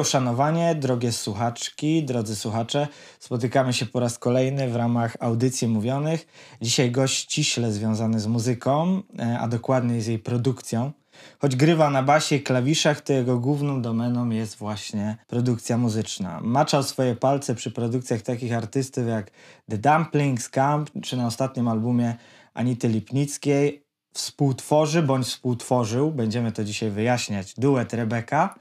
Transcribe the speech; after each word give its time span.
Moje 0.00 0.08
uszanowanie, 0.08 0.74
drogie 0.74 1.12
słuchaczki, 1.12 2.04
drodzy 2.04 2.36
słuchacze, 2.36 2.88
spotykamy 3.18 3.72
się 3.72 3.86
po 3.86 4.00
raz 4.00 4.18
kolejny 4.18 4.68
w 4.68 4.76
ramach 4.76 5.16
audycji 5.20 5.68
mówionych. 5.68 6.26
Dzisiaj 6.62 6.90
gość 6.90 7.16
ściśle 7.16 7.72
związany 7.72 8.20
z 8.20 8.26
muzyką, 8.26 9.02
e, 9.18 9.38
a 9.38 9.48
dokładniej 9.48 10.00
z 10.00 10.06
jej 10.06 10.18
produkcją. 10.18 10.92
Choć 11.38 11.56
grywa 11.56 11.90
na 11.90 12.02
basie 12.02 12.36
i 12.36 12.42
klawiszach, 12.42 13.00
to 13.00 13.12
jego 13.12 13.38
główną 13.38 13.82
domeną 13.82 14.30
jest 14.30 14.56
właśnie 14.56 15.16
produkcja 15.26 15.78
muzyczna. 15.78 16.40
Maczał 16.42 16.82
swoje 16.82 17.16
palce 17.16 17.54
przy 17.54 17.70
produkcjach 17.70 18.22
takich 18.22 18.52
artystów 18.52 19.06
jak 19.06 19.30
The 19.70 19.78
Dumplings, 19.78 20.48
Camp, 20.48 20.90
czy 21.02 21.16
na 21.16 21.26
ostatnim 21.26 21.68
albumie 21.68 22.16
Anity 22.54 22.88
Lipnickiej. 22.88 23.82
Współtworzy 24.12 25.02
bądź 25.02 25.26
współtworzył, 25.26 26.10
będziemy 26.10 26.52
to 26.52 26.64
dzisiaj 26.64 26.90
wyjaśniać, 26.90 27.54
duet 27.54 27.94
Rebeka. 27.94 28.54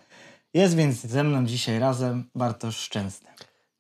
Jest 0.53 0.75
więc 0.75 1.01
ze 1.01 1.23
mną 1.23 1.45
dzisiaj 1.45 1.79
razem 1.79 2.29
Bartosz 2.35 2.77
Szczęsny. 2.77 3.29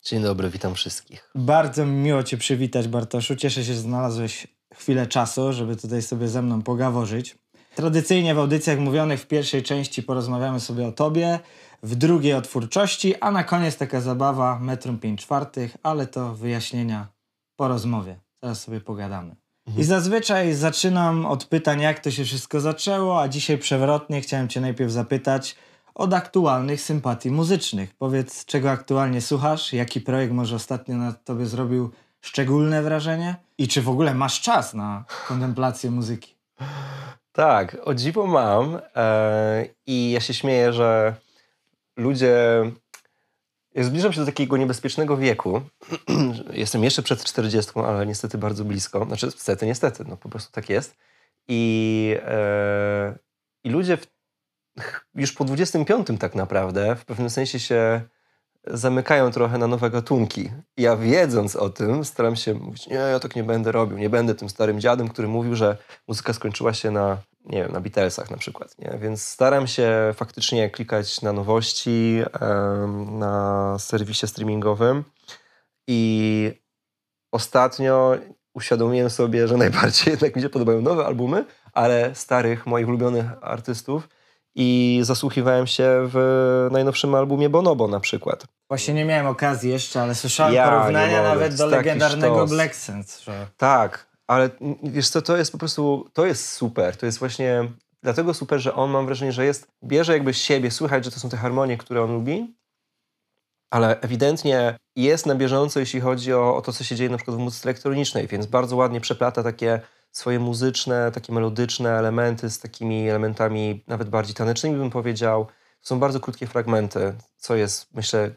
Dzień 0.05 0.23
dobry, 0.23 0.49
witam 0.49 0.75
wszystkich. 0.75 1.29
Bardzo 1.35 1.85
mi 1.85 1.91
miło 1.91 2.23
Cię 2.23 2.37
przywitać, 2.37 2.87
Bartoszu. 2.87 3.35
Cieszę 3.35 3.63
się, 3.63 3.73
że 3.73 3.79
znalazłeś 3.79 4.47
chwilę 4.73 5.07
czasu, 5.07 5.53
żeby 5.53 5.75
tutaj 5.75 6.01
sobie 6.01 6.27
ze 6.27 6.41
mną 6.41 6.61
pogaworzyć. 6.61 7.37
Tradycyjnie 7.75 8.35
w 8.35 8.39
audycjach 8.39 8.79
mówionych 8.79 9.21
w 9.21 9.27
pierwszej 9.27 9.63
części 9.63 10.03
porozmawiamy 10.03 10.59
sobie 10.59 10.87
o 10.87 10.91
Tobie, 10.91 11.39
w 11.83 11.95
drugiej 11.95 12.33
o 12.33 12.41
twórczości, 12.41 13.15
a 13.21 13.31
na 13.31 13.43
koniec 13.43 13.77
taka 13.77 14.01
zabawa 14.01 14.59
metrum 14.59 14.99
5 14.99 15.21
czwartych, 15.21 15.77
ale 15.83 16.07
to 16.07 16.35
wyjaśnienia 16.35 17.07
po 17.55 17.67
rozmowie. 17.67 18.19
Zaraz 18.43 18.61
sobie 18.61 18.81
pogadamy. 18.81 19.35
I 19.77 19.83
zazwyczaj 19.83 20.53
zaczynam 20.53 21.25
od 21.25 21.45
pytań, 21.45 21.81
jak 21.81 21.99
to 21.99 22.11
się 22.11 22.23
wszystko 22.25 22.59
zaczęło, 22.59 23.21
a 23.21 23.27
dzisiaj 23.27 23.57
przewrotnie 23.57 24.21
chciałem 24.21 24.47
Cię 24.47 24.61
najpierw 24.61 24.91
zapytać 24.91 25.55
od 25.99 26.13
aktualnych 26.13 26.81
sympatii 26.81 27.31
muzycznych. 27.31 27.93
Powiedz, 27.97 28.45
czego 28.45 28.71
aktualnie 28.71 29.21
słuchasz, 29.21 29.73
jaki 29.73 30.01
projekt 30.01 30.33
może 30.33 30.55
ostatnio 30.55 30.97
na 30.97 31.13
Tobie 31.13 31.45
zrobił 31.45 31.91
szczególne 32.21 32.81
wrażenie 32.81 33.35
i 33.57 33.67
czy 33.67 33.81
w 33.81 33.89
ogóle 33.89 34.13
masz 34.13 34.41
czas 34.41 34.73
na 34.73 35.05
kontemplację 35.27 35.91
muzyki? 35.91 36.35
Tak, 37.31 37.77
o 37.85 37.93
dziwo 37.93 38.27
mam 38.27 38.79
e, 38.95 39.65
i 39.87 40.11
ja 40.11 40.19
się 40.19 40.33
śmieję, 40.33 40.73
że 40.73 41.15
ludzie... 41.97 42.35
Ja 43.75 43.83
zbliżam 43.83 44.13
się 44.13 44.19
do 44.19 44.25
takiego 44.25 44.57
niebezpiecznego 44.57 45.17
wieku. 45.17 45.61
Jestem 46.53 46.83
jeszcze 46.83 47.01
przed 47.01 47.23
40, 47.23 47.71
ale 47.75 48.05
niestety 48.05 48.37
bardzo 48.37 48.65
blisko. 48.65 49.05
Znaczy, 49.05 49.25
niestety, 49.25 49.65
niestety, 49.65 50.05
no 50.07 50.17
po 50.17 50.29
prostu 50.29 50.51
tak 50.51 50.69
jest. 50.69 50.97
I, 51.47 52.15
e, 52.25 53.17
i 53.63 53.69
ludzie 53.69 53.97
w, 53.97 54.18
już 55.15 55.31
po 55.31 55.45
25 55.45 56.07
tak 56.19 56.35
naprawdę 56.35 56.95
w 56.95 57.05
pewnym 57.05 57.29
sensie 57.29 57.59
się 57.59 58.01
zamykają 58.67 59.31
trochę 59.31 59.57
na 59.57 59.67
nowe 59.67 59.89
gatunki. 59.89 60.49
Ja 60.77 60.97
wiedząc 60.97 61.55
o 61.55 61.69
tym, 61.69 62.05
staram 62.05 62.35
się 62.35 62.53
mówić, 62.53 62.87
nie, 62.87 62.95
ja 62.95 63.19
tak 63.19 63.35
nie 63.35 63.43
będę 63.43 63.71
robił, 63.71 63.97
nie 63.97 64.09
będę 64.09 64.35
tym 64.35 64.49
starym 64.49 64.79
dziadem, 64.79 65.07
który 65.07 65.27
mówił, 65.27 65.55
że 65.55 65.77
muzyka 66.07 66.33
skończyła 66.33 66.73
się 66.73 66.91
na, 66.91 67.17
nie 67.45 67.63
wiem, 67.63 67.71
na 67.71 67.81
Beatlesach 67.81 68.31
na 68.31 68.37
przykład, 68.37 68.77
nie? 68.77 68.97
Więc 69.01 69.21
staram 69.21 69.67
się 69.67 70.13
faktycznie 70.15 70.69
klikać 70.69 71.21
na 71.21 71.33
nowości 71.33 72.21
na 73.11 73.75
serwisie 73.79 74.27
streamingowym 74.27 75.03
i 75.87 76.51
ostatnio 77.31 78.17
uświadomiłem 78.53 79.09
sobie, 79.09 79.47
że 79.47 79.57
najbardziej 79.67 80.11
jednak 80.11 80.35
mi 80.35 80.41
się 80.41 80.49
podobają 80.49 80.81
nowe 80.81 81.05
albumy, 81.05 81.45
ale 81.73 82.15
starych, 82.15 82.65
moich 82.65 82.87
ulubionych 82.87 83.25
artystów 83.41 84.09
i 84.55 84.99
zasłuchiwałem 85.03 85.67
się 85.67 85.89
w 86.13 86.67
najnowszym 86.71 87.15
albumie 87.15 87.49
Bonobo 87.49 87.87
na 87.87 87.99
przykład. 87.99 88.45
Właśnie 88.69 88.93
nie 88.93 89.05
miałem 89.05 89.27
okazji 89.27 89.69
jeszcze, 89.71 90.01
ale 90.01 90.15
słyszałem 90.15 90.53
Ja 90.53 90.69
porównania 90.69 91.23
nawet 91.23 91.55
do 91.55 91.65
legendarnego. 91.65 92.47
Black 92.47 92.75
Sense, 92.75 93.23
że 93.23 93.47
Tak, 93.57 94.07
ale 94.27 94.49
wiesz 94.83 95.09
co, 95.09 95.21
to 95.21 95.37
jest 95.37 95.51
po 95.51 95.57
prostu, 95.57 96.09
to 96.13 96.25
jest 96.25 96.49
super. 96.49 96.97
To 96.97 97.05
jest 97.05 97.19
właśnie 97.19 97.71
dlatego 98.03 98.33
super, 98.33 98.59
że 98.59 98.73
on 98.73 98.91
mam 98.91 99.05
wrażenie, 99.05 99.31
że 99.31 99.45
jest, 99.45 99.67
bierze 99.83 100.13
jakby 100.13 100.33
z 100.33 100.37
siebie, 100.37 100.71
słychać, 100.71 101.05
że 101.05 101.11
to 101.11 101.19
są 101.19 101.29
te 101.29 101.37
harmonie, 101.37 101.77
które 101.77 102.03
on 102.03 102.13
lubi, 102.13 102.55
ale 103.71 104.01
ewidentnie 104.01 104.77
jest 104.95 105.25
na 105.25 105.35
bieżąco, 105.35 105.79
jeśli 105.79 106.01
chodzi 106.01 106.33
o, 106.33 106.55
o 106.55 106.61
to, 106.61 106.73
co 106.73 106.83
się 106.83 106.95
dzieje 106.95 107.09
na 107.09 107.17
przykład 107.17 107.37
w 107.37 107.39
muzyce 107.39 107.65
elektronicznej, 107.65 108.27
więc 108.27 108.45
bardzo 108.45 108.75
ładnie 108.75 109.01
przeplata 109.01 109.43
takie 109.43 109.81
swoje 110.11 110.39
muzyczne, 110.39 111.11
takie 111.11 111.33
melodyczne 111.33 111.89
elementy 111.89 112.49
z 112.49 112.59
takimi 112.59 113.09
elementami 113.09 113.83
nawet 113.87 114.09
bardziej 114.09 114.35
tanecznymi, 114.35 114.77
bym 114.77 114.89
powiedział. 114.89 115.45
To 115.81 115.87
są 115.87 115.99
bardzo 115.99 116.19
krótkie 116.19 116.47
fragmenty, 116.47 117.13
co 117.37 117.55
jest, 117.55 117.93
myślę, 117.93 118.31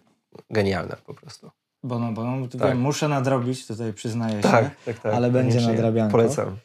genialne 0.50 0.97
po 1.06 1.15
prostu. 1.15 1.50
bo 1.83 1.99
no, 1.99 2.12
bo 2.12 2.25
no, 2.25 2.49
Tak. 2.49 2.60
wiem, 2.60 2.81
muszę 2.81 3.09
nadrobić, 3.09 3.66
tutaj 3.66 3.93
przyznaję 3.93 4.43
się. 4.43 4.49
tak, 4.49 4.71
tak. 4.84 5.15
ale 5.15 5.31
będzie 5.31 5.60
nadrabianko. 5.60 6.12
Polecam. 6.12 6.56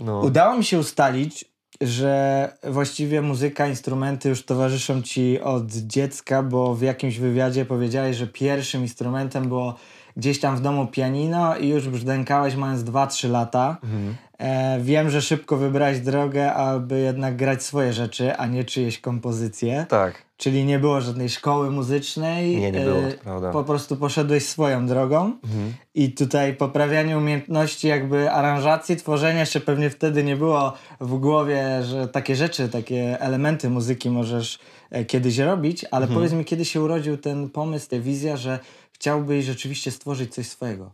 No. 0.00 0.20
Udało 0.20 0.56
mi 0.56 0.64
się 0.64 0.78
ustalić, 0.78 1.44
że 1.80 2.52
właściwie 2.64 3.22
muzyka, 3.22 3.66
instrumenty 3.66 4.28
już 4.28 4.44
towarzyszą 4.44 5.02
ci 5.02 5.40
od 5.40 5.66
dziecka, 5.72 6.42
bo 6.42 6.74
w 6.74 6.82
jakimś 6.82 7.18
wywiadzie 7.18 7.64
powiedziałeś, 7.64 8.16
że 8.16 8.26
pierwszym 8.26 8.82
instrumentem 8.82 9.48
było 9.48 9.74
gdzieś 10.20 10.40
tam 10.40 10.56
w 10.56 10.60
domu 10.60 10.86
pianino 10.86 11.56
i 11.56 11.68
już 11.68 11.88
brzdękałeś 11.88 12.54
mając 12.54 12.82
2-3 12.82 13.30
lata. 13.30 13.76
Mhm. 13.84 14.16
E, 14.38 14.80
wiem, 14.80 15.10
że 15.10 15.22
szybko 15.22 15.56
wybrałeś 15.56 16.00
drogę, 16.00 16.54
aby 16.54 17.00
jednak 17.00 17.36
grać 17.36 17.62
swoje 17.62 17.92
rzeczy, 17.92 18.36
a 18.36 18.46
nie 18.46 18.64
czyjeś 18.64 18.98
kompozycje. 18.98 19.86
Tak. 19.88 20.22
Czyli 20.36 20.64
nie 20.64 20.78
było 20.78 21.00
żadnej 21.00 21.28
szkoły 21.28 21.70
muzycznej. 21.70 22.56
Nie, 22.56 22.72
nie 22.72 22.80
było, 22.80 22.98
e, 22.98 23.12
prawda. 23.12 23.50
Po 23.50 23.64
prostu 23.64 23.96
poszedłeś 23.96 24.46
swoją 24.46 24.86
drogą. 24.86 25.18
Mhm. 25.44 25.72
I 25.94 26.12
tutaj 26.12 26.54
poprawianie 26.54 27.18
umiejętności 27.18 27.88
jakby 27.88 28.30
aranżacji, 28.30 28.96
tworzenia 28.96 29.40
jeszcze 29.40 29.60
pewnie 29.60 29.90
wtedy 29.90 30.24
nie 30.24 30.36
było 30.36 30.72
w 31.00 31.18
głowie, 31.18 31.82
że 31.82 32.08
takie 32.08 32.36
rzeczy, 32.36 32.68
takie 32.68 33.20
elementy 33.20 33.70
muzyki 33.70 34.10
możesz 34.10 34.58
e, 34.90 35.04
kiedyś 35.04 35.38
robić, 35.38 35.84
ale 35.90 36.06
Mhm. 36.06 36.14
powiedz 36.14 36.32
mi, 36.32 36.44
kiedy 36.44 36.64
się 36.64 36.82
urodził 36.82 37.16
ten 37.16 37.50
pomysł, 37.50 37.90
ta 37.90 37.98
wizja, 37.98 38.36
że 38.36 38.58
chciałbyś 39.00 39.44
rzeczywiście 39.44 39.90
stworzyć 39.90 40.34
coś 40.34 40.48
swojego? 40.48 40.92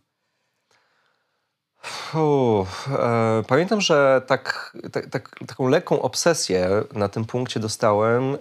Uff, 2.14 2.88
e, 2.88 3.42
pamiętam, 3.48 3.80
że 3.80 4.22
tak, 4.26 4.76
tak, 4.92 5.06
tak, 5.06 5.30
taką 5.46 5.68
lekką 5.68 6.02
obsesję 6.02 6.68
na 6.92 7.08
tym 7.08 7.24
punkcie 7.24 7.60
dostałem 7.60 8.34
e, 8.34 8.38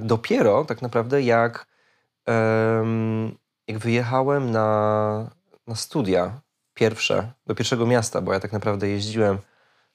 dopiero 0.00 0.64
tak 0.64 0.82
naprawdę 0.82 1.22
jak, 1.22 1.66
em, 2.26 3.36
jak 3.68 3.78
wyjechałem 3.78 4.50
na, 4.50 5.30
na 5.66 5.74
studia 5.74 6.40
pierwsze, 6.74 7.32
do 7.46 7.54
pierwszego 7.54 7.86
miasta, 7.86 8.20
bo 8.20 8.32
ja 8.32 8.40
tak 8.40 8.52
naprawdę 8.52 8.88
jeździłem, 8.88 9.38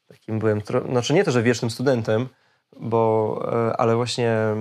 takim 0.07 0.39
byłem, 0.39 0.61
tro- 0.61 0.91
znaczy 0.91 1.13
nie 1.13 1.23
to, 1.23 1.31
że 1.31 1.43
wiecznym 1.43 1.71
studentem, 1.71 2.29
bo, 2.79 3.49
e, 3.69 3.77
ale 3.77 3.95
właśnie 3.95 4.29
e, 4.29 4.55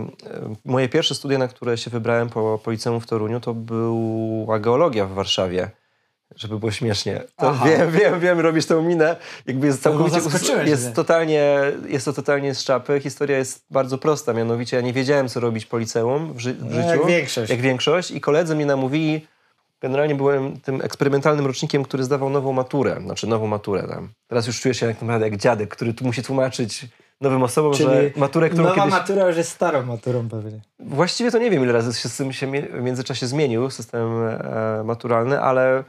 moje 0.65 0.89
pierwsze 0.89 1.15
studia, 1.15 1.39
na 1.39 1.49
które 1.49 1.79
się 1.79 1.91
wybrałem 1.91 2.29
po, 2.29 2.61
po 2.65 2.71
liceum 2.71 3.01
w 3.01 3.07
Toruniu, 3.07 3.41
to 3.41 3.55
była 3.55 4.59
geologia 4.59 5.07
w 5.07 5.13
Warszawie. 5.13 5.71
Żeby 6.37 6.59
było 6.59 6.73
śmiesznie. 6.73 7.23
To 7.37 7.55
wiem, 7.65 7.91
wiem, 7.91 8.21
wiem, 8.21 8.41
robisz 8.41 8.67
tę 8.67 8.83
minę. 8.83 9.17
Jakby 9.47 9.67
jest 9.67 9.83
całkowicie. 9.83 10.57
mnie. 10.57 10.71
jest, 10.71 10.95
totalnie, 10.95 11.53
jest 11.89 12.05
to 12.05 12.13
totalnie 12.13 12.55
z 12.55 12.65
czapy. 12.65 13.01
Historia 13.01 13.39
jest 13.39 13.65
bardzo 13.71 13.99
prosta. 13.99 14.33
Mianowicie 14.33 14.77
ja 14.77 14.83
nie 14.83 14.93
wiedziałem, 14.93 15.29
co 15.29 15.41
robić 15.41 15.67
po 15.67 15.79
liceum 15.79 16.33
w, 16.33 16.41
ży- 16.41 16.55
w 16.55 16.65
No, 16.65 16.71
życiu. 16.71 16.89
jak 16.89 17.07
większość. 17.07 17.51
Jak 17.51 17.61
większość. 17.61 18.11
I 18.11 18.21
koledzy 18.21 18.55
mnie 18.57 18.67
namówili. 18.67 19.27
Generalnie 19.81 20.15
byłem 20.15 20.61
tym 20.61 20.81
eksperymentalnym 20.83 21.47
rocznikiem, 21.47 21.83
który 21.85 22.05
zdawał 22.05 22.31
nową 22.31 22.53
maturę. 22.53 23.01
Znaczy 23.05 23.27
nową 23.27 23.47
maturę 23.47 23.89
tam. 23.89 24.09
Teraz 24.29 24.47
już 24.47 24.61
czuję 24.61 24.75
się 24.75 24.87
jak 24.87 25.03
naprawdę 25.03 25.29
jak 25.29 25.37
dziadek, 25.37 25.71
który 25.71 25.95
tu 25.95 26.05
musi 26.05 26.23
tłumaczyć 26.23 26.87
nowym 27.21 27.43
osobom, 27.43 27.75
że 27.75 27.85
Czyli 27.85 28.21
maturę, 28.21 28.49
którą 28.49 28.65
nowa 28.65 28.75
kiedyś... 28.75 28.91
matura 28.93 29.27
już 29.27 29.37
jest 29.37 29.51
starą 29.51 29.83
maturą 29.83 30.29
pewnie. 30.29 30.61
Właściwie 30.79 31.31
to 31.31 31.39
nie 31.39 31.51
wiem, 31.51 31.63
ile 31.63 31.73
razy 31.73 32.01
się 32.01 32.09
z 32.09 32.17
tym 32.17 32.33
się 32.33 32.47
w 32.47 32.83
międzyczasie 32.83 33.27
zmienił 33.27 33.71
system 33.71 34.23
e, 34.23 34.83
maturalny, 34.85 35.41
ale 35.41 35.85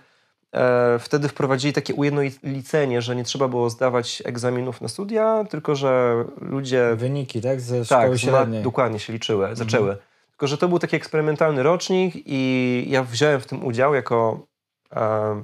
e, 0.52 1.00
wtedy 1.00 1.28
wprowadzili 1.28 1.74
takie 1.74 1.94
ujednolicenie, 1.94 3.02
że 3.02 3.16
nie 3.16 3.24
trzeba 3.24 3.48
było 3.48 3.70
zdawać 3.70 4.24
egzaminów 4.26 4.82
na 4.82 4.88
studia, 4.88 5.46
tylko 5.50 5.76
że 5.76 6.24
ludzie 6.42 6.96
Wyniki, 6.96 7.42
tak? 7.42 7.62
Ze 7.62 7.86
szkoły 7.86 8.10
tak, 8.10 8.20
średniej. 8.20 8.64
dokładnie 8.64 9.00
się 9.00 9.14
liczyły, 9.14 9.56
zaczęły. 9.56 9.98
Tylko, 10.32 10.48
że 10.48 10.58
to 10.58 10.68
był 10.68 10.80
taki 10.80 10.96
eksperymentalny 10.96 11.64
rocznik 11.64 12.14
i 12.16 12.86
ja 12.88 13.04
wziąłem 13.04 13.40
w 13.42 13.46
tym 13.46 13.66
udział 13.66 13.96
jako 13.96 14.48
e, 14.96 15.42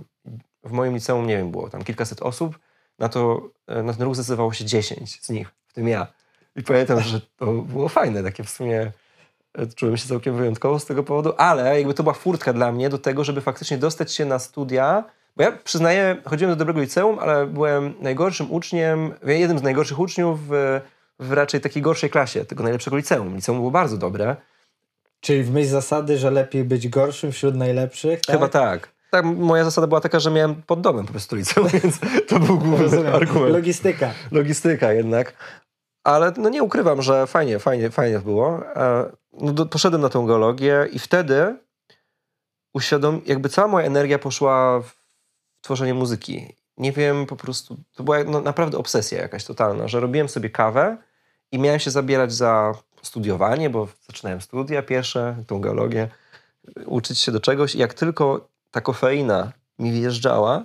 w 0.64 0.72
moim 0.72 0.94
liceum, 0.94 1.28
nie 1.28 1.38
wiem, 1.38 1.52
było 1.52 1.70
tam 1.70 1.84
kilkaset 1.84 2.22
osób, 2.22 2.60
na, 3.00 3.10
to, 3.10 3.50
na 3.68 3.94
ten 3.94 4.04
ruch 4.04 4.16
zdecydowało 4.16 4.54
się 4.54 4.66
10 4.66 5.22
z 5.22 5.30
nich, 5.30 5.52
tym 5.78 5.88
ja. 5.88 6.08
I 6.56 6.64
pamiętam, 6.64 7.02
że 7.02 7.22
to 7.38 7.46
było 7.46 7.90
fajne, 7.90 8.24
takie 8.24 8.44
w 8.44 8.50
sumie 8.50 8.92
e, 9.54 9.68
czułem 9.68 9.98
się 9.98 10.08
całkiem 10.08 10.38
wyjątkowo 10.38 10.80
z 10.80 10.86
tego 10.86 11.04
powodu, 11.04 11.34
ale 11.38 11.78
jakby 11.78 11.94
to 11.94 12.04
była 12.04 12.14
furtka 12.14 12.54
dla 12.54 12.72
mnie 12.72 12.90
do 12.90 12.98
tego, 12.98 13.24
żeby 13.24 13.42
faktycznie 13.42 13.78
dostać 13.78 14.14
się 14.14 14.26
na 14.26 14.40
studia, 14.40 15.04
bo 15.36 15.44
ja 15.44 15.52
przyznaję, 15.52 16.18
chodziłem 16.26 16.52
do 16.52 16.56
dobrego 16.56 16.82
liceum, 16.82 17.20
ale 17.20 17.48
byłem 17.48 17.94
najgorszym 18.02 18.52
uczniem, 18.52 19.14
jednym 19.24 19.60
z 19.60 19.64
najgorszych 19.64 20.00
uczniów 20.00 20.48
w, 20.48 20.82
w 21.20 21.32
raczej 21.32 21.62
takiej 21.62 21.82
gorszej 21.82 22.10
klasie 22.10 22.46
tego 22.46 22.64
najlepszego 22.64 22.98
liceum. 22.98 23.36
Liceum 23.36 23.58
było 23.58 23.72
bardzo 23.72 23.98
dobre, 23.98 24.36
Czyli 25.22 25.44
w 25.44 25.52
myśl 25.52 25.70
zasady, 25.70 26.18
że 26.18 26.32
lepiej 26.32 26.64
być 26.64 26.88
gorszym 26.90 27.32
wśród 27.32 27.56
najlepszych, 27.56 28.22
tak? 28.22 28.36
Chyba 28.36 28.50
tak. 28.50 28.90
Tak, 29.12 29.26
moja 29.26 29.64
zasada 29.64 29.88
była 29.88 30.02
taka, 30.02 30.20
że 30.20 30.32
miałem 30.32 30.56
pod 30.56 30.82
domem 30.82 31.06
po 31.06 31.12
prostu 31.12 31.36
liceum, 31.36 31.68
więc 31.84 32.00
to 32.28 32.40
był 32.40 32.58
główny 32.58 32.84
Rozumiem. 32.84 33.16
argument. 33.16 33.54
Logistyka. 33.54 34.12
Logistyka 34.32 34.94
jednak. 34.94 35.34
Ale 36.08 36.34
no 36.38 36.50
nie 36.50 36.64
ukrywam, 36.64 37.02
że 37.02 37.28
fajnie, 37.28 37.60
fajnie, 37.60 37.90
fajnie 37.90 38.20
było. 38.20 38.76
E, 38.76 39.12
No, 39.42 39.54
do, 39.54 39.66
poszedłem 39.66 40.02
na 40.02 40.10
tą 40.10 40.26
geologię 40.26 40.88
i 40.92 41.00
wtedy 41.00 41.56
uświadom, 42.74 43.22
jakby 43.26 43.50
cała 43.50 43.68
moja 43.68 43.86
energia 43.86 44.20
poszła 44.20 44.82
w 44.82 44.92
tworzenie 45.62 45.94
muzyki. 45.94 46.56
Nie 46.78 46.92
wiem, 46.92 47.26
po 47.26 47.36
prostu, 47.36 47.78
to 47.96 48.04
była 48.04 48.24
no, 48.24 48.42
naprawdę 48.42 48.78
obsesja 48.78 49.22
jakaś 49.22 49.46
totalna, 49.46 49.88
że 49.88 50.00
robiłem 50.00 50.30
sobie 50.30 50.50
kawę 50.50 50.98
i 51.52 51.60
miałem 51.60 51.80
się 51.80 51.92
zabierać 51.92 52.34
za 52.34 52.74
studiowanie, 53.02 53.70
bo 53.70 53.88
zaczynałem 54.08 54.42
studia 54.42 54.82
pierwsze, 54.82 55.44
tą 55.48 55.62
geologię, 55.62 56.10
uczyć 56.86 57.20
się 57.20 57.32
do 57.32 57.40
czegoś 57.40 57.76
i 57.76 57.80
jak 57.80 57.94
tylko 57.94 58.48
ta 58.72 58.82
kofeina 58.82 59.52
mi 59.80 59.92
wjeżdżała, 59.92 60.64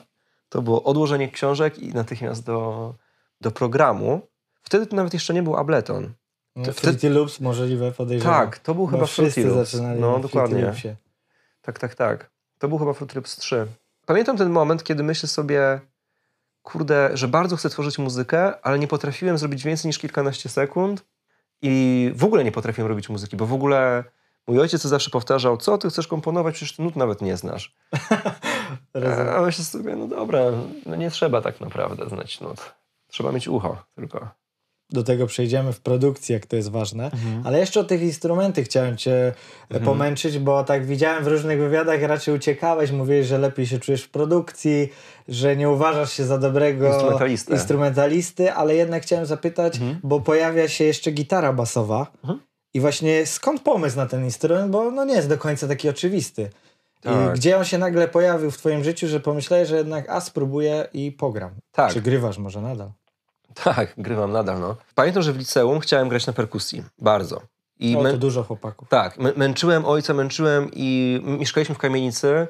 to 0.48 0.62
było 0.62 0.82
odłożenie 0.82 1.28
książek 1.30 1.78
i 1.78 1.88
natychmiast 1.88 2.44
do, 2.44 2.94
do 3.40 3.50
programu. 3.50 4.31
Wtedy 4.62 4.86
to 4.86 4.96
nawet 4.96 5.14
jeszcze 5.14 5.34
nie 5.34 5.42
był 5.42 5.56
Ableton. 5.56 6.12
No, 6.56 6.64
To 6.64 6.72
Fruity 6.72 7.10
Loops 7.10 7.40
możliwe 7.40 7.92
podejrzewam. 7.92 8.40
Tak, 8.40 8.58
to 8.58 8.74
był 8.74 8.86
chyba 8.86 9.06
Fruity 9.06 9.44
Loops. 9.44 9.70
zaczynali 9.70 10.00
No, 10.00 10.18
dokładnie. 10.18 10.62
Loopsie. 10.62 10.94
Tak, 11.62 11.78
tak, 11.78 11.94
tak. 11.94 12.30
To 12.58 12.68
był 12.68 12.78
chyba 12.78 12.92
Fruity 12.92 13.14
Loops 13.14 13.36
3. 13.36 13.66
Pamiętam 14.06 14.36
ten 14.36 14.50
moment, 14.50 14.84
kiedy 14.84 15.02
myślę 15.02 15.28
sobie, 15.28 15.80
kurde, 16.62 17.10
że 17.14 17.28
bardzo 17.28 17.56
chcę 17.56 17.70
tworzyć 17.70 17.98
muzykę, 17.98 18.60
ale 18.62 18.78
nie 18.78 18.88
potrafiłem 18.88 19.38
zrobić 19.38 19.64
więcej 19.64 19.88
niż 19.88 19.98
kilkanaście 19.98 20.48
sekund 20.48 21.04
i 21.62 22.12
w 22.16 22.24
ogóle 22.24 22.44
nie 22.44 22.52
potrafiłem 22.52 22.88
robić 22.88 23.08
muzyki, 23.08 23.36
bo 23.36 23.46
w 23.46 23.52
ogóle 23.52 24.04
mój 24.46 24.60
ojciec 24.60 24.82
zawsze 24.82 25.10
powtarzał, 25.10 25.56
co 25.56 25.78
ty 25.78 25.88
chcesz 25.90 26.06
komponować, 26.08 26.54
przecież 26.54 26.76
ty 26.76 26.82
nut 26.82 26.96
nawet 26.96 27.20
nie 27.22 27.36
znasz. 27.36 27.74
Rozumiem. 28.94 29.34
A 29.36 29.40
myślę 29.42 29.64
sobie, 29.64 29.96
no 29.96 30.06
dobra, 30.06 30.40
no 30.86 30.96
nie 30.96 31.10
trzeba 31.10 31.40
tak 31.40 31.60
naprawdę 31.60 32.08
znać 32.08 32.40
nut. 32.40 32.74
Trzeba 33.08 33.32
mieć 33.32 33.48
ucho 33.48 33.84
tylko. 33.94 34.28
Do 34.90 35.02
tego 35.02 35.26
przejdziemy 35.26 35.72
w 35.72 35.80
produkcji, 35.80 36.32
jak 36.32 36.46
to 36.46 36.56
jest 36.56 36.70
ważne. 36.70 37.10
Ale 37.44 37.58
jeszcze 37.58 37.80
o 37.80 37.84
tych 37.84 38.02
instrumentach 38.02 38.64
chciałem 38.64 38.96
cię 38.96 39.32
Mhm. 39.62 39.84
pomęczyć, 39.84 40.38
bo 40.38 40.64
tak 40.64 40.86
widziałem 40.86 41.24
w 41.24 41.26
różnych 41.26 41.58
wywiadach, 41.58 42.02
raczej 42.02 42.34
uciekałeś, 42.34 42.90
mówiłeś, 42.90 43.26
że 43.26 43.38
lepiej 43.38 43.66
się 43.66 43.78
czujesz 43.78 44.02
w 44.02 44.10
produkcji, 44.10 44.88
że 45.28 45.56
nie 45.56 45.70
uważasz 45.70 46.12
się 46.12 46.24
za 46.24 46.38
dobrego 46.38 46.88
Instrumentalistę. 46.88 47.52
instrumentalisty, 47.54 48.52
ale 48.52 48.74
jednak 48.74 49.02
chciałem 49.02 49.26
zapytać, 49.26 49.74
Mhm. 49.76 50.00
bo 50.02 50.20
pojawia 50.20 50.68
się 50.68 50.84
jeszcze 50.84 51.10
gitara 51.10 51.52
basowa 51.52 52.06
Mhm. 52.22 52.40
i 52.74 52.80
właśnie 52.80 53.26
skąd 53.26 53.60
pomysł 53.62 53.96
na 53.96 54.06
ten 54.06 54.24
instrument, 54.24 54.70
bo 54.70 54.90
no 54.90 55.04
nie 55.04 55.14
jest 55.14 55.28
do 55.28 55.38
końca 55.38 55.68
taki 55.68 55.88
oczywisty. 55.88 56.50
Tak. 57.00 57.34
gdzie 57.34 57.58
on 57.58 57.64
się 57.64 57.78
nagle 57.78 58.08
pojawił 58.08 58.50
w 58.50 58.58
twoim 58.58 58.84
życiu, 58.84 59.08
że 59.08 59.20
pomyślałeś, 59.20 59.68
że 59.68 59.76
jednak 59.76 60.08
a 60.08 60.20
spróbuję 60.20 60.88
i 60.92 61.12
pogram. 61.12 61.50
Tak. 61.72 61.92
Czy 61.92 62.02
grywasz 62.02 62.38
może 62.38 62.60
nadal? 62.60 62.90
Tak, 63.64 63.94
grywam 63.98 64.32
nadal, 64.32 64.60
no. 64.60 64.76
Pamiętam, 64.94 65.22
że 65.22 65.32
w 65.32 65.36
liceum 65.38 65.80
chciałem 65.80 66.08
grać 66.08 66.26
na 66.26 66.32
perkusji. 66.32 66.82
Bardzo. 66.98 67.40
I 67.78 67.92
No 67.96 68.02
mę- 68.02 68.10
to 68.10 68.18
dużo 68.18 68.42
chłopaków. 68.42 68.88
Tak, 68.88 69.18
mę- 69.18 69.32
męczyłem 69.36 69.84
ojca, 69.84 70.14
męczyłem 70.14 70.70
i 70.72 71.20
mieszkaliśmy 71.24 71.74
w 71.74 71.78
kamienicy. 71.78 72.46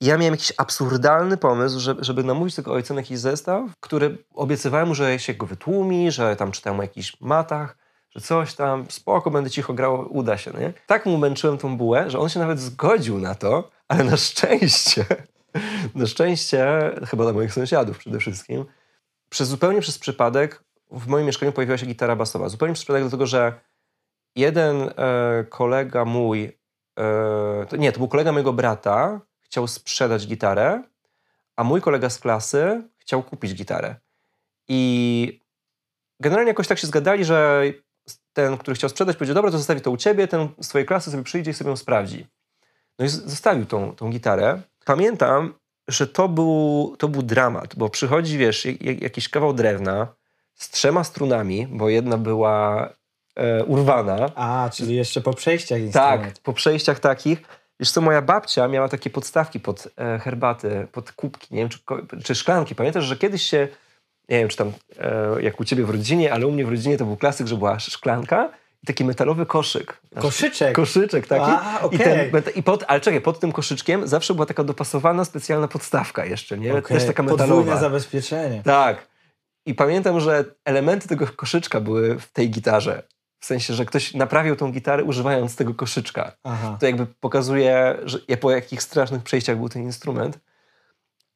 I 0.00 0.06
ja 0.06 0.18
miałem 0.18 0.34
jakiś 0.34 0.52
absurdalny 0.56 1.36
pomysł, 1.36 1.80
żeby, 1.80 2.04
żeby 2.04 2.24
namówić 2.24 2.54
tego 2.54 2.72
ojca 2.72 2.94
na 2.94 3.00
jakiś 3.00 3.18
zestaw, 3.18 3.62
który 3.80 4.18
obiecywałem 4.34 4.88
mu, 4.88 4.94
że 4.94 5.18
się 5.18 5.34
go 5.34 5.46
wytłumi, 5.46 6.10
że 6.10 6.36
tam 6.36 6.52
czytałem 6.52 6.78
o 6.80 6.82
jakichś 6.82 7.20
matach, 7.20 7.76
że 8.14 8.20
coś 8.20 8.54
tam, 8.54 8.86
spoko, 8.90 9.30
będę 9.30 9.50
cicho 9.50 9.74
grał, 9.74 10.06
uda 10.10 10.38
się, 10.38 10.50
nie? 10.60 10.72
Tak 10.86 11.06
mu 11.06 11.18
męczyłem 11.18 11.58
tą 11.58 11.76
bułę, 11.76 12.10
że 12.10 12.18
on 12.18 12.28
się 12.28 12.40
nawet 12.40 12.60
zgodził 12.60 13.18
na 13.18 13.34
to, 13.34 13.70
ale 13.88 14.04
na 14.04 14.16
szczęście, 14.16 15.04
na 15.94 16.06
szczęście, 16.06 16.66
chyba 17.06 17.24
dla 17.24 17.32
moich 17.32 17.52
sąsiadów 17.52 17.98
przede 17.98 18.18
wszystkim, 18.18 18.64
przez 19.34 19.48
zupełnie 19.48 19.80
przez 19.80 19.98
przypadek 19.98 20.64
w 20.90 21.06
moim 21.06 21.26
mieszkaniu 21.26 21.52
pojawiła 21.52 21.78
się 21.78 21.86
gitara 21.86 22.16
basowa. 22.16 22.48
Zupełnie 22.48 22.74
przez 22.74 22.84
przypadek 22.84 23.02
dlatego, 23.02 23.26
że 23.26 23.60
jeden 24.36 24.82
e, 24.82 25.44
kolega 25.48 26.04
mój, 26.04 26.58
e, 26.98 27.66
to, 27.68 27.76
nie, 27.76 27.92
to 27.92 27.98
był 27.98 28.08
kolega 28.08 28.32
mojego 28.32 28.52
brata, 28.52 29.20
chciał 29.40 29.66
sprzedać 29.66 30.26
gitarę, 30.26 30.82
a 31.56 31.64
mój 31.64 31.80
kolega 31.80 32.10
z 32.10 32.18
klasy 32.18 32.82
chciał 32.98 33.22
kupić 33.22 33.54
gitarę. 33.54 33.96
I 34.68 35.40
generalnie 36.20 36.50
jakoś 36.50 36.68
tak 36.68 36.78
się 36.78 36.86
zgadali, 36.86 37.24
że 37.24 37.62
ten, 38.32 38.58
który 38.58 38.74
chciał 38.74 38.90
sprzedać, 38.90 39.16
powiedział, 39.16 39.34
dobra, 39.34 39.50
to 39.50 39.58
zostawi 39.58 39.80
to 39.80 39.90
u 39.90 39.96
ciebie, 39.96 40.28
ten 40.28 40.48
z 40.60 40.68
twojej 40.68 40.86
klasy 40.86 41.10
sobie 41.10 41.22
przyjdzie 41.22 41.50
i 41.50 41.54
sobie 41.54 41.70
ją 41.70 41.76
sprawdzi. 41.76 42.26
No 42.98 43.04
i 43.04 43.08
zostawił 43.08 43.66
tą, 43.66 43.96
tą 43.96 44.10
gitarę. 44.10 44.62
Pamiętam, 44.84 45.54
że 45.88 46.06
to 46.06 46.28
był, 46.28 46.94
to 46.98 47.08
był 47.08 47.22
dramat, 47.22 47.74
bo 47.76 47.88
przychodzi, 47.88 48.38
wiesz, 48.38 48.64
jak- 48.64 48.82
jak- 48.82 49.02
jakiś 49.02 49.28
kawał 49.28 49.52
drewna 49.52 50.08
z 50.54 50.70
trzema 50.70 51.04
strunami, 51.04 51.66
bo 51.70 51.88
jedna 51.88 52.18
była 52.18 52.88
e, 53.36 53.64
urwana. 53.64 54.30
A, 54.34 54.70
czyli 54.72 54.96
jeszcze 54.96 55.20
po 55.20 55.34
przejściach 55.34 55.80
instrument. 55.80 56.22
Tak, 56.34 56.42
po 56.42 56.52
przejściach 56.52 57.00
takich. 57.00 57.42
Wiesz 57.80 57.90
co, 57.90 58.00
moja 58.00 58.22
babcia 58.22 58.68
miała 58.68 58.88
takie 58.88 59.10
podstawki 59.10 59.60
pod 59.60 59.88
e, 59.96 60.18
herbaty, 60.18 60.86
pod 60.92 61.12
kubki, 61.12 61.54
nie 61.54 61.60
wiem, 61.60 61.68
czy, 61.68 61.78
czy 62.24 62.34
szklanki. 62.34 62.74
Pamiętasz, 62.74 63.04
że 63.04 63.16
kiedyś 63.16 63.42
się, 63.42 63.68
nie 64.28 64.38
wiem, 64.38 64.48
czy 64.48 64.56
tam 64.56 64.72
e, 64.98 65.42
jak 65.42 65.60
u 65.60 65.64
ciebie 65.64 65.84
w 65.84 65.90
rodzinie, 65.90 66.32
ale 66.32 66.46
u 66.46 66.52
mnie 66.52 66.64
w 66.66 66.68
rodzinie 66.68 66.98
to 66.98 67.04
był 67.04 67.16
klasyk, 67.16 67.46
że 67.46 67.56
była 67.56 67.78
szklanka 67.78 68.50
taki 68.86 69.04
metalowy 69.04 69.46
koszyk. 69.46 70.00
Koszyczek. 70.20 70.74
Koszyczek 70.74 71.26
taki. 71.26 71.44
A, 71.50 71.78
I, 71.82 71.84
okej. 71.84 71.98
ten, 71.98 72.42
i 72.54 72.62
pod, 72.62 72.84
ale 72.88 73.00
czekaj, 73.00 73.20
pod 73.20 73.40
tym 73.40 73.52
koszyczkiem 73.52 74.08
zawsze 74.08 74.34
była 74.34 74.46
taka 74.46 74.64
dopasowana 74.64 75.24
specjalna 75.24 75.68
podstawka 75.68 76.24
jeszcze, 76.24 76.58
nie? 76.58 76.76
Okej, 76.76 76.96
Też 76.96 77.06
taka 77.06 77.22
Podwójne 77.22 77.46
metalowa. 77.46 77.76
zabezpieczenie. 77.76 78.62
Tak. 78.64 79.06
I 79.66 79.74
pamiętam, 79.74 80.20
że 80.20 80.44
elementy 80.64 81.08
tego 81.08 81.26
koszyczka 81.36 81.80
były 81.80 82.18
w 82.18 82.32
tej 82.32 82.50
gitarze. 82.50 83.02
W 83.40 83.46
sensie, 83.46 83.74
że 83.74 83.84
ktoś 83.84 84.14
naprawił 84.14 84.56
tą 84.56 84.72
gitarę 84.72 85.04
używając 85.04 85.56
tego 85.56 85.74
koszyczka. 85.74 86.32
Aha. 86.44 86.76
To 86.80 86.86
jakby 86.86 87.06
pokazuje, 87.06 87.96
że 88.04 88.18
po 88.40 88.50
jakich 88.50 88.82
strasznych 88.82 89.22
przejściach 89.22 89.56
był 89.56 89.68
ten 89.68 89.82
instrument. 89.82 90.38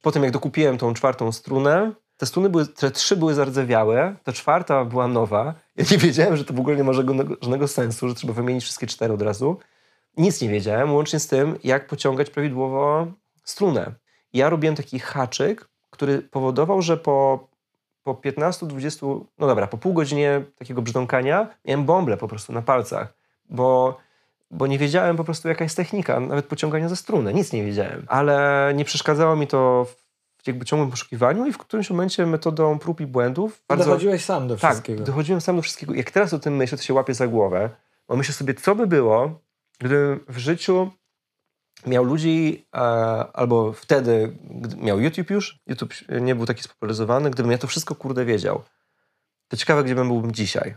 Potem 0.02 0.23
jak 0.23 0.33
dokupiłem 0.33 0.78
tą 0.78 0.95
czwartą 0.95 1.33
strunę, 1.33 1.93
te 2.17 2.26
struny 2.26 2.50
były, 2.50 2.67
te 2.67 2.90
trzy 2.90 3.17
były 3.17 3.35
zardzewiałe, 3.35 4.14
ta 4.25 4.33
czwarta 4.33 4.85
była 4.85 5.09
nowa. 5.09 5.55
Ja 5.79 5.85
nie 5.91 5.99
wiedziałem, 5.99 6.37
że 6.37 6.45
to 6.45 6.55
w 6.55 6.61
ogóle 6.61 6.77
nie 6.77 6.85
ma 6.85 6.93
żadnego, 6.93 7.37
żadnego 7.43 7.69
sensu, 7.69 8.09
że 8.09 8.15
trzeba 8.15 8.33
wymienić 8.33 8.65
wszystkie 8.65 8.87
cztery 8.87 9.15
od 9.15 9.23
razu. 9.23 9.59
Nic 10.17 10.43
nie 10.43 10.49
wiedziałem, 10.49 10.95
łącznie 10.95 11.21
z 11.21 11.27
tym, 11.27 11.59
jak 11.65 11.87
pociągać 11.87 12.31
prawidłowo 12.31 13.07
strunę. 13.45 13.95
Ja 14.33 14.51
robiłem 14.51 14.77
taki 14.77 14.99
haczyk, 14.99 15.69
który 15.91 16.23
powodował, 16.23 16.83
że 16.83 16.97
po, 16.97 17.49
po 18.03 18.15
15-20, 18.15 19.25
no 19.39 19.47
dobra, 19.47 19.67
po 19.67 19.79
pół 19.79 19.93
godzinie 19.93 20.45
takiego 20.59 20.83
brzdąkania 20.83 21.49
miałem 21.65 21.85
bąble 21.85 22.17
po 22.17 22.29
prostu 22.29 22.53
na 22.53 22.63
palcach, 22.63 23.15
bo 23.51 23.99
bo 24.51 24.67
nie 24.67 24.79
wiedziałem 24.79 25.17
po 25.17 25.25
prostu, 25.25 25.49
jaka 25.49 25.65
jest 25.65 25.77
technika, 25.77 26.21
nawet 26.21 26.47
pociągania 26.47 26.89
za 26.89 26.97
strunę, 26.97 27.35
nic 27.35 27.53
nie 27.53 27.65
wiedziałem. 27.65 28.05
Ale 28.09 28.73
nie 28.77 28.85
przeszkadzało 28.85 29.37
mi 29.37 29.47
to 29.47 29.87
jakby 30.49 30.64
ciągłym 30.64 30.90
poszukiwaniu 30.90 31.47
i 31.47 31.52
w 31.52 31.59
którymś 31.59 31.90
momencie 31.90 32.26
metodą 32.26 32.78
prób 32.78 33.00
i 33.00 33.07
błędów 33.07 33.62
Dochodziłeś 33.69 34.25
sam 34.25 34.49
do 34.49 34.57
tak, 34.57 34.71
wszystkiego. 34.71 35.05
dochodziłem 35.05 35.40
sam 35.40 35.57
do 35.57 35.62
wszystkiego. 35.62 35.95
Jak 35.95 36.11
teraz 36.11 36.35
o 36.35 36.38
tym 36.38 36.57
myślę, 36.57 36.78
to 36.78 36.85
się 36.85 36.95
łapię 36.95 37.14
za 37.14 37.26
głowę, 37.26 37.71
bo 38.09 38.17
myślę 38.17 38.35
sobie, 38.35 38.55
co 38.55 38.75
by 38.75 38.87
było, 38.87 39.40
gdybym 39.78 40.21
w 40.28 40.38
życiu 40.38 40.90
miał 41.87 42.05
ludzi, 42.05 42.67
e, 42.75 42.78
albo 43.33 43.73
wtedy 43.73 44.37
miał 44.76 45.00
YouTube 45.00 45.31
już, 45.31 45.59
YouTube 45.67 45.95
nie 46.21 46.35
był 46.35 46.47
taki 46.47 46.62
spopularyzowany, 46.62 47.31
gdybym 47.31 47.52
ja 47.52 47.59
to 47.59 47.67
wszystko 47.67 47.95
kurde 47.95 48.25
wiedział. 48.25 48.62
To 49.49 49.57
ciekawe, 49.57 49.85
gdzie 49.85 49.95
bym 49.95 50.09
byłbym 50.09 50.33
dzisiaj. 50.33 50.75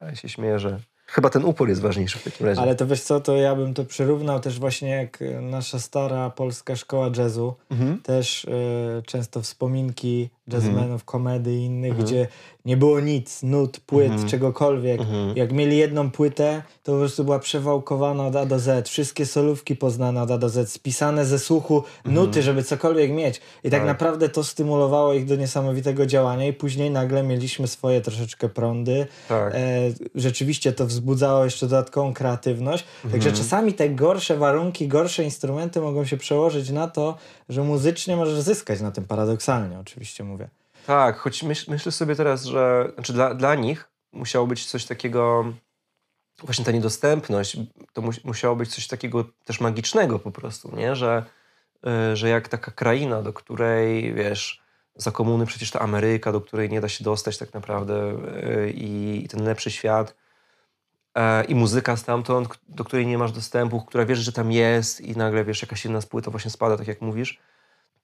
Ja 0.00 0.14
się 0.14 0.28
śmieję, 0.28 0.58
że 0.58 0.80
chyba 1.08 1.30
ten 1.30 1.44
upór 1.44 1.68
jest 1.68 1.80
ważniejszy 1.80 2.18
w 2.18 2.24
takim 2.24 2.46
razie. 2.46 2.60
Ale 2.60 2.74
to 2.74 2.86
wiesz 2.86 3.00
co, 3.00 3.20
to 3.20 3.36
ja 3.36 3.54
bym 3.54 3.74
to 3.74 3.84
przyrównał 3.84 4.40
też 4.40 4.58
właśnie 4.58 4.88
jak 4.88 5.18
nasza 5.42 5.78
stara 5.78 6.30
polska 6.30 6.76
szkoła 6.76 7.10
jazzu. 7.16 7.54
Mhm. 7.70 8.02
Też 8.02 8.44
e, 8.44 9.02
często 9.02 9.42
wspominki 9.42 10.30
jazzmenów, 10.52 10.82
Mhm. 10.82 11.00
komedy 11.04 11.54
i 11.54 11.64
innych, 11.64 11.96
gdzie 11.96 12.26
nie 12.64 12.76
było 12.76 13.00
nic, 13.00 13.42
nut, 13.42 13.80
płyt, 13.80 14.10
Mhm. 14.12 14.28
czegokolwiek. 14.28 15.00
Mhm. 15.00 15.36
Jak 15.36 15.52
mieli 15.52 15.76
jedną 15.76 16.10
płytę, 16.10 16.62
to 16.84 16.92
po 16.92 16.98
prostu 16.98 17.24
była 17.24 17.38
przewałkowana 17.38 18.26
od 18.26 18.36
A 18.36 18.46
do 18.46 18.58
Z. 18.58 18.88
Wszystkie 18.88 19.26
solówki 19.26 19.76
poznane 19.76 20.22
od 20.22 20.30
A 20.30 20.38
do 20.38 20.48
Z, 20.48 20.70
spisane 20.72 21.26
ze 21.26 21.38
słuchu 21.38 21.82
nuty, 22.04 22.42
żeby 22.42 22.62
cokolwiek 22.62 23.10
mieć. 23.10 23.36
I 23.64 23.70
tak, 23.70 23.80
Tak. 23.80 23.86
naprawdę 23.86 24.28
to 24.28 24.44
stymulowało 24.44 25.12
ich 25.14 25.24
do 25.26 25.36
niesamowitego 25.36 26.06
działania 26.06 26.46
i 26.46 26.52
później 26.52 26.90
nagle 26.90 27.22
mieliśmy 27.22 27.66
swoje 27.68 28.00
troszeczkę 28.00 28.48
prądy. 28.48 29.06
Tak. 29.28 29.54
E, 29.54 29.58
rzeczywiście 30.14 30.72
to 30.72 30.86
wzbudzało 30.86 31.44
jeszcze 31.44 31.66
dodatkową 31.66 32.14
kreatywność. 32.14 32.84
Także 33.02 33.16
Mhm. 33.28 33.36
czasami 33.36 33.72
te 33.74 33.90
gorsze 33.90 34.36
warunki, 34.36 34.88
gorsze 34.88 35.24
instrumenty 35.24 35.80
mogą 35.80 36.04
się 36.04 36.16
przełożyć 36.16 36.70
na 36.70 36.88
to, 36.88 37.16
że 37.48 37.62
muzycznie 37.62 38.16
możesz 38.16 38.40
zyskać 38.40 38.80
na 38.80 38.90
tym 38.90 39.04
paradoksalnie, 39.04 39.78
oczywiście 39.78 40.24
mówię. 40.24 40.37
Tak, 40.88 41.18
choć 41.18 41.42
myśl, 41.42 41.70
myślę 41.70 41.92
sobie 41.92 42.16
teraz, 42.16 42.44
że 42.44 42.90
znaczy 42.94 43.12
dla, 43.12 43.34
dla 43.34 43.54
nich 43.54 43.90
musiało 44.12 44.46
być 44.46 44.66
coś 44.66 44.84
takiego 44.84 45.52
właśnie 46.42 46.64
ta 46.64 46.72
niedostępność, 46.72 47.56
to 47.92 48.02
mu, 48.02 48.10
musiało 48.24 48.56
być 48.56 48.74
coś 48.74 48.86
takiego 48.86 49.24
też 49.44 49.60
magicznego 49.60 50.18
po 50.18 50.30
prostu, 50.30 50.76
nie? 50.76 50.96
Że, 50.96 51.24
y, 52.12 52.16
że 52.16 52.28
jak 52.28 52.48
taka 52.48 52.70
kraina, 52.70 53.22
do 53.22 53.32
której, 53.32 54.14
wiesz, 54.14 54.62
za 54.96 55.10
komuny 55.10 55.46
przecież 55.46 55.70
ta 55.70 55.80
Ameryka, 55.80 56.32
do 56.32 56.40
której 56.40 56.68
nie 56.68 56.80
da 56.80 56.88
się 56.88 57.04
dostać 57.04 57.38
tak 57.38 57.54
naprawdę 57.54 58.12
y, 58.66 58.72
i, 58.76 59.26
ten 59.30 59.44
lepszy 59.44 59.70
świat 59.70 60.14
e, 61.14 61.44
i 61.44 61.54
muzyka 61.54 61.96
stamtąd, 61.96 62.48
do 62.68 62.84
której 62.84 63.06
nie 63.06 63.18
masz 63.18 63.32
dostępu, 63.32 63.80
która 63.80 64.04
wiesz, 64.06 64.18
że 64.18 64.32
tam 64.32 64.52
jest 64.52 65.00
i 65.00 65.16
nagle, 65.16 65.44
wiesz, 65.44 65.62
jakaś 65.62 65.84
jedna 65.84 66.00
spłyta 66.00 66.30
właśnie 66.30 66.50
spada, 66.50 66.76
tak 66.76 66.88
jak 66.88 67.00
mówisz. 67.00 67.38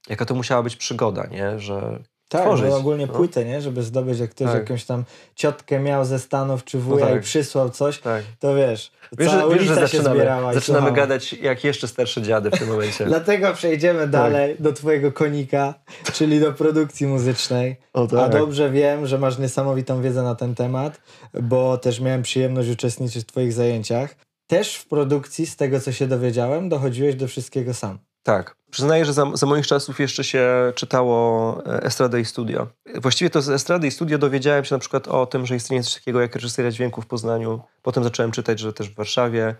Jaka 0.08 0.24
to 0.24 0.34
musiała 0.34 0.62
być 0.62 0.76
przygoda, 0.76 1.26
nie? 1.26 1.58
Że 1.60 2.02
tak, 2.38 2.42
tworzyć. 2.42 2.68
bo 2.68 2.76
ogólnie 2.76 3.06
no. 3.06 3.12
płytę, 3.12 3.44
nie? 3.44 3.60
Żeby 3.60 3.82
zdobyć, 3.82 4.18
jak 4.18 4.30
ktoś 4.30 4.46
Tak. 4.46 4.56
jakąś 4.56 4.84
tam 4.84 5.04
ciotkę 5.34 5.80
miał 5.80 6.04
ze 6.04 6.18
Stanów 6.18 6.64
czy 6.64 6.78
wuja 6.78 7.04
No 7.04 7.10
tak. 7.10 7.20
i 7.20 7.24
przysłał 7.24 7.70
coś, 7.70 7.98
Tak. 7.98 8.22
to 8.40 8.54
wiesz, 8.54 8.92
Wiesz, 9.18 9.30
cała 9.30 9.54
wiesz, 9.54 9.62
że 9.62 9.74
zaczynamy, 9.74 10.16
zbierała 10.16 10.54
zaczynamy 10.54 10.92
gadać 10.92 11.32
jak 11.32 11.64
jeszcze 11.64 11.88
starsze 11.88 12.22
dziady 12.22 12.50
w 12.50 12.58
tym 12.58 12.68
momencie. 12.68 13.06
Dlatego 13.14 13.52
przejdziemy 13.52 14.08
dalej 14.08 14.56
do 14.58 14.72
twojego 14.72 15.12
konika, 15.12 15.74
czyli 16.12 16.40
do 16.40 16.52
produkcji 16.52 17.06
muzycznej. 17.06 17.76
O, 17.92 18.06
tak. 18.06 18.20
A 18.20 18.28
dobrze 18.28 18.70
wiem, 18.70 19.06
że 19.06 19.18
masz 19.18 19.38
niesamowitą 19.38 20.02
wiedzę 20.02 20.22
na 20.22 20.34
ten 20.34 20.54
temat, 20.54 21.00
bo 21.42 21.78
też 21.78 22.00
miałem 22.00 22.22
przyjemność 22.22 22.68
uczestniczyć 22.68 23.22
w 23.22 23.26
twoich 23.26 23.52
zajęciach. 23.52 24.14
Też 24.46 24.76
w 24.76 24.86
produkcji, 24.86 25.46
z 25.46 25.56
tego 25.56 25.80
co 25.80 25.92
się 25.92 26.06
dowiedziałem, 26.06 26.68
dochodziłeś 26.68 27.14
do 27.14 27.28
wszystkiego 27.28 27.74
sam. 27.74 27.98
Tak. 28.24 28.56
Przyznaję, 28.70 29.04
że 29.04 29.12
za, 29.12 29.30
za 29.34 29.46
moich 29.46 29.66
czasów 29.66 30.00
jeszcze 30.00 30.24
się 30.24 30.72
czytało 30.74 31.58
e, 31.66 31.82
Estradę 31.82 32.20
i 32.20 32.24
Studio. 32.24 32.66
Właściwie 32.94 33.30
to 33.30 33.42
z 33.42 33.48
Estrady 33.48 33.86
i 33.86 33.90
Studio 33.90 34.18
dowiedziałem 34.18 34.64
się 34.64 34.74
na 34.74 34.78
przykład 34.78 35.08
o 35.08 35.26
tym, 35.26 35.46
że 35.46 35.56
istnieje 35.56 35.82
coś 35.82 35.94
takiego 35.94 36.20
jak 36.20 36.34
reżyseria 36.34 36.70
dźwięku 36.70 37.02
w 37.02 37.06
Poznaniu. 37.06 37.60
Potem 37.82 38.04
zacząłem 38.04 38.32
czytać, 38.32 38.60
że 38.60 38.72
też 38.72 38.90
w 38.90 38.94
Warszawie 38.94 39.54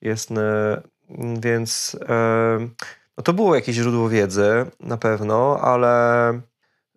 jest, 0.00 0.30
e, 0.30 0.82
więc 1.40 1.96
e, 2.08 2.68
no 3.16 3.22
to 3.24 3.32
było 3.32 3.54
jakieś 3.54 3.76
źródło 3.76 4.08
wiedzy 4.08 4.66
na 4.80 4.96
pewno, 4.96 5.60
ale 5.60 6.28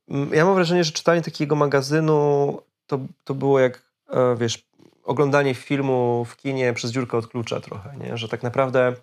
mm, 0.09 0.33
ja 0.33 0.45
mam 0.45 0.55
wrażenie, 0.55 0.83
że 0.83 0.91
czytanie 0.91 1.21
takiego 1.21 1.55
magazynu 1.55 2.61
to, 2.87 2.99
to 3.23 3.33
było 3.33 3.59
jak, 3.59 3.81
wiesz, 4.37 4.67
oglądanie 5.03 5.53
filmu 5.53 6.25
w 6.25 6.35
kinie 6.35 6.73
przez 6.73 6.91
dziurkę 6.91 7.17
od 7.17 7.27
klucza 7.27 7.59
trochę, 7.59 7.95
nie? 7.97 8.17
Że 8.17 8.29
tak 8.29 8.43
naprawdę 8.43 8.93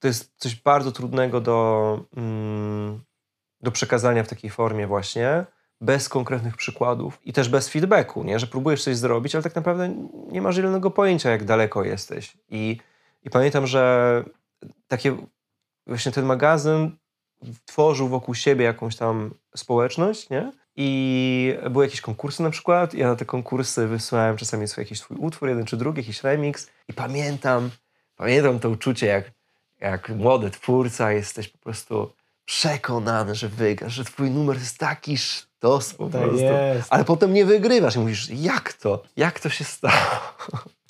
to 0.00 0.08
jest 0.08 0.32
coś 0.36 0.54
bardzo 0.54 0.92
trudnego 0.92 1.40
do, 1.40 2.00
mm, 2.16 3.00
do 3.60 3.70
przekazania 3.70 4.24
w 4.24 4.28
takiej 4.28 4.50
formie 4.50 4.86
właśnie, 4.86 5.44
bez 5.80 6.08
konkretnych 6.08 6.56
przykładów 6.56 7.20
i 7.24 7.32
też 7.32 7.48
bez 7.48 7.68
feedbacku, 7.68 8.24
nie? 8.24 8.38
że 8.38 8.46
próbujesz 8.46 8.84
coś 8.84 8.96
zrobić, 8.96 9.34
ale 9.34 9.44
tak 9.44 9.54
naprawdę 9.54 9.94
nie 10.32 10.42
masz 10.42 10.56
zielonego 10.56 10.90
pojęcia, 10.90 11.30
jak 11.30 11.44
daleko 11.44 11.84
jesteś. 11.84 12.36
I, 12.48 12.76
i 13.22 13.30
pamiętam, 13.30 13.66
że 13.66 14.24
takie 14.88 15.16
właśnie 15.86 16.12
ten 16.12 16.24
magazyn 16.24 16.96
tworzył 17.64 18.08
wokół 18.08 18.34
siebie 18.34 18.64
jakąś 18.64 18.96
tam 18.96 19.34
społeczność, 19.56 20.30
nie? 20.30 20.52
I 20.76 21.58
były 21.70 21.84
jakieś 21.84 22.00
konkursy 22.00 22.42
na 22.42 22.50
przykład. 22.50 22.94
Ja 22.94 23.08
na 23.08 23.16
te 23.16 23.24
konkursy 23.24 23.86
wysłałem 23.86 24.36
czasami 24.36 24.68
swój, 24.68 24.82
jakiś 24.82 24.98
swój 24.98 25.16
utwór, 25.16 25.48
jeden 25.48 25.64
czy 25.64 25.76
drugi, 25.76 26.00
jakiś 26.00 26.22
remix. 26.22 26.70
I 26.88 26.92
pamiętam, 26.92 27.70
pamiętam 28.16 28.58
to 28.58 28.70
uczucie, 28.70 29.06
jak, 29.06 29.30
jak 29.80 30.08
młody 30.08 30.50
twórca 30.50 31.12
jesteś 31.12 31.48
po 31.48 31.58
prostu 31.58 32.12
przekonany, 32.44 33.34
że 33.34 33.48
wygrasz, 33.48 33.92
że 33.92 34.04
twój 34.04 34.30
numer 34.30 34.56
jest 34.58 34.78
taki 34.78 35.18
sztos 35.18 35.94
po 35.94 36.06
Tak 36.08 36.22
prostu. 36.22 36.38
jest. 36.44 36.86
Ale 36.90 37.04
potem 37.04 37.34
nie 37.34 37.44
wygrywasz 37.44 37.96
i 37.96 37.98
mówisz, 37.98 38.30
jak 38.30 38.72
to? 38.72 39.02
Jak 39.16 39.40
to 39.40 39.48
się 39.48 39.64
stało? 39.64 39.94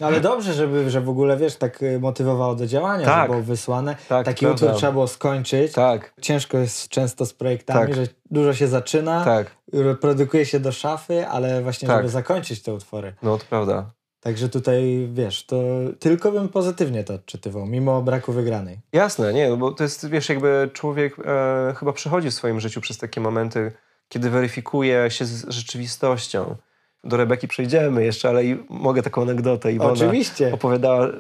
Ale 0.01 0.21
dobrze, 0.21 0.55
żeby, 0.55 0.91
że 0.91 1.01
w 1.01 1.09
ogóle, 1.09 1.37
wiesz, 1.37 1.57
tak 1.57 1.83
y, 1.83 2.01
motywowało 2.01 2.55
do 2.55 2.67
działania, 2.67 3.05
Tak. 3.07 3.23
że 3.23 3.29
było 3.29 3.43
wysłane. 3.43 3.97
Tak, 4.09 4.27
Taki 4.27 4.47
prawda. 4.47 4.67
utwór 4.67 4.79
trzeba 4.79 4.93
było 4.93 5.09
skończyć. 5.09 5.73
Tak, 5.73 6.13
Ciężko 6.21 6.59
jest 6.59 6.89
często 6.89 7.27
z 7.27 7.33
projektami, 7.35 7.81
Tak. 7.87 7.95
że 7.97 8.07
dużo 8.31 8.55
się 8.55 8.69
zaczyna, 8.69 9.25
tak. 9.25 9.57
produkuje 10.01 10.47
się 10.47 10.61
do 10.61 10.73
szafy, 10.73 11.29
ale 11.29 11.63
właśnie 11.63 11.89
Tak. 11.89 11.97
żeby 11.99 12.09
zakończyć 12.09 12.63
te 12.63 12.75
utwory. 12.75 13.15
No 13.23 13.39
to 13.39 13.45
prawda. 13.51 13.91
Także 14.21 14.49
tutaj, 14.49 15.09
wiesz, 15.13 15.47
to 15.47 15.57
tylko 15.99 16.33
bym 16.33 16.49
pozytywnie 16.49 17.05
to 17.05 17.15
odczytywał, 17.15 17.67
mimo 17.67 18.03
braku 18.03 18.33
wygranej. 18.33 18.79
Jasne, 18.93 19.33
nie, 19.33 19.49
no 19.49 19.57
bo 19.57 19.73
to 19.73 19.83
jest, 19.83 20.09
wiesz, 20.09 20.29
jakby 20.29 20.71
człowiek 20.73 21.17
e, 21.19 21.75
chyba 21.77 21.93
przechodzi 21.93 22.31
w 22.31 22.35
swoim 22.35 22.61
życiu 22.61 22.81
przez 22.81 22.99
takie 22.99 23.21
momenty, 23.21 23.73
kiedy 24.09 24.31
weryfikuje 24.31 25.11
się 25.11 25.25
z 25.25 25.49
rzeczywistością. 25.49 26.57
Do 27.05 27.17
Rebeki 27.17 27.49
przejdziemy 27.49 28.05
jeszcze, 28.05 28.29
ale 28.29 28.45
i 28.45 28.65
mogę 28.69 29.03
taką 29.03 29.23
anegdotę. 29.23 29.73
Iwona 29.73 29.93
Oczywiście. 29.93 30.55
opowiadała 30.55 31.07
e, 31.07 31.13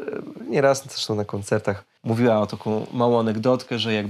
nieraz 0.48 0.84
zresztą 0.84 1.14
na 1.14 1.24
koncertach. 1.24 1.84
Mówiła 2.04 2.40
o 2.40 2.46
taką 2.46 2.86
małą 2.92 3.20
anegdotkę, 3.20 3.78
że 3.78 3.94
jak 3.94 4.06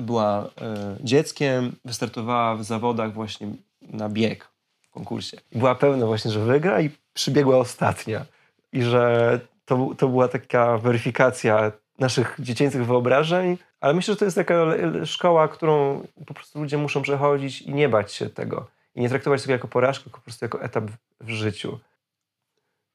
była 0.00 0.50
e, 0.60 0.96
dzieckiem, 1.00 1.72
wystartowała 1.84 2.56
w 2.56 2.64
zawodach 2.64 3.12
właśnie 3.12 3.48
na 3.82 4.08
bieg 4.08 4.48
w 4.82 4.90
konkursie. 4.90 5.36
I 5.52 5.58
była 5.58 5.74
pewna 5.74 6.06
właśnie, 6.06 6.30
że 6.30 6.40
wygra 6.40 6.80
i 6.80 6.90
przybiegła 7.14 7.56
ostatnia. 7.56 8.26
I 8.72 8.82
że 8.82 9.40
to, 9.64 9.90
to 9.98 10.08
była 10.08 10.28
taka 10.28 10.78
weryfikacja 10.78 11.72
naszych 11.98 12.36
dziecięcych 12.38 12.86
wyobrażeń, 12.86 13.58
ale 13.80 13.94
myślę, 13.94 14.14
że 14.14 14.18
to 14.18 14.24
jest 14.24 14.36
taka 14.36 14.66
szkoła, 15.04 15.48
którą 15.48 16.06
po 16.26 16.34
prostu 16.34 16.60
ludzie 16.60 16.78
muszą 16.78 17.02
przechodzić 17.02 17.62
i 17.62 17.74
nie 17.74 17.88
bać 17.88 18.12
się 18.12 18.30
tego. 18.30 18.66
I 18.94 19.00
nie 19.00 19.08
traktować 19.08 19.42
tego 19.42 19.52
jako 19.52 19.68
porażkę, 19.68 20.04
tylko 20.04 20.18
po 20.18 20.24
prostu 20.24 20.44
jako 20.44 20.62
etap 20.62 20.84
w 21.20 21.28
życiu. 21.28 21.78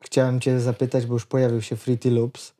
Chciałem 0.01 0.39
cię 0.39 0.59
zapytać, 0.59 1.05
bo 1.05 1.13
już 1.13 1.25
pojawił 1.25 1.61
się 1.61 1.75
Fruity 1.75 2.11
Loops, 2.11 2.55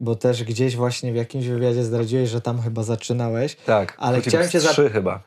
bo 0.00 0.14
też 0.14 0.44
gdzieś 0.44 0.76
właśnie 0.76 1.12
w 1.12 1.16
jakimś 1.16 1.46
wywiadzie 1.46 1.84
zdradziłeś, 1.84 2.28
że 2.30 2.40
tam 2.40 2.62
chyba 2.62 2.82
zaczynałeś. 2.82 3.56
Tak. 3.56 3.94
Ale 3.98 4.20
chciałem 4.20 4.48
cię 4.48 4.60
za- 4.60 4.68
trzy 4.70 4.90
chyba. 4.90 5.20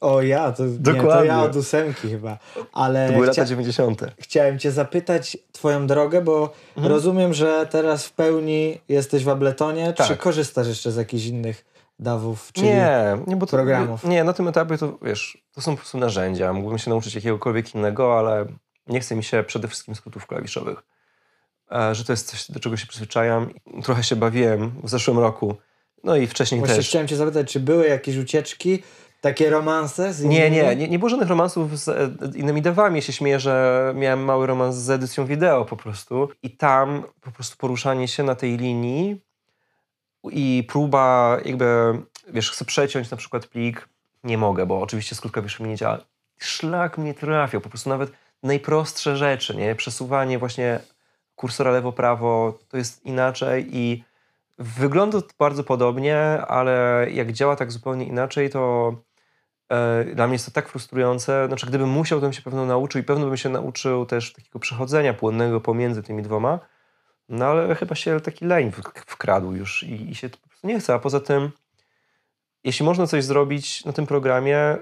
O 0.00 0.22
ja, 0.22 0.52
to, 0.52 0.64
nie, 0.66 0.78
to 0.78 0.92
Dokładnie. 0.92 1.26
ja 1.28 1.42
od 1.42 1.56
ósemki 1.56 2.08
chyba. 2.10 2.38
Ale 2.72 3.06
To 3.06 3.12
były 3.12 3.26
chcia- 3.26 3.30
lata 3.38 3.44
90. 3.44 4.02
chciałem 4.18 4.58
cię 4.58 4.72
zapytać 4.72 5.38
twoją 5.52 5.86
drogę, 5.86 6.22
bo 6.22 6.52
Mhm. 6.76 6.92
rozumiem, 6.94 7.34
że 7.34 7.66
teraz 7.70 8.06
w 8.06 8.12
pełni 8.12 8.80
jesteś 8.88 9.24
w 9.24 9.28
Abletonie, 9.28 9.92
czy 9.92 10.08
Tak. 10.08 10.18
korzystasz 10.18 10.68
jeszcze 10.68 10.92
z 10.92 10.96
jakichś 10.96 11.24
innych 11.26 11.64
dawów? 11.98 12.52
Czyli... 12.52 12.66
Nie, 12.68 13.18
nie, 13.26 13.36
bo 13.36 13.46
to, 13.46 13.50
programów. 13.50 14.04
Nie, 14.04 14.24
na 14.24 14.32
tym 14.32 14.48
etapie 14.48 14.78
to 14.78 14.98
wiesz, 15.02 15.38
to 15.54 15.60
są 15.60 15.70
po 15.72 15.76
prostu 15.76 15.98
narzędzia. 15.98 16.52
Mógłbym 16.52 16.78
się 16.78 16.90
nauczyć 16.90 17.14
jakiegokolwiek 17.14 17.74
innego, 17.74 18.18
ale 18.18 18.46
nie 18.86 19.00
chce 19.00 19.16
mi 19.16 19.24
się 19.24 19.44
przede 19.46 19.68
wszystkim 19.68 19.94
skrótów 19.94 20.26
klawiszowych. 20.26 20.82
E, 21.72 21.94
że 21.94 22.04
to 22.04 22.12
jest 22.12 22.30
coś, 22.30 22.50
do 22.50 22.60
czego 22.60 22.76
się 22.76 22.86
przyzwyczajam. 22.86 23.50
Trochę 23.82 24.02
się 24.04 24.16
bawiłem 24.16 24.72
w 24.84 24.88
zeszłym 24.88 25.18
roku. 25.18 25.56
No 26.04 26.16
i 26.16 26.26
wcześniej 26.26 26.58
Właśnie 26.60 26.76
też. 26.76 26.88
chciałem 26.88 27.08
cię 27.08 27.16
zapytać, 27.16 27.52
czy 27.52 27.60
były 27.60 27.88
jakieś 27.88 28.16
ucieczki, 28.16 28.82
takie 29.20 29.50
romanse 29.50 30.12
z 30.12 30.24
Nie, 30.24 30.46
innymi? 30.46 30.56
nie, 30.66 30.76
nie, 30.76 30.88
nie 30.88 30.98
było 30.98 31.08
żadnych 31.08 31.28
romansów 31.28 31.78
z 31.78 31.88
e, 31.88 32.10
innymi 32.34 32.62
dawami. 32.62 32.96
Ja 32.96 33.02
się 33.02 33.12
śmieję, 33.12 33.40
że 33.40 33.92
miałem 33.96 34.24
mały 34.24 34.46
romans 34.46 34.76
z 34.76 34.90
edycją 34.90 35.26
wideo 35.26 35.64
po 35.64 35.76
prostu. 35.76 36.28
I 36.42 36.50
tam 36.56 37.02
po 37.20 37.30
prostu 37.30 37.56
poruszanie 37.56 38.08
się 38.08 38.22
na 38.22 38.34
tej 38.34 38.56
linii 38.56 39.20
i 40.30 40.64
próba 40.68 41.36
jakby, 41.44 41.66
wiesz, 42.28 42.50
chcę 42.50 42.64
przeciąć 42.64 43.10
na 43.10 43.16
przykład 43.16 43.46
plik, 43.46 43.88
nie 44.24 44.38
mogę, 44.38 44.66
bo 44.66 44.80
oczywiście 44.80 45.14
skrót 45.14 45.32
klawiszowy 45.32 45.64
mi 45.64 45.70
nie 45.70 45.76
działa. 45.76 45.98
Szlak 46.38 46.98
mnie 46.98 47.14
trafiał, 47.14 47.60
po 47.60 47.68
prostu 47.68 47.88
nawet 47.90 48.10
najprostsze 48.42 49.16
rzeczy, 49.16 49.56
nie? 49.56 49.74
Przesuwanie 49.74 50.38
właśnie 50.38 50.80
kursora 51.40 51.70
lewo-prawo, 51.70 52.58
to 52.68 52.76
jest 52.76 53.06
inaczej 53.06 53.76
i 53.76 54.04
wygląda 54.58 55.20
to 55.20 55.28
bardzo 55.38 55.64
podobnie, 55.64 56.18
ale 56.48 57.06
jak 57.12 57.32
działa 57.32 57.56
tak 57.56 57.72
zupełnie 57.72 58.06
inaczej, 58.06 58.50
to 58.50 58.94
e, 59.68 60.04
dla 60.04 60.26
mnie 60.26 60.34
jest 60.34 60.46
to 60.46 60.52
tak 60.52 60.68
frustrujące. 60.68 61.46
Znaczy, 61.46 61.66
gdybym 61.66 61.88
musiał, 61.88 62.18
to 62.18 62.26
bym 62.26 62.32
się 62.32 62.42
pewno 62.42 62.66
nauczył 62.66 63.00
i 63.00 63.04
pewno 63.04 63.26
bym 63.26 63.36
się 63.36 63.48
nauczył 63.48 64.06
też 64.06 64.32
takiego 64.32 64.58
przechodzenia 64.58 65.14
płynnego 65.14 65.60
pomiędzy 65.60 66.02
tymi 66.02 66.22
dwoma. 66.22 66.58
No 67.28 67.46
ale 67.46 67.74
chyba 67.74 67.94
się 67.94 68.20
taki 68.20 68.44
leń 68.44 68.72
wkradł 69.06 69.52
już 69.52 69.82
i, 69.82 70.10
i 70.10 70.14
się 70.14 70.28
po 70.28 70.48
prostu 70.48 70.66
nie 70.66 70.80
chce. 70.80 70.94
A 70.94 70.98
poza 70.98 71.20
tym, 71.20 71.50
jeśli 72.64 72.86
można 72.86 73.06
coś 73.06 73.24
zrobić 73.24 73.84
na 73.84 73.92
tym 73.92 74.06
programie, 74.06 74.76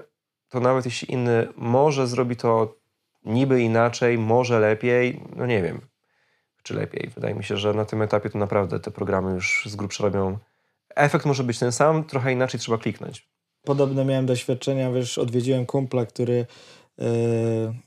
to 0.49 0.59
nawet 0.59 0.85
jeśli 0.85 1.11
inny 1.11 1.47
może 1.55 2.07
zrobi 2.07 2.35
to 2.35 2.75
niby 3.25 3.61
inaczej, 3.61 4.17
może 4.17 4.59
lepiej, 4.59 5.21
no 5.35 5.45
nie 5.45 5.63
wiem, 5.63 5.88
czy 6.69 6.75
lepiej. 6.75 7.09
Wydaje 7.15 7.35
mi 7.35 7.43
się, 7.43 7.57
że 7.57 7.73
na 7.73 7.85
tym 7.85 8.01
etapie 8.01 8.29
to 8.29 8.37
naprawdę 8.37 8.79
te 8.79 8.91
programy 8.91 9.31
już 9.31 9.63
z 9.65 9.75
grubsza 9.75 10.03
robią. 10.03 10.37
Efekt 10.95 11.25
może 11.25 11.43
być 11.43 11.59
ten 11.59 11.71
sam, 11.71 12.03
trochę 12.03 12.31
inaczej 12.31 12.59
trzeba 12.59 12.77
kliknąć. 12.77 13.29
Podobne 13.63 14.05
miałem 14.05 14.25
doświadczenia, 14.25 14.91
wiesz, 14.91 15.17
odwiedziłem 15.17 15.65
kumpla, 15.65 16.05
który, 16.05 16.45
yy, 16.97 17.05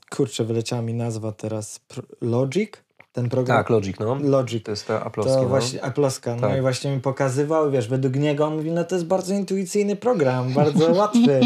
kurczę, 0.09 0.43
wyleciała 0.43 0.81
mi 0.81 0.93
nazwa 0.93 1.31
teraz, 1.31 1.79
Logic? 2.21 2.82
Ten 3.13 3.29
program. 3.29 3.57
Tak, 3.57 3.69
Logic, 3.69 3.99
no. 3.99 4.17
Logic. 4.21 4.63
To 4.65 4.71
jest 4.71 4.87
ta 4.87 5.03
aplowska, 5.03 5.35
To 5.35 5.41
no. 5.43 5.49
właśnie 5.49 5.79
Apple'owska, 5.79 6.35
no 6.41 6.47
Tak. 6.47 6.57
i 6.57 6.61
właśnie 6.61 6.91
mi 6.95 7.01
pokazywał, 7.01 7.71
wiesz, 7.71 7.87
według 7.87 8.15
niego 8.15 8.45
on 8.45 8.55
mówi, 8.55 8.71
no 8.71 8.83
to 8.83 8.95
jest 8.95 9.07
bardzo 9.07 9.33
intuicyjny 9.33 9.95
program, 9.95 10.53
bardzo 10.53 10.91
łatwy. 10.99 11.39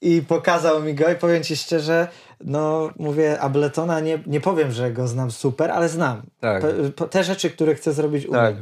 I 0.00 0.22
pokazał 0.28 0.82
mi 0.82 0.94
go 0.94 1.10
i 1.12 1.14
powiem 1.16 1.42
ci 1.42 1.56
szczerze, 1.56 2.08
no 2.44 2.90
mówię, 2.98 3.40
Abletona 3.40 4.00
nie, 4.00 4.18
nie 4.26 4.40
powiem, 4.40 4.72
że 4.72 4.92
go 4.92 5.08
znam 5.08 5.30
super, 5.30 5.70
ale 5.70 5.88
znam. 5.88 6.22
Tak. 6.40 6.62
Pe- 6.62 7.08
te 7.08 7.24
rzeczy, 7.24 7.50
które 7.50 7.74
chcę 7.74 7.92
zrobić 7.92 8.26
umiem. 8.26 8.40
Tak. 8.42 8.54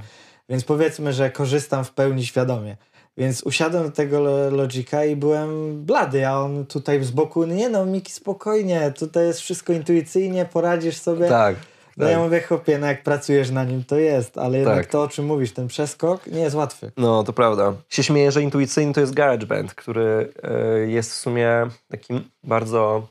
Więc 0.48 0.64
powiedzmy, 0.64 1.12
że 1.12 1.30
korzystam 1.30 1.84
w 1.84 1.90
pełni 1.90 2.26
świadomie. 2.26 2.76
Więc 3.16 3.42
usiadłem 3.42 3.84
do 3.84 3.90
tego 3.90 4.20
lo- 4.20 4.50
Logica 4.50 5.04
i 5.04 5.16
byłem 5.16 5.82
blady, 5.84 6.26
a 6.28 6.38
on 6.40 6.66
tutaj 6.66 7.04
z 7.04 7.10
boku, 7.10 7.44
nie 7.44 7.68
no 7.68 7.86
Miki 7.86 8.12
spokojnie, 8.12 8.92
tutaj 8.98 9.26
jest 9.26 9.40
wszystko 9.40 9.72
intuicyjnie, 9.72 10.44
poradzisz 10.52 10.96
sobie. 10.96 11.28
Tak. 11.28 11.56
No 11.96 12.04
tak. 12.04 12.12
ja 12.12 12.18
mówię, 12.18 12.40
chłopie, 12.40 12.78
no 12.78 12.86
jak 12.86 13.02
pracujesz 13.02 13.50
na 13.50 13.64
nim, 13.64 13.84
to 13.84 13.96
jest, 13.98 14.38
ale 14.38 14.58
jednak 14.58 14.76
Tak. 14.78 14.86
to, 14.86 15.02
o 15.02 15.08
czym 15.08 15.24
mówisz, 15.26 15.52
ten 15.52 15.68
przeskok 15.68 16.26
nie 16.26 16.40
jest 16.40 16.56
łatwy. 16.56 16.92
No, 16.96 17.24
to 17.24 17.32
prawda. 17.32 17.74
Się 17.88 18.02
śmieję, 18.02 18.32
że 18.32 18.42
intuicyjny 18.42 18.92
to 18.92 19.00
jest 19.00 19.14
GarageBand, 19.14 19.74
który 19.74 20.32
e, 20.42 20.78
jest 20.78 21.10
w 21.10 21.14
sumie 21.14 21.66
takim 21.90 22.24
bardzo 22.44 23.08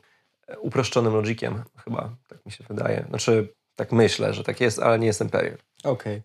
e, 0.48 0.58
uproszczonym 0.58 1.12
logiciem, 1.14 1.62
chyba, 1.84 2.10
tak 2.28 2.46
mi 2.46 2.52
się 2.52 2.64
wydaje. 2.68 3.04
Znaczy, 3.08 3.48
tak 3.76 3.92
myślę, 3.92 4.34
że 4.34 4.44
tak 4.44 4.60
jest, 4.60 4.78
ale 4.78 4.98
nie 4.98 5.06
jestem 5.06 5.28
pewien. 5.28 5.56
Okej. 5.84 6.22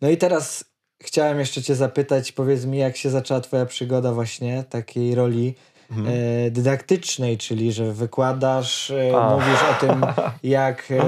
No 0.00 0.10
i 0.10 0.16
teraz 0.16 0.64
chciałem 1.02 1.38
jeszcze 1.38 1.62
cię 1.62 1.74
zapytać, 1.74 2.32
powiedz 2.32 2.64
mi, 2.64 2.78
jak 2.78 2.96
się 2.96 3.10
zaczęła 3.10 3.40
twoja 3.40 3.66
przygoda 3.66 4.12
właśnie 4.12 4.64
takiej 4.70 5.14
roli 5.14 5.54
Mhm. 5.90 6.16
e, 6.46 6.50
dydaktycznej, 6.50 7.38
czyli 7.38 7.72
że 7.72 7.92
wykładasz, 7.92 8.90
e, 8.90 9.16
A. 9.16 9.34
mówisz 9.34 9.62
o 9.62 9.74
tym, 9.80 10.06
jak 10.42 10.90
e, 10.90 11.02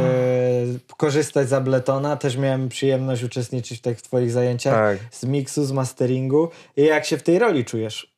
korzystać 0.97 1.49
z 1.49 1.53
Abletona. 1.53 2.17
Też 2.17 2.37
miałem 2.37 2.69
przyjemność 2.69 3.23
uczestniczyć 3.23 3.79
w 3.79 3.83
tych 3.83 4.03
twoich 4.03 4.31
zajęciach 4.31 4.75
Tak. 4.75 4.99
z 5.11 5.25
miksu, 5.25 5.65
z 5.65 5.73
masteringu. 5.73 6.51
I 6.77 6.85
jak 6.85 7.05
się 7.05 7.19
w 7.19 7.23
tej 7.23 7.39
roli 7.39 7.65
czujesz? 7.65 8.15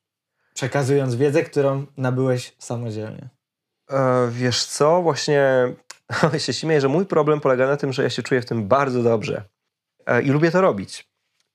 Przekazując 0.55 1.15
wiedzę, 1.15 1.43
którą 1.43 1.87
nabyłeś 1.97 2.55
samodzielnie. 2.59 3.29
E, 3.91 4.29
wiesz 4.31 4.65
co, 4.65 5.03
właśnie 5.03 5.75
się 6.39 6.53
śmieję, 6.53 6.81
że 6.81 6.89
mój 6.89 7.07
problem 7.07 7.41
polega 7.41 7.67
na 7.67 7.77
tym, 7.77 7.93
że 7.93 8.03
ja 8.03 8.11
się 8.11 8.23
czuję 8.23 8.41
w 8.43 8.47
tym 8.47 8.69
bardzo 8.69 9.03
dobrze 9.03 9.45
i 10.25 10.31
lubię 10.31 10.51
to 10.51 10.61
robić. 10.61 11.09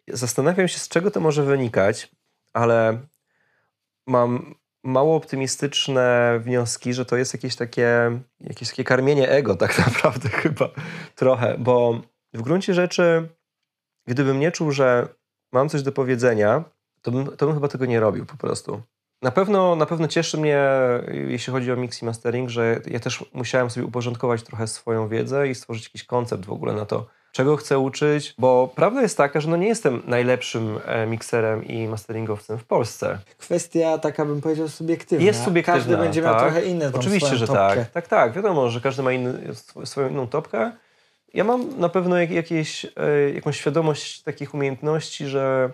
Zastanawiam 0.08 0.68
się, 0.68 0.80
z 0.80 0.88
czego 0.88 1.12
to 1.12 1.20
może 1.20 1.44
wynikać, 1.44 2.12
ale 2.54 2.98
mam 4.08 4.56
mało 4.88 5.16
optymistyczne 5.16 6.40
wnioski, 6.40 6.94
że 6.94 7.06
to 7.06 7.18
jest 7.18 7.34
jakieś 7.34 7.56
takie, 7.56 8.20
jakieś 8.40 8.70
takie 8.70 8.84
karmienie 8.84 9.30
ego 9.30 9.56
tak 9.56 9.80
naprawdę 9.88 10.30
chyba 10.30 10.70
trochę, 11.16 11.56
bo 11.60 12.02
w 12.34 12.42
gruncie 12.42 12.74
rzeczy 12.74 13.30
gdybym 14.08 14.40
nie 14.40 14.52
czuł, 14.52 14.72
że 14.72 15.08
mam 15.52 15.70
coś 15.70 15.84
do 15.84 15.92
powiedzenia, 15.92 16.64
to 17.02 17.12
bym, 17.12 17.38
to 17.38 17.46
bym 17.46 17.56
chyba 17.56 17.68
tego 17.68 17.86
nie 17.86 18.00
robił 18.00 18.26
po 18.26 18.38
prostu. 18.38 18.82
Na 19.22 19.32
pewno, 19.32 19.76
na 19.76 19.86
pewno 19.86 20.08
cieszy 20.08 20.38
mnie, 20.38 20.64
jeśli 21.08 21.54
chodzi 21.54 21.72
o 21.72 21.76
mix 21.76 22.02
i 22.02 22.06
mastering, 22.06 22.50
że 22.50 22.82
ja 22.86 23.00
też 23.00 23.26
musiałem 23.34 23.70
sobie 23.70 23.86
uporządkować 23.86 24.44
trochę 24.44 24.68
swoją 24.68 25.08
wiedzę 25.08 25.48
i 25.48 25.56
stworzyć 25.56 25.84
jakiś 25.84 26.04
koncept 26.04 26.46
w 26.46 26.52
ogóle 26.52 26.74
na 26.74 26.86
to, 26.86 27.08
czego 27.38 27.58
chcę 27.58 27.80
uczyć, 27.80 28.36
bo 28.38 28.72
prawda 28.76 29.02
jest 29.02 29.18
taka, 29.18 29.40
że 29.40 29.50
no 29.50 29.58
nie 29.58 29.68
jestem 29.68 30.02
najlepszym 30.08 30.80
e, 30.86 31.08
mikserem 31.08 31.66
i 31.66 31.88
masteringowcem 31.88 32.58
w 32.58 32.64
Polsce. 32.66 33.20
Kwestia 33.38 33.98
taka, 33.98 34.26
bym 34.26 34.42
powiedział, 34.42 34.68
subiektywna. 34.68 35.26
Jest 35.26 35.44
subiektywna, 35.44 35.80
Każdy 35.80 35.98
będzie 35.98 36.22
miał 36.22 36.34
tak. 36.34 36.44
trochę 36.44 36.66
inny 36.66 36.92
tą 36.92 37.00
Oczywiście, 37.00 37.36
że 37.36 37.48
topkę. 37.48 37.76
tak. 37.76 37.92
Tak, 37.92 38.08
tak. 38.08 38.34
Wiadomo, 38.34 38.70
że 38.70 38.82
każdy 38.82 39.04
ma 39.04 39.12
inny, 39.12 39.50
sw- 39.50 39.86
swoją 39.86 40.10
inną 40.10 40.28
topkę. 40.28 40.72
Ja 41.34 41.44
mam 41.44 41.80
na 41.80 41.90
pewno 41.90 42.18
jak, 42.18 42.32
jakieś, 42.32 42.86
e, 42.86 43.30
jakąś 43.36 43.58
świadomość 43.60 44.24
takich 44.24 44.54
umiejętności, 44.54 45.26
że, 45.28 45.70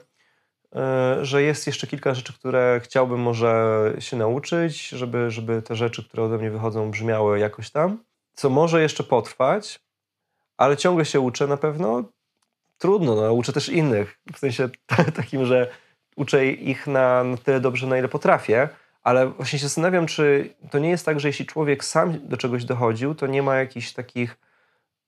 e, 0.76 1.18
że 1.26 1.42
jest 1.44 1.68
jeszcze 1.68 1.88
kilka 1.88 2.14
rzeczy, 2.14 2.34
które 2.34 2.82
chciałbym 2.84 3.20
może 3.20 3.94
się 4.00 4.18
nauczyć, 4.18 4.90
żeby, 4.90 5.32
żeby 5.32 5.62
te 5.62 5.76
rzeczy, 5.76 6.04
które 6.04 6.24
ode 6.24 6.38
mnie 6.38 6.52
wychodzą, 6.52 6.92
brzmiały 6.92 7.40
jakoś 7.40 7.70
tam. 7.72 7.98
Co 8.36 8.50
może 8.50 8.82
jeszcze 8.82 9.04
potrwać, 9.04 9.80
ale 10.64 10.78
ciągle 10.78 11.06
się 11.06 11.20
uczę 11.20 11.48
na 11.48 11.58
pewno. 11.58 12.04
Trudno, 12.78 13.16
no, 13.16 13.34
uczę 13.34 13.54
też 13.54 13.70
innych. 13.70 14.20
W 14.34 14.40
sensie 14.40 14.70
takim, 15.16 15.46
że 15.46 15.72
uczę 16.16 16.46
ich 16.46 16.88
na, 16.88 17.24
na 17.24 17.38
tyle 17.38 17.60
dobrze, 17.60 17.88
na 17.88 17.98
ile 17.98 18.08
potrafię, 18.08 18.70
ale 19.04 19.28
właśnie 19.28 19.60
się 19.60 19.66
zastanawiam, 19.66 20.06
czy 20.06 20.54
to 20.72 20.80
nie 20.80 20.90
jest 20.90 21.06
tak, 21.06 21.20
że 21.20 21.28
jeśli 21.28 21.46
człowiek 21.46 21.84
sam 21.84 22.28
do 22.28 22.38
czegoś 22.38 22.66
dochodził, 22.66 23.16
to 23.16 23.28
nie 23.28 23.44
ma 23.44 23.56
jakichś 23.56 23.92
takich, 23.94 24.38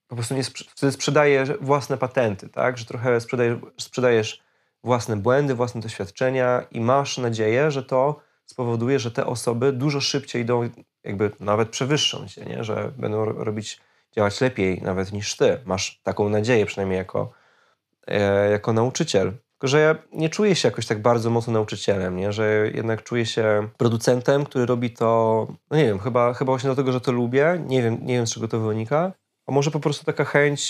po 0.08 0.16
prostu 0.16 0.36
nie 0.36 0.44
wtedy 0.44 0.92
sprzedaje 0.92 1.46
własne 1.62 1.98
patenty, 1.98 2.50
tak? 2.50 2.78
Że 2.78 2.86
trochę 2.86 3.22
sprzedajesz, 3.22 3.58
sprzedajesz 3.78 4.44
własne 4.84 5.18
błędy, 5.18 5.56
własne 5.56 5.82
doświadczenia 5.82 6.64
i 6.72 6.82
masz 6.82 7.18
nadzieję, 7.18 7.72
że 7.72 7.84
to 7.84 8.20
spowoduje, 8.46 9.00
że 9.00 9.12
te 9.12 9.26
osoby 9.26 9.72
dużo 9.72 10.02
szybciej 10.02 10.42
idą, 10.42 10.70
jakby 11.04 11.32
nawet 11.40 11.70
przewyższą 11.70 12.28
cię, 12.28 12.46
nie? 12.46 12.64
Że 12.64 12.92
będą 12.98 13.26
ro- 13.26 13.44
robić, 13.44 13.82
działać 14.16 14.42
lepiej 14.42 14.82
nawet 14.82 15.12
niż 15.12 15.38
ty. 15.38 15.60
Masz 15.66 16.02
taką 16.04 16.30
nadzieję 16.30 16.66
przynajmniej 16.66 16.98
jako, 16.98 17.32
e, 18.08 18.50
jako 18.52 18.74
nauczyciel. 18.74 19.34
Tylko, 19.52 19.68
że 19.68 19.80
ja 19.80 19.96
nie 20.14 20.30
czuję 20.30 20.56
się 20.56 20.68
jakoś 20.68 20.86
tak 20.86 21.02
bardzo 21.02 21.30
mocno 21.30 21.54
nauczycielem, 21.54 22.18
nie? 22.18 22.32
że 22.32 22.72
jednak 22.74 23.04
czuję 23.04 23.26
się 23.26 23.70
producentem, 23.78 24.46
który 24.46 24.66
robi 24.66 24.90
to, 24.90 25.48
no 25.72 25.78
nie 25.78 25.86
wiem, 25.86 26.00
chyba, 26.00 26.34
chyba 26.34 26.52
właśnie 26.52 26.68
dlatego, 26.68 26.92
że 26.92 27.02
to 27.02 27.12
lubię, 27.12 27.64
nie 27.66 27.84
wiem, 27.84 27.98
nie 28.02 28.14
wiem 28.14 28.28
z 28.28 28.34
czego 28.34 28.48
to 28.48 28.60
wynika, 28.60 29.12
a 29.48 29.52
może 29.52 29.72
po 29.72 29.80
prostu 29.80 30.06
taka 30.06 30.26
chęć, 30.26 30.62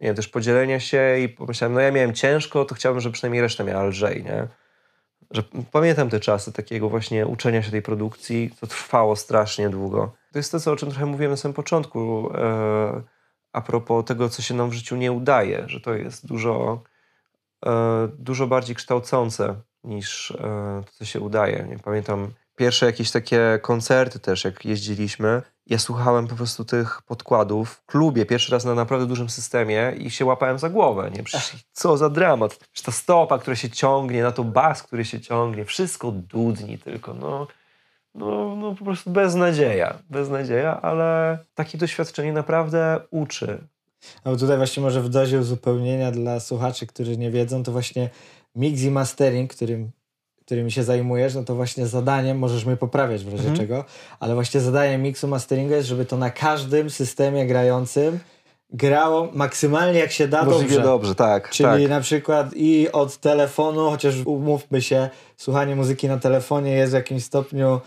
nie 0.00 0.06
wiem, 0.06 0.16
też 0.16 0.28
podzielenia 0.28 0.80
się 0.80 1.18
i 1.18 1.28
pomyślałem, 1.28 1.74
no 1.74 1.80
ja 1.80 1.92
miałem 1.92 2.14
ciężko, 2.14 2.64
to 2.64 2.74
chciałbym, 2.74 3.00
żeby 3.00 3.12
przynajmniej 3.12 3.42
reszta 3.42 3.64
miała 3.64 3.84
lżej, 3.84 4.24
nie? 4.24 4.46
Że 5.30 5.42
pamiętam 5.72 6.10
te 6.10 6.20
czasy 6.20 6.52
takiego 6.52 6.88
właśnie 6.88 7.26
uczenia 7.26 7.62
się 7.62 7.70
tej 7.70 7.82
produkcji, 7.82 8.50
to 8.60 8.66
trwało 8.66 9.16
strasznie 9.16 9.70
długo. 9.70 10.12
To 10.32 10.38
jest 10.38 10.52
to, 10.52 10.60
co, 10.60 10.72
o 10.72 10.76
czym 10.76 10.90
trochę 10.90 11.06
mówiłem 11.06 11.30
na 11.30 11.36
samym 11.36 11.54
początku, 11.54 12.30
e, 12.34 13.02
a 13.52 13.60
propos 13.60 14.04
tego, 14.04 14.28
co 14.28 14.42
się 14.42 14.54
nam 14.54 14.70
w 14.70 14.72
życiu 14.72 14.96
nie 14.96 15.12
udaje, 15.12 15.64
że 15.66 15.80
to 15.80 15.94
jest 15.94 16.26
dużo, 16.26 16.82
e, 17.66 18.08
dużo 18.18 18.46
bardziej 18.46 18.76
kształcące 18.76 19.54
niż 19.84 20.30
e, 20.30 20.36
to, 20.86 20.92
co 20.92 21.04
się 21.04 21.20
udaje. 21.20 21.66
Nie 21.68 21.78
pamiętam 21.78 22.32
pierwsze 22.58 22.86
jakieś 22.86 23.10
takie 23.10 23.58
koncerty 23.62 24.18
też, 24.18 24.44
jak 24.44 24.64
jeździliśmy. 24.64 25.42
Ja 25.66 25.78
słuchałem 25.78 26.26
po 26.26 26.36
prostu 26.36 26.64
tych 26.64 27.02
podkładów 27.02 27.70
w 27.70 27.86
klubie, 27.86 28.26
pierwszy 28.26 28.52
raz 28.52 28.64
na 28.64 28.74
naprawdę 28.74 29.06
dużym 29.06 29.28
systemie 29.28 29.92
i 29.98 30.10
się 30.10 30.24
łapałem 30.24 30.58
za 30.58 30.68
głowę. 30.68 31.10
Nie? 31.16 31.22
Przecież 31.22 31.56
co 31.72 31.96
za 31.96 32.10
dramat. 32.10 32.56
Przecież 32.56 32.82
ta 32.82 32.92
stopa, 32.92 33.38
która 33.38 33.56
się 33.56 33.70
ciągnie, 33.70 34.22
na 34.22 34.32
to 34.32 34.44
bas, 34.44 34.82
który 34.82 35.04
się 35.04 35.20
ciągnie, 35.20 35.64
wszystko 35.64 36.10
dudni 36.12 36.78
tylko. 36.78 37.14
No, 37.14 37.46
no, 38.14 38.56
no 38.56 38.74
po 38.74 38.84
prostu 38.84 39.10
beznadzieja. 39.10 39.98
Beznadzieja, 40.10 40.80
ale 40.80 41.38
takie 41.54 41.78
doświadczenie 41.78 42.32
naprawdę 42.32 43.00
uczy. 43.10 43.58
No 44.24 44.36
tutaj 44.36 44.56
właśnie 44.56 44.82
może 44.82 45.02
w 45.02 45.08
dozie 45.08 45.38
uzupełnienia 45.38 46.10
dla 46.10 46.40
słuchaczy, 46.40 46.86
którzy 46.86 47.16
nie 47.18 47.30
wiedzą, 47.30 47.62
to 47.62 47.72
właśnie 47.72 48.10
mix 48.54 48.82
i 48.82 48.90
mastering, 48.90 49.54
którym, 49.54 49.90
którymi 50.44 50.72
się 50.72 50.82
zajmujesz, 50.84 51.34
no 51.34 51.44
to 51.44 51.54
właśnie 51.54 51.86
zadaniem, 51.86 52.38
możesz 52.38 52.64
mnie 52.64 52.76
poprawiać 52.76 53.24
w 53.24 53.32
razie 53.32 53.48
Mhm. 53.48 53.56
czego, 53.56 53.84
ale 54.20 54.34
właśnie 54.34 54.60
zadaniem 54.60 55.02
mixu 55.02 55.28
masteringu 55.28 55.74
jest, 55.74 55.88
żeby 55.88 56.04
to 56.04 56.16
na 56.16 56.30
każdym 56.30 56.90
systemie 56.90 57.46
grającym 57.46 58.18
grało 58.72 59.28
maksymalnie 59.32 59.98
jak 59.98 60.12
się 60.12 60.28
da 60.28 60.44
Możliwie 60.44 60.74
dobrze. 60.74 60.82
dobrze, 60.82 61.14
tak. 61.14 61.50
Czyli 61.50 61.68
tak. 61.82 61.88
na 61.90 62.00
przykład 62.00 62.46
i 62.54 62.88
od 62.92 63.16
telefonu, 63.16 63.90
chociaż 63.90 64.14
umówmy 64.24 64.82
się, 64.82 65.08
słuchanie 65.36 65.76
muzyki 65.76 66.08
na 66.08 66.18
telefonie 66.18 66.72
jest 66.72 66.92
w 66.92 66.94
jakimś 66.94 67.24
stopniu 67.24 67.80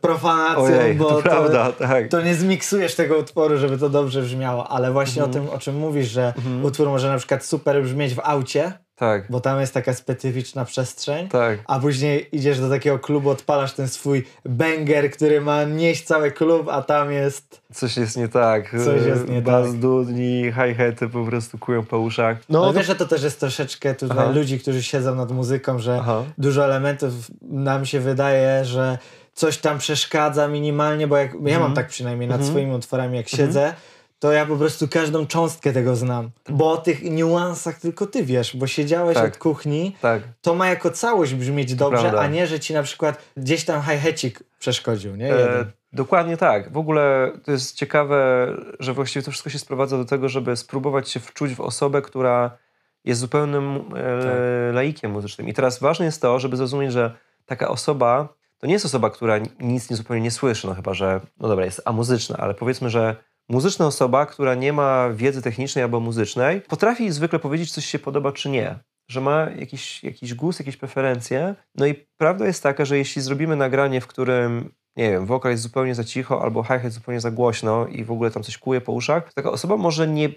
profanacją, 0.00 0.64
Ojej, 0.64 0.94
bo 0.94 1.04
to 1.12 1.22
prawda, 1.22 1.72
tak. 1.72 2.08
to 2.08 2.22
nie 2.22 2.34
zmiksujesz 2.34 2.94
tego 2.94 3.18
utworu, 3.18 3.58
żeby 3.58 3.78
to 3.78 3.88
dobrze 3.88 4.22
brzmiało, 4.22 4.68
ale 4.68 4.92
właśnie 4.92 5.22
Mhm. 5.24 5.44
o 5.44 5.48
tym, 5.48 5.56
o 5.56 5.58
czym 5.58 5.76
mówisz, 5.78 6.08
że 6.08 6.32
utwór 6.62 6.88
może 6.88 7.08
na 7.08 7.18
przykład 7.18 7.44
super 7.44 7.82
brzmieć 7.82 8.14
w 8.14 8.20
aucie, 8.24 8.72
Tak, 8.96 9.24
bo 9.30 9.40
tam 9.40 9.60
jest 9.60 9.74
taka 9.74 9.94
specyficzna 9.94 10.64
przestrzeń, 10.64 11.28
tak. 11.28 11.58
a 11.66 11.78
później 11.78 12.28
idziesz 12.32 12.60
do 12.60 12.70
takiego 12.70 12.98
klubu, 12.98 13.30
odpalasz 13.30 13.72
ten 13.72 13.88
swój 13.88 14.24
banger, 14.44 15.10
który 15.10 15.40
ma 15.40 15.64
nieść 15.64 16.04
cały 16.04 16.30
klub, 16.32 16.68
a 16.68 16.82
tam 16.82 17.12
jest... 17.12 17.60
Coś 17.72 17.96
jest 17.96 18.16
nie 18.16 18.28
tak. 18.28 18.70
Coś 18.84 19.06
jest 19.06 19.28
nie 19.28 19.42
Bas 19.42 19.66
tak. 19.70 19.78
dudni, 19.78 20.42
hi-haty 20.52 21.08
po 21.08 21.24
prostu 21.24 21.58
kują 21.58 21.84
po 21.84 21.98
uszach. 21.98 22.36
No, 22.48 22.58
No, 22.58 22.64
ale 22.64 22.72
to- 22.72 22.78
wiesz, 22.78 22.86
że 22.86 22.94
to 22.94 23.06
też 23.06 23.22
jest 23.22 23.40
troszeczkę 23.40 23.94
tutaj 23.94 24.18
Aha. 24.20 24.30
ludzi, 24.30 24.58
którzy 24.60 24.82
siedzą 24.82 25.14
nad 25.14 25.30
muzyką, 25.32 25.78
że 25.78 25.98
Aha. 26.00 26.22
dużo 26.38 26.64
elementów 26.64 27.12
nam 27.42 27.86
się 27.86 28.00
wydaje, 28.00 28.64
że 28.64 28.98
coś 29.34 29.58
tam 29.58 29.78
przeszkadza 29.78 30.48
minimalnie, 30.48 31.06
bo 31.06 31.16
jak, 31.16 31.30
ja 31.44 31.60
mam 31.60 31.74
tak 31.74 31.88
przynajmniej 31.88 32.28
nad 32.28 32.44
swoimi 32.44 32.74
utworami, 32.74 33.16
jak 33.16 33.28
siedzę, 33.28 33.74
to 34.18 34.32
ja 34.32 34.46
po 34.46 34.56
prostu 34.56 34.88
każdą 34.88 35.26
cząstkę 35.26 35.72
tego 35.72 35.96
znam. 35.96 36.30
Bo 36.48 36.70
o 36.72 36.76
tych 36.76 37.02
niuansach 37.02 37.80
tylko 37.80 38.06
ty 38.06 38.24
wiesz, 38.24 38.56
bo 38.56 38.66
siedziałeś 38.66 39.14
Tak. 39.14 39.32
od 39.32 39.38
kuchni, 39.38 39.96
Tak. 40.00 40.22
to 40.40 40.54
ma 40.54 40.68
jako 40.68 40.90
całość 40.90 41.34
brzmieć 41.34 41.74
dobrze, 41.74 42.00
prawda. 42.02 42.20
a 42.20 42.26
nie, 42.26 42.46
że 42.46 42.60
ci 42.60 42.74
na 42.74 42.82
przykład 42.82 43.22
gdzieś 43.36 43.64
tam 43.64 43.82
hi-hatik 43.82 44.42
przeszkodził, 44.58 45.16
nie? 45.16 45.34
E, 45.34 45.66
dokładnie 45.92 46.36
tak. 46.36 46.72
W 46.72 46.76
ogóle 46.76 47.32
to 47.44 47.52
jest 47.52 47.74
ciekawe, 47.76 48.48
że 48.80 48.92
właściwie 48.92 49.22
to 49.22 49.30
wszystko 49.30 49.50
się 49.50 49.58
sprowadza 49.58 49.98
do 49.98 50.04
tego, 50.04 50.28
żeby 50.28 50.56
spróbować 50.56 51.08
się 51.10 51.20
wczuć 51.20 51.54
w 51.54 51.60
osobę, 51.60 52.02
która 52.02 52.58
jest 53.04 53.20
zupełnym 53.20 53.76
e, 53.76 54.22
Tak. 54.22 54.74
laikiem 54.74 55.10
muzycznym. 55.12 55.48
I 55.48 55.54
teraz 55.54 55.78
ważne 55.80 56.04
jest 56.04 56.22
to, 56.22 56.38
żeby 56.38 56.56
zrozumieć, 56.56 56.92
że 56.92 57.16
taka 57.46 57.68
osoba 57.68 58.28
to 58.58 58.66
nie 58.66 58.72
jest 58.72 58.86
osoba, 58.86 59.10
która 59.10 59.38
nic 59.60 59.90
nie, 59.90 59.96
zupełnie 59.96 60.22
nie 60.22 60.30
słyszy, 60.30 60.66
no 60.66 60.74
chyba, 60.74 60.94
że, 60.94 61.20
no 61.40 61.48
dobra, 61.48 61.64
jest 61.64 61.82
amuzyczna, 61.84 62.36
ale 62.36 62.54
powiedzmy, 62.54 62.90
że 62.90 63.16
muzyczna 63.48 63.86
osoba, 63.86 64.26
która 64.26 64.54
nie 64.54 64.72
ma 64.72 65.10
wiedzy 65.10 65.42
technicznej 65.42 65.84
albo 65.84 66.00
muzycznej, 66.00 66.60
potrafi 66.60 67.12
zwykle 67.12 67.38
powiedzieć, 67.38 67.72
coś 67.72 67.86
się 67.86 67.98
podoba 67.98 68.32
czy 68.32 68.48
nie. 68.48 68.78
Że 69.08 69.20
ma 69.20 69.50
jakiś, 69.50 70.04
jakiś 70.04 70.34
gust, 70.34 70.58
jakieś 70.58 70.76
preferencje. 70.76 71.54
No 71.74 71.86
i 71.86 71.94
prawda 72.16 72.46
jest 72.46 72.62
taka, 72.62 72.84
że 72.84 72.98
jeśli 72.98 73.22
zrobimy 73.22 73.56
nagranie, 73.56 74.00
w 74.00 74.06
którym, 74.06 74.70
nie 74.96 75.10
wiem, 75.10 75.26
wokal 75.26 75.50
jest 75.50 75.62
zupełnie 75.62 75.94
za 75.94 76.04
cicho 76.04 76.42
albo 76.42 76.62
hi-hat 76.62 76.92
zupełnie 76.92 77.20
za 77.20 77.30
głośno 77.30 77.86
i 77.86 78.04
w 78.04 78.10
ogóle 78.10 78.30
tam 78.30 78.42
coś 78.42 78.58
kuje 78.58 78.80
po 78.80 78.92
uszach, 78.92 79.32
taka 79.34 79.50
osoba 79.50 79.76
może 79.76 80.08
nie 80.08 80.28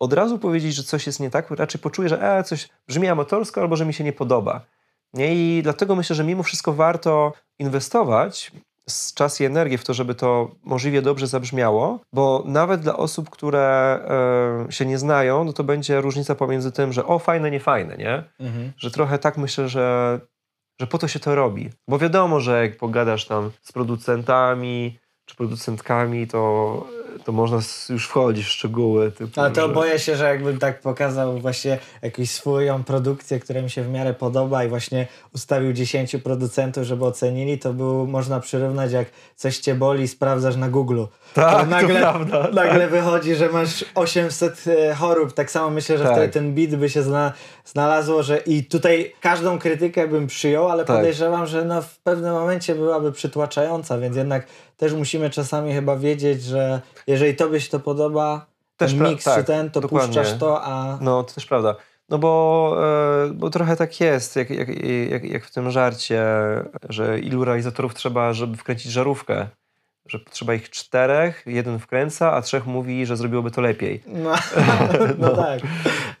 od 0.00 0.12
razu 0.12 0.38
powiedzieć, 0.38 0.74
że 0.74 0.82
coś 0.82 1.06
jest 1.06 1.20
nie 1.20 1.30
tak, 1.30 1.50
raczej 1.50 1.80
poczuje, 1.80 2.08
że 2.08 2.38
e, 2.38 2.44
coś 2.44 2.68
brzmi 2.88 3.08
amatorsko 3.08 3.60
albo 3.60 3.76
że 3.76 3.86
mi 3.86 3.94
się 3.94 4.04
nie 4.04 4.12
podoba. 4.12 4.66
Nie? 5.12 5.34
I 5.34 5.62
dlatego 5.62 5.96
myślę, 5.96 6.16
że 6.16 6.24
mimo 6.24 6.42
wszystko 6.42 6.72
warto 6.72 7.32
inwestować 7.58 8.52
czas 9.14 9.40
i 9.40 9.44
energię 9.44 9.78
w 9.78 9.84
to, 9.84 9.94
żeby 9.94 10.14
to 10.14 10.50
możliwie 10.64 11.02
dobrze 11.02 11.26
zabrzmiało, 11.26 12.00
bo 12.12 12.42
nawet 12.46 12.80
dla 12.80 12.96
osób, 12.96 13.30
które 13.30 13.98
e, 14.68 14.72
się 14.72 14.86
nie 14.86 14.98
znają, 14.98 15.44
no 15.44 15.52
to 15.52 15.64
będzie 15.64 16.00
różnica 16.00 16.34
pomiędzy 16.34 16.72
tym, 16.72 16.92
że 16.92 17.06
o, 17.06 17.18
fajne, 17.18 17.50
nie 17.50 17.60
fajne, 17.60 17.96
nie? 17.96 18.24
Mhm. 18.40 18.72
Że 18.76 18.90
trochę 18.90 19.18
tak 19.18 19.38
myślę, 19.38 19.68
że, 19.68 20.20
że 20.80 20.86
po 20.86 20.98
to 20.98 21.08
się 21.08 21.20
to 21.20 21.34
robi. 21.34 21.70
Bo 21.88 21.98
wiadomo, 21.98 22.40
że 22.40 22.62
jak 22.62 22.76
pogadasz 22.76 23.26
tam 23.26 23.50
z 23.62 23.72
producentami 23.72 24.98
czy 25.24 25.36
producentkami, 25.36 26.26
to, 26.26 26.86
to 27.24 27.32
można 27.32 27.58
już 27.88 28.06
wchodzić 28.06 28.46
w 28.46 28.48
szczegóły. 28.48 29.10
Typu, 29.10 29.40
Ale 29.40 29.50
to 29.50 29.68
że... 29.68 29.74
boję 29.74 29.98
się, 29.98 30.16
że 30.16 30.24
jakbym 30.24 30.58
tak 30.58 30.80
pokazał 30.80 31.38
właśnie 31.38 31.78
jakąś 32.02 32.30
swoją 32.30 32.84
produkcję, 32.84 33.40
która 33.40 33.62
mi 33.62 33.70
się 33.70 33.82
w 33.82 33.88
miarę 33.88 34.14
podoba 34.14 34.64
i 34.64 34.68
właśnie 34.68 35.06
ustawił 35.34 35.72
10 35.72 36.16
producentów, 36.24 36.84
żeby 36.84 37.04
ocenili, 37.04 37.58
to 37.58 37.72
był, 37.72 38.06
można 38.06 38.40
przyrównać 38.40 38.92
jak 38.92 39.08
coś 39.36 39.58
cię 39.58 39.74
boli, 39.74 40.08
sprawdzasz 40.08 40.56
na 40.56 40.68
Google. 40.68 41.04
Tak, 41.34 41.60
to 41.60 41.66
nagle, 41.66 42.00
prawda, 42.00 42.48
nagle 42.52 42.88
wychodzi, 42.88 43.34
że 43.34 43.48
masz 43.48 43.84
800 43.94 44.64
e, 44.66 44.94
chorób. 44.94 45.32
Tak 45.32 45.50
samo 45.50 45.70
myślę, 45.70 45.98
że 45.98 46.04
Tak. 46.04 46.12
wtedy 46.12 46.32
ten 46.32 46.54
beat 46.54 46.74
by 46.74 46.90
się 46.90 47.02
zna, 47.02 47.32
znalazło, 47.64 48.22
że 48.22 48.36
i 48.36 48.64
tutaj 48.64 49.12
każdą 49.20 49.58
krytykę 49.58 50.08
bym 50.08 50.26
przyjął, 50.26 50.68
ale 50.68 50.84
Tak. 50.84 50.96
podejrzewam, 50.96 51.46
że 51.46 51.64
no 51.64 51.82
w 51.82 51.98
pewnym 51.98 52.32
momencie 52.32 52.74
byłaby 52.74 53.12
przytłaczająca, 53.12 53.98
więc 53.98 54.16
jednak 54.16 54.46
też 54.80 54.92
musimy 54.92 55.30
czasami 55.30 55.72
chyba 55.72 55.96
wiedzieć, 55.96 56.42
że 56.42 56.80
jeżeli 57.06 57.36
tobie 57.36 57.60
się 57.60 57.70
to 57.70 57.80
podoba, 57.80 58.46
Też 58.76 58.94
ten 58.94 59.08
mix 59.08 59.24
tak, 59.24 59.38
czy 59.38 59.44
ten, 59.44 59.70
to 59.70 59.80
dokładnie. 59.80 60.08
puszczasz 60.08 60.38
to, 60.38 60.64
a 60.64 60.98
No, 61.00 61.22
to 61.22 61.34
też 61.34 61.46
prawda. 61.46 61.74
No 62.08 62.18
bo, 62.18 62.76
e, 63.26 63.30
bo 63.34 63.50
trochę 63.50 63.76
tak 63.76 64.00
jest, 64.00 64.36
jak, 64.36 64.50
jak, 64.50 64.68
jak, 65.10 65.24
jak 65.24 65.44
w 65.44 65.50
tym 65.50 65.70
żarcie, 65.70 66.22
że 66.88 67.20
ilu 67.20 67.44
realizatorów 67.44 67.94
trzeba, 67.94 68.32
żeby 68.32 68.56
wkręcić 68.56 68.92
żarówkę. 68.92 69.46
Że 70.06 70.18
potrzeba 70.18 70.54
ich 70.54 70.70
czterech, 70.70 71.42
jeden 71.46 71.78
wkręca, 71.78 72.32
a 72.32 72.42
trzech 72.42 72.66
mówi, 72.66 73.06
że 73.06 73.16
zrobiłoby 73.16 73.50
to 73.50 73.60
lepiej. 73.60 74.02
no, 74.06 74.34
no 75.18 75.36
tak, 75.36 75.60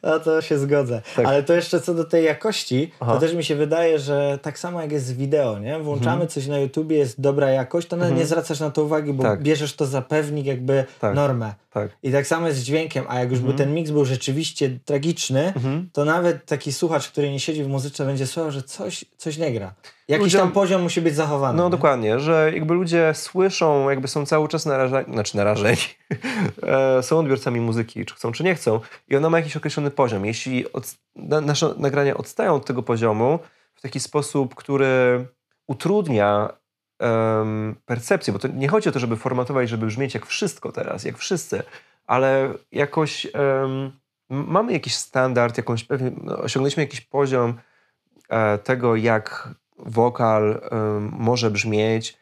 no 0.02 0.20
to 0.20 0.42
się 0.42 0.58
zgodzę. 0.58 1.02
Tak. 1.16 1.26
Ale 1.26 1.42
to 1.42 1.54
jeszcze 1.54 1.80
co 1.80 1.94
do 1.94 2.04
tej 2.04 2.24
jakości, 2.24 2.90
Aha. 3.00 3.12
to 3.14 3.20
też 3.20 3.34
mi 3.34 3.44
się 3.44 3.56
wydaje, 3.56 3.98
że 3.98 4.38
tak 4.42 4.58
samo 4.58 4.80
jak 4.82 4.92
jest 4.92 5.06
z 5.06 5.12
wideo, 5.12 5.58
nie? 5.58 5.78
Włączamy 5.78 6.12
Mhm. 6.12 6.28
coś 6.28 6.46
na 6.46 6.58
YouTubie, 6.58 6.96
jest 6.96 7.20
dobra 7.20 7.50
jakość, 7.50 7.88
to 7.88 7.96
nawet 7.96 8.16
nie 8.16 8.26
zwracasz 8.26 8.60
na 8.60 8.70
to 8.70 8.84
uwagi, 8.84 9.12
bo 9.12 9.22
Tak. 9.22 9.42
bierzesz 9.42 9.76
to 9.76 9.86
za 9.86 10.02
pewnik 10.02 10.46
jakby 10.46 10.84
Tak. 11.00 11.14
normę. 11.14 11.54
Tak. 11.72 11.90
I 12.02 12.12
tak 12.12 12.26
samo 12.26 12.46
jest 12.46 12.58
z 12.58 12.62
dźwiękiem, 12.62 13.04
a 13.08 13.18
jak 13.18 13.30
już 13.30 13.40
by 13.40 13.50
Mhm. 13.50 13.58
ten 13.68 13.74
miks 13.74 13.90
był 13.90 14.04
rzeczywiście 14.04 14.78
tragiczny, 14.84 15.46
Mhm. 15.56 15.88
to 15.92 16.04
nawet 16.04 16.46
taki 16.46 16.72
słuchacz, 16.72 17.08
który 17.08 17.30
nie 17.30 17.40
siedzi 17.40 17.64
w 17.64 17.68
muzyce, 17.68 18.06
będzie 18.06 18.26
słuchał, 18.26 18.50
że 18.50 18.62
coś, 18.62 19.04
coś 19.16 19.38
nie 19.38 19.52
gra. 19.52 19.74
Jakiś 20.08 20.24
Ludziom- 20.24 20.40
tam 20.40 20.52
poziom 20.52 20.82
musi 20.82 21.00
być 21.00 21.14
zachowany. 21.14 21.58
No 21.58 21.64
nie? 21.64 21.70
dokładnie, 21.70 22.20
że 22.20 22.50
jakby 22.54 22.74
ludzie 22.74 23.12
słyszą, 23.14 23.90
jakby 23.90 24.08
są 24.08 24.26
cały 24.26 24.48
czas 24.48 24.66
narażeni, 24.66 25.12
znaczy 25.12 25.36
narażeni, 25.36 25.76
e, 26.62 27.02
są 27.02 27.18
odbiorcami 27.18 27.60
muzyki, 27.60 28.04
czy 28.06 28.14
chcą, 28.14 28.32
czy 28.32 28.44
nie 28.44 28.54
chcą 28.54 28.80
i 29.08 29.16
ona 29.16 29.30
ma 29.30 29.38
jakiś 29.38 29.56
określony 29.56 29.89
poziom. 29.90 30.24
Jeśli 30.26 30.72
od, 30.72 30.94
na, 31.16 31.40
nasze 31.40 31.74
nagrania 31.78 32.16
odstają 32.16 32.54
od 32.54 32.66
tego 32.66 32.82
poziomu 32.82 33.38
w 33.74 33.80
taki 33.80 34.00
sposób, 34.00 34.54
który 34.54 35.26
utrudnia 35.66 36.48
em, 36.98 37.76
percepcję, 37.86 38.32
bo 38.32 38.38
to 38.38 38.48
nie 38.48 38.68
chodzi 38.68 38.88
o 38.88 38.92
to, 38.92 38.98
żeby 38.98 39.16
formatować, 39.16 39.68
żeby 39.68 39.86
brzmieć 39.86 40.14
jak 40.14 40.26
wszystko 40.26 40.72
teraz, 40.72 41.04
jak 41.04 41.18
wszyscy, 41.18 41.62
ale 42.06 42.54
jakoś 42.72 43.26
em, 43.26 43.32
m- 44.30 44.44
mamy 44.48 44.72
jakiś 44.72 44.96
standard, 44.96 45.56
jakąś, 45.56 45.86
no, 46.22 46.38
osiągnęliśmy 46.38 46.82
jakiś 46.82 47.00
poziom 47.00 47.54
e, 48.28 48.58
tego, 48.58 48.96
jak 48.96 49.48
wokal 49.78 50.60
em, 50.70 51.12
może 51.18 51.50
brzmieć 51.50 52.19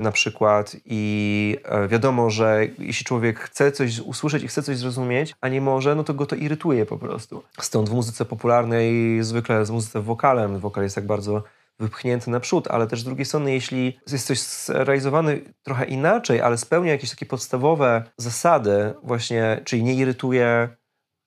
na 0.00 0.12
przykład 0.12 0.76
i 0.84 1.56
e, 1.64 1.88
wiadomo, 1.88 2.30
że 2.30 2.66
jeśli 2.78 3.04
człowiek 3.04 3.40
chce 3.40 3.72
coś 3.72 3.98
usłyszeć 3.98 4.42
i 4.42 4.48
chce 4.48 4.62
coś 4.62 4.76
zrozumieć, 4.76 5.34
a 5.40 5.48
nie 5.48 5.60
może, 5.60 5.94
no 5.94 6.04
to 6.04 6.14
go 6.14 6.26
to 6.26 6.36
irytuje 6.36 6.86
po 6.86 6.98
prostu. 6.98 7.42
Stąd 7.60 7.88
w 7.88 7.92
muzyce 7.92 8.24
popularnej 8.24 9.22
zwykle 9.22 9.66
z 9.66 9.70
muzyce 9.70 10.00
wokalem, 10.00 10.58
wokal 10.58 10.82
jest 10.84 10.94
tak 10.94 11.06
bardzo 11.06 11.42
wypchnięty 11.78 12.30
naprzód, 12.30 12.68
ale 12.68 12.86
też 12.86 13.00
z 13.00 13.04
drugiej 13.04 13.24
strony, 13.24 13.52
jeśli 13.52 13.98
jest 14.12 14.26
coś 14.26 14.40
zrealizowany 14.40 15.40
trochę 15.62 15.84
inaczej, 15.84 16.40
ale 16.40 16.58
spełnia 16.58 16.92
jakieś 16.92 17.10
takie 17.10 17.26
podstawowe 17.26 18.04
zasady 18.16 18.94
właśnie, 19.02 19.60
czyli 19.64 19.82
nie 19.82 19.94
irytuje, 19.94 20.68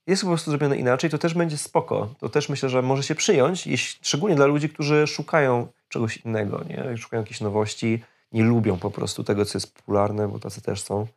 jest 0.08 0.22
po 0.22 0.28
prostu 0.28 0.52
zrobione 0.52 0.78
inaczej, 0.78 1.10
to 1.10 1.18
też 1.18 1.34
będzie 1.34 1.58
spoko. 1.58 2.14
To 2.20 2.30
też 2.30 2.50
myślę, 2.50 2.70
że 2.70 2.82
może 2.82 3.04
się 3.04 3.16
przyjąć, 3.16 3.68
jeśli, 3.68 4.00
szczególnie 4.06 4.36
dla 4.36 4.46
ludzi, 4.46 4.70
którzy 4.70 5.08
szukają 5.08 5.68
czegoś 5.90 6.18
innego, 6.18 6.64
nie? 6.70 6.98
szukają 6.98 7.24
jakichś 7.24 7.42
nowości, 7.42 8.04
nie 8.32 8.44
lubią 8.44 8.78
po 8.78 8.92
prostu 8.92 9.24
tego, 9.24 9.46
co 9.46 9.58
jest 9.58 9.74
popularne, 9.76 10.28
bo 10.28 10.40
tacy 10.40 10.62
też 10.62 10.82
są. 10.82 11.08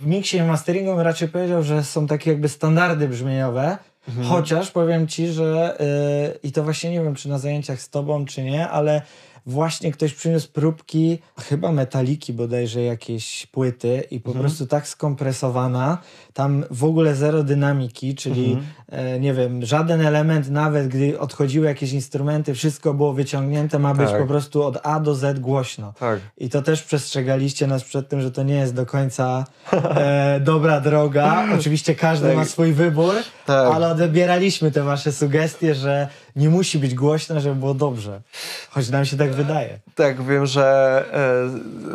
W 0.00 0.06
miksie 0.06 0.42
masteringu 0.42 0.90
bym 0.90 1.00
raczej 1.00 1.28
powiedział, 1.28 1.62
że 1.62 1.84
są 1.84 2.06
takie 2.06 2.30
jakby 2.30 2.48
standardy 2.48 3.08
brzmieniowe, 3.08 3.78
Mhm. 4.08 4.26
chociaż 4.28 4.70
powiem 4.70 5.08
ci, 5.08 5.26
że 5.28 5.76
yy, 6.32 6.38
i 6.42 6.52
to 6.52 6.62
właśnie 6.62 6.90
nie 6.90 7.00
wiem, 7.02 7.14
czy 7.14 7.28
na 7.28 7.38
zajęciach 7.38 7.80
z 7.80 7.88
tobą, 7.90 8.24
czy 8.24 8.42
nie, 8.42 8.68
ale 8.68 9.02
właśnie 9.46 9.92
ktoś 9.92 10.14
przyniósł 10.14 10.48
próbki, 10.52 11.18
chyba 11.38 11.72
metaliki 11.72 12.32
bodajże 12.32 12.82
jakieś 12.82 13.46
płyty 13.46 14.02
i 14.10 14.20
po 14.20 14.30
Mhm. 14.30 14.44
prostu 14.44 14.66
tak 14.66 14.88
skompresowana, 14.88 15.98
tam 16.34 16.64
w 16.70 16.84
ogóle 16.84 17.14
zero 17.14 17.42
dynamiki, 17.42 18.14
czyli 18.14 18.44
Mhm. 18.52 18.66
e, 18.88 19.20
nie 19.20 19.34
wiem, 19.34 19.64
żaden 19.66 20.06
element, 20.06 20.50
nawet 20.50 20.88
gdy 20.88 21.18
odchodziły 21.18 21.66
jakieś 21.66 21.92
instrumenty, 21.92 22.54
wszystko 22.54 22.94
było 22.94 23.12
wyciągnięte, 23.12 23.78
ma 23.78 23.94
być 23.94 24.10
Tak. 24.10 24.20
po 24.20 24.26
prostu 24.26 24.62
od 24.62 24.78
A 24.82 25.00
do 25.00 25.14
Z 25.14 25.38
głośno. 25.40 25.92
Tak. 25.98 26.20
I 26.38 26.48
to 26.48 26.62
też 26.62 26.82
przestrzegaliście 26.82 27.66
nas 27.66 27.84
przed 27.84 28.08
tym, 28.08 28.20
że 28.20 28.30
to 28.30 28.42
nie 28.42 28.54
jest 28.54 28.74
do 28.74 28.86
końca 28.86 29.44
e, 29.72 30.40
dobra 30.50 30.80
droga. 30.80 31.44
Oczywiście 31.58 31.94
każdy 31.94 32.26
Tak. 32.28 32.36
ma 32.36 32.44
swój 32.44 32.72
wybór, 32.72 33.14
Tak. 33.46 33.74
ale 33.74 33.88
odbieraliśmy 33.90 34.70
te 34.70 34.82
wasze 34.82 35.12
sugestie, 35.12 35.74
że 35.74 36.08
nie 36.36 36.48
musi 36.48 36.78
być 36.78 36.94
głośno, 36.94 37.40
żeby 37.40 37.54
było 37.54 37.74
dobrze. 37.74 38.20
Choć 38.70 38.90
nam 38.90 39.04
się 39.04 39.16
tak 39.16 39.32
wydaje. 39.32 39.78
Tak, 39.94 40.22
wiem, 40.22 40.46
że 40.46 41.04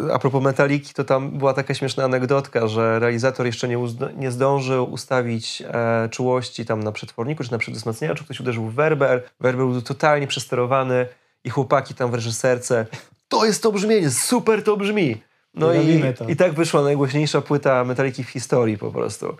e, 0.10 0.14
a 0.14 0.20
propos 0.20 0.44
metaliki, 0.44 0.94
to 0.94 1.04
tam 1.04 1.32
była 1.38 1.54
taka 1.54 1.74
śmieszna 1.74 2.04
anegdotka, 2.04 2.68
że 2.68 3.00
realizator 3.00 3.46
jeszcze 3.46 3.68
nie, 3.68 3.78
nie 4.18 4.32
zdążył 4.32 4.92
ustawić 4.92 5.64
e, 5.66 6.10
czułości 6.10 6.66
tam 6.66 6.84
na 6.84 6.92
przetworniku 6.92 7.44
czy 7.44 7.52
na 7.52 7.58
przedwzmacniaczu. 7.58 8.24
Ktoś 8.24 8.40
uderzył 8.40 8.66
w 8.66 8.74
werber, 8.74 9.24
werber 9.40 9.66
był 9.66 9.82
totalnie 9.82 10.28
przesterowany 10.28 11.06
i 11.44 11.50
chłopaki 11.50 11.94
tam 11.94 12.12
w 12.12 12.14
reżyserce 12.14 12.86
to 13.32 13.46
jest 13.46 13.64
to 13.64 13.72
brzmienie, 13.72 14.10
super 14.10 14.64
to 14.64 14.78
brzmi. 14.78 15.22
No 15.54 15.74
I 15.74 16.02
i 16.28 16.36
tak 16.36 16.54
wyszła 16.54 16.82
najgłośniejsza 16.82 17.42
płyta 17.42 17.84
metaliki 17.84 18.24
w 18.24 18.30
historii 18.30 18.78
po 18.78 18.92
prostu, 18.92 19.38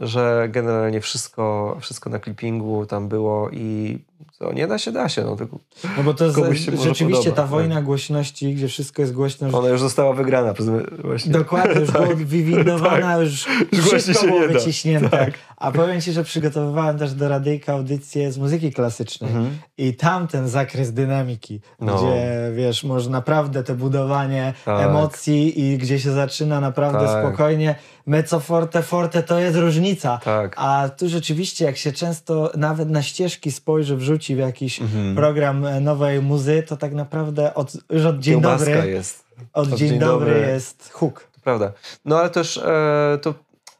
że 0.00 0.48
generalnie 0.50 1.00
wszystko, 1.00 1.76
wszystko 1.80 2.10
na 2.10 2.18
clippingu 2.20 2.86
tam 2.86 3.08
było 3.08 3.50
i 3.50 3.98
To 4.38 4.52
nie 4.52 4.66
da 4.66 4.78
się, 4.78 4.92
da 4.92 5.08
się. 5.08 5.24
No, 5.24 5.36
tylko 5.36 5.58
No 5.96 6.02
bo 6.02 6.14
to 6.14 6.24
może 6.24 6.54
rzeczywiście 6.54 7.04
podoba, 7.06 7.30
ta 7.36 7.42
tak. 7.42 7.50
wojna 7.50 7.82
głośności, 7.82 8.54
gdzie 8.54 8.68
wszystko 8.68 9.02
jest 9.02 9.14
głośno, 9.14 9.50
że 9.50 9.58
ona 9.58 9.68
już 9.68 9.80
została 9.80 10.12
wygrana 10.12 10.54
przez 10.54 10.66
właśnie. 11.04 11.32
Dokładnie, 11.32 11.80
już 11.80 11.90
było 12.00 12.06
wywindowana, 12.16 13.16
już 13.18 13.46
Już 13.72 13.86
wszystko 13.86 14.26
było 14.26 14.48
wyciśnięte. 14.48 15.08
Tak. 15.08 15.30
A 15.56 15.72
powiem 15.72 16.00
Ci, 16.00 16.12
że 16.12 16.24
przygotowywałem 16.24 16.98
też 16.98 17.14
do 17.14 17.28
radyjka 17.28 17.72
audycję 17.72 18.32
z 18.32 18.38
muzyki 18.38 18.72
klasycznej 18.72 19.30
Mhm. 19.30 19.58
i 19.78 19.94
tam 19.94 20.28
ten 20.28 20.48
zakres 20.48 20.92
dynamiki, 20.92 21.60
No. 21.80 21.96
gdzie 21.98 22.50
wiesz, 22.56 22.84
może 22.84 23.10
naprawdę 23.10 23.62
to 23.64 23.74
budowanie 23.74 24.54
Tak. 24.64 24.86
emocji 24.86 25.60
i 25.60 25.78
gdzie 25.78 26.00
się 26.00 26.10
zaczyna 26.12 26.60
naprawdę 26.60 27.06
Tak. 27.06 27.26
spokojnie. 27.26 27.74
Mezzo 28.06 28.40
forte, 28.40 28.82
forte 28.82 29.22
to 29.22 29.38
jest 29.38 29.56
różnica. 29.56 30.18
Tak. 30.24 30.54
A 30.56 30.88
tu 30.98 31.08
rzeczywiście, 31.08 31.64
jak 31.64 31.76
się 31.76 31.92
często 31.92 32.50
nawet 32.56 32.90
na 32.90 33.02
ścieżki 33.02 33.52
spojrzy, 33.52 33.96
wrzuci 33.96 34.36
w 34.36 34.38
jakiś 34.38 34.80
Mhm. 34.80 35.14
program 35.16 35.66
e, 35.66 35.80
nowej 35.80 36.22
muzy, 36.22 36.62
to 36.68 36.76
tak 36.76 36.92
naprawdę 36.92 37.54
od, 37.54 37.72
już 37.90 38.04
od 38.04 38.18
dzień 38.18 38.34
Kiełbaska 38.34 38.74
dobry, 38.74 38.90
jest. 38.90 39.24
od 39.52 39.72
od 39.72 39.78
dzień, 39.78 39.88
dzień 39.88 39.98
dobry 39.98 40.34
dobry. 40.34 40.48
jest 40.48 40.90
hook. 40.92 41.26
Prawda. 41.44 41.72
No 42.04 42.18
ale 42.20 42.30
też 42.30 42.56
e, 42.56 43.18
to, 43.22 43.34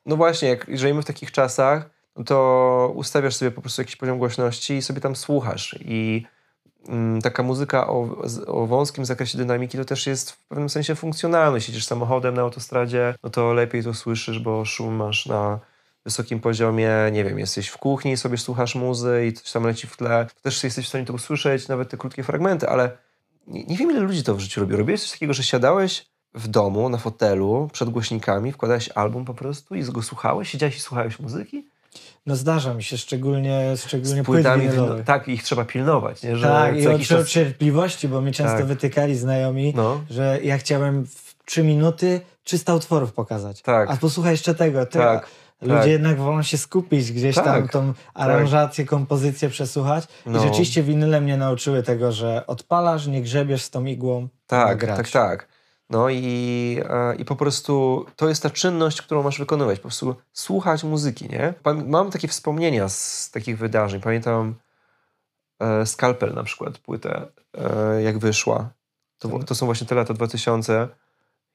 no 0.06 0.16
właśnie, 0.16 0.48
jak 0.48 0.66
żyjemy 0.78 1.02
w 1.02 1.04
takich 1.04 1.32
czasach, 1.32 1.90
to 2.26 2.92
ustawiasz 2.94 3.34
sobie 3.36 3.50
po 3.50 3.60
prostu 3.60 3.80
jakiś 3.82 3.96
poziom 3.96 4.18
głośności 4.18 4.74
i 4.74 4.82
sobie 4.82 5.00
tam 5.00 5.16
słuchasz. 5.16 5.76
I 5.80 6.26
taka 7.22 7.42
muzyka 7.42 7.86
o, 7.86 8.22
o 8.46 8.66
wąskim 8.66 9.04
zakresie 9.04 9.38
dynamiki 9.38 9.78
to 9.78 9.84
też 9.84 10.06
jest 10.06 10.30
w 10.30 10.48
pewnym 10.48 10.68
sensie 10.68 10.94
funkcjonalne. 10.94 11.60
Siedzisz 11.60 11.84
samochodem 11.84 12.34
na 12.34 12.42
autostradzie, 12.42 13.14
no 13.22 13.30
to 13.30 13.52
lepiej 13.52 13.84
to 13.84 13.94
słyszysz, 13.94 14.38
bo 14.38 14.64
szum 14.64 14.94
masz 14.94 15.26
na 15.26 15.60
wysokim 16.04 16.40
poziomie, 16.40 16.90
nie 17.12 17.24
wiem, 17.24 17.38
jesteś 17.38 17.68
w 17.68 17.78
kuchni, 17.78 18.16
sobie 18.16 18.38
słuchasz 18.38 18.74
muzy 18.74 19.26
i 19.26 19.32
coś 19.32 19.52
tam 19.52 19.64
leci 19.64 19.86
w 19.86 19.96
tle, 19.96 20.26
to 20.34 20.42
też 20.42 20.64
jesteś 20.64 20.84
w 20.84 20.88
stanie 20.88 21.04
to 21.04 21.12
usłyszeć, 21.12 21.68
nawet 21.68 21.90
te 21.90 21.96
krótkie 21.96 22.22
fragmenty, 22.22 22.68
ale 22.68 22.98
nie, 23.46 23.64
nie 23.64 23.76
wiem, 23.76 23.90
ile 23.90 24.00
ludzi 24.00 24.22
to 24.22 24.34
w 24.34 24.40
życiu 24.40 24.60
robi. 24.60 24.76
Robiłeś 24.76 25.00
coś 25.00 25.10
takiego, 25.10 25.32
że 25.32 25.42
siadałeś 25.42 26.06
w 26.34 26.48
domu, 26.48 26.88
na 26.88 26.98
fotelu, 26.98 27.68
przed 27.72 27.90
głośnikami, 27.90 28.52
wkładałeś 28.52 28.88
album 28.88 29.24
po 29.24 29.34
prostu 29.34 29.74
i 29.74 29.84
go 29.84 30.02
słuchałeś, 30.02 30.48
siedziałeś 30.48 30.76
i 30.76 30.80
słuchałeś 30.80 31.18
muzyki? 31.18 31.68
No 32.26 32.36
zdarza 32.36 32.74
mi 32.74 32.82
się, 32.82 32.98
szczególnie, 32.98 33.74
szczególnie 33.76 34.22
Z 34.22 34.26
płyt 34.26 34.26
płytami, 34.26 34.62
winylowych. 34.62 34.96
wino- 34.96 35.04
tak, 35.04 35.28
ich 35.28 35.42
trzeba 35.42 35.64
pilnować, 35.64 36.22
nie? 36.22 36.36
Że 36.36 36.46
Tak, 36.48 36.76
i 36.76 36.88
od 36.88 37.02
czas... 37.02 37.28
cierpliwości, 37.28 38.08
bo 38.08 38.20
mi 38.20 38.32
często 38.32 38.56
Tak. 38.56 38.66
wytykali 38.66 39.16
znajomi, 39.16 39.72
No, 39.76 40.00
że 40.10 40.38
ja 40.42 40.58
chciałem 40.58 41.06
w 41.06 41.34
trzy 41.44 41.62
minuty 41.62 42.20
300 42.44 42.74
utworów 42.74 43.12
pokazać. 43.12 43.62
Tak. 43.62 43.90
A 43.90 43.96
posłuchaj 43.96 44.32
jeszcze 44.32 44.54
tego. 44.54 44.86
Ty, 44.86 44.98
tak. 44.98 45.26
Ludzie 45.62 45.74
tak. 45.78 45.86
jednak 45.88 46.18
wolą 46.18 46.42
się 46.42 46.58
skupić, 46.58 47.12
gdzieś 47.12 47.34
tam 47.36 47.44
Tak, 47.44 47.72
tą 47.72 47.92
aranżację, 48.14 48.84
kompozycję 48.84 49.48
przesłuchać. 49.48 50.04
No. 50.26 50.38
I 50.38 50.42
rzeczywiście 50.42 50.82
winyle 50.82 51.20
mnie 51.20 51.36
nauczyły 51.36 51.82
tego, 51.82 52.12
że 52.12 52.46
odpalasz, 52.46 53.06
nie 53.06 53.22
grzebiesz 53.22 53.62
z 53.62 53.70
tą 53.70 53.84
igłą, 53.84 54.28
Tak, 54.46 54.78
grać. 54.78 54.96
tak, 54.96 55.10
tak. 55.10 55.48
No 55.92 56.10
i, 56.10 56.80
e, 56.88 57.14
i 57.14 57.24
po 57.24 57.36
prostu 57.36 58.06
to 58.16 58.28
jest 58.28 58.42
ta 58.42 58.50
czynność, 58.50 59.02
którą 59.02 59.22
masz 59.22 59.38
wykonywać. 59.38 59.78
Po 59.78 59.82
prostu 59.82 60.16
słuchać 60.32 60.84
muzyki, 60.84 61.28
nie? 61.28 61.54
Mam 61.86 62.10
takie 62.10 62.28
wspomnienia 62.28 62.88
z 62.88 63.30
takich 63.30 63.58
wydarzeń. 63.58 64.00
Pamiętam 64.00 64.54
e, 65.60 65.86
Scalpel 65.86 66.34
na 66.34 66.42
przykład, 66.42 66.78
płytę, 66.78 67.26
e, 67.54 68.02
jak 68.02 68.18
wyszła. 68.18 68.70
To, 69.18 69.28
Tak. 69.28 69.44
to 69.44 69.54
są 69.54 69.66
właśnie 69.66 69.86
te 69.86 69.94
lata 69.94 70.14
2000. 70.14 70.88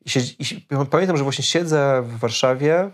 I, 0.05 0.09
siedzi, 0.09 0.35
i 0.39 0.67
pamiętam, 0.89 1.17
że 1.17 1.23
właśnie 1.23 1.43
siedzę 1.43 2.01
w 2.05 2.19
Warszawie 2.19 2.91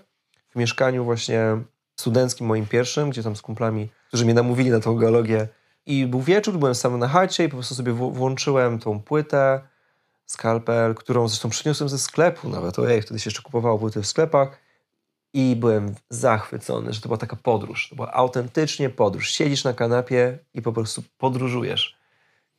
w 0.50 0.56
mieszkaniu 0.56 1.04
właśnie 1.04 1.58
studenckim 1.96 2.48
moim 2.48 2.66
pierwszym, 2.66 3.10
gdzie 3.10 3.24
tam 3.24 3.36
z 3.36 3.42
kumplami, 3.42 3.90
którzy 4.08 4.26
mnie 4.26 4.34
namówili 4.34 4.70
na 4.70 4.80
tą 4.80 4.96
geologię. 4.96 5.48
I 5.86 6.08
był 6.08 6.22
wieczór, 6.22 6.58
byłem 6.58 6.76
sam 6.76 7.00
na 7.00 7.08
chacie 7.08 7.44
i 7.44 7.50
po 7.50 7.56
prostu 7.56 7.76
sobie 7.76 7.94
włączyłem 7.94 8.80
tą 8.80 9.00
płytę 9.00 9.73
Skalpel, 10.34 10.96
którą 10.96 11.28
zresztą 11.28 11.50
przyniosłem 11.50 11.90
ze 11.90 12.00
sklepu 12.00 12.50
nawet. 12.50 12.80
Ojej, 12.80 13.02
wtedy 13.02 13.20
się 13.20 13.28
jeszcze 13.28 13.42
kupowało 13.42 13.80
płyty 13.80 14.02
w 14.02 14.08
sklepach. 14.08 14.60
I 15.34 15.56
byłem 15.56 15.96
zachwycony, 16.10 16.94
że 16.94 17.02
to 17.02 17.10
była 17.10 17.18
taka 17.18 17.36
podróż. 17.36 17.90
To 17.90 17.96
była 17.96 18.14
autentycznie 18.14 18.90
podróż. 18.90 19.30
Siedzisz 19.30 19.64
na 19.64 19.74
kanapie 19.74 20.40
i 20.54 20.62
po 20.62 20.74
prostu 20.74 21.04
podróżujesz. 21.18 21.98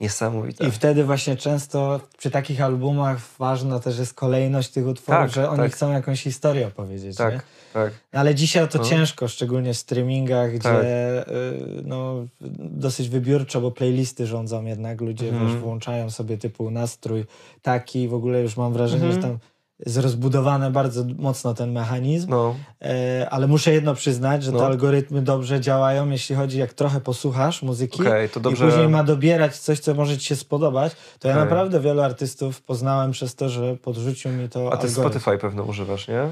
Niesamowite. 0.05 0.67
I 0.67 0.71
wtedy 0.71 1.05
właśnie 1.05 1.37
często 1.37 2.01
przy 2.19 2.31
takich 2.31 2.61
albumach 2.61 3.19
ważna 3.39 3.81
też 3.81 3.99
jest 3.99 4.15
kolejność 4.15 4.71
tych 4.71 4.87
utworów, 4.87 5.21
Tak, 5.23 5.31
że 5.31 5.49
oni 5.51 5.59
tak. 5.59 5.73
chcą 5.73 5.93
jakąś 5.93 6.23
historię 6.23 6.67
opowiedzieć. 6.67 7.17
tak, 7.17 7.35
Nie? 7.35 7.41
tak. 7.73 7.93
Ale 8.13 8.35
dzisiaj 8.35 8.69
to 8.69 8.79
No. 8.79 8.85
ciężko, 8.85 9.29
szczególnie 9.29 9.75
w 9.75 9.77
streamingach, 9.77 10.51
gdzie 10.51 10.61
Tak. 10.69 10.83
y, 10.85 11.23
no, 11.85 12.15
dosyć 12.59 13.09
wybiórczo, 13.09 13.61
bo 13.61 13.71
playlisty 13.71 14.27
rządzą 14.27 14.65
jednak, 14.65 15.01
ludzie 15.01 15.29
Mhm. 15.29 15.47
wiesz, 15.49 15.57
włączają 15.57 16.11
sobie 16.11 16.39
typu 16.39 16.71
nastrój 16.71 17.25
taki, 17.63 18.09
w 18.09 18.15
ogóle 18.15 18.41
już 18.43 18.57
mam 18.57 18.73
wrażenie, 18.73 19.05
Mhm. 19.05 19.23
że 19.23 19.29
tam 19.29 19.39
jest 19.79 19.97
rozbudowany 19.99 20.71
bardzo 20.71 21.05
mocno 21.19 21.55
ten 21.55 21.73
mechanizm, 21.73 22.31
No, 22.31 22.55
e, 22.83 23.27
ale 23.31 23.47
muszę 23.47 23.73
jedno 23.73 23.95
przyznać, 23.95 24.43
że 24.45 24.53
No. 24.53 24.59
te 24.59 24.67
algorytmy 24.67 25.23
dobrze 25.23 25.61
działają, 25.61 26.11
jeśli 26.11 26.37
chodzi, 26.37 26.59
jak 26.59 26.73
trochę 26.73 27.01
posłuchasz 27.01 27.63
muzyki 27.63 28.03
okej, 28.03 28.29
to 28.29 28.41
dobrze. 28.41 28.67
i 28.67 28.69
później 28.71 28.89
ma 28.89 29.05
dobierać 29.05 29.59
coś, 29.59 29.81
co 29.81 29.95
może 29.95 30.19
ci 30.19 30.27
się 30.27 30.37
spodobać, 30.37 30.93
to 31.19 31.29
ja 31.29 31.37
naprawdę 31.37 31.81
wielu 31.81 32.03
artystów 32.03 32.63
poznałem 32.63 33.11
przez 33.11 33.35
to, 33.35 33.49
że 33.49 33.77
podrzucił 33.77 34.33
mi 34.33 34.49
to 34.49 34.59
A 34.73 34.77
ty 34.77 34.87
algorytm. 34.87 35.01
Spotify 35.01 35.39
pewno 35.39 35.63
używasz, 35.63 36.09
nie? 36.09 36.23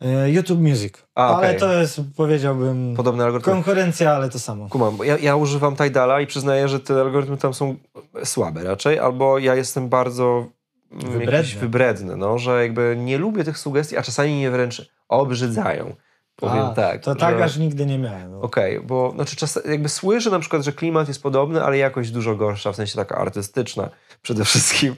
E, 0.00 0.30
YouTube 0.30 0.60
Music. 0.60 0.94
A, 1.14 1.36
ale 1.36 1.46
okej. 1.48 1.60
to 1.60 1.72
jest, 1.72 2.00
powiedziałbym, 2.16 2.94
Podobny 2.96 3.24
algorytm. 3.24 3.50
konkurencja, 3.50 4.12
ale 4.14 4.28
to 4.28 4.38
samo. 4.38 4.68
Kumam, 4.68 4.96
bo 4.96 5.04
ja, 5.04 5.18
ja 5.18 5.36
używam 5.36 5.76
Tidala 5.76 6.20
i 6.20 6.26
przyznaję, 6.26 6.68
że 6.68 6.80
te 6.80 7.00
algorytmy 7.00 7.36
tam 7.36 7.54
są 7.54 7.76
słabe 8.24 8.64
raczej, 8.64 8.98
albo 8.98 9.38
ja 9.38 9.54
jestem 9.54 9.88
bardzo 9.88 10.46
mm, 10.92 11.06
Wybredny. 11.12 11.36
jakiś 11.36 11.54
wybredny, 11.54 12.16
no, 12.16 12.38
że 12.38 12.62
jakby 12.62 12.96
nie 12.98 13.18
lubię 13.18 13.44
tych 13.44 13.58
sugestii, 13.58 13.96
a 13.96 14.02
czasami 14.02 14.36
mnie 14.36 14.50
wręcz 14.50 14.90
obrzydzają. 15.08 15.94
Powiem 16.36 16.64
A, 16.64 16.68
tak. 16.74 17.00
To 17.02 17.14
tak 17.14 17.38
że- 17.38 17.44
aż 17.44 17.56
nigdy 17.56 17.86
nie 17.86 17.98
miałem. 17.98 18.30
no. 18.32 18.40
Okej, 18.40 18.80
bo 18.80 19.12
znaczy 19.14 19.36
czas, 19.36 19.58
jakby 19.68 19.88
słyszę 19.88 20.30
na 20.30 20.38
przykład, 20.38 20.62
że 20.62 20.72
klimat 20.72 21.08
jest 21.08 21.22
podobny, 21.22 21.62
ale 21.64 21.78
jakość 21.78 22.10
dużo 22.10 22.34
gorsza, 22.36 22.72
w 22.72 22.76
sensie 22.76 22.96
taka 22.96 23.16
artystyczna 23.16 23.88
przede 24.22 24.44
wszystkim. 24.44 24.96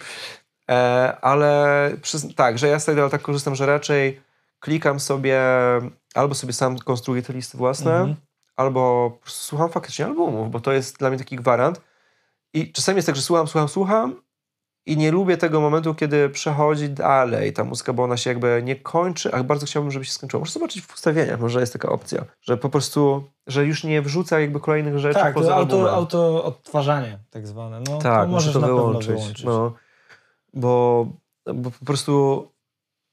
E, 0.70 1.16
ale 1.20 1.90
przyzn- 2.02 2.34
tak, 2.34 2.58
że 2.58 2.68
ja 2.68 2.78
z 2.78 2.84
Tidala 2.86 3.08
tak 3.10 3.22
korzystam, 3.22 3.54
że 3.54 3.66
raczej 3.66 4.20
klikam 4.60 5.00
sobie, 5.00 5.40
albo 6.14 6.34
sobie 6.34 6.52
sam 6.52 6.78
konstruuję 6.78 7.22
te 7.22 7.32
listy 7.32 7.58
własne, 7.58 7.90
Mhm. 7.96 8.16
albo 8.56 9.10
po 9.10 9.20
prostu 9.22 9.42
słucham 9.44 9.70
faktycznie 9.70 10.04
albumów, 10.06 10.50
bo 10.50 10.60
to 10.60 10.72
jest 10.72 10.98
dla 10.98 11.08
mnie 11.10 11.18
taki 11.18 11.36
gwarant. 11.36 11.80
I 12.54 12.72
czasami 12.72 12.96
jest 12.96 13.06
tak, 13.06 13.16
że 13.16 13.22
słucham, 13.22 13.48
słucham, 13.48 13.68
słucham 13.68 14.22
i 14.88 14.96
nie 14.96 15.10
lubię 15.10 15.36
tego 15.36 15.60
momentu, 15.60 15.94
kiedy 15.94 16.28
przechodzi 16.30 16.88
dalej 16.90 17.52
ta 17.52 17.64
muzyka, 17.64 17.92
bo 17.92 18.02
ona 18.04 18.16
się 18.16 18.30
jakby 18.30 18.60
nie 18.64 18.76
kończy, 18.76 19.32
a 19.34 19.42
bardzo 19.44 19.66
chciałbym, 19.66 19.92
żeby 19.92 20.04
się 20.04 20.12
skończyła. 20.12 20.40
Muszę 20.40 20.52
zobaczyć 20.52 20.82
w 20.82 20.94
ustawieniach, 20.94 21.40
może 21.40 21.60
jest 21.60 21.72
taka 21.72 21.88
opcja, 21.88 22.24
że 22.42 22.56
po 22.56 22.68
prostu, 22.68 23.24
że 23.46 23.66
już 23.66 23.84
nie 23.84 24.02
wrzuca 24.02 24.40
jakby 24.40 24.60
kolejnych 24.60 24.98
rzeczy 24.98 25.20
Tak, 25.20 25.34
poza 25.34 25.48
to 25.48 25.54
auto, 25.56 25.74
albumem. 25.76 25.94
auto 25.94 26.44
odtwarzanie 26.44 27.18
tak 27.30 27.46
zwane. 27.46 27.80
No, 27.88 27.98
tak, 27.98 28.22
to 28.24 28.28
możesz 28.28 28.52
to 28.52 28.60
na 28.60 28.66
wyłączyć. 28.66 29.06
pewno 29.06 29.20
wyłączyć. 29.20 29.44
No, 29.44 29.72
bo, 30.54 31.06
bo 31.54 31.70
po 31.70 31.84
prostu 31.84 32.44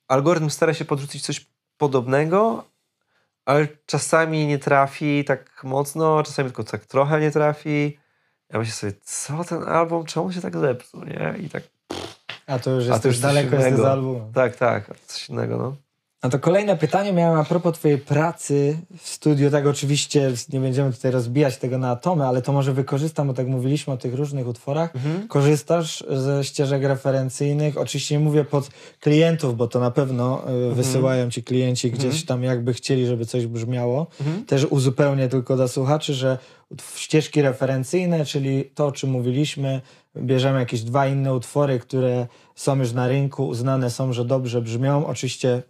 algorytm 0.07 0.49
stara 0.49 0.73
się 0.73 0.85
podrzucić 0.85 1.25
coś 1.25 1.45
podobnego, 1.77 2.63
ale 3.45 3.67
czasami 3.85 4.47
nie 4.47 4.59
trafi 4.59 5.25
tak 5.25 5.63
mocno, 5.63 6.23
czasami 6.23 6.49
tylko 6.49 6.63
tak 6.63 6.85
trochę 6.85 7.19
nie 7.21 7.31
trafi. 7.31 7.97
Ja 8.53 8.59
myślę 8.59 8.73
sobie, 8.73 8.93
co 9.03 9.43
ten 9.43 9.63
album, 9.63 10.05
czemu 10.05 10.31
się 10.31 10.41
tak 10.41 10.57
zepsuł, 10.57 11.03
nie? 11.03 11.35
I 11.39 11.49
tak, 11.49 11.63
A 12.47 12.59
to 12.59 12.71
już 12.71 12.83
A 12.85 12.87
jest 12.87 13.01
to 13.01 13.07
już 13.07 13.19
daleko 13.19 13.55
jest 13.55 13.77
z 13.77 13.79
albumem. 13.85 14.33
tak, 14.33 14.55
tak, 14.55 14.91
coś 15.07 15.29
innego, 15.29 15.57
no. 15.57 15.75
A 16.25 16.29
to 16.29 16.39
kolejne 16.39 16.77
pytanie 16.77 17.13
miałem 17.13 17.39
a 17.39 17.43
propos 17.43 17.73
twojej 17.73 17.97
pracy 17.97 18.77
w 18.97 19.07
studiu. 19.07 19.51
Tak 19.51 19.67
oczywiście 19.67 20.31
nie 20.53 20.59
będziemy 20.59 20.93
tutaj 20.93 21.11
rozbijać 21.11 21.57
tego 21.57 21.77
na 21.77 21.89
atomy, 21.89 22.25
ale 22.25 22.41
to 22.41 22.53
może 22.53 22.73
wykorzystam, 22.73 23.27
bo 23.27 23.33
tak 23.33 23.47
mówiliśmy 23.47 23.93
o 23.93 23.97
tych 23.97 24.13
różnych 24.13 24.47
utworach. 24.47 24.95
Mhm. 24.95 25.27
Korzystasz 25.27 26.03
ze 26.09 26.43
ścieżek 26.43 26.83
referencyjnych. 26.83 27.77
Oczywiście 27.77 28.15
nie 28.15 28.23
mówię 28.23 28.45
pod 28.45 28.69
klientów, 28.99 29.57
bo 29.57 29.67
to 29.67 29.79
na 29.79 29.91
pewno 29.91 30.43
y, 30.71 30.75
wysyłają 30.75 31.29
ci 31.29 31.43
klienci 31.43 31.91
gdzieś 31.91 32.05
Mhm. 32.05 32.25
tam 32.25 32.43
jakby 32.43 32.73
chcieli, 32.73 33.07
żeby 33.07 33.25
coś 33.25 33.47
brzmiało. 33.47 34.07
Mhm. 34.21 34.45
Też 34.45 34.65
uzupełnię 34.65 35.27
tylko 35.27 35.55
dla 35.55 35.67
słuchaczy, 35.67 36.13
że 36.13 36.37
ścieżki 36.95 37.41
referencyjne, 37.41 38.25
czyli 38.25 38.71
to, 38.75 38.85
o 38.85 38.91
czym 38.91 39.09
mówiliśmy, 39.09 39.81
bierzemy 40.17 40.59
jakieś 40.59 40.81
dwa 40.81 41.07
inne 41.07 41.33
utwory, 41.33 41.79
które 41.79 42.27
są 42.55 42.79
już 42.79 42.91
na 42.93 43.07
rynku, 43.07 43.47
uznane 43.47 43.89
są, 43.89 44.13
że 44.13 44.25
dobrze 44.25 44.61
brzmią. 44.61 45.05
Oczywiście 45.05 45.63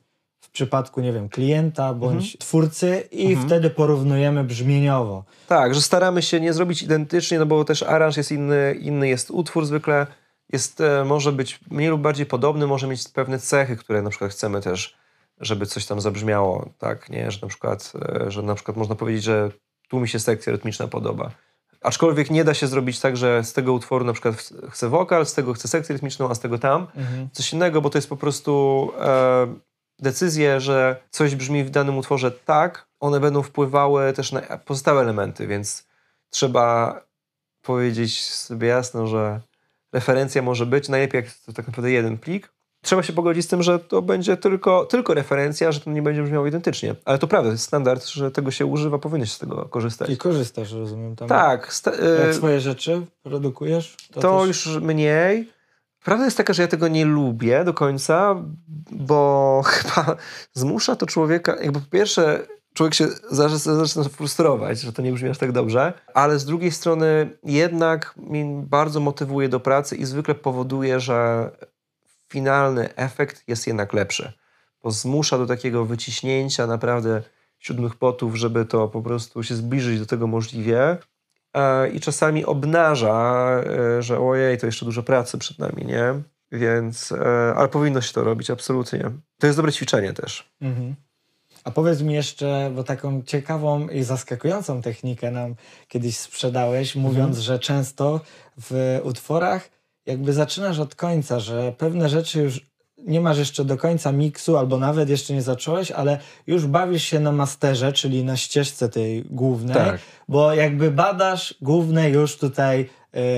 przypadku, 0.56 1.02
nie 1.02 1.14
wiem, 1.14 1.30
klienta 1.30 1.94
bądź 1.94 2.38
twórcy 2.38 3.08
i 3.12 3.28
Mhm. 3.28 3.48
wtedy 3.48 3.70
porównujemy 3.70 4.44
brzmieniowo. 4.44 5.24
Tak, 5.48 5.76
że 5.76 5.82
staramy 5.82 6.22
się 6.22 6.40
nie 6.40 6.54
zrobić 6.54 6.82
identycznie, 6.82 7.40
no 7.40 7.46
bo 7.46 7.66
też 7.66 7.84
aranż 7.84 8.18
jest 8.18 8.32
inny, 8.32 8.76
inny 8.80 9.08
jest 9.08 9.32
utwór 9.32 9.66
zwykle, 9.66 10.08
jest, 10.54 10.82
e, 10.82 11.06
może 11.06 11.32
być 11.32 11.60
mniej 11.72 11.90
lub 11.90 12.02
bardziej 12.02 12.26
podobny, 12.26 12.68
może 12.68 12.88
mieć 12.88 13.10
pewne 13.10 13.40
cechy, 13.40 13.76
które 13.76 14.02
na 14.02 14.10
przykład 14.10 14.32
chcemy 14.32 14.62
też, 14.62 14.96
żeby 15.42 15.66
coś 15.66 15.86
tam 15.86 16.02
zabrzmiało, 16.02 16.70
tak, 16.78 17.10
nie, 17.10 17.32
że 17.32 17.40
na 17.42 17.48
przykład, 17.48 17.94
e, 18.26 18.32
że 18.32 18.42
na 18.42 18.56
przykład 18.56 18.78
można 18.78 18.96
powiedzieć, 18.96 19.24
że 19.24 19.52
tu 19.90 20.00
mi 20.00 20.08
się 20.08 20.20
sekcja 20.20 20.52
rytmiczna 20.52 20.88
podoba, 20.88 21.32
Aczkolwiek 21.86 22.32
nie 22.32 22.44
da 22.44 22.54
się 22.54 22.68
zrobić 22.68 23.00
tak, 23.00 23.18
że 23.18 23.44
z 23.44 23.54
tego 23.54 23.74
utworu 23.74 24.06
na 24.06 24.14
przykład 24.14 24.36
chcę 24.70 24.90
wokal, 24.90 25.26
z 25.26 25.34
tego 25.34 25.54
chcę 25.54 25.68
sekcję 25.68 25.94
rytmiczną, 25.94 26.30
a 26.30 26.36
z 26.36 26.40
tego 26.40 26.58
tam. 26.58 26.88
Mhm. 26.96 27.30
Coś 27.32 27.54
innego, 27.54 27.82
bo 27.82 27.90
to 27.90 27.98
jest 27.98 28.10
po 28.10 28.18
prostu 28.18 28.92
e, 29.00 29.48
decyzje, 30.00 30.60
że 30.60 30.96
coś 31.10 31.36
brzmi 31.36 31.64
w 31.64 31.70
danym 31.70 31.98
utworze 31.98 32.32
tak, 32.32 32.88
one 33.00 33.20
będą 33.20 33.42
wpływały 33.42 34.14
też 34.14 34.32
na 34.32 34.42
pozostałe 34.42 35.02
elementy, 35.02 35.48
więc 35.48 35.88
trzeba 36.30 37.02
powiedzieć 37.62 38.30
sobie 38.34 38.68
jasno, 38.68 39.08
że 39.08 39.42
referencja 39.94 40.42
może 40.42 40.66
być, 40.66 40.90
najlepiej 40.90 41.22
jak 41.24 41.34
to 41.46 41.54
tak 41.54 41.68
naprawdę 41.68 41.92
jeden 41.92 42.18
plik. 42.18 42.56
Trzeba 42.84 43.04
się 43.04 43.14
pogodzić 43.14 43.46
z 43.46 43.48
tym, 43.48 43.64
że 43.64 43.80
to 43.80 44.02
będzie 44.02 44.38
tylko, 44.38 44.86
tylko 44.86 45.14
referencja, 45.14 45.72
że 45.72 45.80
to 45.80 45.92
nie 45.92 46.02
będzie 46.02 46.24
brzmiało 46.24 46.48
identycznie. 46.48 46.96
Ale 47.06 47.18
to 47.18 47.28
prawda, 47.28 47.50
to 47.50 47.52
jest 47.52 47.64
standard, 47.64 48.06
że 48.06 48.32
tego 48.32 48.52
się 48.52 48.66
używa, 48.66 48.98
powinno 48.98 49.26
się 49.26 49.32
z 49.32 49.40
tego 49.40 49.66
korzystać. 49.66 50.10
I 50.10 50.18
korzystasz, 50.18 50.72
rozumiem. 50.72 51.16
Tam 51.16 51.28
Tak. 51.28 51.82
Jak 52.26 52.36
swoje 52.36 52.60
rzeczy 52.60 53.06
produkujesz? 53.24 53.96
to 54.14 54.40
też- 54.40 54.48
już 54.48 54.78
mniej. 54.82 55.55
Prawda 56.06 56.26
jest 56.26 56.38
taka, 56.38 56.54
że 56.54 56.62
ja 56.62 56.68
tego 56.68 56.88
nie 56.88 57.06
lubię 57.06 57.64
do 57.64 57.74
końca, 57.74 58.36
bo 58.92 59.62
chyba 59.66 60.16
zmusza 60.54 60.96
to 60.96 61.06
człowieka, 61.06 61.56
jakby 61.62 61.82
po 61.82 61.90
pierwsze 61.90 62.48
człowiek 62.74 62.94
się 62.94 63.08
zaczyna, 63.32 64.04
frustrować, 64.10 64.82
że 64.82 64.94
to 64.94 65.02
nie 65.02 65.12
brzmi 65.12 65.30
aż 65.30 65.38
tak 65.38 65.52
dobrze, 65.52 65.94
ale 66.14 66.40
z 66.40 66.46
drugiej 66.46 66.72
strony 66.72 67.38
jednak 67.44 68.14
mnie 68.18 68.64
bardzo 68.68 69.00
motywuje 69.00 69.50
do 69.50 69.60
pracy 69.60 69.96
i 69.96 70.06
zwykle 70.06 70.36
powoduje, 70.36 71.00
że 71.00 71.50
finalny 72.30 72.96
efekt 72.96 73.44
jest 73.48 73.68
jednak 73.68 73.94
lepszy, 73.94 74.34
bo 74.84 74.92
zmusza 74.92 75.38
do 75.38 75.46
takiego 75.46 75.86
wyciśnięcia 75.86 76.68
naprawdę 76.68 77.22
siódmych 77.60 77.96
potów, 77.96 78.36
żeby 78.36 78.66
to 78.66 78.88
po 78.88 79.02
prostu 79.02 79.44
się 79.44 79.56
zbliżyć 79.56 80.00
do 80.00 80.06
tego 80.06 80.28
możliwie, 80.28 80.98
i 81.94 82.00
czasami 82.00 82.46
obnaża, 82.46 83.46
e, 83.98 84.02
że 84.02 84.20
ojej, 84.20 84.58
to 84.58 84.66
jeszcze 84.66 84.86
dużo 84.86 85.04
pracy 85.04 85.38
przed 85.38 85.60
nami, 85.60 85.86
nie? 85.86 86.22
Więc, 86.52 87.12
e, 87.12 87.54
ale 87.56 87.68
powinno 87.68 88.02
się 88.02 88.14
to 88.14 88.24
robić, 88.24 88.50
absolutnie. 88.50 89.12
To 89.40 89.48
jest 89.48 89.60
dobre 89.60 89.72
ćwiczenie 89.72 90.14
też. 90.14 90.50
Mhm. 90.62 90.96
A 91.64 91.72
powiedz 91.72 92.02
mi 92.02 92.14
jeszcze, 92.14 92.72
bo 92.76 92.84
taką 92.84 93.22
ciekawą 93.24 93.88
i 93.88 94.04
zaskakującą 94.04 94.82
technikę 94.82 95.32
nam 95.32 95.56
kiedyś 95.88 96.18
sprzedałeś, 96.18 96.96
mówiąc, 96.96 97.38
że 97.38 97.60
często 97.60 98.22
w 98.58 99.00
utworach 99.04 99.70
jakby 100.06 100.34
zaczynasz 100.34 100.80
od 100.80 100.96
końca, 100.96 101.40
że 101.40 101.74
pewne 101.78 102.10
rzeczy 102.10 102.42
już 102.42 102.62
nie 102.98 103.22
masz 103.22 103.38
jeszcze 103.38 103.66
do 103.66 103.78
końca 103.78 104.12
miksu, 104.12 104.58
albo 104.58 104.78
nawet 104.78 105.10
jeszcze 105.10 105.34
nie 105.34 105.42
zacząłeś, 105.42 105.92
ale 105.92 106.18
już 106.48 106.68
bawisz 106.68 107.04
się 107.04 107.20
na 107.20 107.32
masterze, 107.32 107.94
czyli 107.94 108.24
na 108.24 108.38
ścieżce 108.38 108.90
tej 108.90 109.24
głównej, 109.30 109.76
Tak. 109.76 110.00
bo 110.28 110.54
jakby 110.54 110.92
badasz 110.92 111.56
główne 111.62 112.10
już 112.10 112.38
tutaj, 112.38 112.90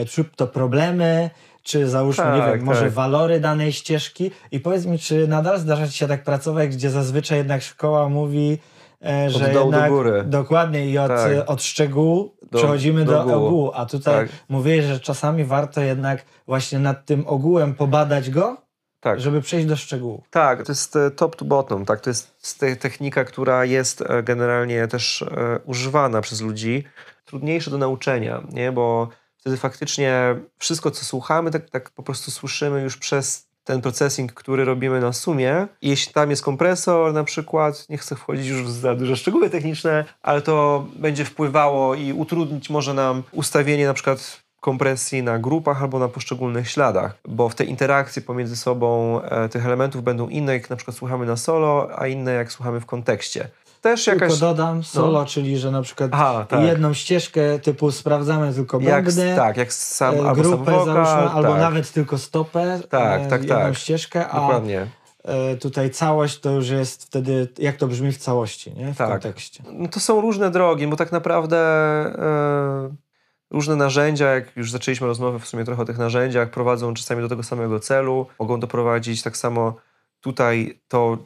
y, 0.02 0.06
czy 0.06 0.24
to 0.24 0.48
problemy, 0.48 1.30
czy 1.64 1.90
załóżmy, 1.90 2.24
nie 2.26 2.40
Tak, 2.40 2.56
wiem, 2.58 2.66
może 2.66 2.82
tak. 2.82 2.92
walory 2.92 3.40
danej 3.40 3.74
ścieżki 3.74 4.32
i 4.52 4.60
powiedz 4.60 4.86
mi, 4.86 5.00
czy 5.00 5.28
nadal 5.28 5.60
zdarza 5.60 5.88
ci 5.88 5.98
się 5.98 6.08
tak 6.08 6.24
pracować, 6.24 6.70
gdzie 6.70 6.90
zazwyczaj 6.90 7.38
jednak 7.38 7.62
szkoła 7.62 8.10
mówi, 8.10 8.58
e, 9.06 9.30
że 9.30 9.40
dołu 9.54 9.72
do 9.72 9.78
jednak 9.78 9.92
góry. 9.92 10.24
dokładnie 10.28 10.86
i 10.90 10.98
od, 10.98 11.08
Tak. 11.08 11.32
od 11.50 11.64
szczegółu 11.64 12.32
Do- 12.52 12.58
przechodzimy 12.58 13.06
do, 13.06 13.12
do 13.26 13.36
ogółu. 13.36 13.72
a 13.74 13.86
tutaj 13.86 14.16
Tak. 14.16 14.30
mówiłeś, 14.50 14.86
że 14.86 15.00
czasami 15.00 15.44
warto 15.44 15.82
jednak 15.82 16.26
właśnie 16.48 16.80
nad 16.80 17.06
tym 17.06 17.24
ogółem 17.28 17.74
pobadać 17.76 18.30
go, 18.30 18.58
Tak. 19.00 19.22
żeby 19.22 19.42
przejść 19.42 19.68
do 19.68 19.76
szczegółu. 19.76 20.24
Tak, 20.30 20.64
to 20.64 20.72
jest 20.72 20.96
e, 20.96 21.12
top 21.12 21.36
to 21.36 21.46
bottom, 21.46 21.86
tak? 21.86 22.02
To 22.02 22.10
jest 22.10 22.60
te- 22.60 22.76
technika, 22.76 23.26
która 23.26 23.66
jest 23.66 24.02
e, 24.02 24.24
generalnie 24.24 24.88
też 24.88 25.22
e, 25.22 25.60
używana 25.66 26.22
przez 26.22 26.42
ludzi. 26.42 26.84
Trudniejsze 27.26 27.72
do 27.72 27.78
nauczenia, 27.78 28.44
nie? 28.50 28.72
Bo 28.72 29.10
wtedy 29.38 29.58
faktycznie 29.58 30.36
wszystko, 30.58 30.92
co 30.92 31.06
słuchamy, 31.06 31.52
tak, 31.52 31.70
tak 31.70 31.90
po 31.90 32.04
prostu 32.04 32.32
słyszymy 32.32 32.82
już 32.82 32.98
przez 32.98 33.48
ten 33.64 33.82
processing, 33.82 34.34
który 34.34 34.66
robimy 34.66 35.00
na 35.00 35.14
sumie. 35.14 35.68
I 35.82 35.90
jeśli 35.90 36.14
tam 36.14 36.30
jest 36.30 36.44
kompresor 36.44 37.14
na 37.14 37.24
przykład, 37.24 37.90
nie 37.90 37.98
chcę 37.98 38.16
wchodzić 38.16 38.48
już 38.48 38.64
w 38.64 38.70
za 38.70 38.96
duże 38.96 39.18
szczegóły 39.18 39.50
techniczne, 39.50 40.06
ale 40.22 40.42
to 40.42 40.86
będzie 40.96 41.26
wpływało 41.26 41.96
i 41.96 42.14
utrudnić 42.14 42.70
może 42.70 42.94
nam 42.94 43.24
ustawienie 43.32 43.88
na 43.88 43.94
przykład 43.94 44.47
kompresji 44.62 45.24
na 45.24 45.40
grupach 45.40 45.82
albo 45.82 46.00
na 46.00 46.08
poszczególnych 46.08 46.70
śladach, 46.70 47.18
bo 47.28 47.50
w 47.50 47.56
te 47.56 47.64
interakcje 47.64 48.22
pomiędzy 48.22 48.56
sobą 48.56 49.22
e, 49.22 49.50
tych 49.50 49.66
elementów 49.66 50.04
będą 50.04 50.28
inne, 50.30 50.54
jak 50.54 50.70
na 50.70 50.76
przykład 50.76 50.98
słuchamy 50.98 51.26
na 51.26 51.36
solo, 51.38 51.90
a 51.96 52.08
inne 52.08 52.32
jak 52.34 52.52
słuchamy 52.52 52.80
w 52.80 52.86
kontekście. 52.86 53.50
Też 53.82 54.08
jakaś... 54.08 54.32
Tylko 54.32 54.46
dodam 54.46 54.84
solo, 54.84 55.26
czyli 55.26 55.58
że 55.58 55.72
na 55.72 55.82
przykład 55.82 56.10
Aha, 56.14 56.46
tak. 56.50 56.62
jedną 56.64 56.94
ścieżkę 56.94 57.60
typu 57.60 57.92
sprawdzamy 57.92 58.54
tylko 58.54 58.80
jak, 58.80 59.06
bębny, 59.06 59.36
tak, 59.36 59.58
jak 59.58 59.74
sam, 59.74 60.16
e, 60.16 60.18
albo 60.30 60.44
sam 60.44 60.52
grupę 60.52 60.72
wokal, 60.72 60.86
załóżmy, 60.86 61.30
albo 61.30 61.52
tak, 61.52 61.62
nawet 61.62 61.92
tylko 61.92 62.18
stopę, 62.18 62.80
Tak, 62.90 63.22
e, 63.22 63.28
tak, 63.28 63.42
jedną 63.42 63.56
tak. 63.58 63.76
ścieżkę, 63.76 64.28
a 64.28 64.40
Dokładnie. 64.42 64.88
e, 65.24 65.56
tutaj 65.56 65.90
całość 65.90 66.40
to 66.40 66.50
już 66.52 66.70
jest 66.70 67.04
wtedy, 67.04 67.48
jak 67.58 67.76
to 67.78 67.88
brzmi 67.88 68.12
w 68.12 68.18
całości, 68.18 68.74
nie? 68.74 68.94
W 68.94 68.98
Tak. 68.98 69.10
kontekście. 69.10 69.64
No 69.72 69.88
to 69.88 70.00
są 70.00 70.22
różne 70.22 70.52
drogi, 70.52 70.88
bo 70.88 70.96
tak 70.96 71.12
naprawdę 71.12 71.58
e, 71.58 73.07
różne 73.52 73.76
narzędzia, 73.76 74.28
jak 74.28 74.58
już 74.58 74.72
zaczęliśmy 74.72 75.08
rozmowę 75.08 75.40
w 75.40 75.48
sumie 75.48 75.66
trochę 75.66 75.82
o 75.82 75.86
tych 75.86 75.98
narzędziach, 75.98 76.50
prowadzą 76.50 76.94
czasami 76.94 77.22
do 77.22 77.30
tego 77.30 77.44
samego 77.44 77.80
celu, 77.80 78.28
mogą 78.40 78.60
doprowadzić 78.60 79.24
tak 79.24 79.38
samo 79.38 79.76
tutaj 80.22 80.80
to, 80.88 81.18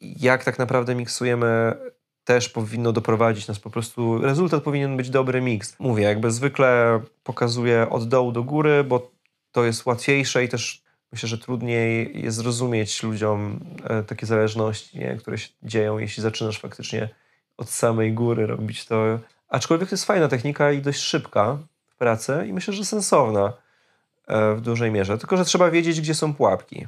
jak 0.00 0.44
tak 0.44 0.58
naprawdę 0.58 0.94
miksujemy, 0.94 1.74
też 2.24 2.48
powinno 2.48 2.92
doprowadzić 2.92 3.48
nas 3.48 3.58
po 3.58 3.70
prostu, 3.70 4.18
rezultat 4.18 4.62
powinien 4.62 4.96
być 4.96 5.10
dobry 5.10 5.40
miks. 5.40 5.76
Mówię, 5.78 6.04
jakby 6.04 6.30
zwykle 6.30 7.00
pokazuję 7.22 7.90
od 7.90 8.08
dołu 8.08 8.32
do 8.32 8.42
góry, 8.42 8.84
bo 8.84 9.10
to 9.52 9.64
jest 9.64 9.86
łatwiejsze 9.86 10.44
i 10.44 10.48
też 10.48 10.82
myślę, 11.12 11.28
że 11.28 11.38
trudniej 11.38 12.22
jest 12.22 12.36
zrozumieć 12.36 13.02
ludziom 13.02 13.60
e, 13.84 14.02
takie 14.02 14.26
zależności, 14.26 14.98
nie? 14.98 15.16
które 15.16 15.38
się 15.38 15.48
dzieją, 15.62 15.98
jeśli 15.98 16.22
zaczynasz 16.22 16.60
faktycznie 16.60 17.08
od 17.56 17.70
samej 17.70 18.12
góry 18.12 18.46
robić 18.46 18.84
to. 18.84 19.18
Aczkolwiek 19.54 19.88
to 19.88 19.94
jest 19.94 20.04
fajna 20.04 20.28
technika 20.28 20.72
i 20.72 20.82
dość 20.82 21.00
szybka 21.00 21.58
w 21.86 21.96
pracy 21.96 22.44
i 22.48 22.52
myślę, 22.52 22.74
że 22.74 22.84
sensowna 22.84 23.52
e, 24.26 24.54
w 24.54 24.60
dużej 24.60 24.90
mierze. 24.90 25.18
Tylko, 25.18 25.36
że 25.36 25.44
trzeba 25.44 25.70
wiedzieć, 25.70 26.00
gdzie 26.00 26.14
są 26.14 26.34
pułapki. 26.34 26.86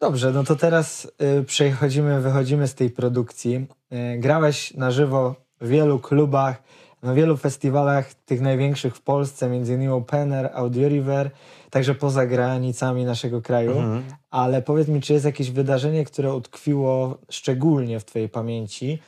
Dobrze, 0.00 0.32
no 0.32 0.44
to 0.44 0.56
teraz 0.56 1.12
y, 1.40 1.44
przechodzimy, 1.44 2.20
wychodzimy 2.20 2.68
z 2.68 2.74
tej 2.74 2.90
produkcji. 2.90 3.66
Y, 3.92 4.18
grałeś 4.18 4.74
na 4.74 4.90
żywo 4.90 5.34
w 5.60 5.68
wielu 5.68 5.98
klubach, 5.98 6.62
na 7.02 7.14
wielu 7.14 7.36
festiwalach, 7.36 8.14
tych 8.14 8.40
największych 8.40 8.96
w 8.96 9.00
Polsce, 9.00 9.48
między 9.48 9.74
innymi 9.74 9.92
Opener, 9.92 10.50
Audio 10.54 10.88
River, 10.88 11.30
także 11.70 11.94
poza 11.94 12.26
granicami 12.26 13.04
naszego 13.04 13.42
kraju. 13.42 13.70
Mhm. 13.70 14.02
Ale 14.30 14.62
powiedz 14.62 14.88
mi, 14.88 15.00
czy 15.00 15.12
jest 15.12 15.24
jakieś 15.24 15.50
wydarzenie, 15.50 16.04
które 16.04 16.34
utkwiło 16.34 17.18
szczególnie 17.28 18.00
w 18.00 18.04
Twojej 18.04 18.28
pamięci? 18.28 18.98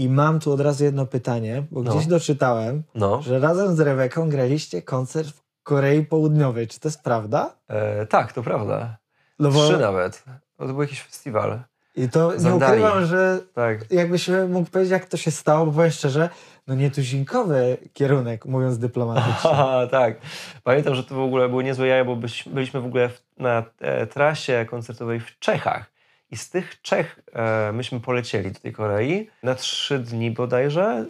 I 0.00 0.08
mam 0.08 0.40
tu 0.40 0.52
od 0.52 0.60
razu 0.60 0.84
jedno 0.84 1.06
pytanie, 1.06 1.62
bo 1.70 1.82
No. 1.82 1.90
gdzieś 1.90 2.06
doczytałem, 2.06 2.82
No, 2.94 3.22
że 3.22 3.38
razem 3.38 3.76
z 3.76 3.80
Rebeką 3.80 4.28
graliście 4.28 4.82
koncert 4.82 5.28
w 5.28 5.42
Korei 5.62 6.04
Południowej. 6.04 6.66
Czy 6.68 6.80
to 6.80 6.88
jest 6.88 7.02
prawda? 7.02 7.54
e, 7.68 8.06
tak, 8.06 8.32
to 8.32 8.42
prawda. 8.42 8.96
No 9.38 9.50
bo 9.50 9.64
Trzy 9.68 9.78
nawet. 9.78 10.24
To 10.56 10.66
był 10.66 10.82
jakiś 10.82 11.02
festiwal. 11.02 11.60
i 11.96 12.08
to 12.08 12.32
nie 12.36 12.54
ukrywam, 12.54 13.06
że 13.06 13.40
Tak. 13.54 13.92
jakbyś 13.92 14.30
mógł 14.48 14.70
powiedzieć, 14.70 14.92
jak 14.92 15.04
to 15.06 15.16
się 15.16 15.30
stało, 15.30 15.66
bo 15.66 15.72
powiem 15.72 15.90
szczerze, 15.90 16.28
no 16.66 16.74
nietuzinkowy 16.74 17.76
kierunek, 17.92 18.46
mówiąc 18.46 18.78
dyplomatycznie. 18.78 19.50
Aha, 19.52 19.86
tak. 19.90 20.16
Pamiętam, 20.64 20.94
że 20.94 21.04
to 21.04 21.14
w 21.14 21.20
ogóle 21.20 21.48
było 21.48 21.62
niezłe 21.62 21.86
jaja, 21.86 22.04
bo 22.04 22.16
byliśmy 22.46 22.80
w 22.80 22.86
ogóle 22.86 23.10
na 23.38 23.62
e, 23.80 24.06
trasie 24.06 24.66
koncertowej 24.70 25.20
w 25.20 25.38
Czechach. 25.38 25.90
I 26.30 26.36
z 26.36 26.50
tych 26.50 26.82
Czech 26.82 27.20
e, 27.32 27.72
myśmy 27.72 28.00
polecieli 28.00 28.52
do 28.52 28.60
tej 28.60 28.72
Korei 28.72 29.30
na 29.42 29.54
trzy 29.54 29.98
dni 29.98 30.30
bodajże, 30.30 31.06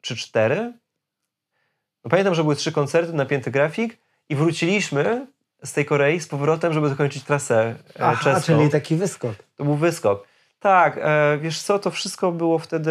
czy 0.00 0.16
cztery. 0.16 0.72
No, 2.04 2.10
pamiętam, 2.10 2.34
że 2.34 2.42
były 2.42 2.56
trzy 2.56 2.72
koncerty, 2.72 3.12
napięty 3.12 3.50
grafik 3.50 3.98
i 4.28 4.36
wróciliśmy 4.36 5.26
z 5.64 5.72
tej 5.72 5.84
Korei 5.84 6.20
z 6.20 6.28
powrotem, 6.28 6.72
żeby 6.72 6.88
dokończyć 6.88 7.24
trasę 7.24 7.74
e, 8.00 8.02
Aha, 8.04 8.24
czeską. 8.24 8.58
czyli 8.58 8.70
taki 8.70 8.96
wyskok. 8.96 9.34
To 9.56 9.64
był 9.64 9.76
wyskok. 9.76 10.29
Tak, 10.60 10.98
e, 11.02 11.38
wiesz 11.38 11.62
co, 11.62 11.78
to 11.78 11.90
wszystko 11.90 12.32
było 12.32 12.58
wtedy 12.58 12.90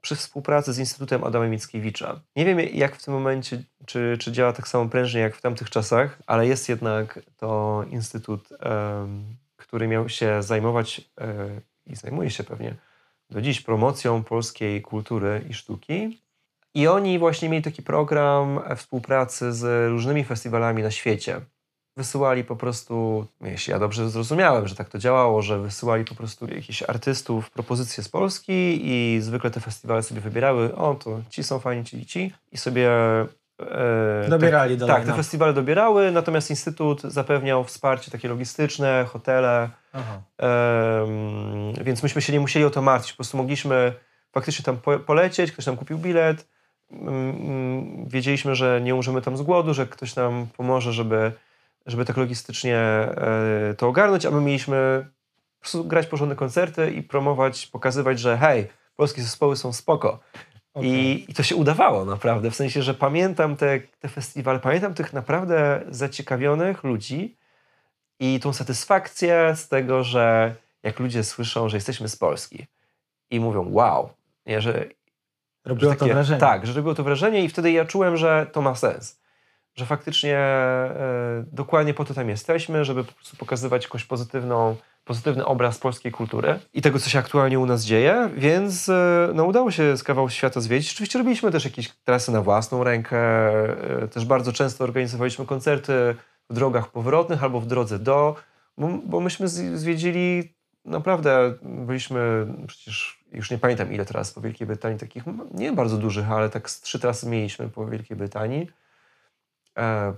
przy 0.00 0.16
współpracy 0.16 0.72
z 0.72 0.78
Instytutem 0.78 1.24
Adama 1.24 1.46
Mickiewicza. 1.46 2.20
Nie 2.36 2.44
wiem 2.44 2.60
jak 2.60 2.96
w 2.96 3.04
tym 3.04 3.14
momencie, 3.14 3.62
czy, 3.86 4.16
czy 4.20 4.32
działa 4.32 4.52
tak 4.52 4.68
samo 4.68 4.88
prężnie 4.88 5.20
jak 5.20 5.36
w 5.36 5.40
tamtych 5.40 5.70
czasach, 5.70 6.18
ale 6.26 6.46
jest 6.46 6.68
jednak 6.68 7.20
to 7.36 7.84
instytut, 7.90 8.48
który 9.56 9.88
miał 9.88 10.08
się 10.08 10.42
zajmować 10.42 11.00
e, 11.20 11.60
i 11.86 11.96
zajmuje 11.96 12.30
się 12.30 12.44
pewnie 12.44 12.74
do 13.30 13.40
dziś 13.40 13.60
promocją 13.60 14.24
polskiej 14.24 14.82
kultury 14.82 15.44
i 15.48 15.54
sztuki. 15.54 16.22
I 16.74 16.88
oni 16.88 17.18
właśnie 17.18 17.48
mieli 17.48 17.64
taki 17.64 17.82
program 17.82 18.60
współpracy 18.76 19.52
z 19.52 19.90
różnymi 19.90 20.24
festiwalami 20.24 20.82
na 20.82 20.90
świecie. 20.90 21.40
Wysyłali 21.96 22.44
po 22.44 22.56
prostu, 22.56 23.26
jeśli 23.40 23.70
ja 23.70 23.78
dobrze 23.78 24.10
zrozumiałem, 24.10 24.68
że 24.68 24.74
tak 24.74 24.88
to 24.88 24.98
działało, 24.98 25.42
że 25.42 25.58
wysyłali 25.58 26.04
po 26.04 26.14
prostu 26.14 26.46
jakichś 26.54 26.82
artystów 26.82 27.50
propozycje 27.50 28.04
z 28.04 28.08
Polski 28.08 28.80
i 28.82 29.20
zwykle 29.20 29.50
te 29.50 29.60
festiwale 29.60 30.02
sobie 30.02 30.20
wybierały, 30.20 30.76
o 30.76 30.94
to 30.94 31.20
ci 31.30 31.44
są 31.44 31.58
fajni, 31.58 31.84
ci 31.84 32.06
ci 32.06 32.34
i 32.52 32.56
sobie... 32.56 32.90
E, 33.60 34.26
Dobierali 34.28 34.78
tak, 34.78 34.88
tak, 34.88 35.04
te 35.06 35.14
festiwale 35.14 35.52
dobierały, 35.52 36.12
natomiast 36.12 36.50
Instytut 36.50 37.02
zapewniał 37.02 37.64
wsparcie 37.64 38.10
takie 38.10 38.28
logistyczne, 38.28 39.04
hotele, 39.08 39.70
więc 41.84 42.02
myśmy 42.02 42.22
się 42.22 42.32
nie 42.32 42.40
musieli 42.40 42.64
o 42.64 42.70
to 42.70 42.82
martwić, 42.82 43.12
po 43.12 43.16
prostu 43.16 43.36
mogliśmy 43.36 43.92
faktycznie 44.32 44.64
tam 44.64 44.76
po, 44.76 44.98
polecieć, 44.98 45.52
ktoś 45.52 45.66
nam 45.66 45.76
kupił 45.76 45.98
bilet, 45.98 46.46
wiedzieliśmy, 48.06 48.54
że 48.54 48.80
nie 48.80 48.94
umrzemy 48.94 49.22
tam 49.22 49.36
z 49.36 49.42
głodu, 49.42 49.74
że 49.74 49.86
ktoś 49.86 50.16
nam 50.16 50.46
pomoże, 50.56 50.92
żeby 50.92 51.32
żeby 51.86 52.04
tak 52.04 52.16
logistycznie 52.16 52.76
e, 52.76 53.74
to 53.78 53.88
ogarnąć, 53.88 54.26
a 54.26 54.30
my 54.30 54.40
mieliśmy 54.40 55.06
po 55.58 55.60
prostu 55.60 55.84
grać 55.84 56.06
porządne 56.06 56.36
koncerty 56.36 56.90
i 56.90 57.02
promować, 57.02 57.66
pokazywać, 57.66 58.20
że 58.20 58.38
hej, 58.38 58.68
polskie 58.96 59.22
zespoły 59.22 59.56
są 59.56 59.72
spoko. 59.72 60.20
Okay. 60.74 60.88
I, 60.88 61.30
I, 61.30 61.34
to 61.34 61.42
się 61.42 61.56
udawało 61.56 62.04
naprawdę, 62.04 62.50
w 62.50 62.56
sensie, 62.56 62.82
że 62.82 62.94
pamiętam 62.94 63.56
te, 63.56 63.80
te 63.80 64.08
festiwale, 64.08 64.60
pamiętam 64.60 64.94
tych 64.94 65.12
naprawdę 65.12 65.82
zaciekawionych 65.90 66.84
ludzi 66.84 67.36
i 68.20 68.40
tą 68.40 68.52
satysfakcję 68.52 69.52
z 69.56 69.68
tego, 69.68 70.04
że 70.04 70.54
jak 70.82 71.00
ludzie 71.00 71.24
słyszą, 71.24 71.68
że 71.68 71.76
jesteśmy 71.76 72.08
z 72.08 72.16
Polski 72.16 72.66
i 73.30 73.40
mówią 73.40 73.68
wow, 73.70 74.10
nie, 74.46 74.60
że... 74.60 74.84
Robiło 75.64 75.92
że 75.92 75.98
takie, 75.98 76.08
to 76.08 76.14
wrażenie. 76.14 76.40
Tak, 76.40 76.66
że 76.66 76.72
robiło 76.72 76.94
to 76.94 77.04
wrażenie 77.04 77.44
i 77.44 77.48
wtedy 77.48 77.72
ja 77.72 77.84
czułem, 77.84 78.16
że 78.16 78.46
to 78.52 78.62
ma 78.62 78.74
sens 78.74 79.21
że 79.74 79.86
faktycznie 79.86 80.36
e, 80.36 81.44
dokładnie 81.52 81.94
po 81.94 82.04
to 82.04 82.14
tam 82.14 82.28
jesteśmy, 82.28 82.84
żeby 82.84 83.04
po 83.04 83.12
prostu 83.12 83.36
pokazywać 83.36 83.84
jakąś 83.84 84.04
pozytywną, 84.04 84.76
pozytywny 85.04 85.44
obraz 85.44 85.78
polskiej 85.78 86.12
kultury 86.12 86.58
i 86.74 86.82
tego, 86.82 86.98
co 86.98 87.10
się 87.10 87.18
aktualnie 87.18 87.58
u 87.58 87.66
nas 87.66 87.84
dzieje, 87.84 88.30
więc 88.36 88.88
e, 88.88 89.28
no, 89.34 89.44
udało 89.44 89.70
się 89.70 89.96
z 89.96 90.02
kawał 90.02 90.30
świata 90.30 90.60
zwiedzić. 90.60 90.92
Oczywiście 90.92 91.18
robiliśmy 91.18 91.50
też 91.50 91.64
jakieś 91.64 91.88
trasy 91.88 92.32
na 92.32 92.42
własną 92.42 92.84
rękę, 92.84 93.18
e, 94.02 94.08
też 94.08 94.24
bardzo 94.24 94.52
często 94.52 94.84
organizowaliśmy 94.84 95.46
koncerty 95.46 96.14
w 96.50 96.54
drogach 96.54 96.90
powrotnych 96.90 97.42
albo 97.44 97.60
w 97.60 97.66
drodze 97.66 97.98
do, 97.98 98.36
bo, 98.78 98.88
bo 99.04 99.20
myśmy 99.20 99.48
zwiedzili 99.48 100.54
naprawdę, 100.84 101.54
byliśmy 101.62 102.46
przecież 102.66 103.24
już 103.32 103.50
nie 103.50 103.58
pamiętam 103.58 103.92
ile 103.92 104.04
tras 104.04 104.32
po 104.32 104.40
Wielkiej 104.40 104.66
Brytanii, 104.66 104.98
takich 104.98 105.24
nie 105.54 105.72
bardzo 105.72 105.98
dużych, 105.98 106.30
ale 106.30 106.50
tak 106.50 106.70
z 106.70 106.80
trzy 106.80 106.98
trasy 106.98 107.28
mieliśmy 107.28 107.68
po 107.68 107.86
Wielkiej 107.86 108.16
Brytanii. 108.16 108.68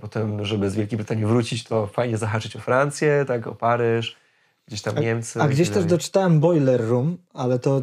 Potem, 0.01 0.45
żeby 0.45 0.69
z 0.69 0.75
Wielkiej 0.75 0.97
Brytanii 0.97 1.25
wrócić, 1.25 1.63
to 1.63 1.87
fajnie 1.87 2.17
zahaczyć 2.17 2.55
o 2.55 2.59
Francję, 2.59 3.25
tak, 3.27 3.47
o 3.47 3.55
Paryż, 3.55 4.17
gdzieś 4.67 4.81
tam 4.81 4.99
Niemcy. 4.99 5.41
A 5.41 5.47
gdzieś 5.47 5.69
też 5.69 5.85
doczytałem 5.85 6.39
Boiler 6.39 6.87
Room, 6.87 7.17
ale 7.33 7.59
to... 7.59 7.81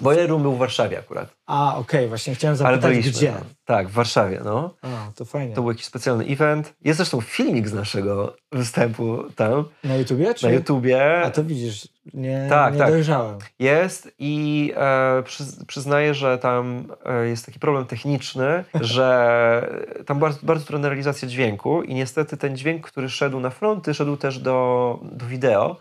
Boiler 0.00 0.30
Room 0.30 0.42
był 0.42 0.52
w 0.52 0.58
Warszawie 0.58 0.98
akurat. 0.98 1.28
A, 1.46 1.76
okej, 1.76 2.00
okay, 2.00 2.08
właśnie 2.08 2.34
chciałem 2.34 2.56
zapytać, 2.56 2.98
gdzie. 2.98 3.32
No. 3.32 3.46
Tak, 3.64 3.88
w 3.88 3.92
Warszawie, 3.92 4.40
no. 4.44 4.74
A, 4.82 5.12
to 5.14 5.24
fajnie. 5.24 5.54
To 5.54 5.62
był 5.62 5.70
jakiś 5.70 5.84
specjalny 5.84 6.24
event. 6.24 6.74
Jest 6.84 6.96
zresztą 6.96 7.20
filmik 7.20 7.68
z 7.68 7.72
naszego 7.72 8.36
występu 8.52 9.18
tam. 9.36 9.64
Na 9.84 9.96
YouTubie? 9.96 10.34
Czy? 10.34 10.46
Na 10.46 10.52
YouTubie. 10.52 11.22
A 11.24 11.30
to 11.30 11.44
widzisz, 11.44 11.88
nie, 12.14 12.46
tak, 12.50 12.72
nie 12.72 12.78
tak. 12.78 12.88
dojrzałem. 12.88 13.38
Jest 13.58 14.14
i 14.18 14.72
e, 14.76 15.22
przyznaję, 15.66 16.14
że 16.14 16.38
tam 16.38 16.92
e, 17.04 17.26
jest 17.26 17.46
taki 17.46 17.58
problem 17.58 17.86
techniczny, 17.86 18.64
że 18.80 19.84
tam 20.06 20.18
bardzo, 20.18 20.38
bardzo 20.42 20.66
trudna 20.66 20.88
realizacja 20.88 21.28
dźwięku 21.28 21.82
i 21.82 21.94
niestety 21.94 22.36
ten 22.36 22.56
dźwięk, 22.56 22.86
który 22.86 23.08
szedł 23.08 23.40
na 23.40 23.50
fronty, 23.50 23.94
szedł 23.94 24.16
też 24.16 24.38
do, 24.38 24.98
do 25.02 25.26
wideo. 25.26 25.76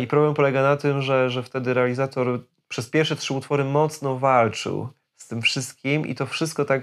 I 0.00 0.06
problem 0.06 0.34
polega 0.34 0.62
na 0.62 0.76
tym, 0.76 1.02
że, 1.02 1.30
że 1.30 1.42
wtedy 1.42 1.74
realizator 1.74 2.40
przez 2.68 2.90
pierwsze 2.90 3.16
trzy 3.16 3.34
utwory 3.34 3.64
mocno 3.64 4.18
walczył 4.18 4.88
z 5.16 5.28
tym 5.28 5.42
wszystkim 5.42 6.06
i 6.06 6.14
to 6.14 6.26
wszystko 6.26 6.64
tak 6.64 6.82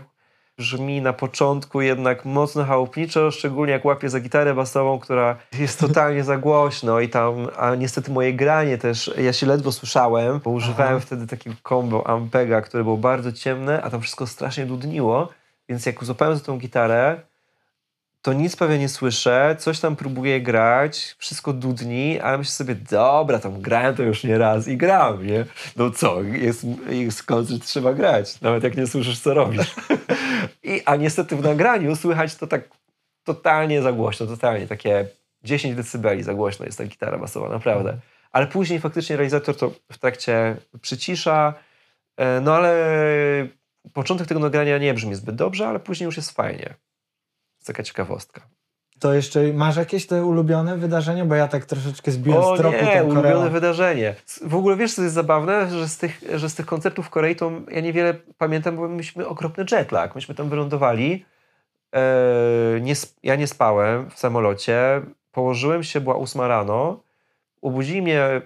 brzmi 0.57 1.01
na 1.01 1.13
początku 1.13 1.81
jednak 1.81 2.25
mocno 2.25 2.65
chałupniczo, 2.65 3.31
szczególnie 3.31 3.73
jak 3.73 3.85
łapię 3.85 4.09
za 4.09 4.19
gitarę 4.19 4.53
basową, 4.53 4.99
która 4.99 5.37
jest 5.59 5.79
totalnie 5.79 6.23
za 6.23 6.37
głośno 6.37 6.99
i 6.99 7.09
tam, 7.09 7.47
a 7.57 7.75
niestety 7.75 8.11
moje 8.11 8.33
granie 8.33 8.77
też, 8.77 9.11
ja 9.17 9.33
się 9.33 9.45
ledwo 9.45 9.71
słyszałem, 9.71 10.39
bo 10.43 10.49
używałem 10.49 10.95
Aha. 10.95 11.05
wtedy 11.05 11.27
takiego 11.27 11.55
combo 11.69 12.07
Ampega, 12.07 12.61
które 12.61 12.83
było 12.83 12.97
bardzo 12.97 13.31
ciemne, 13.31 13.81
a 13.81 13.89
tam 13.89 14.01
wszystko 14.01 14.27
strasznie 14.27 14.65
dudniło, 14.65 15.29
więc 15.69 15.85
jak 15.85 16.03
złapałem 16.03 16.35
za 16.35 16.43
tą 16.43 16.57
gitarę, 16.57 17.21
to 18.21 18.33
nic 18.33 18.55
prawie 18.55 18.77
nie 18.77 18.89
słyszę, 18.89 19.55
coś 19.59 19.79
tam 19.79 19.95
próbuję 19.95 20.41
grać, 20.41 21.15
wszystko 21.17 21.53
dudni, 21.53 22.19
ale 22.19 22.37
myślę 22.37 22.51
sobie, 22.51 22.75
dobra, 22.75 23.39
tam 23.39 23.61
grałem 23.61 23.95
to 23.95 24.03
już 24.03 24.23
nie 24.23 24.37
raz 24.37 24.67
i 24.67 24.77
gram, 24.77 25.27
nie? 25.27 25.45
No 25.75 25.91
co, 25.91 26.23
jest, 26.23 26.65
jest 26.89 27.23
koncert, 27.23 27.65
trzeba 27.65 27.93
grać, 27.93 28.41
nawet 28.41 28.63
jak 28.63 28.77
nie 28.77 28.87
słyszysz, 28.87 29.19
co 29.19 29.33
robisz. 29.33 29.75
I, 30.63 30.81
a 30.85 30.95
niestety 30.95 31.35
w 31.35 31.43
nagraniu 31.43 31.95
słychać 31.95 32.35
to 32.35 32.47
tak 32.47 32.61
totalnie 33.23 33.81
za 33.81 33.91
głośno, 33.91 34.25
totalnie, 34.25 34.67
takie 34.67 35.07
10 35.43 35.75
decybeli 35.75 36.23
za 36.23 36.33
głośno 36.33 36.65
jest 36.65 36.77
ta 36.77 36.85
gitara 36.85 37.17
basowa, 37.17 37.49
naprawdę. 37.49 37.97
Ale 38.31 38.47
później 38.47 38.79
faktycznie 38.79 39.15
realizator 39.17 39.57
to 39.57 39.71
w 39.91 39.97
trakcie 39.97 40.57
przycisza, 40.81 41.53
e, 42.17 42.41
no 42.41 42.55
ale 42.55 42.75
początek 43.93 44.27
tego 44.27 44.39
nagrania 44.39 44.77
nie 44.77 44.93
brzmi 44.93 45.15
zbyt 45.15 45.35
dobrze, 45.35 45.67
ale 45.67 45.79
później 45.79 46.05
już 46.05 46.17
jest 46.17 46.31
fajnie 46.31 46.73
taka 47.65 47.83
ciekawostka. 47.83 48.41
To 48.99 49.13
jeszcze 49.13 49.53
masz 49.53 49.77
jakieś 49.77 50.07
te 50.07 50.25
ulubione 50.25 50.77
wydarzenie? 50.77 51.25
Bo 51.25 51.35
ja 51.35 51.47
tak 51.47 51.65
troszeczkę 51.65 52.11
zbiłem 52.11 52.41
o, 52.41 52.55
z 52.55 52.59
tropu 52.59 52.85
nie, 52.85 53.03
ulubione 53.03 53.49
wydarzenie. 53.49 54.15
W 54.45 54.55
ogóle 54.55 54.75
wiesz, 54.75 54.93
co 54.93 55.01
jest 55.01 55.15
zabawne? 55.15 55.69
Że 55.69 55.87
z, 55.87 55.97
tych, 55.97 56.21
że 56.35 56.49
z 56.49 56.55
tych 56.55 56.65
koncertów 56.65 57.05
w 57.05 57.09
Korei 57.09 57.35
to 57.35 57.51
ja 57.71 57.81
niewiele 57.81 58.13
pamiętam, 58.37 58.75
bo 58.75 58.87
myśmy 58.87 59.27
okropny 59.27 59.65
jetlag. 59.71 60.15
Myśmy 60.15 60.35
tam 60.35 60.49
wylądowali. 60.49 61.25
E, 61.95 62.01
nie, 62.81 62.93
ja 63.23 63.35
nie 63.35 63.47
spałem 63.47 64.09
w 64.09 64.19
samolocie. 64.19 65.01
Położyłem 65.31 65.83
się, 65.83 66.01
była 66.01 66.15
ósma 66.15 66.47
rano. 66.47 67.03
Obudzili 67.61 68.01
mnie 68.01 68.41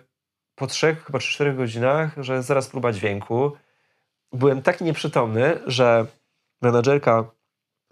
po 0.55 0.67
trzech, 0.67 1.05
chyba 1.05 1.19
czterech 1.19 1.55
godzinach, 1.55 2.15
że 2.17 2.43
zaraz 2.43 2.67
próba 2.67 2.91
dźwięku. 2.91 3.51
Byłem 4.33 4.61
tak 4.61 4.81
nieprzytomny, 4.81 5.59
że 5.67 6.05
menadżerka 6.61 7.25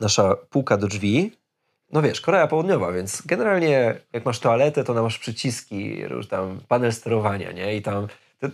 nasza 0.02 0.36
półka 0.49 0.78
do 0.78 0.88
drzwi. 0.88 1.32
No 1.91 2.02
wiesz, 2.02 2.22
Korea 2.22 2.47
Południowa, 2.47 2.91
więc 2.91 3.22
generalnie 3.26 3.95
jak 4.14 4.26
masz 4.26 4.39
toaletę, 4.39 4.84
to 4.84 5.04
masz 5.04 5.20
przyciski, 5.20 6.04
tam 6.30 6.60
panel 6.68 6.93
sterowania, 6.93 7.52
nie? 7.52 7.76
I 7.76 7.82
tam 7.82 8.08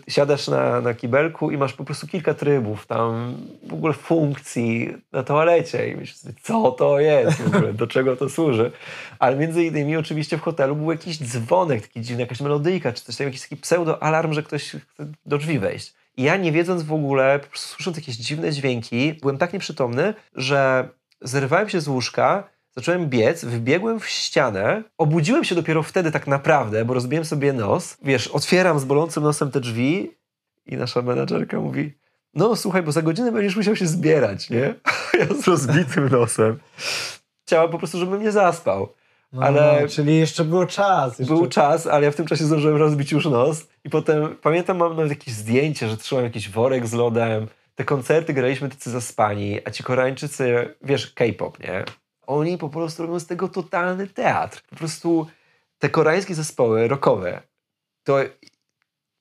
siadasz 0.07 0.47
na, 0.47 0.81
na 0.81 0.93
kibelku 0.93 1.51
i 1.51 1.57
masz 1.57 1.73
po 1.73 1.83
prostu 1.83 2.07
kilka 2.07 2.33
trybów, 2.33 2.85
tam 2.85 3.35
w 3.63 3.73
ogóle 3.73 3.93
funkcji 3.93 4.93
na 5.11 5.23
toalecie 5.23 5.89
i 5.89 5.95
myślisz 5.95 6.17
sobie, 6.17 6.33
co 6.41 6.71
to 6.71 6.99
jest 6.99 7.41
w 7.41 7.47
ogóle, 7.55 7.73
do 7.73 7.87
czego 7.87 8.15
to 8.15 8.29
służy. 8.29 8.71
Ale 9.19 9.35
między 9.35 9.63
innymi 9.63 9.97
oczywiście 9.97 10.37
w 10.37 10.41
hotelu 10.41 10.75
był 10.75 10.91
jakiś 10.91 11.17
dzwonek, 11.17 11.81
taki 11.81 12.01
dziwny, 12.01 12.21
jakaś 12.21 12.41
melodyjka, 12.41 12.93
czy 12.93 13.03
coś 13.03 13.15
tam, 13.15 13.27
jakiś 13.27 13.41
taki 13.41 13.57
pseudo-alarm, 13.57 14.33
że 14.33 14.43
ktoś 14.43 14.63
chce 14.63 14.79
do 15.25 15.37
drzwi 15.37 15.59
wejść. 15.59 15.93
I 16.17 16.23
ja 16.23 16.37
nie 16.37 16.51
wiedząc 16.51 16.83
w 16.83 16.93
ogóle, 16.93 17.39
po 17.39 17.47
prostu 17.47 17.67
słysząc 17.67 17.97
jakieś 17.97 18.15
dziwne 18.15 18.51
dźwięki, 18.51 19.13
byłem 19.13 19.37
tak 19.37 19.53
nieprzytomny, 19.53 20.13
że 20.35 20.89
zerwałem 21.21 21.69
się 21.69 21.81
z 21.81 21.87
łóżka, 21.87 22.49
zacząłem 22.75 23.09
biec, 23.09 23.45
wbiegłem 23.45 23.99
w 23.99 24.07
ścianę, 24.07 24.83
obudziłem 24.97 25.43
się 25.43 25.55
dopiero 25.55 25.83
wtedy 25.83 26.11
tak 26.11 26.27
naprawdę, 26.27 26.85
bo 26.85 26.93
rozbiłem 26.93 27.25
sobie 27.25 27.53
nos. 27.53 27.97
Wiesz, 28.03 28.27
otwieram 28.27 28.79
z 28.79 28.85
bolącym 28.85 29.23
nosem 29.23 29.51
te 29.51 29.59
drzwi 29.59 30.11
i 30.65 30.77
nasza 30.77 31.01
menadżerka 31.01 31.59
mówi 31.59 31.93
no 32.37 32.55
słuchaj, 32.55 32.83
bo 32.83 32.91
za 32.91 33.01
godzinę 33.01 33.31
będziesz 33.31 33.55
musiał 33.55 33.75
się 33.75 33.87
zbierać, 33.87 34.49
nie? 34.49 34.73
Ja 35.19 35.25
z 35.41 35.47
rozbitym 35.47 36.09
nosem. 36.09 36.59
Chciała 37.45 37.67
po 37.67 37.77
prostu, 37.77 37.99
żebym 37.99 38.21
nie 38.21 38.31
zaspał. 38.31 38.89
No, 39.33 39.41
ale 39.41 39.79
no, 39.81 39.87
czyli 39.87 40.17
jeszcze 40.17 40.43
był 40.43 40.65
czas. 40.65 41.19
Jeszcze... 41.19 41.33
Był 41.33 41.47
czas, 41.47 41.87
ale 41.87 42.05
ja 42.05 42.11
w 42.11 42.15
tym 42.15 42.25
czasie 42.25 42.43
zdążyłem 42.43 42.77
rozbić 42.77 43.11
już 43.11 43.25
nos 43.25 43.67
i 43.83 43.89
potem 43.89 44.35
pamiętam, 44.41 44.77
mam 44.77 44.95
nawet 44.95 45.09
jakieś 45.09 45.33
zdjęcie, 45.33 45.89
że 45.89 45.97
trzymam 45.97 46.23
jakiś 46.23 46.49
worek 46.49 46.87
z 46.87 46.93
lodem, 46.93 47.47
te 47.77 47.85
koncerty 47.85 48.33
graliśmy 48.33 48.69
tacy 48.69 48.91
zaspani, 48.91 49.59
a 49.65 49.71
ci 49.71 49.83
Koreańczycy, 49.83 50.75
wiesz, 50.83 51.13
K-pop, 51.13 51.59
nie? 51.59 51.85
Oni 52.27 52.57
po 52.57 52.69
prostu 52.69 53.03
robią 53.03 53.19
z 53.19 53.27
tego 53.27 53.47
totalny 53.47 54.07
teatr. 54.07 54.61
Po 54.69 54.75
prostu 54.75 55.27
te 55.79 55.89
koreańskie 55.89 56.35
zespoły 56.35 56.87
rockowe 56.87 57.41
to 58.03 58.17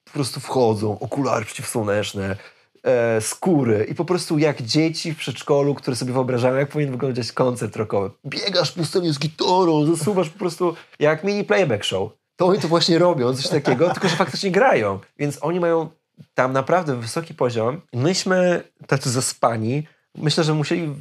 po 0.05 0.13
prostu 0.13 0.41
wchodzą, 0.41 0.99
okulary 0.99 1.45
przeciwsłoneczne, 1.45 2.37
e, 2.83 3.21
skóry 3.21 3.87
i 3.91 3.95
po 3.95 4.05
prostu 4.05 4.39
jak 4.39 4.63
dzieci 4.63 5.15
w 5.15 5.19
przedszkolu, 5.19 5.75
które 5.75 5.97
sobie 5.97 6.13
wyobrażają, 6.13 6.57
jak 6.57 6.69
powinien 6.69 6.93
wyglądać 6.93 7.33
koncert 7.33 7.77
rockowy. 7.77 8.11
Biegasz 8.27 8.73
po 8.73 8.85
scenie 8.85 9.13
z 9.13 9.19
gitarą, 9.19 9.87
zasuwasz 9.87 10.29
po 10.29 10.39
prostu 10.39 10.77
jak 10.99 11.25
mini 11.25 11.45
playback 11.45 11.85
show. 11.85 12.11
To 12.37 12.47
oni 12.47 12.59
to 12.59 12.69
właśnie 12.69 12.99
robią, 12.99 13.35
coś 13.35 13.49
takiego, 13.49 13.91
tylko 13.91 14.09
że 14.09 14.17
faktycznie 14.17 14.51
grają. 14.51 14.99
Więc 15.19 15.39
oni 15.41 15.61
mają 15.61 15.89
tam 16.35 16.53
naprawdę 16.53 16.97
wysoki 16.97 17.35
poziom. 17.35 17.81
Myśmy 17.93 18.63
tacy 18.87 19.11
zaspani, 19.11 19.87
myślę, 20.15 20.45
że 20.45 20.55
musieli 20.55 20.95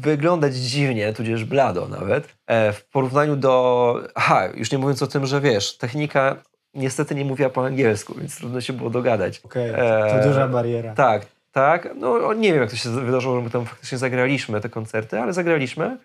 wyglądać 0.00 0.54
dziwnie, 0.54 1.12
tudzież 1.12 1.44
blado 1.44 1.88
nawet, 1.88 2.34
e, 2.46 2.72
w 2.72 2.84
porównaniu 2.84 3.36
do... 3.36 4.00
Aha, 4.14 4.48
już 4.54 4.72
nie 4.72 4.78
mówiąc 4.78 5.02
o 5.02 5.06
tym, 5.06 5.26
że 5.26 5.40
wiesz, 5.40 5.78
technika 5.78 6.36
niestety 6.74 7.14
nie 7.14 7.24
mówiła 7.24 7.50
po 7.50 7.66
angielsku, 7.66 8.14
więc 8.14 8.36
trudno 8.36 8.60
się 8.60 8.72
było 8.72 8.90
dogadać. 8.90 9.40
Okej, 9.44 9.70
to 9.72 9.78
E, 9.78 10.26
duża 10.26 10.48
bariera. 10.48 10.94
Tak, 10.94 11.26
tak. 11.52 11.88
No 11.96 12.32
nie 12.32 12.52
wiem, 12.52 12.60
jak 12.60 12.70
to 12.70 12.76
się 12.76 12.90
wydarzyło, 12.90 13.36
że 13.36 13.42
my 13.42 13.50
tam 13.50 13.66
faktycznie 13.66 13.98
zagraliśmy 13.98 14.60
te 14.60 14.68
koncerty, 14.68 15.20
ale 15.20 15.32
zagraliśmy. 15.32 15.98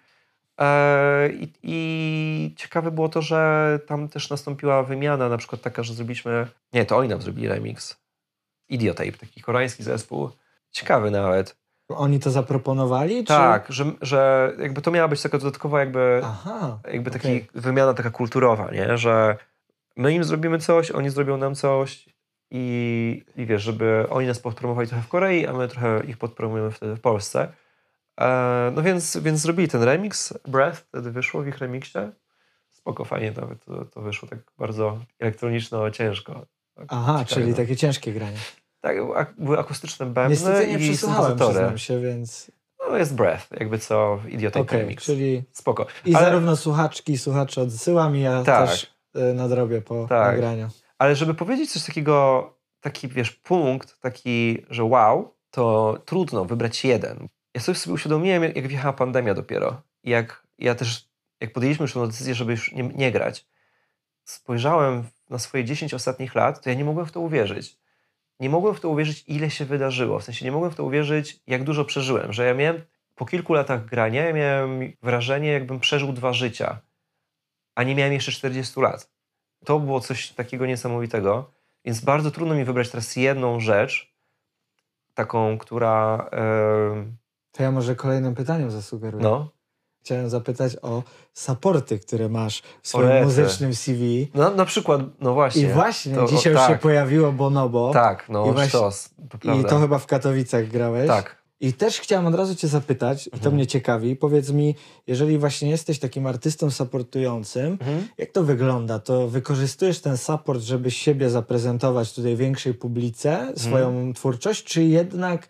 E, 0.61 1.29
i, 1.29 1.49
I 1.63 2.53
ciekawe 2.57 2.91
było 2.91 3.09
to, 3.09 3.21
że 3.21 3.79
tam 3.87 4.09
też 4.09 4.29
nastąpiła 4.29 4.83
wymiana, 4.83 5.29
na 5.29 5.37
przykład 5.37 5.61
taka, 5.61 5.83
że 5.83 5.93
zrobiliśmy... 5.93 6.47
Nie, 6.73 6.85
to 6.85 6.97
oni 6.97 7.09
nam 7.09 7.21
zrobili 7.21 7.47
remix. 7.47 7.97
Idiotape, 8.69 9.11
taki 9.11 9.41
koreański 9.41 9.83
zespół. 9.83 10.29
Ciekawy 10.71 11.11
nawet. 11.11 11.55
Oni 11.89 12.19
to 12.19 12.31
zaproponowali? 12.31 13.19
Czy... 13.19 13.27
Tak, 13.27 13.65
że, 13.69 13.85
że 14.01 14.51
jakby 14.59 14.81
to 14.81 14.91
miała 14.91 15.07
być 15.07 15.21
taka 15.21 15.37
dodatkowa 15.37 15.79
jakby, 15.79 16.21
Aha, 16.23 16.79
jakby 16.91 17.11
taki 17.11 17.27
okej. 17.27 17.47
wymiana 17.55 17.93
taka 17.93 18.09
kulturowa, 18.09 18.71
nie? 18.71 18.97
Że 18.97 19.37
my 19.95 20.13
im 20.13 20.23
zrobimy 20.23 20.59
coś, 20.59 20.91
oni 20.91 21.09
zrobią 21.09 21.37
nam 21.37 21.55
coś 21.55 22.09
i, 22.51 23.25
i 23.35 23.45
wiesz, 23.45 23.63
żeby 23.63 24.05
oni 24.09 24.27
nas 24.27 24.39
podpromowali 24.39 24.87
trochę 24.87 25.03
w 25.03 25.07
Korei, 25.07 25.47
a 25.47 25.53
my 25.53 25.67
trochę 25.67 26.03
ich 26.07 26.17
podpromujemy 26.17 26.71
wtedy 26.71 26.95
w 26.95 27.01
Polsce. 27.01 27.53
E, 28.21 28.71
no 28.75 28.81
więc, 28.81 29.17
więc 29.17 29.39
zrobili 29.39 29.67
ten 29.67 29.83
remix, 29.83 30.33
Breath, 30.47 30.79
wtedy 30.79 31.11
wyszło 31.11 31.41
w 31.41 31.47
ich 31.47 31.57
remiksie. 31.57 31.99
Spoko, 32.71 33.05
fajnie 33.05 33.31
nawet 33.31 33.65
to, 33.65 33.85
to 33.85 34.01
wyszło 34.01 34.29
tak 34.29 34.39
bardzo 34.57 34.99
elektroniczno, 35.19 35.91
ciężko. 35.91 36.45
Tak, 36.79 36.87
Aha, 36.91 37.11
ciekawe, 37.19 37.25
czyli 37.35 37.51
no. 37.51 37.57
takie 37.57 37.75
ciężkie 37.75 38.13
granie. 38.13 38.37
Tak, 38.81 38.97
ak- 39.15 39.33
były 39.37 39.59
akustyczne 39.59 40.05
bębny 40.05 40.29
Niestety 40.29 40.67
nie 40.67 40.77
i 40.87 40.97
syntezatory. 40.97 41.79
się, 41.79 42.01
więc... 42.01 42.51
No 42.89 42.97
jest 42.97 43.15
Breath, 43.15 43.47
jakby 43.59 43.79
co, 43.79 44.19
Idiotape 44.29 44.61
Okej, 44.61 44.79
remix. 44.79 45.03
czyli... 45.03 45.43
Spoko. 45.51 45.85
I 46.05 46.15
Ale- 46.15 46.25
zarówno 46.25 46.55
słuchaczki 46.55 47.13
i 47.13 47.17
słuchacze 47.17 47.61
odsyłam 47.61 48.15
i 48.15 48.21
ja 48.21 48.43
Tak. 48.43 48.69
też 48.69 48.95
y, 49.15 49.33
nadrobię 49.33 49.81
po 49.81 50.07
Tak. 50.09 50.31
nagraniu. 50.31 50.69
Ale 50.97 51.15
żeby 51.15 51.33
powiedzieć 51.33 51.71
coś 51.71 51.83
takiego, 51.85 52.43
taki 52.81 53.07
wiesz, 53.07 53.31
punkt, 53.31 53.99
taki, 53.99 54.65
że 54.69 54.83
wow, 54.83 55.33
to 55.51 55.97
trudno 56.05 56.45
wybrać 56.45 56.85
jeden. 56.85 57.27
Ja 57.55 57.61
sobie, 57.61 57.75
sobie 57.77 57.93
uświadomiłem, 57.93 58.43
jak, 58.43 58.55
jak 58.55 58.67
wjechała 58.67 58.93
pandemia 58.93 59.33
dopiero. 59.33 59.81
Jak 60.03 60.43
ja 60.59 60.75
też, 60.75 61.09
jak 61.41 61.53
podjęliśmy 61.53 61.83
już 61.83 61.93
tę 61.93 62.07
decyzję, 62.07 62.35
żeby 62.35 62.51
już 62.51 62.71
nie, 62.71 62.83
nie 62.83 63.11
grać, 63.11 63.45
spojrzałem 64.25 65.03
na 65.29 65.39
swoje 65.39 65.65
10 65.65 65.93
ostatnich 65.93 66.35
lat, 66.35 66.63
to 66.63 66.69
ja 66.69 66.75
nie 66.75 66.85
mogłem 66.85 67.05
w 67.05 67.11
to 67.11 67.19
uwierzyć. 67.19 67.77
Nie 68.39 68.49
mogłem 68.49 68.75
w 68.75 68.79
to 68.79 68.89
uwierzyć, 68.89 69.23
ile 69.27 69.49
się 69.49 69.65
wydarzyło. 69.65 70.19
W 70.19 70.23
sensie 70.23 70.45
nie 70.45 70.51
mogłem 70.51 70.71
w 70.71 70.75
to 70.75 70.83
uwierzyć, 70.83 71.39
jak 71.47 71.63
dużo 71.63 71.85
przeżyłem. 71.85 72.33
Że 72.33 72.45
ja 72.45 72.53
miałem, 72.53 72.81
po 73.15 73.25
kilku 73.25 73.53
latach 73.53 73.85
grania, 73.85 74.25
ja 74.25 74.33
miałem 74.33 74.93
wrażenie, 75.01 75.51
jakbym 75.51 75.79
przeżył 75.79 76.13
dwa 76.13 76.33
życia, 76.33 76.79
a 77.75 77.83
nie 77.83 77.95
miałem 77.95 78.13
jeszcze 78.13 78.31
40 78.31 78.79
lat. 78.81 79.09
To 79.65 79.79
było 79.79 79.99
coś 79.99 80.29
takiego 80.31 80.65
niesamowitego. 80.65 81.51
Więc 81.85 82.01
bardzo 82.01 82.31
trudno 82.31 82.55
mi 82.55 82.65
wybrać 82.65 82.89
teraz 82.89 83.15
jedną 83.15 83.59
rzecz, 83.59 84.13
taką, 85.13 85.57
która. 85.57 86.27
em, 86.31 87.17
To 87.51 87.63
ja 87.63 87.71
może 87.71 87.95
kolejnym 87.95 88.35
pytaniem 88.35 88.71
zasugeruję. 88.71 89.23
no, 89.23 89.51
Chciałem 90.09 90.29
zapytać 90.29 90.75
o 90.81 91.03
supporty, 91.33 91.99
które 91.99 92.29
masz 92.29 92.61
w 92.81 92.87
swoim 92.87 93.07
rety. 93.07 93.25
muzycznym 93.25 93.75
CV. 93.75 94.31
no, 94.33 94.51
na 94.51 94.65
przykład, 94.65 95.01
no 95.21 95.33
właśnie. 95.33 95.61
I 95.61 95.67
właśnie 95.67 96.15
to- 96.15 96.25
dzisiaj 96.27 96.53
już 96.53 96.61
tak, 96.61 96.71
się 96.71 96.77
pojawiło 96.77 97.31
Bonobo. 97.31 97.91
Tak, 97.93 98.25
no, 98.29 98.45
I 98.49 98.51
właśnie- 98.51 98.69
sztos, 98.69 99.09
to 99.41 99.53
I 99.53 99.65
to 99.65 99.79
chyba 99.79 99.99
w 99.99 100.05
Katowicach 100.05 100.67
grałeś. 100.67 101.07
Tak. 101.07 101.35
I 101.61 101.73
też 101.73 101.99
chciałem 101.99 102.25
od 102.27 102.35
razu 102.35 102.55
cię 102.55 102.67
zapytać, 102.67 103.27
i 103.27 103.29
to 103.29 103.35
Mhm. 103.35 103.55
mnie 103.55 103.67
ciekawi, 103.67 104.15
powiedz 104.15 104.49
mi, 104.51 104.75
jeżeli 105.07 105.37
właśnie 105.37 105.69
jesteś 105.69 105.99
takim 105.99 106.27
artystą 106.27 106.71
supportującym, 106.71 107.71
Mhm. 107.71 108.07
jak 108.17 108.31
to 108.31 108.43
wygląda? 108.43 108.99
To 108.99 109.27
wykorzystujesz 109.27 109.99
ten 110.01 110.17
support, 110.17 110.61
żeby 110.61 110.91
siebie 110.91 111.29
zaprezentować 111.29 112.13
tutaj 112.13 112.35
większej 112.35 112.73
publice, 112.73 113.53
swoją 113.57 114.13
twórczość, 114.13 114.63
czy 114.63 114.83
jednak 114.83 115.47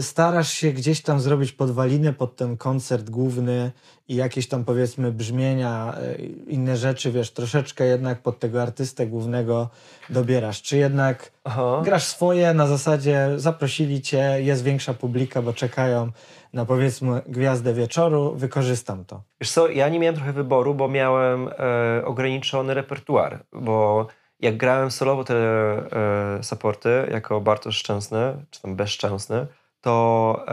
starasz 0.00 0.52
się 0.52 0.72
gdzieś 0.72 1.02
tam 1.02 1.20
zrobić 1.20 1.52
podwaliny 1.52 2.12
pod 2.12 2.36
ten 2.36 2.56
koncert 2.56 3.10
główny 3.10 3.72
i 4.08 4.14
jakieś 4.14 4.48
tam 4.48 4.64
powiedzmy 4.64 5.12
brzmienia, 5.12 5.94
e, 5.96 6.14
inne 6.46 6.76
rzeczy, 6.76 7.12
wiesz, 7.12 7.30
troszeczkę 7.30 7.84
jednak 7.84 8.22
pod 8.22 8.38
tego 8.38 8.62
artystę 8.62 9.06
głównego 9.06 9.68
dobierasz? 10.10 10.62
Czy 10.62 10.76
jednak 10.76 11.32
Aha. 11.44 11.82
grasz 11.84 12.04
swoje 12.04 12.54
na 12.54 12.66
zasadzie 12.66 13.28
zaprosili 13.36 14.02
cię, 14.02 14.36
jest 14.38 14.64
większa 14.64 14.94
publika, 14.94 15.42
bo 15.42 15.52
czekają 15.52 16.10
na 16.52 16.64
powiedzmy 16.64 17.22
gwiazdę 17.26 17.74
wieczoru, 17.74 18.34
wykorzystam 18.36 19.04
to. 19.04 19.22
Wiesz 19.40 19.50
co, 19.50 19.68
ja 19.68 19.88
nie 19.88 19.98
miałem 19.98 20.14
trochę 20.14 20.32
wyboru, 20.32 20.74
bo 20.74 20.88
miałem 20.88 21.48
e, 21.48 22.04
ograniczony 22.04 22.74
repertuar, 22.74 23.44
bo 23.52 24.06
jak 24.40 24.56
grałem 24.56 24.90
solowo 24.90 25.24
te 25.24 25.34
e, 25.34 26.42
supporty 26.42 27.08
jako 27.10 27.40
Bartosz 27.40 27.76
Szczęsny, 27.76 28.34
czy 28.50 28.62
tam 28.62 28.76
Bezszczęsny, 28.76 29.46
to, 29.84 30.46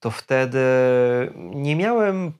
to 0.00 0.10
wtedy 0.10 0.58
nie 1.36 1.76
miałem 1.76 2.32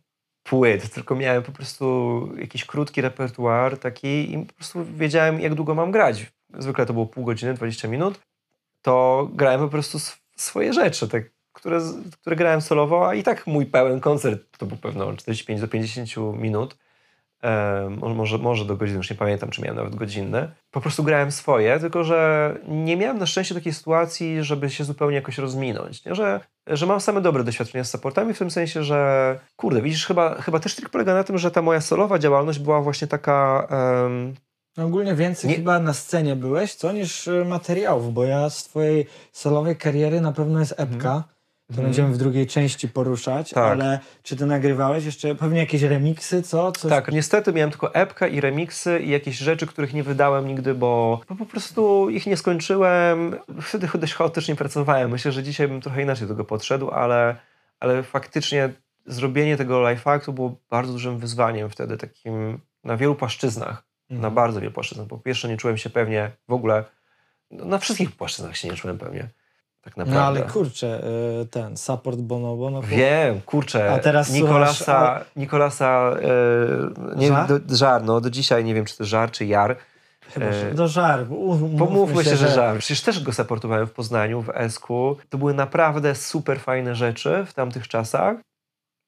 płyt, 0.42 0.90
tylko 0.90 1.14
miałem 1.14 1.42
po 1.42 1.52
prostu 1.52 2.28
jakiś 2.38 2.64
krótki 2.64 3.00
repertuar 3.00 3.78
taki 3.78 4.32
i 4.32 4.46
po 4.46 4.54
prostu 4.54 4.84
wiedziałem, 4.84 5.40
jak 5.40 5.54
długo 5.54 5.74
mam 5.74 5.90
grać. 5.90 6.32
Zwykle 6.58 6.86
to 6.86 6.92
było 6.92 7.06
pół 7.06 7.24
godziny, 7.24 7.54
20 7.54 7.88
minut. 7.88 8.20
To 8.82 9.28
grałem 9.32 9.60
po 9.60 9.68
prostu 9.68 9.98
sw- 9.98 10.22
swoje 10.36 10.72
rzeczy, 10.72 11.08
które, 11.52 11.80
które 12.20 12.36
grałem 12.36 12.60
solowo, 12.60 13.08
a 13.08 13.14
i 13.14 13.22
tak 13.22 13.46
mój 13.46 13.66
pełen 13.66 14.00
koncert 14.00 14.58
to 14.58 14.66
był 14.66 14.76
pewno 14.76 15.16
45 15.16 15.60
do 15.60 15.68
50 15.68 16.16
minut. 16.38 16.76
Może, 18.14 18.38
może 18.38 18.64
do 18.64 18.76
godziny, 18.76 18.96
już 18.98 19.10
nie 19.10 19.16
pamiętam, 19.16 19.50
czy 19.50 19.62
miałem 19.62 19.76
nawet 19.76 19.94
godzinne. 19.94 20.48
Po 20.70 20.80
prostu 20.80 21.04
grałem 21.04 21.32
swoje, 21.32 21.80
tylko 21.80 22.04
że 22.04 22.54
nie 22.68 22.96
miałem 22.96 23.18
na 23.18 23.26
szczęście 23.26 23.54
takiej 23.54 23.72
sytuacji, 23.72 24.44
żeby 24.44 24.70
się 24.70 24.84
zupełnie 24.84 25.16
jakoś 25.16 25.38
rozminąć. 25.38 26.04
Nie? 26.04 26.14
Że, 26.14 26.40
że 26.66 26.86
mam 26.86 27.00
same 27.00 27.20
dobre 27.20 27.44
doświadczenia 27.44 27.84
z 27.84 27.90
supportami, 27.90 28.34
w 28.34 28.38
tym 28.38 28.50
sensie, 28.50 28.82
że 28.84 29.38
kurde, 29.56 29.82
widzisz, 29.82 30.06
chyba, 30.06 30.34
chyba 30.42 30.60
też 30.60 30.74
trik 30.74 30.88
polega 30.88 31.14
na 31.14 31.24
tym, 31.24 31.38
że 31.38 31.50
ta 31.50 31.62
moja 31.62 31.80
solowa 31.80 32.18
działalność 32.18 32.58
była 32.58 32.80
właśnie 32.80 33.08
taka... 33.08 33.66
em, 34.06 34.34
No 34.76 34.84
ogólnie 34.84 35.14
więcej 35.14 35.50
Nie- 35.50 35.56
chyba 35.56 35.78
na 35.78 35.92
scenie 35.92 36.36
byłeś, 36.36 36.74
co 36.74 36.92
niż 36.92 37.26
y, 37.28 37.44
materiałów, 37.44 38.14
bo 38.14 38.24
ja 38.24 38.50
z 38.50 38.64
twojej 38.64 39.06
solowej 39.32 39.76
kariery 39.76 40.20
na 40.20 40.32
pewno 40.32 40.60
jest 40.60 40.74
epka. 40.76 41.24
To 41.72 41.76
Mhm. 41.76 41.86
będziemy 41.86 42.14
w 42.14 42.16
drugiej 42.16 42.46
części 42.46 42.88
poruszać, 42.88 43.50
Tak. 43.50 43.72
ale 43.72 44.00
czy 44.22 44.36
ty 44.36 44.46
nagrywałeś 44.46 45.04
jeszcze 45.04 45.34
pewnie 45.34 45.58
jakieś 45.60 45.82
remiksy, 45.82 46.42
co? 46.42 46.72
Coś... 46.72 46.90
Tak, 46.90 47.12
niestety 47.12 47.52
miałem 47.52 47.70
tylko 47.70 47.94
epkę 47.94 48.28
i 48.30 48.40
remiksy 48.40 49.00
i 49.00 49.10
jakieś 49.10 49.38
rzeczy, 49.38 49.66
których 49.66 49.94
nie 49.94 50.02
wydałem 50.02 50.48
nigdy, 50.48 50.74
bo, 50.74 51.20
bo 51.28 51.34
po 51.36 51.46
prostu 51.46 52.10
ich 52.10 52.26
nie 52.26 52.36
skończyłem. 52.36 53.36
Wtedy 53.62 53.88
dość 53.94 54.14
chaotycznie 54.14 54.56
pracowałem. 54.56 55.10
Myślę, 55.10 55.32
że 55.32 55.42
dzisiaj 55.42 55.68
bym 55.68 55.80
trochę 55.80 56.02
inaczej 56.02 56.28
do 56.28 56.34
tego 56.34 56.44
podszedł, 56.44 56.90
ale, 56.90 57.36
ale 57.80 58.02
faktycznie 58.02 58.72
zrobienie 59.06 59.56
tego 59.56 59.80
live 59.80 60.06
actu 60.06 60.32
było 60.32 60.56
bardzo 60.70 60.92
dużym 60.92 61.18
wyzwaniem 61.18 61.70
wtedy, 61.70 61.96
takim 61.96 62.58
na 62.84 62.96
wielu 62.96 63.14
płaszczyznach. 63.14 63.84
Mhm. 64.10 64.22
Na 64.22 64.30
bardzo 64.30 64.60
wielu 64.60 64.72
płaszczyznach. 64.72 65.06
Po 65.08 65.18
pierwsze 65.18 65.48
nie 65.48 65.56
czułem 65.56 65.76
się 65.76 65.90
pewnie 65.90 66.30
w 66.48 66.52
ogóle, 66.52 66.84
no, 67.50 67.64
na 67.64 67.78
wszystkich 67.78 68.12
płaszczyznach 68.16 68.56
się 68.56 68.68
nie 68.68 68.74
czułem 68.74 68.98
pewnie. 68.98 69.28
Tak 69.82 69.96
naprawdę. 69.96 70.20
No 70.20 70.26
ale 70.26 70.42
kurczę, 70.42 71.02
y, 71.42 71.46
ten 71.46 71.76
support 71.76 72.18
Bonobo, 72.18 72.70
no 72.70 72.82
Wiem, 72.82 73.40
kurczę. 73.40 73.94
A 73.94 73.98
teraz 73.98 74.30
Nikolasa, 74.30 74.74
słuchasz, 74.74 75.22
Nikolasa 75.36 76.10
e, 77.14 77.16
nie, 77.16 77.28
Żar? 77.28 77.48
Do, 77.48 77.76
żar, 77.76 78.02
no 78.02 78.20
do 78.20 78.30
dzisiaj 78.30 78.64
nie 78.64 78.74
wiem, 78.74 78.84
czy 78.84 78.96
to 78.96 79.04
żar, 79.04 79.30
czy 79.30 79.46
jar. 79.46 79.76
chyba 80.34 80.46
e, 80.46 80.52
się- 80.52 80.74
do 80.74 80.88
żar. 80.88 81.26
umówmy 81.30 81.78
Pomówmy 81.78 82.24
się, 82.24 82.36
że 82.36 82.48
żar. 82.48 82.78
Przecież 82.78 83.00
też 83.02 83.22
go 83.22 83.32
supportowałem 83.32 83.86
w 83.86 83.92
Poznaniu, 83.92 84.42
w 84.42 84.50
Esku. 84.54 85.16
To 85.28 85.38
były 85.38 85.54
naprawdę 85.54 86.14
super 86.14 86.60
fajne 86.60 86.94
rzeczy 86.94 87.44
w 87.46 87.54
tamtych 87.54 87.88
czasach. 87.88 88.36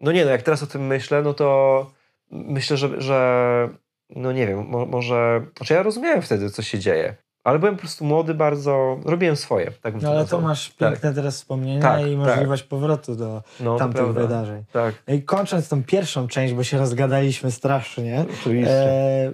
No 0.00 0.12
nie 0.12 0.24
no, 0.24 0.30
jak 0.30 0.42
teraz 0.42 0.62
o 0.62 0.66
tym 0.66 0.86
myślę, 0.86 1.22
no 1.22 1.34
to 1.34 1.90
myślę, 2.30 2.76
że, 2.76 3.00
że 3.00 3.68
no 4.10 4.32
nie 4.32 4.46
wiem, 4.46 4.66
mo, 4.66 4.86
może... 4.86 5.42
Znaczy 5.56 5.74
ja 5.74 5.82
rozumiałem 5.82 6.22
wtedy, 6.22 6.50
co 6.50 6.62
się 6.62 6.78
dzieje. 6.78 7.14
Ale 7.45 7.59
byłem 7.59 7.74
po 7.74 7.80
prostu 7.80 8.05
młody 8.05 8.34
bardzo, 8.34 8.99
robiłem 9.05 9.36
swoje. 9.36 9.70
Tak 9.70 10.03
No 10.03 10.11
ale 10.11 10.26
to 10.26 10.40
masz 10.40 10.70
piękne 10.70 11.14
teraz 11.14 11.34
wspomnienia 11.34 11.82
Tak, 11.82 12.01
i 12.01 12.16
tak. 12.16 12.16
możliwość 12.16 12.62
powrotu 12.62 13.14
do 13.14 13.42
no, 13.61 13.76
tamtych 13.78 14.12
wydarzeń. 14.12 14.64
Tak, 14.72 14.95
No 15.09 15.14
i 15.14 15.22
kończąc 15.22 15.68
tą 15.68 15.84
pierwszą 15.84 16.28
część, 16.28 16.55
bo 16.55 16.64
się 16.64 16.78
rozgadaliśmy 16.78 17.51
strasznie, 17.51 18.24
oczywiście. 18.40 18.72
e, 18.72 19.32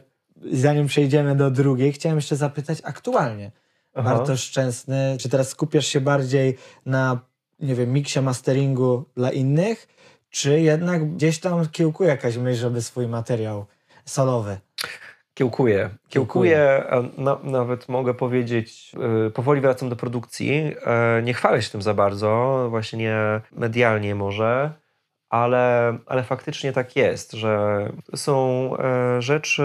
zanim 0.52 0.86
przejdziemy 0.86 1.36
do 1.36 1.50
drugiej, 1.50 1.92
chciałem 1.92 2.18
jeszcze 2.18 2.36
zapytać 2.36 2.78
aktualnie. 2.84 3.50
Aha. 3.94 4.14
Bartosz 4.14 4.40
Szczęsny, 4.40 5.16
czy 5.20 5.28
teraz 5.28 5.48
skupiasz 5.48 5.86
się 5.86 6.00
bardziej 6.00 6.56
na, 6.86 7.18
nie 7.60 7.74
wiem, 7.74 7.92
miksie, 7.92 8.20
masteringu 8.20 9.04
dla 9.16 9.30
innych, 9.30 9.88
czy 10.30 10.60
jednak 10.60 11.14
gdzieś 11.14 11.40
tam 11.40 11.68
kiełkuje 11.68 12.10
jakaś 12.10 12.36
myśl, 12.36 12.60
żeby 12.60 12.82
swój 12.82 13.08
materiał 13.08 13.66
solowy? 14.04 14.58
Kiełkuję. 15.40 15.90
Kiełkuję, 16.08 16.84
na, 17.18 17.38
nawet 17.42 17.88
mogę 17.88 18.14
powiedzieć, 18.14 18.92
yy, 19.24 19.30
powoli 19.30 19.60
wracam 19.60 19.88
do 19.88 19.96
produkcji. 19.96 20.64
Yy, 20.64 21.22
nie 21.22 21.34
chwalę 21.34 21.62
się 21.62 21.70
tym 21.70 21.82
za 21.82 21.94
bardzo, 21.94 22.66
właśnie 22.70 22.98
nie 22.98 23.40
medialnie 23.52 24.14
może, 24.14 24.70
ale, 25.30 25.98
ale 26.06 26.22
faktycznie 26.22 26.72
tak 26.72 26.96
jest, 26.96 27.32
że 27.32 27.86
są 28.16 28.70
e, 28.76 29.22
rzeczy, 29.22 29.62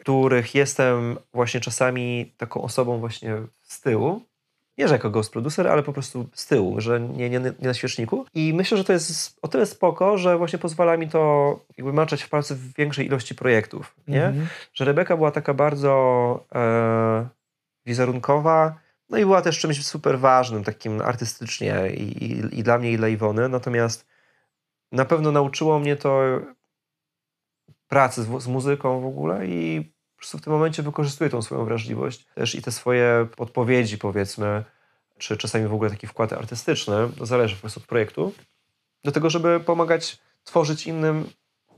których 0.00 0.54
jestem 0.54 1.16
właśnie 1.34 1.60
czasami 1.60 2.34
taką 2.36 2.62
osobą 2.62 2.98
właśnie 2.98 3.36
z 3.62 3.80
tyłu, 3.80 4.20
nie 4.78 4.88
że 4.88 4.94
jako 4.94 5.10
ghost 5.10 5.32
producer, 5.32 5.68
ale 5.68 5.82
po 5.82 5.92
prostu 5.92 6.28
z 6.32 6.46
tyłu, 6.46 6.80
że 6.80 7.00
nie, 7.00 7.30
nie, 7.30 7.40
nie 7.40 7.52
na 7.60 7.74
świeczniku. 7.74 8.26
I 8.34 8.54
myślę, 8.54 8.78
że 8.78 8.84
to 8.84 8.92
jest 8.92 9.38
o 9.42 9.48
tyle 9.48 9.66
spoko, 9.66 10.18
że 10.18 10.38
właśnie 10.38 10.58
pozwala 10.58 10.96
mi 10.96 11.08
to 11.08 11.60
jakby 11.76 11.92
maczać 11.92 12.22
w 12.22 12.28
palce 12.28 12.54
w 12.54 12.74
większej 12.74 13.06
ilości 13.06 13.34
projektów, 13.34 13.94
nie? 14.08 14.26
Mhm. 14.26 14.46
Że 14.74 14.84
Rebeka 14.84 15.16
była 15.16 15.30
taka 15.30 15.54
bardzo 15.54 16.44
e, 16.54 17.28
wizerunkowa, 17.86 18.78
no 19.10 19.18
i 19.18 19.20
była 19.20 19.42
też 19.42 19.58
czymś 19.58 19.86
super 19.86 20.18
ważnym, 20.18 20.64
takim 20.64 21.00
artystycznie 21.00 21.90
i, 21.90 22.24
i, 22.24 22.58
i 22.58 22.62
dla 22.62 22.78
mnie, 22.78 22.92
i 22.92 22.96
dla 22.96 23.08
Iwony. 23.08 23.48
Natomiast 23.48 24.06
na 24.92 25.04
pewno 25.04 25.32
nauczyło 25.32 25.78
mnie 25.78 25.96
to 25.96 26.22
pracy 27.88 28.22
z, 28.22 28.42
z 28.42 28.46
muzyką 28.46 29.00
w 29.00 29.06
ogóle 29.06 29.46
i 29.46 29.92
po 30.18 30.20
prostu 30.20 30.38
w 30.38 30.42
tym 30.42 30.52
momencie 30.52 30.82
wykorzystuję 30.82 31.30
tą 31.30 31.42
swoją 31.42 31.64
wrażliwość 31.64 32.24
też 32.34 32.54
i 32.54 32.62
te 32.62 32.72
swoje 32.72 33.26
podpowiedzi, 33.36 33.98
powiedzmy, 33.98 34.64
czy 35.18 35.36
czasami 35.36 35.66
w 35.66 35.74
ogóle 35.74 35.90
taki 35.90 36.06
wkład 36.06 36.32
artystyczny, 36.32 36.94
to 37.18 37.26
zależy 37.26 37.54
po 37.54 37.60
prostu 37.60 37.80
od 37.80 37.86
projektu, 37.86 38.32
do 39.04 39.12
tego, 39.12 39.30
żeby 39.30 39.60
pomagać 39.60 40.18
tworzyć 40.44 40.86
innym 40.86 41.30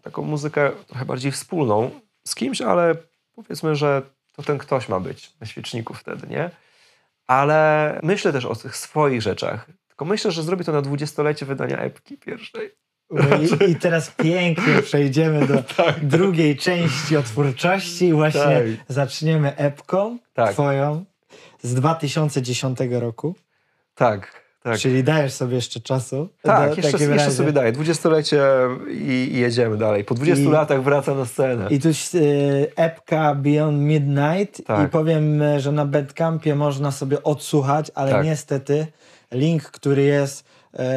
taką 0.03 0.23
muzykę 0.23 0.71
trochę 0.87 1.05
bardziej 1.05 1.33
wspólną 1.33 1.91
z 2.25 2.35
kimś, 2.35 2.63
ale 2.63 2.95
powiedzmy, 3.35 3.77
że 3.77 4.03
to 4.37 4.43
ten 4.43 4.59
ktoś 4.59 4.89
ma 4.89 5.01
być 5.01 5.33
na 5.41 5.47
świeczniku 5.47 5.95
wtedy, 5.95 6.27
nie? 6.27 6.51
Ale 7.27 8.01
myślę 8.03 8.33
też 8.33 8.45
o 8.45 8.57
tych 8.57 8.77
swoich 8.77 9.23
rzeczach. 9.23 9.67
Tylko 9.89 10.05
myślę, 10.05 10.31
że 10.31 10.43
zrobię 10.43 10.65
to 10.65 10.73
na 10.73 10.83
dwudziestolecie 10.83 11.47
wydania 11.47 11.79
epki 11.79 12.19
pierwszej. 12.19 12.71
I, 13.11 13.71
I, 13.71 13.77
teraz 13.77 14.11
pięknie 14.11 14.83
przejdziemy 14.83 15.47
do 15.47 15.63
tak. 15.77 16.07
drugiej 16.07 16.57
części 16.57 17.17
o 17.17 17.23
twórczości 17.23 18.05
i 18.07 18.13
właśnie 18.13 18.41
Tak. 18.41 18.63
zaczniemy 18.89 19.57
epką 19.57 20.19
Tak. 20.35 20.53
twoją 20.53 21.05
z 21.63 21.75
2010 21.75 22.79
roku. 22.91 23.35
Tak, 23.95 24.41
tak. 24.63 24.79
Czyli 24.79 25.05
dajesz 25.05 25.33
sobie 25.33 25.55
jeszcze 25.55 25.81
czasu. 25.81 26.29
Tak, 26.43 26.71
do- 26.71 26.77
jeszcze, 26.89 27.05
jeszcze 27.05 27.31
sobie 27.31 27.53
daję. 27.53 27.73
Dwudziestolecie 27.73 28.43
i, 28.91 29.29
i 29.33 29.39
jedziemy 29.39 29.77
dalej. 29.77 30.05
Po 30.05 30.15
20 30.15 30.45
I- 30.45 30.49
latach 30.49 30.83
wraca 30.83 31.15
na 31.15 31.25
scenę. 31.27 31.67
I 31.71 31.81
tu 31.81 31.89
y, 31.89 32.73
epka 32.77 33.35
Beyond 33.35 33.79
Midnight 33.79 34.67
Tak. 34.67 34.89
i 34.89 34.91
powiem, 34.91 35.43
y, 35.43 35.61
że 35.61 35.73
na 35.73 35.87
Bandcampie 35.87 36.55
można 36.55 36.91
sobie 36.93 37.23
odsłuchać, 37.23 37.91
ale 37.95 38.11
Tak. 38.11 38.25
niestety 38.25 38.87
link, 39.33 39.63
który 39.63 40.03
jest, 40.03 40.45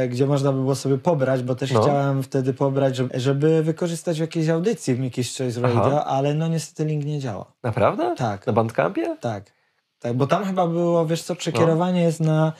gdzie 0.09 0.25
można 0.25 0.51
by 0.51 0.57
było 0.59 0.75
sobie 0.75 0.97
pobrać, 0.97 1.43
bo 1.43 1.55
też 1.55 1.71
No. 1.71 1.81
chciałem 1.81 2.23
wtedy 2.23 2.53
pobrać, 2.53 3.01
żeby, 3.13 3.63
wykorzystać 3.63 4.17
w 4.17 4.21
jakiejś 4.21 4.49
audycji 4.49 4.95
w 4.95 4.99
Mickey's 4.99 5.37
Choice 5.37 5.61
Aha. 5.63 5.73
Radio, 5.81 6.05
ale 6.05 6.33
no 6.33 6.47
niestety 6.47 6.85
link 6.89 7.05
nie 7.05 7.19
działa. 7.19 7.45
Naprawdę? 7.63 8.15
Tak. 8.17 8.47
Na 8.47 8.53
Bandcampie? 8.53 9.17
Tak. 9.21 9.51
Tak, 9.99 10.13
bo 10.13 10.27
tam 10.27 10.45
chyba 10.45 10.67
było, 10.67 11.05
wiesz 11.05 11.23
co, 11.23 11.33
No. 11.33 11.37
przekierowanie 11.37 12.01
jest 12.01 12.19
na 12.19 12.47
e, 12.47 12.51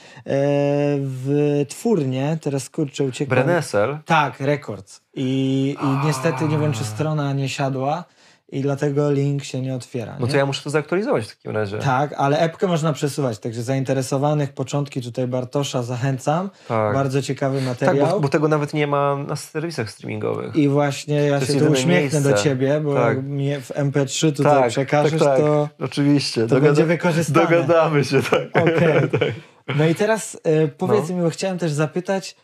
w 1.00 1.66
twórnie, 1.70 2.38
teraz 2.42 2.70
kurczę 2.70 3.04
uciekam. 3.04 3.30
Brenessel? 3.30 3.98
Tak, 4.06 4.40
Records. 4.40 5.02
I, 5.14 5.76
I 5.84 6.06
niestety 6.08 6.48
nie 6.48 6.58
wiem, 6.58 6.74
czy 6.74 6.84
strona 6.84 7.34
nie 7.34 7.50
siadła 7.50 8.04
i 8.50 8.62
dlatego 8.62 9.12
link 9.12 9.44
się 9.44 9.62
nie 9.62 9.76
otwiera. 9.76 10.16
No 10.20 10.26
nie? 10.26 10.32
to 10.32 10.38
ja 10.38 10.46
muszę 10.46 10.64
to 10.64 10.70
zaktualizować 10.70 11.26
w 11.26 11.36
takim 11.36 11.52
razie. 11.52 11.78
Tak, 11.78 12.14
ale 12.18 12.40
epkę 12.40 12.68
można 12.68 12.94
przesuwać, 12.94 13.40
także 13.40 13.64
zainteresowanych, 13.64 14.54
początki 14.54 15.02
tutaj 15.02 15.28
Bartosza 15.28 15.84
zachęcam. 15.84 16.50
Tak. 16.68 16.94
Bardzo 16.94 17.22
ciekawy 17.22 17.58
Tak, 17.58 17.66
materiał. 17.68 18.08
bo, 18.08 18.20
bo 18.20 18.30
tego 18.30 18.48
nawet 18.48 18.74
nie 18.74 18.88
ma 18.88 19.16
na 19.16 19.36
serwisach 19.36 19.90
streamingowych. 19.92 20.56
I 20.56 20.70
właśnie 20.70 21.16
ja 21.16 21.36
jest 21.40 21.54
się 21.54 21.60
tu 21.60 21.72
uśmiechnę 21.72 22.22
do 22.22 22.30
miejsce. 22.30 22.44
ciebie, 22.50 22.82
bo 22.82 22.94
Tak. 22.94 23.16
jak 23.18 23.26
mnie 23.26 23.62
w 23.62 23.70
MP3 23.72 24.36
tutaj 24.36 24.62
tak, 24.62 24.70
przekażesz, 24.70 25.12
tak, 25.12 25.22
tak. 25.22 25.38
to, 25.38 25.70
Oczywiście. 25.82 26.48
to 26.48 26.62
będzie 26.62 26.86
wykorzystane. 26.86 27.46
Dogadamy 27.46 28.04
się, 28.04 28.22
tak. 28.22 28.42
Okej. 28.64 29.10
tak. 29.20 29.32
No 29.78 29.86
i 29.86 29.96
teraz 29.96 30.38
e, 30.44 30.68
powiedz 30.68 31.10
No. 31.10 31.16
mi, 31.16 31.22
bo 31.22 31.30
chciałem 31.30 31.58
też 31.58 31.72
zapytać 31.72 32.36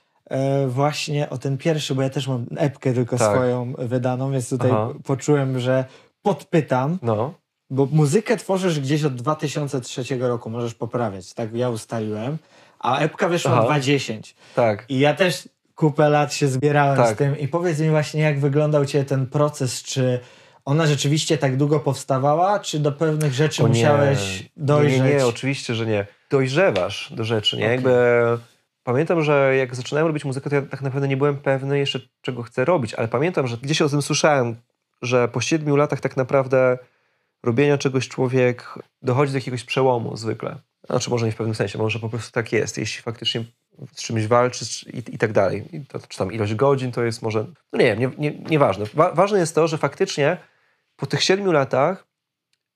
właśnie 0.67 1.29
o 1.29 1.37
ten 1.37 1.57
pierwszy, 1.57 1.95
bo 1.95 2.01
ja 2.01 2.09
też 2.09 2.27
mam 2.27 2.45
epkę 2.57 2.93
tylko 2.93 3.17
Tak. 3.17 3.31
swoją 3.35 3.73
wydaną, 3.77 4.31
więc 4.31 4.49
tutaj 4.49 4.71
Aha. 4.71 4.89
poczułem, 5.03 5.59
że 5.59 5.85
podpytam, 6.21 6.99
No, 7.01 7.33
bo 7.69 7.85
muzykę 7.91 8.37
tworzysz 8.37 8.79
gdzieś 8.79 9.03
od 9.03 9.15
2003 9.15 10.03
roku, 10.19 10.49
możesz 10.49 10.73
poprawiać, 10.73 11.33
tak 11.33 11.53
ja 11.53 11.69
ustaliłem, 11.69 12.37
a 12.79 12.99
epka 12.99 13.27
wyszła 13.29 13.51
Aha. 13.51 13.61
2010 13.61 14.35
tak. 14.55 14.85
i 14.89 14.99
ja 14.99 15.13
też 15.13 15.49
kupę 15.75 16.09
lat 16.09 16.33
się 16.33 16.47
zbierałem 16.47 16.97
Tak. 16.97 17.15
z 17.15 17.17
tym 17.17 17.39
i 17.39 17.47
powiedz 17.47 17.79
mi 17.79 17.89
właśnie, 17.89 18.21
jak 18.21 18.39
wyglądał 18.39 18.85
Ciebie 18.85 19.05
ten 19.05 19.27
proces, 19.27 19.83
czy 19.83 20.19
ona 20.65 20.87
rzeczywiście 20.87 21.37
tak 21.37 21.57
długo 21.57 21.79
powstawała, 21.79 22.59
czy 22.59 22.79
do 22.79 22.91
pewnych 22.91 23.33
rzeczy 23.33 23.63
O 23.63 23.67
musiałeś 23.67 24.49
dojrzeć? 24.57 25.01
Nie, 25.01 25.15
nie, 25.15 25.25
oczywiście, 25.25 25.75
że 25.75 25.85
nie. 25.85 26.05
Dojrzewasz 26.29 27.13
do 27.15 27.23
rzeczy, 27.23 27.57
nie? 27.57 27.63
Okej. 27.63 27.75
Jakby 27.75 27.91
pamiętam, 28.93 29.23
że 29.23 29.55
jak 29.55 29.75
zaczynałem 29.75 30.07
robić 30.07 30.25
muzykę, 30.25 30.49
to 30.49 30.55
ja 30.55 30.61
tak 30.61 30.81
naprawdę 30.81 31.07
nie 31.07 31.17
byłem 31.17 31.37
pewny 31.37 31.79
jeszcze, 31.79 31.99
czego 32.21 32.43
chcę 32.43 32.65
robić, 32.65 32.93
ale 32.93 33.07
pamiętam, 33.07 33.47
że 33.47 33.57
gdzieś 33.57 33.81
o 33.81 33.89
tym 33.89 34.01
słyszałem, 34.01 34.55
że 35.01 35.27
po 35.27 35.41
siedmiu 35.41 35.75
latach 35.75 35.99
tak 35.99 36.17
naprawdę 36.17 36.77
robienia 37.43 37.77
czegoś 37.77 38.07
człowiek 38.07 38.79
dochodzi 39.01 39.31
do 39.31 39.37
jakiegoś 39.37 39.63
przełomu 39.63 40.17
zwykle. 40.17 40.55
Znaczy 40.89 41.09
może 41.09 41.25
nie 41.25 41.31
w 41.31 41.35
pewnym 41.35 41.55
sensie, 41.55 41.77
może 41.77 41.99
po 41.99 42.09
prostu 42.09 42.31
tak 42.31 42.51
jest, 42.51 42.77
jeśli 42.77 43.03
faktycznie 43.03 43.45
z 43.93 44.03
czymś 44.03 44.27
walczysz 44.27 44.83
i, 44.87 44.97
i 44.97 45.17
tak 45.17 45.31
dalej. 45.31 45.75
I 45.75 45.85
to, 45.85 45.99
czy 46.07 46.17
tam 46.17 46.31
ilość 46.33 46.55
godzin 46.55 46.91
to 46.91 47.03
jest 47.03 47.21
może, 47.21 47.45
no 47.73 47.79
nie 47.79 47.85
wiem, 47.85 47.99
nie, 47.99 48.11
nie, 48.17 48.39
nieważne. 48.39 48.85
Wa, 48.93 49.11
ważne 49.11 49.39
jest 49.39 49.55
to, 49.55 49.67
że 49.67 49.77
faktycznie 49.77 50.37
po 50.95 51.05
tych 51.05 51.23
siedmiu 51.23 51.51
latach 51.51 52.07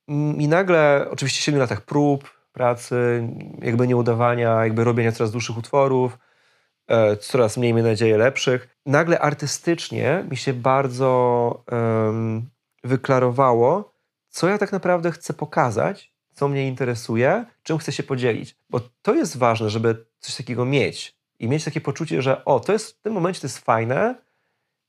mm, 0.08 0.42
i 0.42 0.48
nagle, 0.48 1.08
oczywiście 1.12 1.42
siedmiu 1.42 1.62
latach 1.62 1.82
prób, 1.82 2.33
pracy, 2.54 3.28
jakby 3.62 3.88
nieudawania, 3.88 4.64
jakby 4.64 4.84
robienia 4.84 5.12
coraz 5.12 5.32
dłuższych 5.32 5.58
utworów, 5.58 6.18
e, 6.88 7.18
coraz 7.18 7.58
mniej, 7.58 7.74
miejmy 7.74 7.90
nadzieję, 7.90 8.18
lepszych. 8.18 8.78
Nagle 8.86 9.20
artystycznie 9.20 10.26
mi 10.30 10.38
się 10.38 10.54
bardzo 10.54 11.64
em, 11.72 12.50
wyklarowało, 12.84 13.94
co 14.30 14.48
ja 14.48 14.58
tak 14.58 14.72
naprawdę 14.72 15.12
chcę 15.12 15.34
pokazać, 15.34 16.14
co 16.34 16.48
mnie 16.48 16.68
interesuje, 16.68 17.46
czym 17.64 17.78
chcę 17.78 17.92
się 17.92 18.04
podzielić. 18.04 18.56
Bo 18.70 18.80
to 19.02 19.14
jest 19.14 19.38
ważne, 19.38 19.70
żeby 19.70 20.06
coś 20.20 20.36
takiego 20.36 20.66
mieć 20.66 21.18
i 21.40 21.48
mieć 21.48 21.64
takie 21.64 21.82
poczucie, 21.82 22.22
że 22.22 22.46
o, 22.46 22.60
to 22.60 22.74
jest 22.74 22.98
w 22.98 23.02
tym 23.02 23.14
momencie 23.14 23.42
to 23.42 23.48
jest 23.48 23.60
fajne 23.60 24.16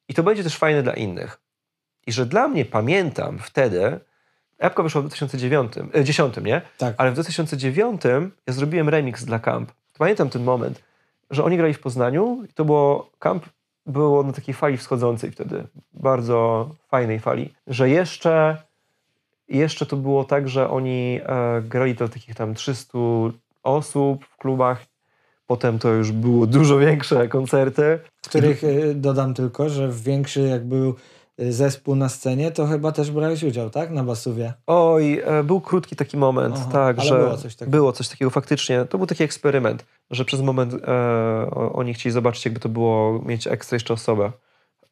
i 0.08 0.14
to 0.14 0.22
będzie 0.22 0.42
też 0.42 0.56
fajne 0.56 0.82
dla 0.82 0.94
innych. 0.94 1.40
I 2.06 2.12
że 2.12 2.26
dla 2.26 2.48
mnie, 2.48 2.64
pamiętam 2.64 3.38
wtedy, 3.38 4.00
Epka 4.64 4.82
wyszła 4.82 5.00
w 5.00 5.04
2009, 5.04 5.72
e, 5.94 6.04
10, 6.04 6.34
nie? 6.44 6.62
Tak. 6.78 6.94
Ale 6.98 7.10
w 7.10 7.14
2009 7.14 8.02
ja 8.46 8.52
zrobiłem 8.52 8.88
remix 8.88 9.24
dla 9.24 9.38
Camp. 9.38 9.72
Pamiętam 9.98 10.30
ten 10.30 10.44
moment, 10.44 10.82
że 11.30 11.44
oni 11.44 11.56
grali 11.56 11.74
w 11.74 11.80
Poznaniu 11.80 12.44
i 12.50 12.52
to 12.52 12.64
było, 12.64 13.10
Camp 13.18 13.44
było 13.86 14.22
na 14.22 14.32
takiej 14.32 14.54
fali 14.54 14.76
wschodzącej 14.76 15.30
wtedy, 15.30 15.64
bardzo 15.92 16.68
fajnej 16.88 17.20
fali, 17.20 17.54
że 17.66 17.90
jeszcze, 17.90 18.56
jeszcze 19.48 19.86
to 19.86 19.96
było 19.96 20.24
tak, 20.24 20.48
że 20.48 20.70
oni 20.70 21.20
e, 21.26 21.62
grali 21.62 21.94
do 21.94 22.08
takich 22.08 22.34
tam 22.34 22.54
300 22.54 22.98
osób 23.62 24.24
w 24.24 24.36
klubach, 24.36 24.84
potem 25.46 25.78
to 25.78 25.88
już 25.88 26.12
było 26.12 26.46
dużo 26.46 26.78
większe 26.78 27.28
koncerty. 27.28 27.98
Których 28.26 28.64
y, 28.64 28.94
dodam 28.94 29.34
tylko, 29.34 29.68
że 29.68 29.88
większy 29.92 30.40
jak 30.40 30.64
był 30.64 30.94
zespół 31.38 31.96
na 31.96 32.08
scenie, 32.08 32.50
to 32.50 32.66
chyba 32.66 32.92
też 32.92 33.10
brałeś 33.10 33.42
udział, 33.42 33.70
tak? 33.70 33.90
Na 33.90 34.04
Basuwie. 34.04 34.52
Oj, 34.66 35.22
e, 35.24 35.44
był 35.44 35.60
krótki 35.60 35.96
taki 35.96 36.16
moment, 36.16 36.56
Aha, 36.58 36.70
tak, 36.72 37.00
że 37.00 37.18
było 37.18 37.36
coś 37.36 37.56
takiego. 37.56 37.76
było 37.76 37.92
coś 37.92 38.08
takiego 38.08 38.30
faktycznie. 38.30 38.84
To 38.84 38.98
był 38.98 39.06
taki 39.06 39.24
eksperyment, 39.24 39.84
że 40.10 40.24
przez 40.24 40.40
moment 40.40 40.74
e, 40.74 41.50
oni 41.72 41.94
chcieli 41.94 42.12
zobaczyć, 42.12 42.44
jakby 42.44 42.60
to 42.60 42.68
było 42.68 43.22
mieć 43.26 43.46
ekstra 43.46 43.76
jeszcze 43.76 43.94
osobę 43.94 44.32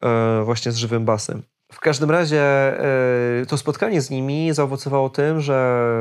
e, 0.04 0.42
właśnie 0.44 0.72
z 0.72 0.76
żywym 0.76 1.04
basem. 1.04 1.42
W 1.72 1.80
każdym 1.80 2.10
razie 2.10 2.40
e, 2.40 3.46
to 3.46 3.58
spotkanie 3.58 4.00
z 4.00 4.10
nimi 4.10 4.54
zaowocowało 4.54 5.10
tym, 5.10 5.40
że 5.40 5.92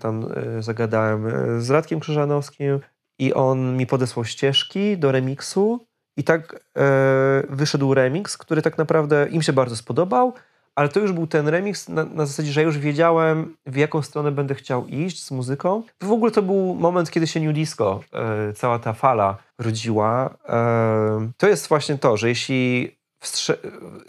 tam 0.00 0.28
e, 0.58 0.62
zagadałem 0.62 1.30
z 1.62 1.70
Radkiem 1.70 2.00
Krzyżanowskim 2.00 2.80
i 3.18 3.34
on 3.34 3.76
mi 3.76 3.86
podesłał 3.86 4.24
ścieżki 4.24 4.98
do 4.98 5.12
remiksu 5.12 5.86
i 6.18 6.24
tak 6.24 6.60
e, 6.76 7.42
wyszedł 7.48 7.94
remix, 7.94 8.36
który 8.36 8.62
tak 8.62 8.78
naprawdę 8.78 9.28
im 9.30 9.42
się 9.42 9.52
bardzo 9.52 9.76
spodobał, 9.76 10.32
ale 10.74 10.88
to 10.88 11.00
już 11.00 11.12
był 11.12 11.26
ten 11.26 11.48
remix 11.48 11.88
na, 11.88 12.04
na 12.04 12.26
zasadzie, 12.26 12.52
że 12.52 12.62
już 12.62 12.78
wiedziałem, 12.78 13.56
w 13.66 13.76
jaką 13.76 14.02
stronę 14.02 14.32
będę 14.32 14.54
chciał 14.54 14.86
iść 14.86 15.24
z 15.24 15.30
muzyką. 15.30 15.82
W 16.02 16.12
ogóle 16.12 16.32
to 16.32 16.42
był 16.42 16.74
moment, 16.74 17.10
kiedy 17.10 17.26
się 17.26 17.40
New 17.40 17.54
Disco, 17.54 18.00
e, 18.12 18.52
cała 18.52 18.78
ta 18.78 18.92
fala 18.92 19.36
rodziła. 19.58 20.36
E, 20.48 21.30
to 21.36 21.48
jest 21.48 21.68
właśnie 21.68 21.98
to, 21.98 22.16
że 22.16 22.28
jeśli 22.28 22.96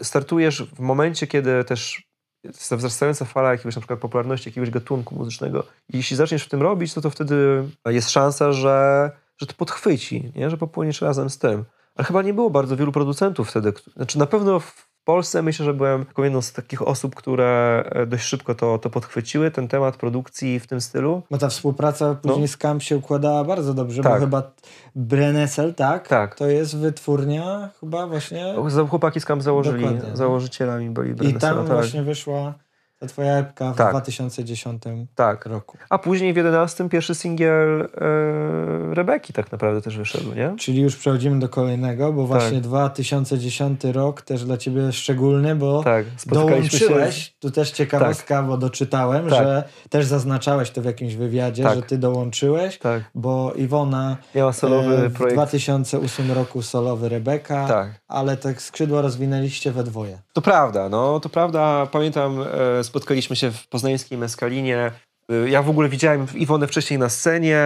startujesz 0.02 0.64
w 0.64 0.80
momencie, 0.80 1.28
kiedy 1.28 1.64
też 1.64 2.10
jest 2.44 2.74
wzrastająca 2.74 3.26
fala 3.26 3.52
jakiegoś 3.52 3.76
na 3.76 3.82
przykład 3.82 4.00
popularności 4.00 4.50
jakiegoś 4.50 4.70
gatunku 4.70 5.16
muzycznego 5.16 5.64
i 5.94 5.98
jeśli 5.98 6.18
zaczniesz 6.18 6.44
w 6.44 6.50
tym 6.50 6.62
robić, 6.62 6.94
to, 6.94 7.02
to 7.02 7.10
wtedy 7.10 7.64
jest 7.86 8.10
szansa, 8.10 8.52
że, 8.52 9.12
że 9.38 9.48
to 9.48 9.54
podchwyci, 9.54 10.32
nie? 10.36 10.50
że 10.50 10.58
popłyniesz 10.58 11.02
razem 11.02 11.30
z 11.30 11.38
tym. 11.38 11.66
Ale 12.00 12.06
chyba 12.06 12.22
nie 12.22 12.34
było 12.34 12.50
bardzo 12.50 12.78
wielu 12.78 12.92
producentów 12.92 13.50
wtedy. 13.50 13.74
Znaczy 13.96 14.20
na 14.20 14.26
pewno 14.26 14.60
w 14.60 14.90
Polsce 15.04 15.42
myślę, 15.42 15.66
że 15.66 15.74
byłem 15.74 16.06
jedną 16.18 16.42
z 16.42 16.54
takich 16.54 16.82
osób, 16.82 17.16
które 17.16 17.84
e, 17.92 18.06
dość 18.06 18.24
szybko 18.24 18.56
to, 18.56 18.78
to 18.78 18.90
podchwyciły, 18.90 19.52
ten 19.52 19.68
temat 19.68 19.98
produkcji 19.98 20.60
w 20.60 20.68
tym 20.68 20.82
stylu. 20.82 21.22
Bo 21.32 21.38
ta 21.38 21.50
współpraca 21.50 22.16
później 22.16 22.42
No. 22.42 22.48
z 22.48 22.58
Camp 22.58 22.84
się 22.84 22.98
układała 22.98 23.44
bardzo 23.44 23.74
dobrze, 23.74 24.02
Tak. 24.04 24.14
bo 24.14 24.20
chyba 24.20 24.52
Brennesel, 24.96 25.74
tak? 25.74 26.08
Tak. 26.08 26.36
To 26.36 26.48
jest 26.48 26.78
wytwórnia 26.78 27.70
chyba 27.80 28.08
właśnie. 28.08 28.56
Chłopaki 28.90 29.20
z 29.20 29.26
Camp 29.26 29.44
założyli, 29.44 29.84
Dokładnie. 29.86 30.18
założycielami 30.18 30.90
byli 30.90 31.30
I 31.30 31.34
tam 31.34 31.58
tak. 31.58 31.68
właśnie 31.68 32.04
wyszła 32.04 32.54
ta 33.00 33.08
twoja 33.08 33.34
epka 33.38 33.74
w 33.74 33.78
Tak. 33.78 33.90
2010 33.92 34.84
Tak. 35.16 35.46
roku. 35.46 35.78
A 35.90 35.98
później 35.98 36.34
w 36.34 36.38
11 36.38 36.90
pierwszy 36.90 37.16
singiel 37.16 37.82
e, 37.82 38.96
Rebeki 38.96 39.34
tak 39.34 39.52
naprawdę 39.52 39.82
też 39.82 39.98
wyszedł, 39.98 40.34
nie? 40.36 40.56
Czyli 40.60 40.82
już 40.82 40.96
przechodzimy 40.96 41.40
do 41.40 41.50
kolejnego, 41.50 42.14
bo 42.14 42.26
właśnie 42.26 42.62
2010 42.62 43.84
rok 43.84 44.22
też 44.22 44.46
dla 44.46 44.58
ciebie 44.58 44.92
szczególny, 44.92 45.56
bo 45.56 45.84
Tak, 45.84 46.06
spotykaliśmy 46.18 46.80
się... 46.80 46.86
dołączyłeś, 46.88 47.34
tu 47.40 47.52
też 47.52 47.72
ciekawostka, 47.72 48.44
bo 48.44 48.58
doczytałem, 48.58 49.30
Tak. 49.30 49.40
że 49.40 49.64
też 49.90 50.06
zaznaczałeś 50.06 50.72
to 50.72 50.82
w 50.82 50.86
jakimś 50.86 51.16
wywiadzie, 51.16 51.64
Tak. 51.64 51.76
że 51.76 51.82
ty 51.82 51.98
dołączyłeś, 51.98 52.78
Tak, 52.80 53.04
bo 53.16 53.54
Iwona 53.56 54.18
miała 54.36 54.54
solowy 54.54 54.98
e, 54.98 55.10
w 55.10 55.14
projekt. 55.14 55.36
2008 55.36 56.32
roku 56.32 56.62
solowy 56.62 57.10
Rebeka, 57.10 57.68
Tak. 57.68 57.90
ale 58.08 58.38
tak 58.38 58.62
skrzydła 58.62 59.02
rozwinęliście 59.02 59.72
we 59.72 59.84
dwoje. 59.84 60.18
To 60.34 60.42
prawda, 60.42 60.90
no 60.90 61.20
to 61.20 61.30
prawda. 61.30 61.88
Pamiętam, 61.92 62.40
e, 62.80 62.84
spotkaliśmy 62.90 63.36
się 63.36 63.52
w 63.52 63.68
poznańskiej 63.68 64.18
Mescalinie. 64.18 64.92
E, 65.30 65.50
Ja 65.50 65.62
w 65.64 65.70
ogóle 65.70 65.90
widziałem 65.90 66.28
Iwonę 66.36 66.68
wcześniej 66.68 67.00
na 67.00 67.10
scenie 67.10 67.64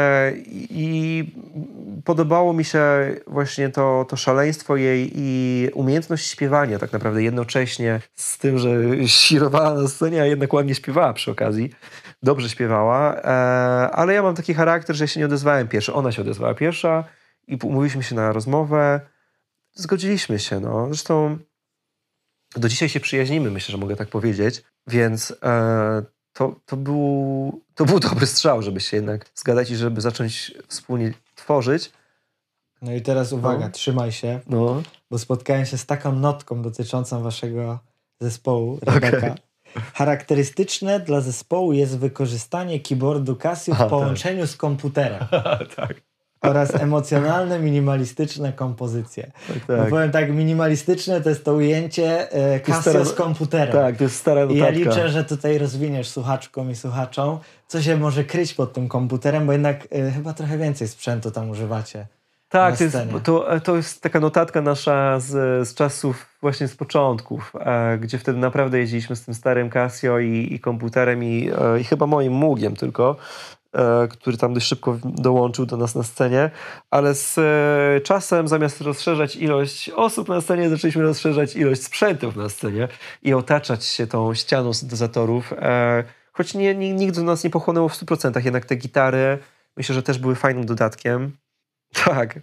i, 0.70 1.24
podobało 2.06 2.54
mi 2.54 2.66
się 2.66 2.82
właśnie 3.28 3.70
to, 3.70 4.06
to 4.10 4.16
szaleństwo 4.16 4.76
jej 4.76 5.12
i 5.16 5.70
umiejętność 5.74 6.30
śpiewania 6.30 6.80
tak 6.80 6.94
naprawdę 6.94 7.24
jednocześnie 7.24 8.02
z 8.16 8.38
tym, 8.38 8.60
że 8.60 8.70
świrowała 9.08 9.74
na 9.74 9.88
scenie, 9.88 10.22
a 10.22 10.26
jednak 10.26 10.54
ładnie 10.54 10.76
śpiewała 10.76 11.14
przy 11.14 11.32
okazji. 11.32 11.70
Dobrze 12.24 12.50
śpiewała, 12.50 13.16
e, 13.16 13.26
ale 13.92 14.14
ja 14.14 14.22
mam 14.24 14.36
taki 14.36 14.54
charakter, 14.54 14.96
że 14.96 15.04
ja 15.04 15.08
się 15.08 15.20
nie 15.20 15.26
odezwałem 15.26 15.68
pierwszy. 15.68 15.94
Ona 15.94 16.12
się 16.12 16.22
odezwała 16.22 16.54
pierwsza 16.54 17.04
i 17.48 17.58
umówiliśmy 17.64 18.04
się 18.04 18.16
na 18.16 18.32
rozmowę. 18.32 19.02
Zgodziliśmy 19.76 20.40
się, 20.40 20.60
no. 20.60 20.88
Zresztą 20.88 21.38
do 22.56 22.70
dzisiaj 22.70 22.90
się 22.90 23.00
przyjaźnimy, 23.00 23.52
myślę, 23.52 23.72
że 23.72 23.78
mogę 23.78 23.96
tak 23.96 24.10
powiedzieć, 24.10 24.64
więc 24.88 25.34
e, 25.44 26.04
to, 26.34 26.56
to, 26.66 26.78
był, 26.78 27.62
to 27.76 27.86
był 27.86 28.00
dobry 28.00 28.26
strzał, 28.26 28.62
żeby 28.62 28.80
się 28.80 28.98
jednak 28.98 29.26
zgadać 29.36 29.72
i 29.72 29.76
żeby 29.76 30.02
zacząć 30.02 30.54
wspólnie 30.68 31.14
tworzyć. 31.36 31.92
No 32.82 32.94
i 32.94 33.02
teraz 33.02 33.34
uwaga, 33.34 33.66
No. 33.66 33.72
trzymaj 33.72 34.12
się, 34.12 34.40
No, 34.48 34.84
bo 35.12 35.20
spotkałem 35.20 35.66
się 35.66 35.78
z 35.78 35.86
taką 35.86 36.16
notką 36.16 36.62
dotyczącą 36.62 37.24
waszego 37.24 37.80
zespołu, 38.22 38.80
Rebeka. 38.82 39.18
Okej. 39.18 39.32
Charakterystyczne 39.94 41.00
dla 41.00 41.22
zespołu 41.22 41.74
jest 41.74 41.98
wykorzystanie 41.98 42.80
keyboardu 42.80 43.36
Casio 43.36 43.76
w 43.76 43.90
połączeniu 43.90 44.48
z 44.48 44.58
komputerem 44.58 45.26
tak. 45.76 46.02
Oraz 46.44 46.76
emocjonalne, 46.76 47.60
minimalistyczne 47.60 48.54
kompozycje. 48.54 49.32
Tak, 49.48 49.58
No 49.70 49.78
tak. 49.78 49.90
powiem 49.90 50.12
tak, 50.12 50.32
minimalistyczne 50.32 51.22
to 51.22 51.30
jest 51.30 51.46
to 51.46 51.54
ujęcie 51.54 52.32
e, 52.32 52.60
Casio 52.60 52.82
stara- 52.92 53.06
z 53.06 53.14
komputerem. 53.14 53.74
tak, 53.74 53.98
to 53.98 54.04
jest 54.04 54.16
stara 54.16 54.42
I 54.42 54.48
notatka. 54.48 54.66
ja 54.66 54.70
liczę, 54.72 55.10
że 55.10 55.24
tutaj 55.24 55.58
rozwiniesz 55.58 56.10
słuchaczkom 56.10 56.72
i 56.72 56.76
słuchaczom, 56.76 57.40
co 57.68 57.82
się 57.82 57.98
może 57.98 58.24
kryć 58.24 58.54
pod 58.54 58.74
tym 58.74 58.88
komputerem, 58.88 59.46
bo 59.46 59.52
jednak 59.52 59.88
e, 59.92 60.12
chyba 60.12 60.34
trochę 60.34 60.58
więcej 60.58 60.88
sprzętu 60.88 61.32
tam 61.32 61.50
używacie. 61.50 62.08
Tak, 62.50 62.78
to 62.78 62.84
jest, 62.84 62.98
to, 63.24 63.48
to 63.64 63.76
jest 63.76 64.02
taka 64.02 64.20
notatka 64.20 64.62
nasza 64.62 65.20
z, 65.20 65.68
z 65.68 65.74
czasów 65.74 66.26
właśnie 66.42 66.68
z 66.68 66.76
początków, 66.76 67.54
e, 67.60 67.98
gdzie 67.98 68.18
wtedy 68.18 68.40
naprawdę 68.40 68.80
jeździliśmy 68.80 69.16
z 69.16 69.26
tym 69.26 69.34
starym 69.34 69.70
Casio 69.70 70.20
i, 70.20 70.48
i 70.54 70.60
komputerem 70.60 71.24
i, 71.24 71.50
e, 71.76 71.80
i 71.80 71.84
chyba 71.84 72.08
moim 72.08 72.34
Mugiem 72.34 72.76
tylko, 72.76 73.16
e, 73.16 73.63
który 74.10 74.38
tam 74.38 74.54
dość 74.54 74.68
szybko 74.68 74.98
dołączył 75.04 75.66
do 75.66 75.78
nas 75.78 75.96
na 75.96 76.04
scenie, 76.04 76.52
ale 76.92 77.16
z 77.16 77.38
e, 77.38 78.02
czasem 78.02 78.48
zamiast 78.48 78.82
rozszerzać 78.82 79.36
ilość 79.36 79.90
osób 79.90 80.30
na 80.30 80.42
scenie, 80.42 80.70
zaczęliśmy 80.70 81.04
rozszerzać 81.04 81.56
ilość 81.56 81.84
sprzętów 81.84 82.36
na 82.36 82.50
scenie 82.50 82.88
i 83.22 83.34
otaczać 83.34 83.86
się 83.86 84.08
tą 84.08 84.34
ścianą 84.34 84.74
syntezatorów, 84.74 85.54
e, 85.54 86.04
choć 86.34 86.54
nie, 86.54 86.76
nie, 86.76 87.12
do 87.12 87.24
nas 87.24 87.44
nie 87.44 87.50
pochłonęło 87.50 87.90
w 87.90 87.94
100%, 87.94 88.46
jednak 88.46 88.66
te 88.66 88.76
gitary 88.76 89.40
myślę, 89.78 89.96
że 89.96 90.04
też 90.04 90.18
były 90.20 90.36
fajnym 90.36 90.66
dodatkiem. 90.66 91.32
Tak. 92.06 92.40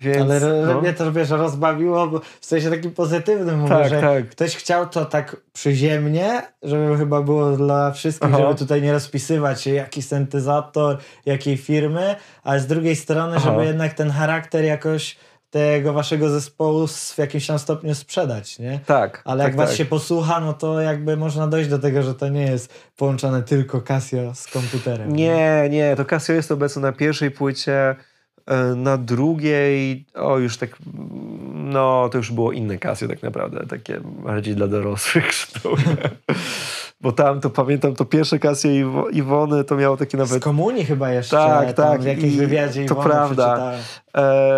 Więc, 0.00 0.30
Ale 0.30 0.66
no. 0.66 0.80
mnie 0.80 0.92
to 0.92 1.12
wiesz, 1.12 1.30
rozbawiło, 1.30 2.06
bo 2.06 2.20
w 2.40 2.46
sensie 2.46 2.70
takim 2.70 2.90
pozytywnym 2.90 3.58
mówię, 3.58 3.74
Tak, 3.74 3.88
że 3.88 4.00
tak. 4.00 4.28
ktoś 4.28 4.56
chciał 4.56 4.88
to 4.88 5.04
tak 5.04 5.36
przyziemnie, 5.52 6.42
żeby 6.62 6.96
chyba 6.96 7.22
było 7.22 7.56
dla 7.56 7.92
wszystkich, 7.92 8.28
Aha. 8.28 8.38
żeby 8.42 8.54
tutaj 8.54 8.82
nie 8.82 8.92
rozpisywać 8.92 9.62
się, 9.62 9.70
jaki 9.70 10.02
syntezator, 10.02 10.98
jakiej 11.26 11.56
firmy, 11.56 12.16
ale 12.42 12.60
z 12.60 12.66
drugiej 12.66 12.96
strony, 12.96 13.36
Aha. 13.36 13.50
żeby 13.50 13.66
jednak 13.66 13.94
ten 13.94 14.10
charakter 14.10 14.64
jakoś 14.64 15.16
tego 15.50 15.92
waszego 15.92 16.30
zespołu 16.30 16.86
w 16.86 17.18
jakimś 17.18 17.46
tam 17.46 17.58
stopniu 17.58 17.94
sprzedać, 17.94 18.58
nie? 18.58 18.80
Tak. 18.86 19.22
Ale 19.24 19.44
tak, 19.44 19.52
jak 19.52 19.56
was 19.56 19.68
tak. 19.68 19.78
się 19.78 19.84
posłucha, 19.84 20.40
no 20.40 20.52
to 20.52 20.80
jakby 20.80 21.16
można 21.16 21.46
dojść 21.46 21.70
do 21.70 21.78
tego, 21.78 22.02
że 22.02 22.14
to 22.14 22.28
nie 22.28 22.42
jest 22.42 22.74
połączone 22.96 23.42
tylko 23.42 23.80
Casio 23.80 24.34
z 24.34 24.46
komputerem. 24.46 25.16
Nie, 25.16 25.68
nie, 25.70 25.96
to 25.96 26.04
Casio 26.04 26.32
jest 26.32 26.52
obecne 26.52 26.82
na 26.82 26.92
pierwszej 26.92 27.30
płycie, 27.30 27.96
na 28.76 28.96
drugiej, 28.96 30.04
o 30.14 30.38
już 30.38 30.56
tak, 30.56 30.70
no 31.54 32.08
to 32.12 32.18
już 32.18 32.32
było 32.32 32.52
inne 32.52 32.78
Casio 32.78 33.08
tak 33.08 33.22
naprawdę, 33.22 33.66
takie 33.66 34.00
bardziej 34.02 34.54
dla 34.54 34.66
dorosłych. 34.66 35.32
sztuki. 35.38 35.82
Bo 37.00 37.12
tam 37.12 37.40
to 37.40 37.50
pamiętam, 37.50 37.94
to 37.94 38.04
pierwsze 38.04 38.38
Casio 38.38 38.68
Iwo, 38.68 39.08
Iwony 39.08 39.64
to 39.64 39.76
miało 39.76 39.96
takie 39.96 40.16
Z 40.18 40.20
nawet, 40.20 40.42
komunii 40.42 40.84
chyba 40.84 41.10
jeszcze, 41.10 41.36
Tak, 41.36 41.72
tak, 41.72 42.00
w 42.00 42.04
jakimś 42.04 42.34
i 42.34 42.36
wywiadzie 42.36 42.84
to 42.86 42.94
Iwony 42.94 43.08
prawda. 43.10 43.54
przeczytałem. 43.54 43.80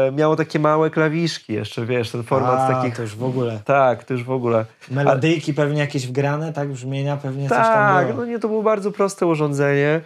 e, 0.08 0.12
miało 0.12 0.36
takie 0.36 0.58
małe 0.58 0.90
klawiszki 0.90 1.52
jeszcze, 1.52 1.86
wiesz, 1.86 2.10
ten 2.10 2.22
format 2.22 2.60
A, 2.60 2.74
takich, 2.74 2.96
to 2.96 3.02
już 3.02 3.16
w 3.16 3.24
ogóle. 3.24 3.60
tak, 3.64 4.04
to 4.04 4.14
już 4.14 4.24
w 4.24 4.30
ogóle. 4.30 4.64
Melodyjki 4.90 5.54
pewnie 5.54 5.80
jakieś 5.80 6.06
wgrane, 6.06 6.52
tak? 6.52 6.68
Brzmienia 6.72 7.16
pewnie 7.16 7.48
coś 7.48 7.58
tam 7.58 8.06
Tak, 8.06 8.16
no 8.16 8.24
nie, 8.24 8.38
to 8.38 8.48
było 8.48 8.62
bardzo 8.62 8.90
proste 8.90 9.26
urządzenie, 9.26 10.00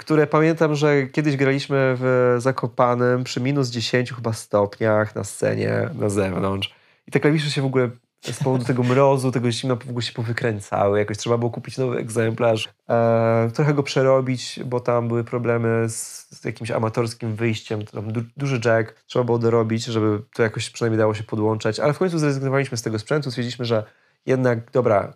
które 0.00 0.26
pamiętam, 0.26 0.74
że 0.74 1.06
kiedyś 1.06 1.36
graliśmy 1.36 1.94
w 1.98 2.36
Zakopanym 2.38 3.24
przy 3.24 3.40
minus 3.40 3.70
10 3.70 4.12
chyba 4.12 4.32
stopniach 4.32 5.14
na 5.14 5.24
scenie, 5.24 5.90
na 5.94 6.08
zewnątrz. 6.08 6.74
I 7.06 7.10
te 7.10 7.20
klawisze 7.20 7.50
się 7.50 7.62
w 7.62 7.64
ogóle 7.64 7.90
z 8.22 8.44
powodu 8.44 8.64
tego 8.64 8.82
mrozu, 8.82 9.32
tego 9.32 9.50
zimna 9.50 9.76
w 9.76 9.90
ogóle 9.90 10.02
się 10.02 10.12
powykręcały. 10.12 10.98
Jakoś 10.98 11.18
trzeba 11.18 11.38
było 11.38 11.50
kupić 11.50 11.78
nowy 11.78 11.98
egzemplarz, 11.98 12.68
e, 12.88 13.50
trochę 13.54 13.74
go 13.74 13.82
przerobić, 13.82 14.60
bo 14.64 14.80
tam 14.80 15.08
były 15.08 15.24
problemy 15.24 15.88
z, 15.88 16.28
z 16.30 16.44
jakimś 16.44 16.70
amatorskim 16.70 17.34
wyjściem, 17.34 17.84
tam 17.84 18.12
du, 18.12 18.20
duży 18.36 18.60
jack, 18.64 19.04
trzeba 19.06 19.24
było 19.24 19.38
dorobić, 19.38 19.84
żeby 19.84 20.22
to 20.34 20.42
jakoś 20.42 20.70
przynajmniej 20.70 20.98
dało 20.98 21.14
się 21.14 21.24
podłączać. 21.24 21.80
Ale 21.80 21.92
w 21.92 21.98
końcu 21.98 22.18
zrezygnowaliśmy 22.18 22.76
z 22.76 22.82
tego 22.82 22.98
sprzętu, 22.98 23.30
stwierdziliśmy, 23.30 23.64
że 23.64 23.84
jednak, 24.26 24.70
dobra, 24.70 25.12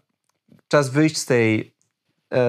czas 0.69 0.91
wyjść 0.91 1.17
z 1.17 1.27
tej 1.27 1.74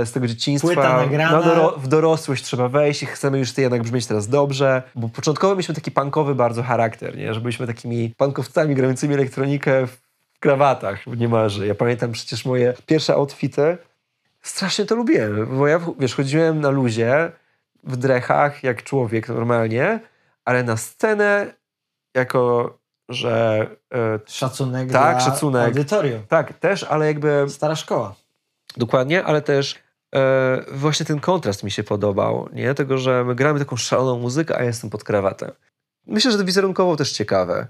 z 0.06 0.12
tego 0.12 0.28
dzieciństwa. 0.28 0.68
Płyta 0.68 0.98
nagrana. 0.98 1.32
Na 1.40 1.46
doro- 1.46 1.78
w 1.80 1.88
dorosłość 1.88 2.44
trzeba 2.44 2.70
wejść 2.70 3.04
i 3.04 3.06
chcemy 3.06 3.40
już 3.40 3.58
jednak 3.58 3.84
brzmieć 3.84 4.06
teraz 4.06 4.28
dobrze. 4.28 4.84
Bo 4.96 5.10
początkowo 5.10 5.54
mieliśmy 5.54 5.76
taki 5.76 5.92
punkowy 5.92 6.36
bardzo 6.36 6.64
charakter, 6.64 7.18
nie? 7.18 7.34
że 7.34 7.42
byliśmy 7.42 7.68
takimi 7.68 8.14
punkowcami 8.18 8.76
grającymi 8.76 9.14
elektronikę 9.14 9.88
w 9.88 9.98
krawatach 10.40 11.08
niemalże. 11.08 11.68
Ja 11.68 11.76
pamiętam 11.76 12.12
przecież 12.12 12.46
moje 12.46 12.74
pierwsze 12.86 13.14
outfity. 13.14 13.78
Strasznie 14.42 14.86
to 14.86 14.96
lubiłem, 14.96 15.58
bo 15.58 15.68
ja, 15.68 15.80
wiesz, 16.00 16.16
chodziłem 16.16 16.62
na 16.62 16.70
luzie, 16.70 17.32
w 17.84 17.98
drechach, 17.98 18.64
jak 18.64 18.84
człowiek 18.84 19.30
normalnie, 19.30 20.00
ale 20.46 20.64
na 20.64 20.78
scenę 20.78 21.54
jako, 22.16 22.74
że 23.10 23.68
e, 23.94 24.20
Szacunek 24.28 24.92
Tak, 24.92 25.18
dla 25.18 25.26
szacunek. 25.26 25.66
audytorium. 25.68 26.22
tak, 26.28 26.54
też, 26.54 26.84
ale 26.84 27.06
jakby 27.08 27.46
Stara 27.50 27.76
szkoła. 27.76 28.16
Dokładnie, 28.78 29.24
ale 29.24 29.42
też 29.42 29.76
e, 30.16 30.66
właśnie 30.72 31.06
ten 31.06 31.20
kontrast 31.20 31.64
mi 31.64 31.72
się 31.72 31.84
podobał, 31.84 32.50
nie? 32.54 32.74
Tego, 32.74 32.98
że 32.98 33.24
my 33.24 33.36
gramy 33.36 33.60
taką 33.60 33.76
szaloną 33.78 34.20
muzykę, 34.20 34.56
a 34.58 34.60
ja 34.60 34.66
jestem 34.66 34.90
pod 34.90 35.04
krawatem. 35.04 35.52
Myślę, 36.08 36.32
że 36.32 36.38
to 36.38 36.46
wizerunkowo 36.46 36.96
też 36.96 37.12
ciekawe. 37.12 37.68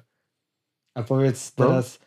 A 0.96 1.04
powiedz 1.04 1.54
No. 1.58 1.66
teraz, 1.68 2.00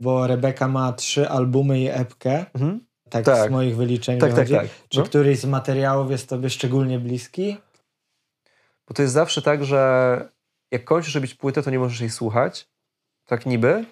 bo 0.00 0.26
Rebeka 0.26 0.68
ma 0.68 0.92
trzy 0.92 1.28
albumy 1.28 1.80
i 1.80 1.88
epkę, 1.88 2.46
Mhm. 2.54 2.86
tak, 3.10 3.24
Tak. 3.24 3.48
z 3.48 3.52
moich 3.52 3.76
wyliczeń 3.76 4.18
Tak, 4.20 4.34
tak, 4.34 4.48
tak. 4.48 4.66
Czy 4.88 4.98
No. 4.98 5.04
któryś 5.04 5.38
z 5.40 5.44
materiałów 5.44 6.10
jest 6.10 6.28
tobie 6.28 6.50
szczególnie 6.50 6.98
bliski? 6.98 7.56
Bo 8.88 8.94
to 8.94 9.02
jest 9.02 9.14
zawsze 9.14 9.42
tak, 9.42 9.64
że 9.64 10.28
jak 10.70 10.84
kończysz 10.84 11.14
robić 11.14 11.34
płytę, 11.34 11.62
to 11.62 11.70
nie 11.70 11.78
możesz 11.78 12.00
jej 12.00 12.10
słuchać. 12.10 12.68
Tak 13.24 13.46
niby. 13.46 13.84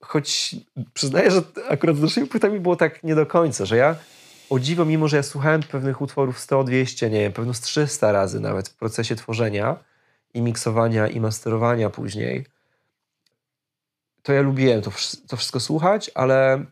Choć 0.00 0.56
przyznaję, 0.94 1.30
że 1.30 1.42
akurat 1.68 1.96
z 1.96 2.02
naszymi 2.02 2.26
płytami 2.26 2.60
było 2.60 2.76
tak 2.76 3.02
nie 3.02 3.14
do 3.14 3.26
końca, 3.26 3.64
że 3.64 3.76
ja 3.76 3.96
o 4.50 4.58
dziwo, 4.58 4.84
mimo 4.84 5.08
że 5.08 5.16
ja 5.16 5.22
słuchałem 5.22 5.62
pewnych 5.62 6.00
utworów 6.00 6.38
100, 6.38 6.64
200, 6.64 7.10
nie 7.10 7.20
wiem, 7.20 7.32
pewno 7.32 7.54
z 7.54 7.60
300 7.60 8.12
razy 8.12 8.40
nawet 8.40 8.68
w 8.68 8.74
procesie 8.74 9.16
tworzenia 9.16 9.76
i 10.34 10.42
miksowania 10.42 11.08
i 11.08 11.20
masterowania 11.20 11.90
później, 11.90 12.46
to 14.22 14.32
ja 14.32 14.42
lubiłem 14.42 14.82
to, 14.82 14.90
to 15.28 15.36
wszystko 15.36 15.60
słuchać, 15.60 16.10
ale 16.14 16.64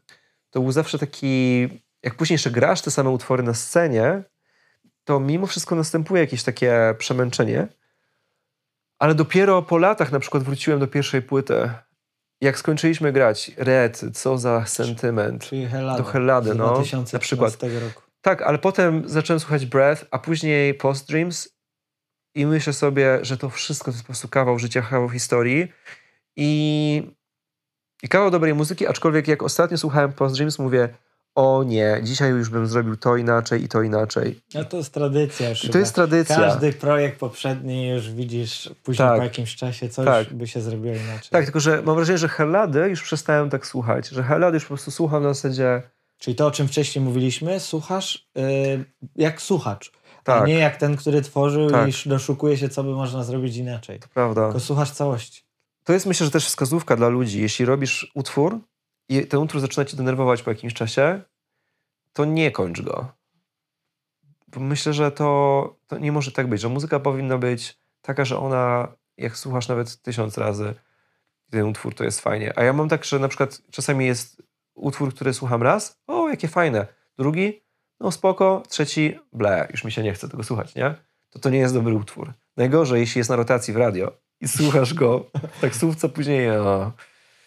to 0.51 0.61
był 0.61 0.73
zawsze 0.73 0.99
taki, 0.99 1.63
jak 2.03 2.15
później 2.15 2.35
jeszcze 2.35 2.51
grasz 2.51 2.83
te 2.83 2.91
same 2.91 3.11
utwory 3.11 3.43
na 3.43 3.55
scenie, 3.55 4.23
to 5.05 5.21
mimo 5.21 5.47
wszystko 5.47 5.75
następuje 5.75 6.21
jakieś 6.21 6.43
takie 6.43 6.95
przemęczenie, 6.99 7.69
ale 8.99 9.15
dopiero 9.15 9.63
po 9.63 9.79
latach 9.79 10.13
na 10.13 10.21
przykład 10.21 10.43
wróciłem 10.43 10.81
do 10.81 10.87
pierwszej 10.87 11.23
płyty. 11.23 11.71
Jak 12.41 12.59
skończyliśmy 12.59 13.13
grać 13.13 13.51
Red, 13.57 14.05
co 14.15 14.39
za 14.39 14.67
sentyment, 14.67 15.45
Czyli 15.45 15.67
Hellady, 15.67 16.03
do 16.03 16.09
Hellady, 16.09 16.55
no, 16.55 16.75
2015 16.75 17.17
na 17.17 17.21
przykład. 17.21 17.83
roku. 17.83 18.03
Tak, 18.21 18.43
ale 18.43 18.59
potem 18.59 19.09
zacząłem 19.09 19.41
słuchać 19.41 19.67
Breath, 19.67 20.05
a 20.11 20.19
później 20.19 20.75
Post 20.75 21.09
Dreams 21.09 21.49
i 22.35 22.47
myślę 22.47 22.73
sobie, 22.73 23.19
że 23.23 23.37
to 23.37 23.51
wszystko 23.51 23.85
to 23.85 23.91
jest 23.91 24.03
po 24.03 24.07
prostu 24.07 24.29
kawał 24.29 24.59
życia, 24.59 24.83
kawał 24.83 25.09
historii 25.09 25.73
i, 26.37 27.03
i 28.03 28.09
kawał 28.09 28.31
dobrej 28.31 28.55
muzyki, 28.55 28.87
aczkolwiek 28.87 29.29
jak 29.29 29.43
ostatnio 29.43 29.79
słuchałem 29.79 30.13
Post 30.13 30.35
Dreams, 30.35 30.59
mówię, 30.59 30.89
o 31.39 31.63
nie, 31.67 32.01
dzisiaj 32.03 32.31
już 32.31 32.51
bym 32.51 32.67
zrobił 32.67 32.97
to 32.97 33.17
inaczej 33.17 33.65
i 33.65 33.69
to 33.69 33.83
inaczej. 33.83 34.41
No 34.55 34.65
to 34.65 34.77
jest 34.77 34.93
tradycja 34.95 35.49
już 35.51 35.65
I 35.65 35.69
to 35.69 35.79
jest 35.79 35.95
tradycja. 35.95 36.37
Każdy 36.37 36.73
projekt 36.73 37.19
poprzedni 37.21 37.89
już 37.89 38.11
widzisz 38.13 38.71
później 38.83 39.09
Tak. 39.09 39.17
po 39.19 39.23
jakimś 39.25 39.57
czasie 39.57 39.89
coś 39.89 40.05
Tak. 40.07 40.33
by 40.35 40.47
się 40.47 40.61
zrobiło 40.61 40.95
inaczej. 40.95 41.29
Tak, 41.31 41.45
tylko 41.45 41.61
że 41.61 41.83
mam 41.83 41.97
wrażenie, 41.97 42.19
że 42.19 42.29
Hellady 42.29 42.89
już 42.89 43.03
przestałem 43.03 43.51
tak 43.51 43.67
słuchać, 43.67 44.09
że 44.09 44.23
Hellady 44.23 44.55
już 44.57 44.65
po 44.65 44.69
prostu 44.69 44.91
słucham 44.91 45.23
na 45.23 45.29
zasadzie, 45.35 45.83
Czyli 46.19 46.37
to, 46.37 46.47
o 46.47 46.51
czym 46.51 46.69
wcześniej 46.69 47.05
mówiliśmy, 47.05 47.61
słuchasz 47.61 48.29
y, 48.39 48.85
jak 49.17 49.43
słuchacz, 49.43 49.93
a 50.19 50.23
tak, 50.23 50.47
nie 50.47 50.55
jak 50.59 50.77
ten, 50.77 50.97
który 50.97 51.23
tworzył 51.23 51.71
Tak. 51.71 51.87
i 51.89 51.91
sz- 51.91 52.09
doszukuje 52.09 52.57
się, 52.57 52.69
co 52.69 52.85
by 52.85 52.91
można 52.91 53.25
zrobić 53.25 53.57
inaczej. 53.57 54.01
prawda. 54.15 54.45
Tylko 54.47 54.61
słuchasz 54.61 54.91
całości. 54.91 55.43
To 55.85 55.93
jest 55.93 56.07
myślę, 56.07 56.25
że 56.27 56.31
też 56.31 56.47
wskazówka 56.47 56.97
dla 56.97 57.09
ludzi. 57.09 57.41
Jeśli 57.43 57.65
robisz 57.65 58.11
utwór 58.15 58.59
i 59.09 59.27
ten 59.27 59.41
utwór 59.41 59.61
zaczyna 59.61 59.85
cię 59.85 59.97
denerwować 59.97 60.43
po 60.43 60.51
jakimś 60.51 60.75
czasie, 60.75 61.23
to 62.13 62.25
nie 62.25 62.51
kończ 62.51 62.81
go. 62.81 63.13
Bo 64.49 64.61
myślę, 64.61 64.93
że 64.93 65.11
to, 65.11 65.77
to 65.87 65.99
nie 65.99 66.13
może 66.13 66.33
tak 66.33 66.47
być, 66.47 66.61
że 66.61 66.69
muzyka 66.69 67.01
powinna 67.01 67.39
być 67.39 67.79
taka, 68.03 68.25
że 68.25 68.39
ona, 68.39 68.89
jak 69.17 69.37
słuchasz 69.37 69.69
nawet 69.69 70.03
tysiąc 70.03 70.39
razy 70.39 70.75
ten 71.51 71.67
utwór, 71.67 71.95
to 71.95 72.05
jest 72.05 72.21
fajnie. 72.21 72.59
A 72.59 72.65
ja 72.65 72.73
mam 72.73 72.89
tak, 72.89 73.05
że 73.05 73.19
na 73.19 73.29
przykład 73.29 73.63
czasami 73.71 74.07
jest 74.07 74.43
utwór, 74.75 75.15
który 75.15 75.35
słucham 75.35 75.63
raz, 75.63 76.01
o, 76.07 76.29
jakie 76.29 76.49
fajne. 76.49 76.87
Drugi, 77.19 77.63
no 78.01 78.11
spoko. 78.11 78.63
Trzeci, 78.69 79.19
ble, 79.33 79.69
już 79.71 79.85
mi 79.85 79.93
się 79.93 80.03
nie 80.03 80.13
chce 80.13 80.29
tego 80.29 80.45
słuchać, 80.45 80.75
nie? 80.75 80.95
To 81.31 81.39
to 81.39 81.51
nie 81.51 81.59
jest 81.59 81.75
dobry 81.75 81.95
utwór. 81.95 82.33
Najgorzej, 82.57 83.01
jeśli 83.01 83.19
jest 83.19 83.31
na 83.31 83.37
rotacji 83.37 83.75
w 83.75 83.77
radio 83.77 84.13
i 84.41 84.49
słuchasz 84.49 84.95
go 84.95 85.31
w 85.53 85.61
taksówce, 85.61 86.09
później, 86.09 86.51
o, 86.51 86.93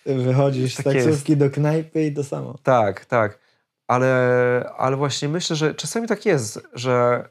Wychodzisz 0.06 0.74
z 0.74 0.84
Tak 0.84 0.96
jest. 0.96 1.08
taksówki 1.08 1.38
do 1.38 1.50
knajpy 1.50 2.06
i 2.06 2.14
to 2.14 2.24
samo. 2.24 2.56
Tak, 2.64 3.06
tak. 3.06 3.40
Ale, 3.88 4.72
ale 4.78 4.98
właśnie 4.98 5.30
myślę, 5.30 5.56
że 5.56 5.76
czasami 5.76 6.08
tak 6.08 6.26
jest, 6.26 6.60
że 6.74 7.24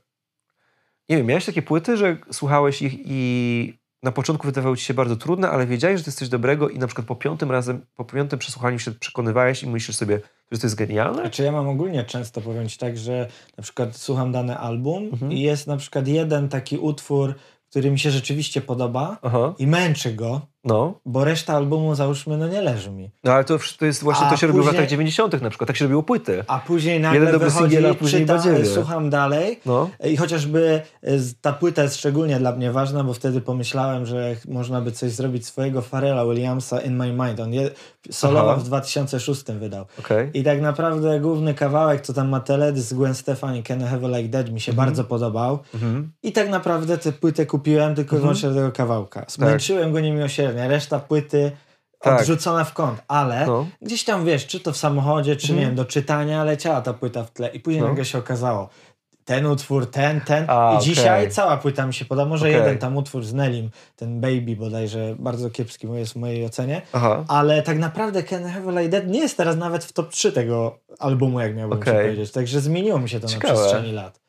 nie 1.09 1.17
wiem, 1.17 1.27
miałeś 1.27 1.47
takie 1.47 1.63
płyty, 1.63 1.97
że 1.97 2.17
słuchałeś 2.33 2.83
ich 2.83 2.95
i 3.05 3.81
na 4.03 4.13
początku 4.13 4.47
wydawały 4.47 4.77
ci 4.77 4.85
się 4.85 4.95
bardzo 4.95 5.17
trudne, 5.17 5.51
ale 5.51 5.67
wiedziałeś, 5.67 5.99
że 6.01 6.05
to 6.05 6.09
jest 6.09 6.19
coś 6.19 6.29
dobrego 6.29 6.69
i 6.69 6.79
na 6.79 6.87
przykład 6.87 7.07
po 7.07 7.17
piątym 7.17 7.51
razem, 7.51 7.87
po 7.95 8.05
piątym 8.05 8.39
przesłuchaniu 8.39 8.79
się 8.79 8.91
przekonywałeś 8.93 9.63
i 9.63 9.67
myślisz 9.69 9.97
sobie, 9.97 10.21
że 10.51 10.59
to 10.59 10.67
jest 10.67 10.77
genialne? 10.77 11.21
Znaczy 11.21 11.43
ja 11.43 11.53
mam 11.53 11.69
ogólnie 11.69 12.05
często 12.05 12.41
powiem 12.41 12.69
ci 12.69 12.79
tak, 12.79 12.99
że 12.99 13.29
na 13.57 13.63
przykład 13.63 13.97
słucham 13.97 14.33
dany 14.33 14.59
album 14.59 15.05
Mhm. 15.13 15.33
i 15.33 15.41
jest 15.41 15.67
na 15.67 15.77
przykład 15.77 16.09
jeden 16.09 16.49
taki 16.49 16.79
utwór, 16.79 17.35
który 17.71 17.91
mi 17.91 17.99
się 17.99 18.11
rzeczywiście 18.11 18.61
podoba 18.61 19.19
Aha, 19.23 19.55
i 19.59 19.67
męczy 19.67 20.15
go, 20.15 20.41
no. 20.65 20.95
bo 21.07 21.25
reszta 21.25 21.55
albumu 21.57 21.95
załóżmy 21.95 22.37
no 22.37 22.49
nie 22.49 22.63
leży 22.63 22.91
mi. 22.91 23.11
No 23.25 23.33
ale 23.33 23.45
to, 23.45 23.59
to 23.79 23.87
jest 23.87 24.03
właśnie, 24.03 24.27
A 24.27 24.31
to 24.31 24.37
się 24.37 24.47
robiło 24.47 24.65
w 24.65 24.67
później- 24.67 24.81
latach 24.81 24.91
90. 24.91 25.43
na 25.43 25.51
przykład, 25.51 25.67
tak 25.69 25.77
się 25.77 25.85
robiło 25.85 26.03
płyty. 26.03 26.45
A 26.47 26.59
później 26.59 27.01
nagle 27.01 27.19
Jeden 27.21 27.33
dobry 27.33 27.51
wychodzi, 27.51 27.75
singiel, 27.75 27.91
a 27.91 27.95
później 27.95 28.23
czyta, 28.23 28.37
badziewie. 28.37 28.67
słucham 28.67 29.11
dalej 29.11 29.61
No, 29.67 29.91
i 30.05 30.17
chociażby 30.17 30.81
e, 31.03 31.11
ta 31.41 31.53
płyta 31.53 31.83
jest 31.83 31.97
szczególnie 31.97 32.39
dla 32.39 32.53
mnie 32.53 32.73
ważna, 32.73 33.05
bo 33.05 33.13
wtedy 33.15 33.41
pomyślałem, 33.41 34.07
że 34.07 34.37
można 34.49 34.81
by 34.81 34.93
coś 34.93 35.11
zrobić 35.13 35.47
swojego 35.47 35.83
Pharrella 35.83 36.25
Williamsa 36.25 36.81
In 36.81 36.97
My 36.97 37.13
Mind. 37.13 37.41
On 37.41 37.53
je, 37.55 37.71
solowo 38.11 38.51
Aha. 38.53 38.61
w 38.61 38.65
2006 38.65 39.43
wydał. 39.59 39.85
okej. 39.99 40.31
I 40.35 40.45
tak 40.45 40.61
naprawdę 40.61 41.21
główny 41.21 41.55
kawałek, 41.55 42.01
co 42.01 42.13
tam 42.13 42.29
ma 42.29 42.41
teledysk 42.41 42.89
z 42.89 42.95
Gwen 42.95 43.15
Stefani, 43.15 43.63
Can 43.63 43.81
I 43.81 43.85
Have 43.85 44.07
a 44.15 44.19
Like 44.19 44.29
That, 44.39 44.53
mi 44.53 44.61
się 44.61 44.73
Mhm. 44.73 44.87
bardzo 44.89 45.05
podobał. 45.05 45.59
Mhm. 45.75 46.13
I 46.23 46.33
tak 46.33 46.49
naprawdę 46.51 46.99
tę 46.99 47.13
płytę 47.13 47.47
kupiłem 47.47 47.95
tylko 47.95 48.17
i 48.17 48.19
Mhm. 48.19 48.23
wyłącznie 48.23 48.49
tego 48.61 48.73
kawałka. 48.73 49.25
Zmęczyłem 49.29 49.93
go 49.93 50.01
niemiłosiernie. 50.01 50.50
Reszta 50.59 50.99
płyty 51.01 51.53
Tak. 52.01 52.21
odrzucona 52.21 52.65
w 52.65 52.73
kąt, 52.75 53.01
ale 53.09 53.47
No. 53.47 53.67
gdzieś 53.83 54.05
tam, 54.05 54.25
wiesz, 54.25 54.47
czy 54.47 54.61
to 54.61 54.73
w 54.73 54.77
samochodzie, 54.77 55.37
czy 55.37 55.45
Mhm. 55.47 55.59
nie 55.61 55.67
wiem, 55.67 55.75
do 55.75 55.85
czytania 55.85 56.45
leciała 56.45 56.81
ta 56.81 56.93
płyta 56.93 57.25
w 57.25 57.31
tle 57.31 57.49
i 57.49 57.61
później 57.61 57.83
No. 57.83 57.89
nagle 57.89 58.05
się 58.05 58.19
okazało, 58.19 58.69
ten 59.25 59.47
utwór, 59.47 59.91
ten, 59.91 60.21
ten 60.21 60.45
A, 60.49 60.73
i 60.73 60.77
okej. 60.77 60.87
dzisiaj 60.89 61.31
cała 61.31 61.57
płyta 61.57 61.87
mi 61.87 61.95
się 61.95 62.05
podoba. 62.05 62.29
Może 62.29 62.47
Okej. 62.47 62.57
jeden 62.61 62.79
tam 62.79 62.97
utwór 62.97 63.25
z 63.25 63.35
Nelim, 63.35 63.71
ten 63.97 64.21
Baby 64.21 64.57
bodajże, 64.57 65.15
bardzo 65.19 65.51
kiepski 65.51 65.87
jest 65.93 66.13
w 66.13 66.17
mojej 66.17 66.45
ocenie, 66.47 66.83
Aha. 66.93 67.25
ale 67.29 67.63
tak 67.63 67.79
naprawdę 67.79 68.23
Can 68.23 68.47
I 68.49 68.51
Have 68.51 68.83
Like 68.83 69.01
That 69.01 69.11
nie 69.11 69.21
jest 69.21 69.37
teraz 69.37 69.57
nawet 69.57 69.85
w 69.85 69.93
top 69.93 70.09
3 70.11 70.33
tego 70.33 70.79
albumu, 70.99 71.41
jak 71.41 71.57
miałbym 71.57 71.79
Okej. 71.79 71.95
powiedzieć. 71.95 72.33
Także 72.33 72.61
zmieniło 72.61 72.99
mi 72.99 73.09
się 73.09 73.21
to 73.21 73.29
Ciekawe. 73.29 73.55
na 73.55 73.61
przestrzeni 73.61 73.93
lat. 73.93 74.21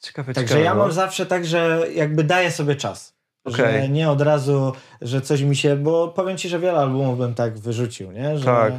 Ciekawe, 0.00 0.34
Także 0.34 0.48
ciekawe. 0.48 0.64
ja 0.64 0.74
no. 0.74 0.80
mam 0.80 0.92
zawsze 0.92 1.26
tak, 1.26 1.46
że 1.46 1.86
jakby 1.94 2.24
daję 2.24 2.50
sobie 2.50 2.76
czas. 2.76 3.11
Że 3.46 3.64
Okej. 3.68 3.90
nie 3.90 4.10
od 4.10 4.20
razu, 4.20 4.72
że 5.00 5.20
coś 5.20 5.42
mi 5.42 5.56
się, 5.56 5.76
bo 5.76 6.08
powiem 6.08 6.36
ci, 6.36 6.48
że 6.48 6.58
wiele 6.58 6.78
albumów 6.78 7.18
bym 7.18 7.34
tak 7.34 7.58
wyrzucił, 7.58 8.12
nie? 8.12 8.38
Że, 8.38 8.44
Tak, 8.44 8.72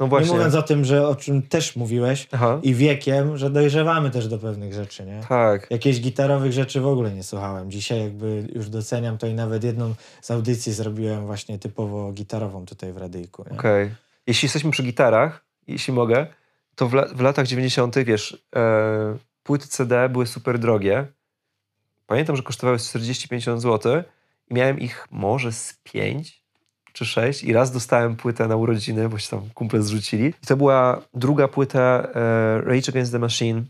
No 0.00 0.06
Nie 0.06 0.10
właśnie. 0.10 0.32
mówiąc 0.32 0.54
o 0.54 0.62
tym, 0.62 0.84
że 0.84 1.08
o 1.08 1.16
czym 1.16 1.42
też 1.42 1.76
mówiłeś 1.76 2.28
Aha. 2.32 2.58
i 2.62 2.74
wiekiem, 2.74 3.36
że 3.36 3.50
dojrzewamy 3.50 4.10
też 4.10 4.28
do 4.28 4.38
pewnych 4.38 4.74
rzeczy, 4.74 5.04
nie? 5.06 5.20
Tak. 5.28 5.70
Jakieś 5.70 6.00
gitarowych 6.00 6.52
rzeczy 6.52 6.80
w 6.80 6.86
ogóle 6.86 7.12
nie 7.12 7.22
słuchałem. 7.22 7.70
Dzisiaj 7.70 8.00
jakby 8.00 8.48
już 8.54 8.68
doceniam 8.68 9.18
to 9.18 9.26
i 9.26 9.34
nawet 9.34 9.64
jedną 9.64 9.94
z 10.22 10.30
audycji 10.30 10.72
zrobiłem 10.72 11.26
właśnie 11.26 11.58
typowo 11.58 12.12
gitarową 12.12 12.66
tutaj 12.66 12.92
w 12.92 12.96
radyjku. 12.96 13.44
Nie? 13.50 13.58
Okej. 13.58 13.90
Jeśli 14.26 14.46
jesteśmy 14.46 14.70
przy 14.70 14.82
gitarach, 14.82 15.44
jeśli 15.66 15.92
mogę, 15.94 16.26
to 16.74 16.88
w, 16.88 16.94
la- 16.94 17.08
w 17.14 17.20
latach 17.20 17.46
90., 17.46 17.96
wiesz, 18.04 18.44
e, 18.56 19.16
płyty 19.42 19.68
CD 19.68 20.08
były 20.08 20.26
super 20.26 20.58
drogie. 20.58 21.06
Pamiętam, 22.06 22.36
że 22.36 22.42
kosztowały 22.42 22.78
40-50 22.78 23.60
zł 23.60 24.02
i 24.50 24.54
miałem 24.54 24.78
ich 24.78 25.06
może 25.10 25.52
z 25.52 25.78
5 25.82 26.44
czy 26.92 27.04
6 27.04 27.44
i 27.44 27.52
raz 27.52 27.72
dostałem 27.72 28.16
płytę 28.16 28.48
na 28.48 28.56
urodziny, 28.56 29.08
bo 29.08 29.18
się 29.18 29.30
tam 29.30 29.40
kumple 29.54 29.82
zrzucili. 29.82 30.26
I 30.42 30.46
to 30.46 30.56
była 30.56 31.00
druga 31.14 31.48
płyta 31.48 32.08
e, 32.14 32.60
Rage 32.60 32.88
Against 32.88 33.12
the 33.12 33.18
Machine, 33.18 33.62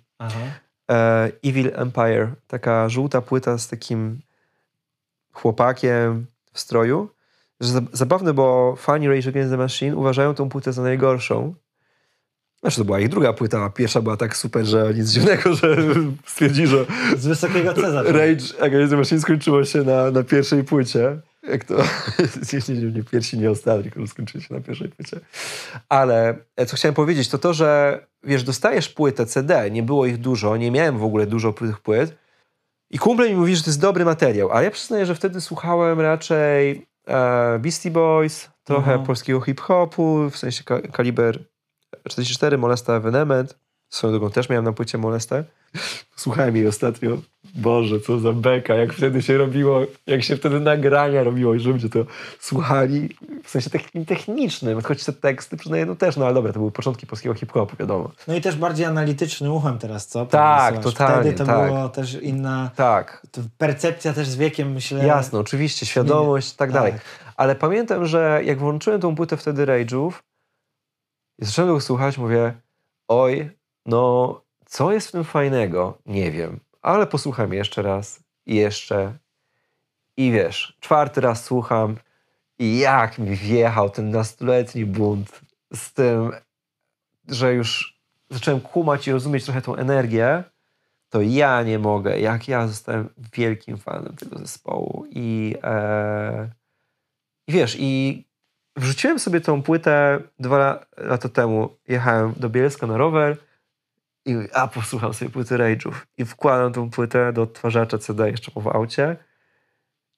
e, 0.90 1.32
Evil 1.44 1.72
Empire, 1.74 2.28
taka 2.46 2.88
żółta 2.88 3.20
płyta 3.20 3.58
z 3.58 3.68
takim 3.68 4.20
chłopakiem 5.32 6.26
w 6.52 6.60
stroju. 6.60 7.08
Że 7.60 7.80
Zabawne, 7.92 8.34
bo 8.34 8.74
fani 8.76 9.08
Rage 9.08 9.28
Against 9.28 9.50
the 9.50 9.56
Machine 9.56 9.96
uważają 9.96 10.34
tą 10.34 10.48
płytę 10.48 10.72
za 10.72 10.82
najgorszą. 10.82 11.54
Znaczy 12.64 12.76
to 12.78 12.84
była 12.84 13.00
ich 13.00 13.08
druga 13.08 13.32
płyta, 13.32 13.64
a 13.64 13.70
pierwsza 13.70 14.00
była 14.02 14.16
tak 14.16 14.36
super, 14.36 14.64
że 14.64 14.94
nic 14.94 15.10
dziwnego, 15.10 15.54
że 15.54 15.76
stwierdzi, 16.26 16.66
że 16.66 16.84
Z 17.16 17.26
wysokiego 17.26 17.74
C. 17.74 18.02
Rage 18.02 18.62
Against 18.62 18.90
the 18.90 18.96
Machine 18.96 19.20
skończyło 19.20 19.64
się 19.64 19.82
na, 19.82 20.10
na 20.10 20.22
pierwszej 20.22 20.64
płycie. 20.64 21.16
Jak 21.48 21.64
to? 21.64 21.74
nie, 22.68 22.74
nie, 22.74 22.92
nie 22.92 23.02
pierwsi, 23.02 23.38
nie 23.38 23.50
ostatni, 23.50 23.90
tylko 23.90 24.06
skończyło 24.06 24.44
się 24.44 24.54
na 24.54 24.60
pierwszej 24.60 24.88
płycie. 24.88 25.20
Ale 25.88 26.36
e, 26.56 26.66
co 26.66 26.76
chciałem 26.76 26.94
powiedzieć, 26.94 27.28
to 27.28 27.38
to, 27.38 27.54
że 27.54 28.00
wiesz, 28.22 28.42
dostajesz 28.42 28.88
płytę 28.88 29.26
CD, 29.26 29.70
nie 29.70 29.82
było 29.82 30.06
ich 30.06 30.18
dużo, 30.18 30.56
nie 30.56 30.70
miałem 30.70 30.98
w 30.98 31.04
ogóle 31.04 31.26
dużo 31.26 31.52
tych 31.52 31.80
płyt 31.80 32.14
i 32.90 32.98
kumple 32.98 33.28
mi 33.30 33.36
mówi, 33.36 33.56
że 33.56 33.62
to 33.62 33.70
jest 33.70 33.80
dobry 33.80 34.04
materiał, 34.04 34.50
ale 34.52 34.64
ja 34.64 34.70
przyznaję, 34.70 35.06
że 35.06 35.14
wtedy 35.14 35.40
słuchałem 35.40 36.00
raczej 36.00 36.86
e, 37.08 37.58
Beastie 37.58 37.90
Boys, 37.90 38.50
trochę 38.64 38.90
Mhm. 38.90 39.06
polskiego 39.06 39.40
hip-hopu, 39.40 40.30
w 40.30 40.36
sensie 40.36 40.64
ka- 40.64 40.80
kaliber 40.80 41.38
44, 42.08 42.58
Molesta 42.58 42.94
Evenement. 42.96 43.56
Swoją 43.88 44.12
drogą 44.12 44.30
też 44.30 44.48
miałem 44.48 44.64
na 44.64 44.72
płycie 44.72 44.98
Molestę. 44.98 45.44
Słuchałem 46.16 46.56
jej 46.56 46.66
ostatnio. 46.68 47.10
Boże, 47.54 48.00
co 48.00 48.18
za 48.18 48.32
beka, 48.32 48.74
jak 48.74 48.92
wtedy 48.92 49.22
się 49.22 49.38
robiło, 49.38 49.80
jak 50.06 50.22
się 50.22 50.36
wtedy 50.36 50.60
nagrania 50.60 51.22
robiło 51.22 51.54
i 51.54 51.60
że 51.60 51.70
ludzie 51.70 51.88
to 51.88 51.98
słuchali 52.40 53.08
w 53.44 53.50
sensie 53.50 53.70
takim 53.70 54.04
technicznym, 54.04 54.82
choć 54.82 55.04
te 55.04 55.12
teksty 55.12 55.56
przyznaję, 55.56 55.86
no 55.86 55.96
też, 55.96 56.16
no 56.16 56.24
ale 56.24 56.34
dobra, 56.34 56.52
to 56.52 56.58
były 56.58 56.70
początki 56.70 57.06
polskiego 57.06 57.34
hip-hopu, 57.34 57.76
wiadomo. 57.76 58.10
No 58.28 58.34
i 58.34 58.40
też 58.40 58.56
bardziej 58.56 58.86
analitycznym 58.86 59.52
uchem 59.52 59.78
teraz, 59.78 60.06
co? 60.06 60.26
Tak, 60.26 60.78
totalnie, 60.78 61.20
Wtedy 61.22 61.38
to 61.38 61.44
tak. 61.44 61.66
było 61.72 61.88
też 61.88 62.14
inna 62.14 62.70
Tak, 62.76 63.26
to 63.30 63.40
percepcja 63.58 64.12
też 64.12 64.28
z 64.28 64.36
wiekiem, 64.36 64.72
myślę. 64.72 65.06
jasno, 65.06 65.38
oczywiście, 65.38 65.86
świadomość 65.86 66.52
i 66.52 66.56
tak 66.56 66.72
dalej. 66.72 66.92
Tak. 66.92 67.00
Ale 67.36 67.54
pamiętam, 67.54 68.06
że 68.06 68.40
jak 68.44 68.58
włączyłem 68.58 69.00
tą 69.00 69.14
płytę 69.14 69.36
wtedy 69.36 69.66
Rage'ów, 69.66 70.12
I 71.38 71.44
zacząłem 71.44 71.80
słuchać, 71.80 72.18
mówię, 72.18 72.54
oj, 73.08 73.50
no 73.86 74.40
co 74.66 74.92
jest 74.92 75.08
w 75.08 75.12
tym 75.12 75.24
fajnego? 75.24 75.98
Nie 76.06 76.30
wiem, 76.30 76.60
ale 76.82 77.06
posłucham 77.06 77.52
jeszcze 77.52 77.82
raz 77.82 78.20
i 78.46 78.54
jeszcze. 78.54 79.18
I 80.16 80.32
wiesz, 80.32 80.76
czwarty 80.80 81.20
raz 81.20 81.44
słucham 81.44 81.96
i 82.58 82.78
jak 82.78 83.18
mi 83.18 83.36
wjechał 83.36 83.90
ten 83.90 84.10
nastoletni 84.10 84.86
bunt 84.86 85.40
z 85.74 85.92
tym, 85.92 86.32
że 87.28 87.54
już 87.54 88.00
zacząłem 88.30 88.60
kumać 88.60 89.08
i 89.08 89.12
rozumieć 89.12 89.44
trochę 89.44 89.62
tą 89.62 89.76
energię, 89.76 90.44
to 91.08 91.22
ja 91.22 91.62
nie 91.62 91.78
mogę. 91.78 92.20
Jak 92.20 92.48
ja 92.48 92.66
zostałem 92.66 93.08
wielkim 93.34 93.78
fanem 93.78 94.16
tego 94.16 94.38
zespołu. 94.38 95.06
I, 95.10 95.54
e, 95.62 96.50
i 97.46 97.52
wiesz, 97.52 97.76
i 97.78 98.24
wrzuciłem 98.76 99.18
sobie 99.18 99.40
tą 99.40 99.62
płytę 99.62 100.20
dwa 100.38 100.86
lata 100.96 101.28
temu. 101.28 101.76
Jechałem 101.88 102.34
do 102.36 102.50
Bielska 102.50 102.86
na 102.86 102.96
rower 102.96 103.36
i 104.26 104.36
a 104.52 104.68
posłucham 104.68 105.14
sobie 105.14 105.30
płyty 105.30 105.56
Rage'ów. 105.56 105.92
I 106.18 106.24
wkładam 106.24 106.72
tą 106.72 106.90
płytę 106.90 107.32
do 107.32 107.42
odtwarzacza 107.42 107.98
CD 107.98 108.30
jeszcze 108.30 108.52
w 108.56 108.68
aucie. 108.68 109.16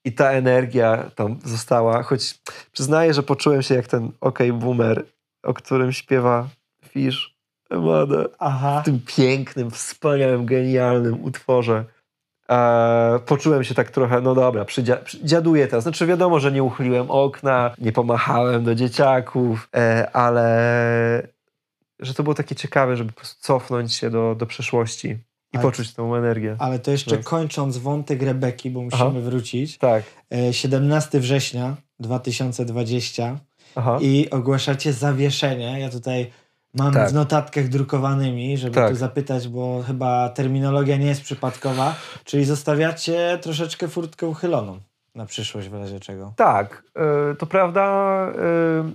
I 0.04 0.12
ta 0.12 0.30
energia 0.30 1.10
tam 1.14 1.38
została, 1.44 2.02
choć 2.02 2.40
przyznaję, 2.72 3.14
że 3.14 3.22
poczułem 3.22 3.62
się 3.62 3.74
jak 3.74 3.86
ten 3.86 4.12
OK 4.20 4.38
Boomer, 4.52 5.04
o 5.42 5.54
którym 5.54 5.92
śpiewa 5.92 6.48
Fish 6.88 7.36
Emada 7.70 8.24
Aha. 8.38 8.80
w 8.80 8.84
tym 8.84 9.00
pięknym, 9.16 9.70
wspaniałym, 9.70 10.46
genialnym 10.46 11.24
utworze. 11.24 11.84
E, 12.50 13.18
poczułem 13.26 13.64
się 13.64 13.74
tak 13.74 13.90
trochę, 13.90 14.20
no 14.20 14.34
dobra, 14.34 14.64
przydzia- 14.64 15.24
dziaduję 15.24 15.66
teraz. 15.66 15.82
Znaczy 15.82 16.06
wiadomo, 16.06 16.40
że 16.40 16.52
nie 16.52 16.62
uchyliłem 16.62 17.10
okna, 17.10 17.74
nie 17.78 17.92
pomachałem 17.92 18.64
do 18.64 18.74
dzieciaków, 18.74 19.68
e, 19.76 20.10
ale 20.12 21.28
że 22.00 22.14
to 22.14 22.22
było 22.22 22.34
takie 22.34 22.54
ciekawe, 22.54 22.96
żeby 22.96 23.12
po 23.12 23.16
prostu 23.20 23.36
cofnąć 23.42 23.94
się 23.94 24.10
do, 24.10 24.34
do 24.34 24.46
przeszłości 24.46 25.08
i 25.08 25.56
Ale- 25.56 25.62
poczuć 25.62 25.94
tą 25.94 26.14
energię. 26.14 26.56
Ale 26.58 26.78
to 26.78 26.90
jeszcze 26.90 27.10
Więc- 27.16 27.26
kończąc 27.26 27.78
wątek 27.78 28.22
Rebeki, 28.22 28.70
bo 28.70 28.82
musimy 28.82 29.02
Aha. 29.02 29.10
wrócić. 29.20 29.78
Tak. 29.78 30.02
E, 30.34 30.52
17 30.52 31.20
września 31.20 31.76
2020 32.00 33.38
Aha. 33.74 33.98
i 34.00 34.30
ogłaszacie 34.30 34.92
zawieszenie. 34.92 35.80
Ja 35.80 35.90
tutaj 35.90 36.30
mam 36.76 36.92
Tak. 36.94 37.10
w 37.10 37.14
notatkach 37.14 37.68
drukowanymi, 37.68 38.58
żeby 38.58 38.74
Tak. 38.74 38.90
tu 38.90 38.96
zapytać, 38.96 39.48
bo 39.48 39.82
chyba 39.86 40.28
terminologia 40.28 40.96
nie 40.96 41.06
jest 41.06 41.22
przypadkowa. 41.22 41.94
Czyli 42.24 42.44
zostawiacie 42.44 43.38
troszeczkę 43.42 43.88
furtkę 43.88 44.26
uchyloną 44.26 44.78
na 45.14 45.26
przyszłość 45.26 45.68
w 45.68 45.74
razie 45.74 46.00
czego. 46.00 46.32
Tak, 46.36 46.82
e, 47.30 47.34
to 47.34 47.46
prawda. 47.46 47.82
e, 48.38 48.92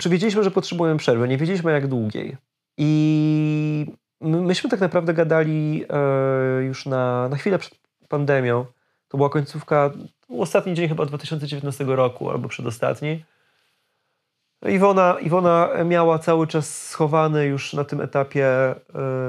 Czy 0.00 0.08
wiedzieliśmy, 0.08 0.44
że 0.44 0.50
potrzebujemy 0.50 0.98
przerwy? 0.98 1.28
Nie 1.28 1.38
wiedzieliśmy 1.38 1.72
jak 1.72 1.86
długiej. 1.88 2.36
I 2.78 3.86
my, 4.20 4.40
myśmy 4.40 4.70
tak 4.70 4.80
naprawdę 4.80 5.14
gadali 5.14 5.84
e, 5.90 6.62
już 6.62 6.86
na, 6.86 7.28
na 7.28 7.36
chwilę 7.36 7.58
przed 7.58 7.74
pandemią. 8.08 8.64
To 9.08 9.16
była 9.16 9.30
końcówka, 9.30 9.90
ostatni 10.38 10.74
dzień 10.74 10.88
chyba 10.88 11.06
2019 11.06 11.84
roku, 11.84 12.30
albo 12.30 12.48
przedostatni. 12.48 13.24
No 14.62 14.70
Iwona, 14.70 15.16
Iwona 15.20 15.68
miała 15.84 16.18
cały 16.18 16.46
czas 16.46 16.88
schowany 16.88 17.46
już 17.46 17.72
na 17.72 17.84
tym 17.84 18.00
etapie 18.00 18.46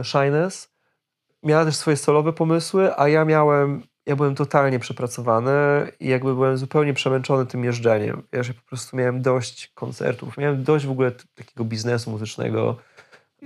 Shyness. 0.04 0.74
Miała 1.44 1.66
też 1.66 1.76
swoje 1.76 1.98
solowe 1.98 2.34
pomysły, 2.34 2.98
a 2.98 3.08
ja 3.08 3.26
miałem, 3.26 3.84
ja 4.06 4.16
byłem 4.16 4.36
totalnie 4.36 4.80
przepracowany 4.80 5.52
i 6.00 6.08
jakby 6.08 6.34
byłem 6.34 6.58
zupełnie 6.58 6.94
przemęczony 6.94 7.46
tym 7.46 7.64
jeżdżeniem. 7.64 8.24
Ja 8.32 8.42
po 8.44 8.70
prostu 8.70 8.98
miałem 8.98 9.22
dość 9.22 9.68
koncertów, 9.68 10.38
miałem 10.38 10.64
dość 10.64 10.86
w 10.86 10.92
ogóle 10.92 11.12
takiego 11.36 11.64
biznesu 11.66 12.12
muzycznego. 12.12 12.78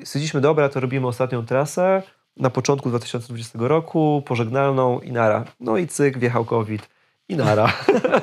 Stwierdziliśmy, 0.04 0.42
dobra, 0.42 0.70
to 0.70 0.80
robimy 0.80 1.08
ostatnią 1.08 1.46
trasę 1.46 2.04
na 2.38 2.50
początku 2.50 2.90
2020 2.90 3.60
roku, 3.62 4.24
pożegnalną 4.26 5.00
i 5.00 5.12
nara. 5.12 5.46
No 5.60 5.78
i 5.78 5.88
cyk, 5.88 6.18
wjechał 6.18 6.46
COVID 6.46 6.90
i 7.30 7.36
nara. 7.36 7.74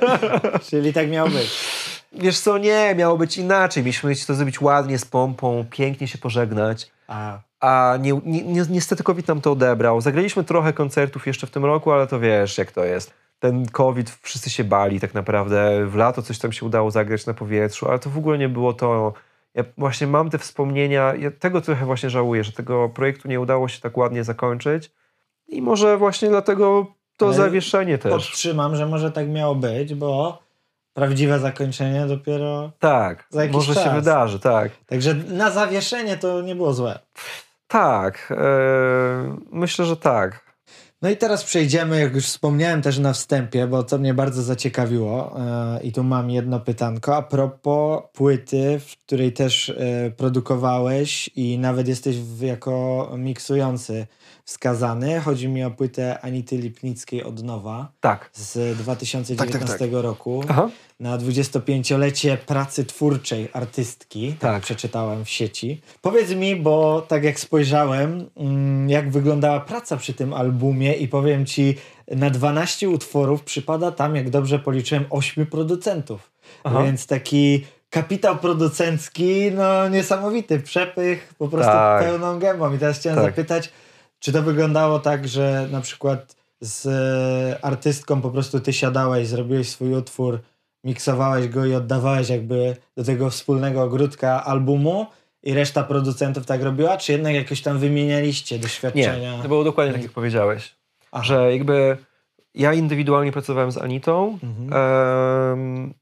Czyli 0.69 0.93
tak 0.93 1.11
miało 1.11 1.31
być. 1.31 1.84
Wiesz 2.19 2.41
co, 2.41 2.59
nie, 2.59 2.95
miało 2.95 3.17
być 3.19 3.39
inaczej. 3.39 3.83
Mieliśmy 3.83 4.17
to 4.27 4.35
zrobić 4.35 4.61
ładnie, 4.61 4.99
z 4.99 5.05
pompą, 5.05 5.65
pięknie 5.71 6.09
się 6.09 6.19
pożegnać. 6.19 6.91
A, 7.09 7.39
A 7.61 7.97
ni, 8.01 8.12
ni, 8.25 8.43
ni, 8.45 8.61
niestety 8.71 9.03
COVID 9.03 9.29
nam 9.29 9.41
to 9.41 9.53
odebrał. 9.53 10.01
Zagraliśmy 10.01 10.45
trochę 10.45 10.73
koncertów 10.73 11.27
jeszcze 11.27 11.47
w 11.47 11.51
tym 11.51 11.65
roku, 11.65 11.93
ale 11.93 12.07
to 12.07 12.21
wiesz, 12.21 12.59
jak 12.59 12.73
to 12.73 12.85
jest. 12.85 13.15
Ten 13.39 13.67
COVID, 13.67 14.19
wszyscy 14.23 14.51
się 14.51 14.65
bali 14.65 15.01
tak 15.01 15.15
naprawdę. 15.15 15.87
W 15.87 15.95
lato 15.97 16.23
coś 16.23 16.39
tam 16.39 16.53
się 16.53 16.67
udało 16.67 16.91
zagrać 16.91 17.27
na 17.27 17.35
powietrzu, 17.35 17.89
ale 17.89 17.99
to 17.99 18.11
w 18.11 18.19
ogóle 18.19 18.39
nie 18.39 18.49
było 18.49 18.73
to. 18.73 19.12
Ja 19.55 19.65
właśnie 19.79 20.07
mam 20.07 20.31
te 20.31 20.39
wspomnienia, 20.39 21.15
ja 21.15 21.31
tego 21.31 21.61
trochę 21.61 21.87
właśnie 21.87 22.11
żałuję, 22.11 22.45
że 22.45 22.53
tego 22.53 22.89
projektu 22.89 23.29
nie 23.29 23.41
udało 23.41 23.69
się 23.69 23.81
tak 23.81 23.97
ładnie 23.97 24.25
zakończyć. 24.25 24.91
I 25.49 25.62
może 25.62 25.97
właśnie 25.97 26.29
dlatego 26.29 26.87
to 27.17 27.27
Ale 27.27 27.35
zawieszenie 27.35 27.99
też. 27.99 28.12
podtrzymam, 28.12 28.77
że 28.77 28.87
może 28.87 29.12
tak 29.12 29.29
miało 29.29 29.55
być, 29.55 29.95
bo 29.95 30.43
prawdziwe 30.95 31.38
zakończenie 31.38 32.07
dopiero... 32.07 32.72
Tak, 32.78 33.26
Za 33.30 33.42
jakiś 33.42 33.55
może 33.57 33.74
się 33.74 33.80
czas. 33.84 33.95
wydarzy, 33.95 34.38
tak. 34.38 34.72
Także 34.86 35.14
na 35.14 35.51
zawieszenie 35.51 36.16
to 36.16 36.42
nie 36.42 36.55
było 36.55 36.74
złe. 36.74 36.99
Tak, 37.66 38.32
e, 38.36 39.36
myślę, 39.53 39.84
że 39.84 39.97
tak. 39.97 40.45
No 41.03 41.11
i 41.11 41.16
teraz 41.16 41.45
przejdziemy, 41.45 42.01
jak 42.01 42.14
już 42.14 42.24
wspomniałem 42.24 42.82
też 42.82 42.99
na 42.99 43.12
wstępie, 43.12 43.66
bo 43.66 43.82
to 43.82 43.99
mnie 43.99 44.14
bardzo 44.14 44.42
zaciekawiło 44.42 45.36
e, 45.40 45.80
i 45.82 45.92
tu 45.92 46.05
mam 46.05 46.30
jedno 46.30 46.61
pytanko 46.61 47.16
a 47.16 47.22
propos 47.22 48.03
płyty, 48.12 48.80
w 48.80 48.97
której 48.97 49.32
też 49.32 49.68
e, 49.68 50.11
produkowałeś 50.11 51.30
i 51.36 51.59
nawet 51.59 51.88
jesteś 51.88 52.16
w, 52.16 52.42
jako 52.42 53.11
miksujący 53.18 54.07
wskazany. 54.45 55.20
Chodzi 55.20 55.49
mi 55.49 55.64
o 55.64 55.70
płytę 55.70 56.20
Anity 56.20 56.57
Lipnickiej 56.57 57.24
od 57.24 57.42
nowa 57.42 57.92
Tak. 58.01 58.30
z 58.32 58.78
2019 58.78 59.88
roku 59.92 60.45
Aha. 60.49 60.68
na 61.01 61.18
25-lecie 61.18 62.36
pracy 62.36 62.84
twórczej 62.84 63.49
artystki. 63.53 64.28
Tak, 64.32 64.40
Tak. 64.40 64.62
przeczytałem 64.62 65.24
w 65.24 65.28
sieci. 65.28 65.80
Powiedz 66.03 66.30
mi, 66.30 66.57
bo 66.57 67.05
tak 67.09 67.24
jak 67.24 67.40
spojrzałem, 67.40 68.30
mm, 68.36 68.88
jak 68.90 69.11
wyglądała 69.11 69.61
praca 69.61 69.97
przy 69.97 70.14
tym 70.14 70.32
albumie 70.32 70.92
i 70.92 71.09
powiem 71.09 71.47
ci, 71.47 71.76
na 72.11 72.30
12 72.30 72.88
utworów 72.88 73.42
przypada 73.42 73.90
tam, 73.92 74.16
jak 74.16 74.30
dobrze 74.30 74.59
policzyłem, 74.59 75.05
8 75.11 75.47
producentów. 75.47 76.30
Aha. 76.64 76.82
Więc 76.82 77.07
taki 77.07 77.64
kapitał 77.90 78.36
producencki, 78.36 79.51
no 79.53 79.88
niesamowity, 79.88 80.61
przepych 80.61 81.34
po 81.38 81.49
prostu 81.49 81.72
Tak. 81.72 82.03
pełną 82.05 82.38
gębą. 82.38 82.74
I 82.74 82.78
teraz 82.78 82.99
chciałem 82.99 83.18
Tak. 83.18 83.26
zapytać, 83.26 83.70
czy 84.25 84.33
to 84.33 84.43
wyglądało 84.43 84.99
tak, 84.99 85.29
że 85.29 85.68
na 85.70 85.81
przykład 85.81 86.37
z 86.61 86.87
e, 86.87 87.64
artystką 87.64 88.20
po 88.20 88.31
prostu 88.31 88.61
ty 88.61 88.72
siadałeś, 88.72 89.29
zrobiłeś 89.29 89.68
swój 89.68 89.95
utwór, 89.95 90.39
miksowałeś 90.85 91.49
go 91.49 91.66
i 91.66 91.75
oddawałeś 91.75 92.29
jakby 92.29 92.77
do 92.97 93.05
tego 93.05 93.31
wspólnego 93.31 93.83
ogródka 93.83 94.45
albumu 94.45 95.07
i 95.43 95.55
reszta 95.55 95.83
producentów 95.83 96.47
tak 96.47 96.62
robiła, 96.62 96.97
czy 96.97 97.12
jednak 97.12 97.35
jakoś 97.35 97.62
tam 97.62 97.79
wymienialiście 97.79 98.59
doświadczenia? 98.59 99.37
Nie, 99.37 99.43
to 99.43 99.49
było 99.49 99.64
dokładnie 99.64 99.93
tak, 99.93 100.03
jak 100.03 100.12
powiedziałeś. 100.12 100.75
Aha. 101.12 101.25
Że 101.25 101.53
jakby 101.53 101.97
ja 102.55 102.72
indywidualnie 102.72 103.33
pracowałem 103.33 103.72
z 103.72 103.79
Anitą. 103.79 104.39
Mhm. 104.43 105.95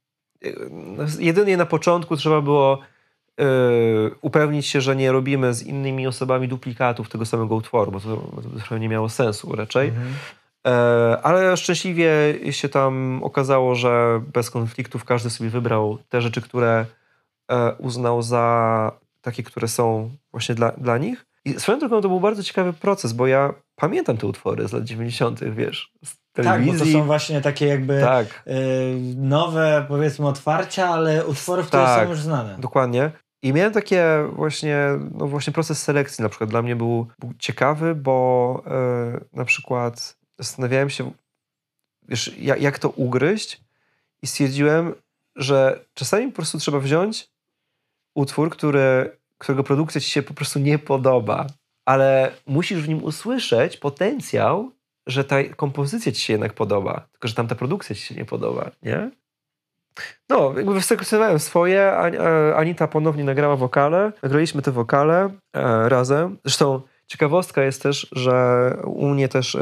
No, 0.70 1.04
jedynie 1.18 1.56
na 1.56 1.66
początku 1.66 2.16
trzeba 2.16 2.40
było 2.40 2.78
upewnić 4.20 4.66
się, 4.66 4.80
że 4.80 4.96
nie 4.96 5.12
robimy 5.12 5.54
z 5.54 5.62
innymi 5.62 6.06
osobami 6.06 6.48
duplikatów 6.48 7.08
tego 7.08 7.26
samego 7.26 7.54
utworu, 7.54 7.92
bo 7.92 8.00
to, 8.00 8.16
to 8.16 8.48
trochę 8.58 8.80
nie 8.80 8.88
miało 8.88 9.08
sensu 9.08 9.56
raczej. 9.56 9.88
Mhm. 9.88 10.14
E, 10.66 11.18
ale 11.22 11.56
szczęśliwie 11.56 12.08
się 12.52 12.68
tam 12.68 13.20
okazało, 13.22 13.74
że 13.74 14.22
bez 14.32 14.50
konfliktów 14.50 15.04
każdy 15.04 15.30
sobie 15.30 15.50
wybrał 15.50 15.98
te 16.08 16.22
rzeczy, 16.22 16.42
które 16.42 16.86
e, 17.48 17.72
uznał 17.72 18.22
za 18.22 18.92
takie, 19.20 19.42
które 19.42 19.68
są 19.68 20.10
właśnie 20.30 20.54
dla, 20.54 20.72
dla 20.72 20.98
nich. 20.98 21.26
I 21.44 21.60
swoją 21.60 21.78
drogą 21.78 22.00
to 22.00 22.08
był 22.08 22.20
bardzo 22.20 22.42
ciekawy 22.42 22.72
proces, 22.72 23.12
bo 23.12 23.26
ja 23.26 23.54
pamiętam 23.76 24.16
te 24.16 24.26
utwory 24.26 24.68
z 24.68 24.72
lat 24.72 24.84
90., 24.84 25.44
wiesz, 25.44 25.92
z 26.04 26.21
Tak, 26.32 26.44
bo 26.44 26.50
to 26.52 26.58
telewizji. 26.58 26.92
są 26.92 27.04
właśnie 27.04 27.40
takie 27.40 27.66
jakby 27.66 28.00
Tak, 28.00 28.42
y, 28.46 28.52
nowe, 29.16 29.84
powiedzmy, 29.88 30.26
otwarcia, 30.28 30.88
ale 30.88 31.26
utwory, 31.26 31.62
które 31.62 31.82
Tak. 31.82 32.04
są 32.04 32.10
już 32.10 32.20
znane. 32.20 32.56
dokładnie. 32.58 33.10
I 33.42 33.52
miałem 33.52 33.72
takie 33.72 34.04
właśnie, 34.32 34.78
no 35.14 35.26
właśnie 35.26 35.52
proces 35.52 35.82
selekcji 35.82 36.22
na 36.22 36.28
przykład 36.28 36.50
dla 36.50 36.62
mnie 36.62 36.76
był, 36.76 37.06
był 37.18 37.32
ciekawy, 37.38 37.94
bo 37.94 38.62
e, 38.66 39.20
na 39.32 39.44
przykład 39.44 40.16
zastanawiałem 40.38 40.90
się, 40.90 41.10
wiesz, 42.08 42.38
jak, 42.38 42.62
jak 42.62 42.78
to 42.78 42.88
ugryźć 42.90 43.60
i 44.22 44.26
stwierdziłem, 44.26 44.94
że 45.36 45.84
czasami 45.94 46.26
po 46.28 46.36
prostu 46.36 46.58
trzeba 46.58 46.78
wziąć 46.78 47.28
utwór, 48.14 48.50
który, 48.50 49.16
którego 49.38 49.64
produkcja 49.64 50.00
ci 50.00 50.10
się 50.10 50.22
po 50.22 50.34
prostu 50.34 50.58
nie 50.58 50.78
podoba, 50.78 51.46
ale 51.84 52.32
musisz 52.46 52.82
w 52.82 52.88
nim 52.88 53.04
usłyszeć 53.04 53.76
potencjał, 53.76 54.70
że 55.06 55.24
ta 55.24 55.44
kompozycja 55.56 56.12
ci 56.12 56.20
się 56.20 56.32
jednak 56.32 56.52
podoba, 56.52 57.08
tylko 57.12 57.28
że 57.28 57.34
tamta 57.34 57.54
produkcja 57.54 57.96
ci 57.96 58.02
się 58.02 58.14
nie 58.14 58.24
podoba, 58.24 58.70
nie? 58.82 59.10
No, 60.28 60.52
jakby 60.56 60.74
wyselekcjonowałem 60.74 61.38
swoje, 61.38 61.80
e, 61.80 62.56
Anita 62.56 62.88
ponownie 62.88 63.24
nagrała 63.24 63.56
wokale, 63.56 64.12
nagraliśmy 64.22 64.62
te 64.62 64.72
wokale 64.72 65.30
e, 65.52 65.88
razem. 65.88 66.38
Zresztą 66.44 66.82
ciekawostka 67.06 67.62
jest 67.62 67.82
też, 67.82 68.06
że 68.12 68.76
u 68.84 69.08
mnie 69.08 69.28
też 69.28 69.54
e, 69.54 69.60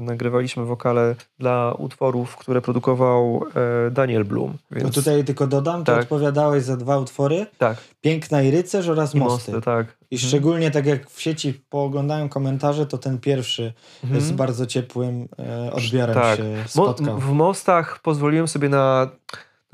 nagrywaliśmy 0.00 0.64
wokale 0.64 1.14
dla 1.38 1.72
utworów, 1.78 2.36
które 2.36 2.60
produkował 2.62 3.44
e, 3.86 3.90
Daniel 3.90 4.24
Blum. 4.24 4.58
Więc, 4.70 4.84
No 4.84 4.90
tutaj 4.90 5.24
tylko 5.24 5.46
dodam, 5.46 5.84
to 5.84 5.92
Tak. 5.92 6.02
odpowiadałeś 6.02 6.64
za 6.64 6.76
dwa 6.76 6.98
utwory. 6.98 7.46
Tak, 7.58 7.76
Piękna 8.00 8.42
i 8.42 8.50
rycerz 8.50 8.88
oraz 8.88 9.14
i 9.14 9.18
mosty. 9.18 9.52
mosty, 9.52 9.64
tak. 9.64 9.96
I 10.10 10.18
szczególnie 10.18 10.70
tak 10.70 10.86
jak 10.86 11.10
w 11.10 11.20
sieci 11.20 11.60
pooglądałem 11.70 12.28
komentarze, 12.28 12.86
to 12.86 12.98
ten 12.98 13.18
pierwszy 13.18 13.72
Mhm. 14.04 14.20
z 14.20 14.32
bardzo 14.32 14.66
ciepłym 14.66 15.28
e, 15.38 15.72
odbiorem 15.72 16.14
Tak. 16.14 16.36
się 16.36 16.42
Mo- 16.42 16.68
spotkał. 16.68 17.18
w 17.18 17.32
mostach 17.32 17.98
pozwoliłem 18.02 18.48
sobie 18.48 18.68
na, 18.68 19.08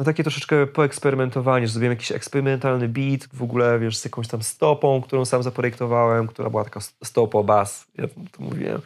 na 0.03 0.07
takie 0.07 0.23
troszeczkę 0.23 0.67
poeksperymentowanie, 0.67 1.67
że 1.67 1.73
zrobiłem 1.73 1.93
jakiś 1.93 2.13
eksperymentalny 2.13 2.89
beat, 2.89 3.29
w 3.33 3.43
ogóle 3.43 3.79
wiesz, 3.79 3.97
z 3.97 4.05
jakąś 4.05 4.29
tam 4.29 4.43
stopą, 4.43 5.03
którą 5.03 5.25
sam 5.25 5.43
zaprojektowałem, 5.43 6.27
która 6.27 6.51
była 6.51 6.65
taka 6.65 6.81
stopo 7.05 7.45
bas, 7.45 7.87
ja 7.95 8.09
to 8.09 8.43
mówiłem, 8.43 8.81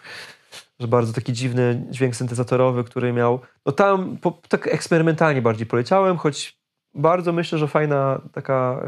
że 0.80 0.88
bardzo 0.88 1.12
taki 1.12 1.32
dziwny 1.32 1.86
dźwięk 1.90 2.16
syntezatorowy, 2.16 2.84
który 2.84 3.12
miał, 3.12 3.40
no 3.66 3.72
tam 3.72 4.16
po, 4.16 4.38
tak 4.48 4.66
eksperymentalnie 4.66 5.42
bardziej 5.42 5.66
poleciałem, 5.66 6.16
choć 6.16 6.58
bardzo 6.94 7.32
myślę, 7.32 7.58
że 7.58 7.68
fajna 7.68 8.20
taka 8.32 8.82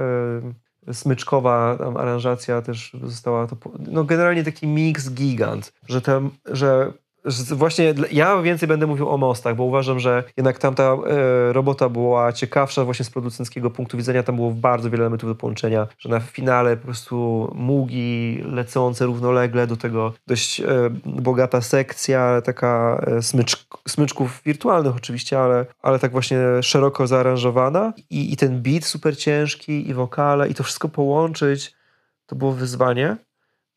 smyczkowa 0.93 1.79
aranżacja 1.97 2.63
też 2.63 2.97
została, 3.03 3.47
to, 3.47 3.57
no 3.79 4.05
generalnie 4.05 4.45
taki 4.45 4.67
mix 4.67 5.11
gigant, 5.11 5.73
że 5.89 6.01
że 6.01 6.31
że 6.47 6.93
Właśnie 7.51 7.95
ja 8.13 8.43
więcej 8.43 8.69
będę 8.69 8.87
mówił 8.87 9.09
o 9.09 9.17
mostach, 9.17 9.57
bo 9.57 9.65
uważam, 9.65 10.01
że 10.01 10.25
jednak 10.37 10.59
tamta 10.59 10.83
e, 10.83 11.53
robota 11.53 11.89
była 11.89 12.33
ciekawsza 12.33 12.85
właśnie 12.85 13.05
z 13.05 13.11
producenckiego 13.11 13.71
punktu 13.71 13.97
widzenia. 13.97 14.23
Tam 14.23 14.37
było 14.37 14.51
bardzo 14.51 14.91
wiele 14.91 15.03
elementów 15.03 15.29
do 15.29 15.35
połączenia, 15.35 15.87
że 15.99 16.09
na 16.09 16.21
finale 16.21 16.77
po 16.77 16.85
prostu 16.85 17.51
mugi 17.55 18.43
lecące 18.45 19.07
równolegle, 19.07 19.67
do 19.67 19.77
tego 19.77 20.13
dość 20.27 20.61
e, 20.61 20.65
bogata 21.05 21.61
sekcja, 21.61 22.43
taka 22.45 23.01
e, 23.07 23.23
smycz, 23.23 23.67
smyczków 23.89 24.43
wirtualnych 24.45 24.97
oczywiście, 24.97 25.41
ale, 25.41 25.67
ale 25.83 25.99
tak 25.99 26.13
właśnie 26.13 26.39
szeroko 26.63 27.07
zaaranżowana 27.07 27.93
I, 28.11 28.33
i 28.33 28.37
ten 28.37 28.63
beat 28.63 28.85
super 28.85 29.19
ciężki 29.19 29.89
i 29.89 29.95
wokale 29.95 30.49
i 30.49 30.55
to 30.55 30.63
wszystko 30.63 30.89
połączyć, 30.89 31.75
to 32.27 32.37
było 32.37 32.53
wyzwanie, 32.53 33.17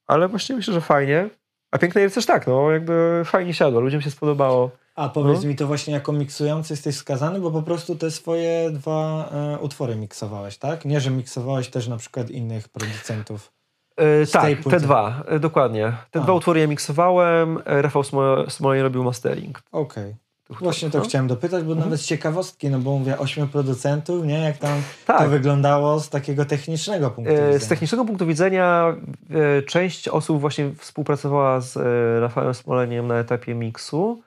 ale 0.08 0.28
właśnie 0.28 0.56
myślę, 0.56 0.74
że 0.74 0.82
fajnie. 0.82 1.41
A 1.72 1.78
piękne 1.78 2.02
jest 2.02 2.16
też 2.16 2.26
tak, 2.26 2.48
no 2.48 2.72
jakby 2.72 3.22
fajnie 3.26 3.54
siadło, 3.54 3.80
ludziom 3.82 4.02
się 4.02 4.12
spodobało. 4.12 4.72
A 4.96 5.10
powiedz 5.10 5.42
No. 5.44 5.48
mi 5.50 5.56
to 5.56 5.68
właśnie 5.68 5.94
jako 5.94 6.12
miksujący 6.14 6.74
jesteś 6.74 6.96
skazany, 6.96 7.40
bo 7.40 7.52
po 7.52 7.62
prostu 7.62 7.96
te 7.96 8.12
swoje 8.12 8.70
dwa 8.72 9.30
e, 9.32 9.60
utwory 9.60 9.96
miksowałeś, 9.96 10.58
tak? 10.58 10.86
Nie, 10.86 11.00
że 11.00 11.12
miksowałeś 11.12 11.70
też 11.70 11.88
na 11.88 11.98
przykład 11.98 12.30
innych 12.30 12.70
producentów. 12.70 13.52
E, 13.98 14.26
tak, 14.28 14.50
te 14.70 14.80
dwa, 14.80 15.24
e, 15.28 15.40
dokładnie. 15.40 15.94
Te 16.12 16.20
A. 16.20 16.24
dwa 16.24 16.34
utwory 16.34 16.60
ja 16.60 16.68
miksowałem, 16.68 17.60
e, 17.66 17.82
Rafał 17.82 18.02
Smo- 18.02 18.50
Smolej 18.50 18.82
robił 18.82 19.04
mastering. 19.04 19.62
Okej. 19.72 20.16
Właśnie 20.60 20.90
to 20.90 20.98
No. 20.98 21.04
chciałem 21.04 21.28
dopytać, 21.28 21.64
bo 21.64 21.76
nawet 21.76 22.02
z 22.02 22.06
ciekawostki, 22.06 22.70
no 22.70 22.80
bo 22.80 22.98
mówię 23.00 23.18
ośmiu 23.20 23.48
producentów, 23.48 24.26
nie? 24.26 24.40
Jak 24.40 24.58
tam 24.58 24.82
Tak. 25.06 25.20
to 25.20 25.30
wyglądało 25.30 26.00
z 26.00 26.10
takiego 26.10 26.46
technicznego 26.46 27.12
punktu 27.12 27.34
E, 27.34 27.38
widzenia. 27.38 27.60
Z 27.60 27.68
technicznego 27.68 28.06
punktu 28.06 28.26
widzenia 28.26 28.96
e, 29.58 29.62
część 29.62 30.08
osób 30.08 30.42
właśnie 30.42 30.72
współpracowała 30.78 31.62
z 31.62 31.78
e, 31.78 32.20
Rafałem 32.20 32.54
Smoleniem 32.54 33.08
na 33.08 33.16
etapie 33.16 33.56
miksu. 33.56 34.22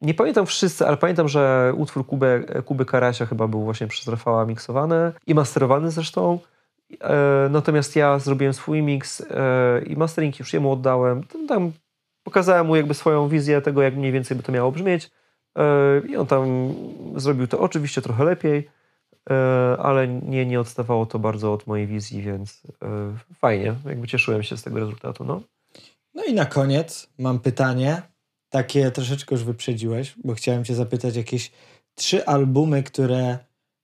Nie 0.00 0.14
pamiętam 0.14 0.46
wszyscy, 0.46 0.86
ale 0.86 0.96
pamiętam, 0.96 1.28
że 1.28 1.72
utwór 1.76 2.06
Kuby, 2.06 2.46
Kuby 2.64 2.84
Karasia 2.84 3.26
chyba 3.26 3.48
był 3.48 3.64
właśnie 3.64 3.86
przez 3.86 4.08
Rafała 4.08 4.46
miksowany 4.46 5.12
i 5.26 5.34
masterowany 5.34 5.90
zresztą. 5.90 6.38
Natomiast 7.50 7.96
ja 7.96 8.18
zrobiłem 8.18 8.54
swój 8.54 8.82
miks 8.82 9.22
i 9.86 9.96
mastering 9.96 10.38
już 10.38 10.52
jemu 10.52 10.72
oddałem. 10.72 11.22
Tam 11.48 11.72
pokazałem 12.28 12.66
mu 12.66 12.76
jakby 12.76 12.94
swoją 12.94 13.28
wizję 13.28 13.60
tego, 13.60 13.82
jak 13.82 13.96
mniej 13.96 14.12
więcej 14.12 14.36
by 14.36 14.42
to 14.42 14.52
miało 14.52 14.72
brzmieć. 14.72 15.10
E, 15.58 16.00
I 16.08 16.16
on 16.16 16.26
tam 16.26 16.74
zrobił 17.16 17.46
to 17.46 17.60
oczywiście 17.60 18.02
trochę 18.02 18.24
lepiej. 18.24 18.68
E, 19.30 19.34
ale 19.78 20.08
nie, 20.08 20.46
nie 20.46 20.60
odstawało 20.60 21.06
to 21.06 21.18
bardzo 21.18 21.52
od 21.52 21.66
mojej 21.66 21.86
wizji, 21.86 22.22
więc 22.22 22.62
e, 22.82 22.88
fajnie, 23.34 23.74
jakby 23.84 24.08
cieszyłem 24.08 24.42
się 24.42 24.56
z 24.56 24.62
tego 24.62 24.78
rezultatu. 24.78 25.24
No. 25.24 25.42
No 26.14 26.24
i 26.24 26.34
na 26.34 26.46
koniec 26.46 27.08
mam 27.18 27.38
pytanie, 27.38 28.02
takie 28.48 28.90
troszeczkę 28.90 29.34
już 29.34 29.44
wyprzedziłeś, 29.44 30.14
bo 30.24 30.34
chciałem 30.34 30.64
cię 30.64 30.74
zapytać 30.74 31.16
jakieś 31.16 31.52
trzy 31.94 32.26
albumy, 32.26 32.82
które 32.82 33.38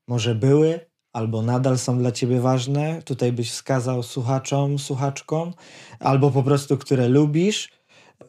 może 0.08 0.34
były 0.34 0.80
albo 1.12 1.42
nadal 1.42 1.78
są 1.78 1.98
dla 1.98 2.12
ciebie 2.12 2.40
ważne. 2.40 3.02
Tutaj 3.02 3.32
byś 3.32 3.50
wskazał 3.50 4.02
słuchaczom, 4.02 4.78
słuchaczkom, 4.78 5.54
albo 6.00 6.30
po 6.30 6.42
prostu, 6.42 6.78
które 6.78 7.08
lubisz, 7.08 7.83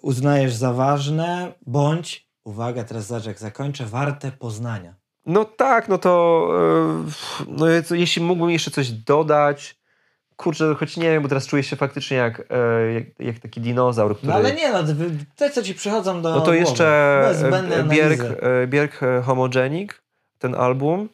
uznajesz 0.06 0.54
za 0.54 0.74
ważne, 0.74 1.54
bądź, 1.68 2.30
uwaga, 2.44 2.84
teraz 2.84 3.08
zobacz 3.08 3.26
jak 3.26 3.40
zakończę, 3.40 3.86
warte 3.86 4.32
poznania. 4.32 4.94
no 5.26 5.46
tak, 5.46 5.90
no 5.90 5.98
to 5.98 6.12
e, 6.58 7.46
no, 7.48 7.68
je- 7.68 7.84
jeśli 7.92 8.22
mógłbym 8.22 8.50
jeszcze 8.50 8.72
coś 8.72 8.92
dodać, 8.92 9.80
kurczę, 10.36 10.76
choć 10.76 10.98
nie 10.98 11.10
wiem, 11.10 11.24
bo 11.24 11.30
teraz 11.30 11.48
czuję 11.48 11.64
się 11.64 11.76
faktycznie 11.76 12.18
jak, 12.18 12.44
e, 12.50 12.94
jak, 12.94 13.04
jak 13.20 13.40
taki 13.40 13.62
dinozaur, 13.62 14.18
który... 14.18 14.32
No 14.32 14.38
ale 14.38 14.56
nie, 14.56 14.72
no 14.72 14.80
te, 15.36 15.50
co 15.50 15.64
ci 15.64 15.76
przychodzą 15.76 16.22
do 16.22 16.36
No 16.36 16.42
to 16.42 16.54
jeszcze 16.54 17.30
zbędnej 17.34 17.80
e, 17.80 17.84
Bierk, 17.84 18.22
Bierk 18.68 19.00
Homogenic, 19.24 19.92
ten 20.40 20.56
album, 20.56 21.10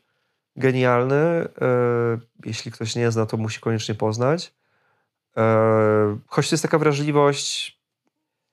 genialny. 0.55 1.47
Jeśli 2.45 2.71
ktoś 2.71 2.95
nie 2.95 3.11
zna, 3.11 3.25
to 3.25 3.37
musi 3.37 3.59
koniecznie 3.59 3.95
poznać. 3.95 4.53
Choć 6.27 6.49
to 6.49 6.55
jest 6.55 6.63
taka 6.63 6.79
wrażliwość, 6.79 7.80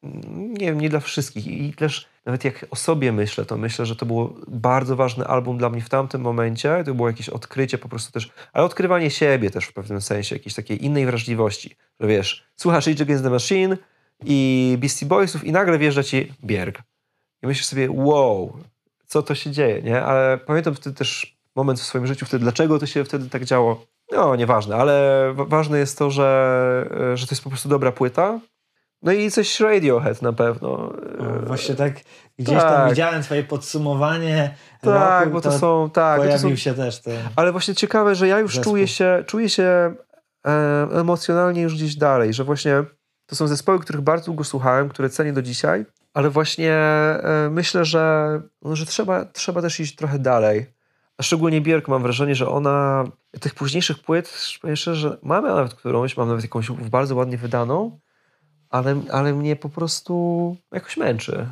nie 0.03 0.67
wiem, 0.67 0.81
nie 0.81 0.89
dla 0.89 1.01
wszystkich. 1.01 1.47
I 1.47 1.75
też 1.75 2.09
nawet 2.27 2.45
jak 2.45 2.67
o 2.71 2.77
sobie 2.77 3.13
myślę, 3.13 3.45
to 3.45 3.57
myślę, 3.57 3.87
że 3.87 3.97
to 3.97 4.07
było 4.07 4.35
bardzo 4.49 4.97
ważny 4.97 5.25
album 5.27 5.59
dla 5.59 5.71
mnie 5.71 5.81
w 5.81 5.89
tamtym 5.89 6.21
momencie. 6.21 6.83
To 6.87 6.95
było 6.95 7.09
jakieś 7.09 7.29
odkrycie 7.29 7.79
po 7.79 7.89
prostu 7.89 8.13
też, 8.13 8.31
ale 8.53 8.65
odkrywanie 8.65 9.11
siebie 9.11 9.51
też 9.51 9.65
w 9.65 9.73
pewnym 9.73 10.01
sensie, 10.01 10.37
jakiejś 10.37 10.55
takiej 10.55 10.85
innej 10.85 11.07
wrażliwości. 11.07 11.77
Że 12.01 12.07
wiesz, 12.09 12.45
słuchasz 12.57 12.87
Rage 12.87 13.03
Against 13.03 13.25
the 13.25 13.31
Machine 13.31 13.77
i 14.25 14.77
Beastie 14.81 15.07
Boysów 15.07 15.45
i 15.45 15.53
nagle 15.53 15.79
wjeżdża 15.79 16.03
ci 16.03 16.33
Bierg. 16.45 16.83
I 17.43 17.47
myślisz 17.47 17.67
sobie, 17.67 17.89
wow, 17.91 18.59
co 19.07 19.23
to 19.23 19.35
się 19.35 19.51
dzieje, 19.51 19.83
nie? 19.83 20.03
Ale 20.03 20.39
pamiętam 20.39 20.75
wtedy 20.75 20.97
też 20.97 21.37
moment 21.57 21.81
w 21.81 21.85
swoim 21.85 22.07
życiu, 22.07 22.27
wtedy, 22.27 22.43
dlaczego 22.43 22.79
to 22.79 22.87
się 22.87 23.05
wtedy 23.05 23.31
tak 23.31 23.45
działo. 23.45 23.87
No, 24.13 24.37
nieważne, 24.37 24.77
ale 24.77 25.25
wa- 25.35 25.45
ważne 25.45 25.79
jest 25.79 25.99
to, 25.99 26.11
że, 26.11 26.89
e, 27.13 27.17
że 27.17 27.27
to 27.27 27.33
jest 27.33 27.45
po 27.45 27.51
prostu 27.51 27.69
dobra 27.69 27.93
płyta. 27.93 28.41
No 29.03 29.13
i 29.13 29.31
coś 29.31 29.61
Radiohead 29.61 30.23
na 30.23 30.33
pewno. 30.33 30.69
O, 30.69 30.93
Właśnie 31.47 31.75
tak 31.75 31.95
gdzieś 32.39 32.59
tam 32.59 32.75
tak. 32.75 32.91
widziałem 32.91 33.23
twoje 33.23 33.45
podsumowanie 33.45 34.55
Tak, 34.81 35.21
roku, 35.21 35.33
bo 35.33 35.41
to, 35.41 35.59
są, 35.59 35.91
tak, 35.91 36.17
bo 36.17 36.23
to 36.23 36.29
pojawił 36.29 36.51
są, 36.51 36.57
się 36.57 36.75
też 36.75 37.01
ten... 37.03 37.17
ale 37.37 37.53
właśnie 37.53 37.75
ciekawe, 37.75 38.15
że 38.15 38.29
ja 38.29 38.39
już 38.39 38.55
Zespół. 38.55 38.73
czuję 38.73 38.89
się, 38.89 39.25
czuję 39.27 39.49
się 39.49 39.95
e, 40.47 40.89
emocjonalnie 40.93 41.63
już 41.63 41.75
gdzieś 41.75 41.97
dalej, 41.97 42.35
że 42.35 42.45
właśnie 42.45 42.85
to 43.27 43.37
są 43.37 43.47
zespoły, 43.47 43.79
których 43.79 44.03
bardzo 44.03 44.27
długo 44.27 44.45
słuchałem, 44.45 44.89
które 44.89 45.11
cenię 45.11 45.33
do 45.33 45.43
dzisiaj, 45.43 45.85
ale 46.15 46.31
właśnie 46.31 46.73
e, 46.73 47.49
myślę, 47.51 47.85
że, 47.85 48.41
no, 48.63 48.77
że 48.77 48.87
trzeba, 48.87 49.25
trzeba 49.25 49.63
też 49.63 49.81
iść 49.81 49.97
trochę 49.97 50.19
dalej. 50.19 50.67
A 51.19 51.23
szczególnie 51.23 51.61
Björk 51.61 51.89
mam 51.89 52.03
wrażenie, 52.03 52.35
że 52.35 52.49
ona 52.49 53.05
tych 53.41 53.55
późniejszych 53.55 53.99
płyt, 53.99 54.29
szczerze, 54.75 54.95
że 54.95 55.19
mamy 55.23 55.49
nawet 55.49 55.75
którąś, 55.75 56.17
mam 56.17 56.29
nawet 56.29 56.45
jakąś 56.45 56.71
bardzo 56.71 57.15
ładnie 57.15 57.37
wydaną, 57.37 57.99
ale, 58.71 59.01
ale 59.11 59.35
mnie 59.35 59.57
po 59.57 59.69
prostu 59.69 60.57
jakoś 60.73 60.97
męczy. 60.97 61.49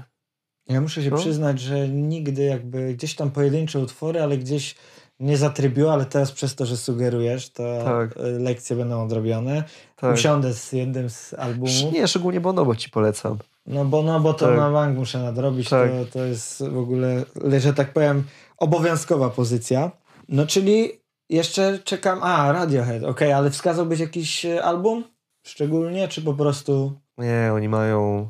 Ja 0.68 0.80
muszę 0.80 1.02
się 1.02 1.10
No. 1.10 1.16
przyznać, 1.16 1.60
że 1.60 1.88
nigdy 1.88 2.42
jakby 2.44 2.94
gdzieś 2.94 3.14
tam 3.14 3.30
pojedyncze 3.30 3.78
utwory, 3.78 4.22
ale 4.22 4.38
gdzieś 4.38 4.74
nie 5.20 5.36
zatrybiło, 5.36 5.92
ale 5.92 6.04
teraz 6.06 6.32
przez 6.32 6.54
to, 6.54 6.66
że 6.66 6.76
sugerujesz, 6.76 7.50
to 7.50 7.62
Tak. 7.84 8.16
y, 8.16 8.20
lekcje 8.22 8.76
będą 8.76 9.02
odrobione. 9.04 9.64
Tak. 9.96 10.14
Usiądę 10.14 10.54
z 10.54 10.72
jednym 10.72 11.10
z 11.10 11.34
albumów. 11.34 11.92
Nie, 11.92 12.08
szczególnie 12.08 12.40
Bonobo 12.40 12.76
ci 12.76 12.90
polecam. 12.90 13.38
No 13.66 13.84
bo, 13.84 14.02
no, 14.02 14.20
bo 14.20 14.34
to 14.34 14.46
Tak. 14.46 14.56
na 14.56 14.70
bank 14.70 14.98
muszę 14.98 15.18
nadrobić. 15.22 15.68
Tak. 15.68 15.90
To, 15.90 16.12
to 16.12 16.24
jest 16.24 16.62
w 16.68 16.78
ogóle, 16.78 17.24
że 17.58 17.74
tak 17.74 17.92
powiem, 17.92 18.24
obowiązkowa 18.58 19.30
pozycja. 19.30 19.90
No 20.28 20.46
czyli 20.46 20.90
jeszcze 21.30 21.78
czekam. 21.78 22.18
A, 22.22 22.52
Radiohead, 22.52 23.02
okej, 23.04 23.32
ale 23.32 23.50
wskazałbyś 23.50 24.00
jakiś 24.00 24.44
e, 24.44 24.64
album 24.64 25.04
szczególnie, 25.46 26.08
czy 26.08 26.22
po 26.22 26.34
prostu. 26.34 27.00
Nie, 27.18 27.50
oni 27.54 27.68
mają. 27.68 28.28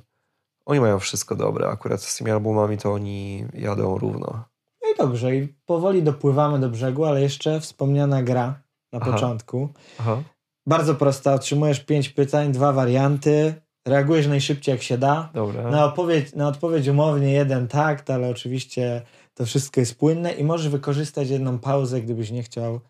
Oni 0.67 0.81
mają 0.81 0.99
wszystko 0.99 1.35
dobre. 1.37 1.69
Akurat 1.69 2.03
z 2.03 2.17
tymi 2.19 2.31
albumami 2.31 2.79
to 2.79 2.93
oni 2.93 3.45
jadą 3.55 3.99
równo. 3.99 4.45
No 4.83 4.91
i 4.95 4.97
dobrze, 4.99 5.37
i 5.37 5.49
powoli 5.49 6.03
dopływamy 6.03 6.59
do 6.61 6.69
brzegu, 6.69 7.05
ale 7.05 7.23
jeszcze 7.23 7.61
wspomniana 7.61 8.23
gra 8.23 8.47
na 8.93 8.99
Aha. 9.03 9.13
początku. 9.13 9.69
Aha. 10.01 10.23
Bardzo 10.67 10.95
prosta, 10.95 11.35
otrzymujesz 11.35 11.81
pięć 11.81 12.09
pytań, 12.09 12.53
dwa 12.53 12.73
warianty, 12.73 13.55
reagujesz 13.87 14.27
najszybciej 14.27 14.73
jak 14.73 14.83
się 14.83 14.99
da. 14.99 15.31
Dobra. 15.35 15.71
Na 15.71 15.85
odpowiedź, 15.85 16.35
na 16.35 16.49
odpowiedź 16.49 16.89
umownie 16.89 17.33
jeden 17.33 17.69
tak, 17.69 18.11
ale 18.11 18.29
oczywiście 18.29 19.03
To 19.35 19.47
wszystko 19.47 19.81
jest 19.81 19.99
płynne 19.99 20.33
i 20.33 20.45
możesz 20.45 20.69
wykorzystać 20.69 21.29
jedną 21.31 21.59
pauzę, 21.59 22.01
gdybyś 22.01 22.31
nie 22.31 22.43
chciał 22.43 22.81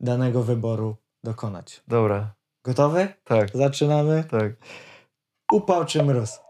danego 0.00 0.42
wyboru 0.42 0.96
dokonać. 1.24 1.82
Dobra, 1.88 2.34
Gotowy? 2.64 3.08
tak, 3.24 3.48
Zaczynamy. 3.54 4.24
tak. 4.30 4.52
Upał 5.52 5.84
czy 5.84 6.02
mróz? 6.02 6.40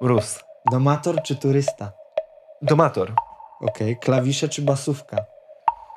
Mróz. 0.00 0.44
Domator 0.70 1.22
czy 1.22 1.36
turysta? 1.36 1.92
Domator. 2.62 3.12
Okej. 3.60 3.96
Klawisze 3.98 4.48
czy 4.48 4.62
basówka? 4.62 5.16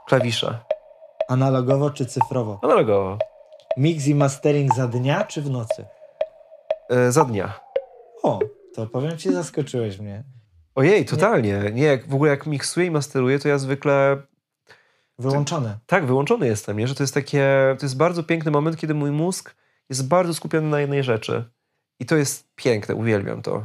Klawisze. 0.08 0.60
Analogowo 1.30 1.90
czy 1.90 2.06
cyfrowo? 2.06 2.60
Analogowo. 2.64 3.18
Mix 3.78 4.08
i 4.08 4.16
mastering 4.16 4.76
za 4.76 4.88
dnia 4.88 5.24
czy 5.24 5.41
w 5.41 5.50
nocy? 5.50 5.86
E, 6.90 7.12
za 7.12 7.26
dnia. 7.26 7.60
O, 8.24 8.40
to 8.76 8.88
powiem 8.88 9.18
ci, 9.18 9.34
zaskoczyłeś 9.34 10.00
mnie. 10.00 10.24
Ojej, 10.76 11.06
totalnie. 11.06 11.64
Nie, 11.74 11.84
jak 11.84 12.08
w 12.08 12.16
ogóle 12.16 12.32
jak 12.32 12.46
miksuję 12.46 12.86
i 12.86 12.91
masteruję, 12.91 13.40
to 13.40 13.48
ja 13.48 13.58
zwykle 13.58 14.22
Wyłączone. 15.20 15.78
tak 15.86 16.06
wyłączony 16.06 16.48
jestem, 16.48 16.78
nie? 16.80 16.88
że 16.88 16.96
to 16.96 17.04
jest 17.04 17.14
takie, 17.14 17.76
to 17.80 17.86
jest 17.86 17.98
bardzo 17.98 18.24
piękny 18.24 18.52
moment, 18.52 18.78
kiedy 18.78 18.94
mój 18.94 19.12
mózg 19.12 19.56
jest 19.90 20.08
bardzo 20.08 20.34
skupiony 20.34 20.68
na 20.68 20.80
jednej 20.80 21.04
rzeczy. 21.04 21.50
I 21.99 22.05
to 22.05 22.15
jest 22.15 22.47
piękne, 22.55 22.95
uwielbiam 22.95 23.41
to. 23.41 23.63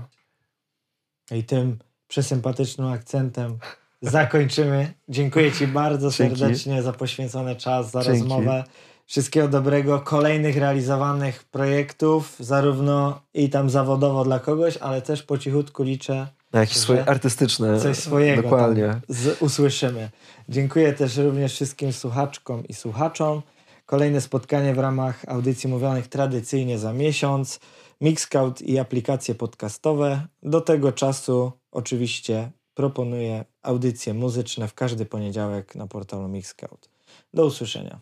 I 1.31 1.45
tym 1.45 1.79
przesympatycznym 2.09 2.87
akcentem 2.89 3.59
zakończymy. 4.03 4.93
Dziękuję 5.09 5.53
Ci 5.53 5.67
bardzo 5.67 6.11
Dzięki. 6.11 6.37
serdecznie 6.39 6.83
za 6.83 6.93
poświęcony 6.93 7.57
czas, 7.57 7.91
za 7.91 8.03
Dzięki. 8.03 8.19
rozmowę. 8.21 8.65
Wszystkiego 9.07 9.49
dobrego, 9.49 10.01
kolejnych 10.01 10.57
realizowanych 10.57 11.45
projektów, 11.45 12.37
zarówno 12.41 13.21
i 13.35 13.51
tam 13.51 13.71
zawodowo 13.71 14.25
dla 14.25 14.39
kogoś, 14.39 14.77
ale 14.77 15.03
też 15.03 15.23
po 15.23 15.39
cichutku 15.39 15.83
liczę, 15.83 16.27
Na 16.53 16.61
jakieś 16.61 16.77
swoje 16.77 17.05
artystyczne. 17.09 17.81
coś 17.81 17.97
swojego 17.99 18.43
Dokładnie. 18.43 19.01
z, 19.09 19.43
usłyszymy. 19.43 20.11
Dziękuję 20.49 20.93
też 20.93 21.17
również 21.17 21.53
wszystkim 21.55 21.93
słuchaczkom 21.93 22.67
i 22.69 22.75
słuchaczom. 22.75 23.43
Kolejne 23.87 24.21
spotkanie 24.21 24.75
w 24.75 24.79
ramach 24.79 25.25
audycji 25.29 25.71
mówionych 25.71 26.07
tradycyjnie 26.09 26.79
za 26.79 26.93
miesiąc. 26.93 27.61
Mixcloud 28.05 28.63
i 28.63 28.79
aplikacje 28.79 29.35
podcastowe. 29.35 30.27
Do 30.43 30.61
tego 30.61 30.93
czasu 30.93 31.53
oczywiście 31.73 32.51
proponuję 32.75 33.45
audycje 33.63 34.15
muzyczne 34.15 34.69
w 34.69 34.75
każdy 34.75 35.07
poniedziałek 35.07 35.75
na 35.75 35.87
portalu 35.87 36.29
Mixcloud. 36.29 36.91
Do 37.35 37.47
usłyszenia. 37.47 38.01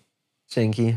Dzięki. 0.49 0.97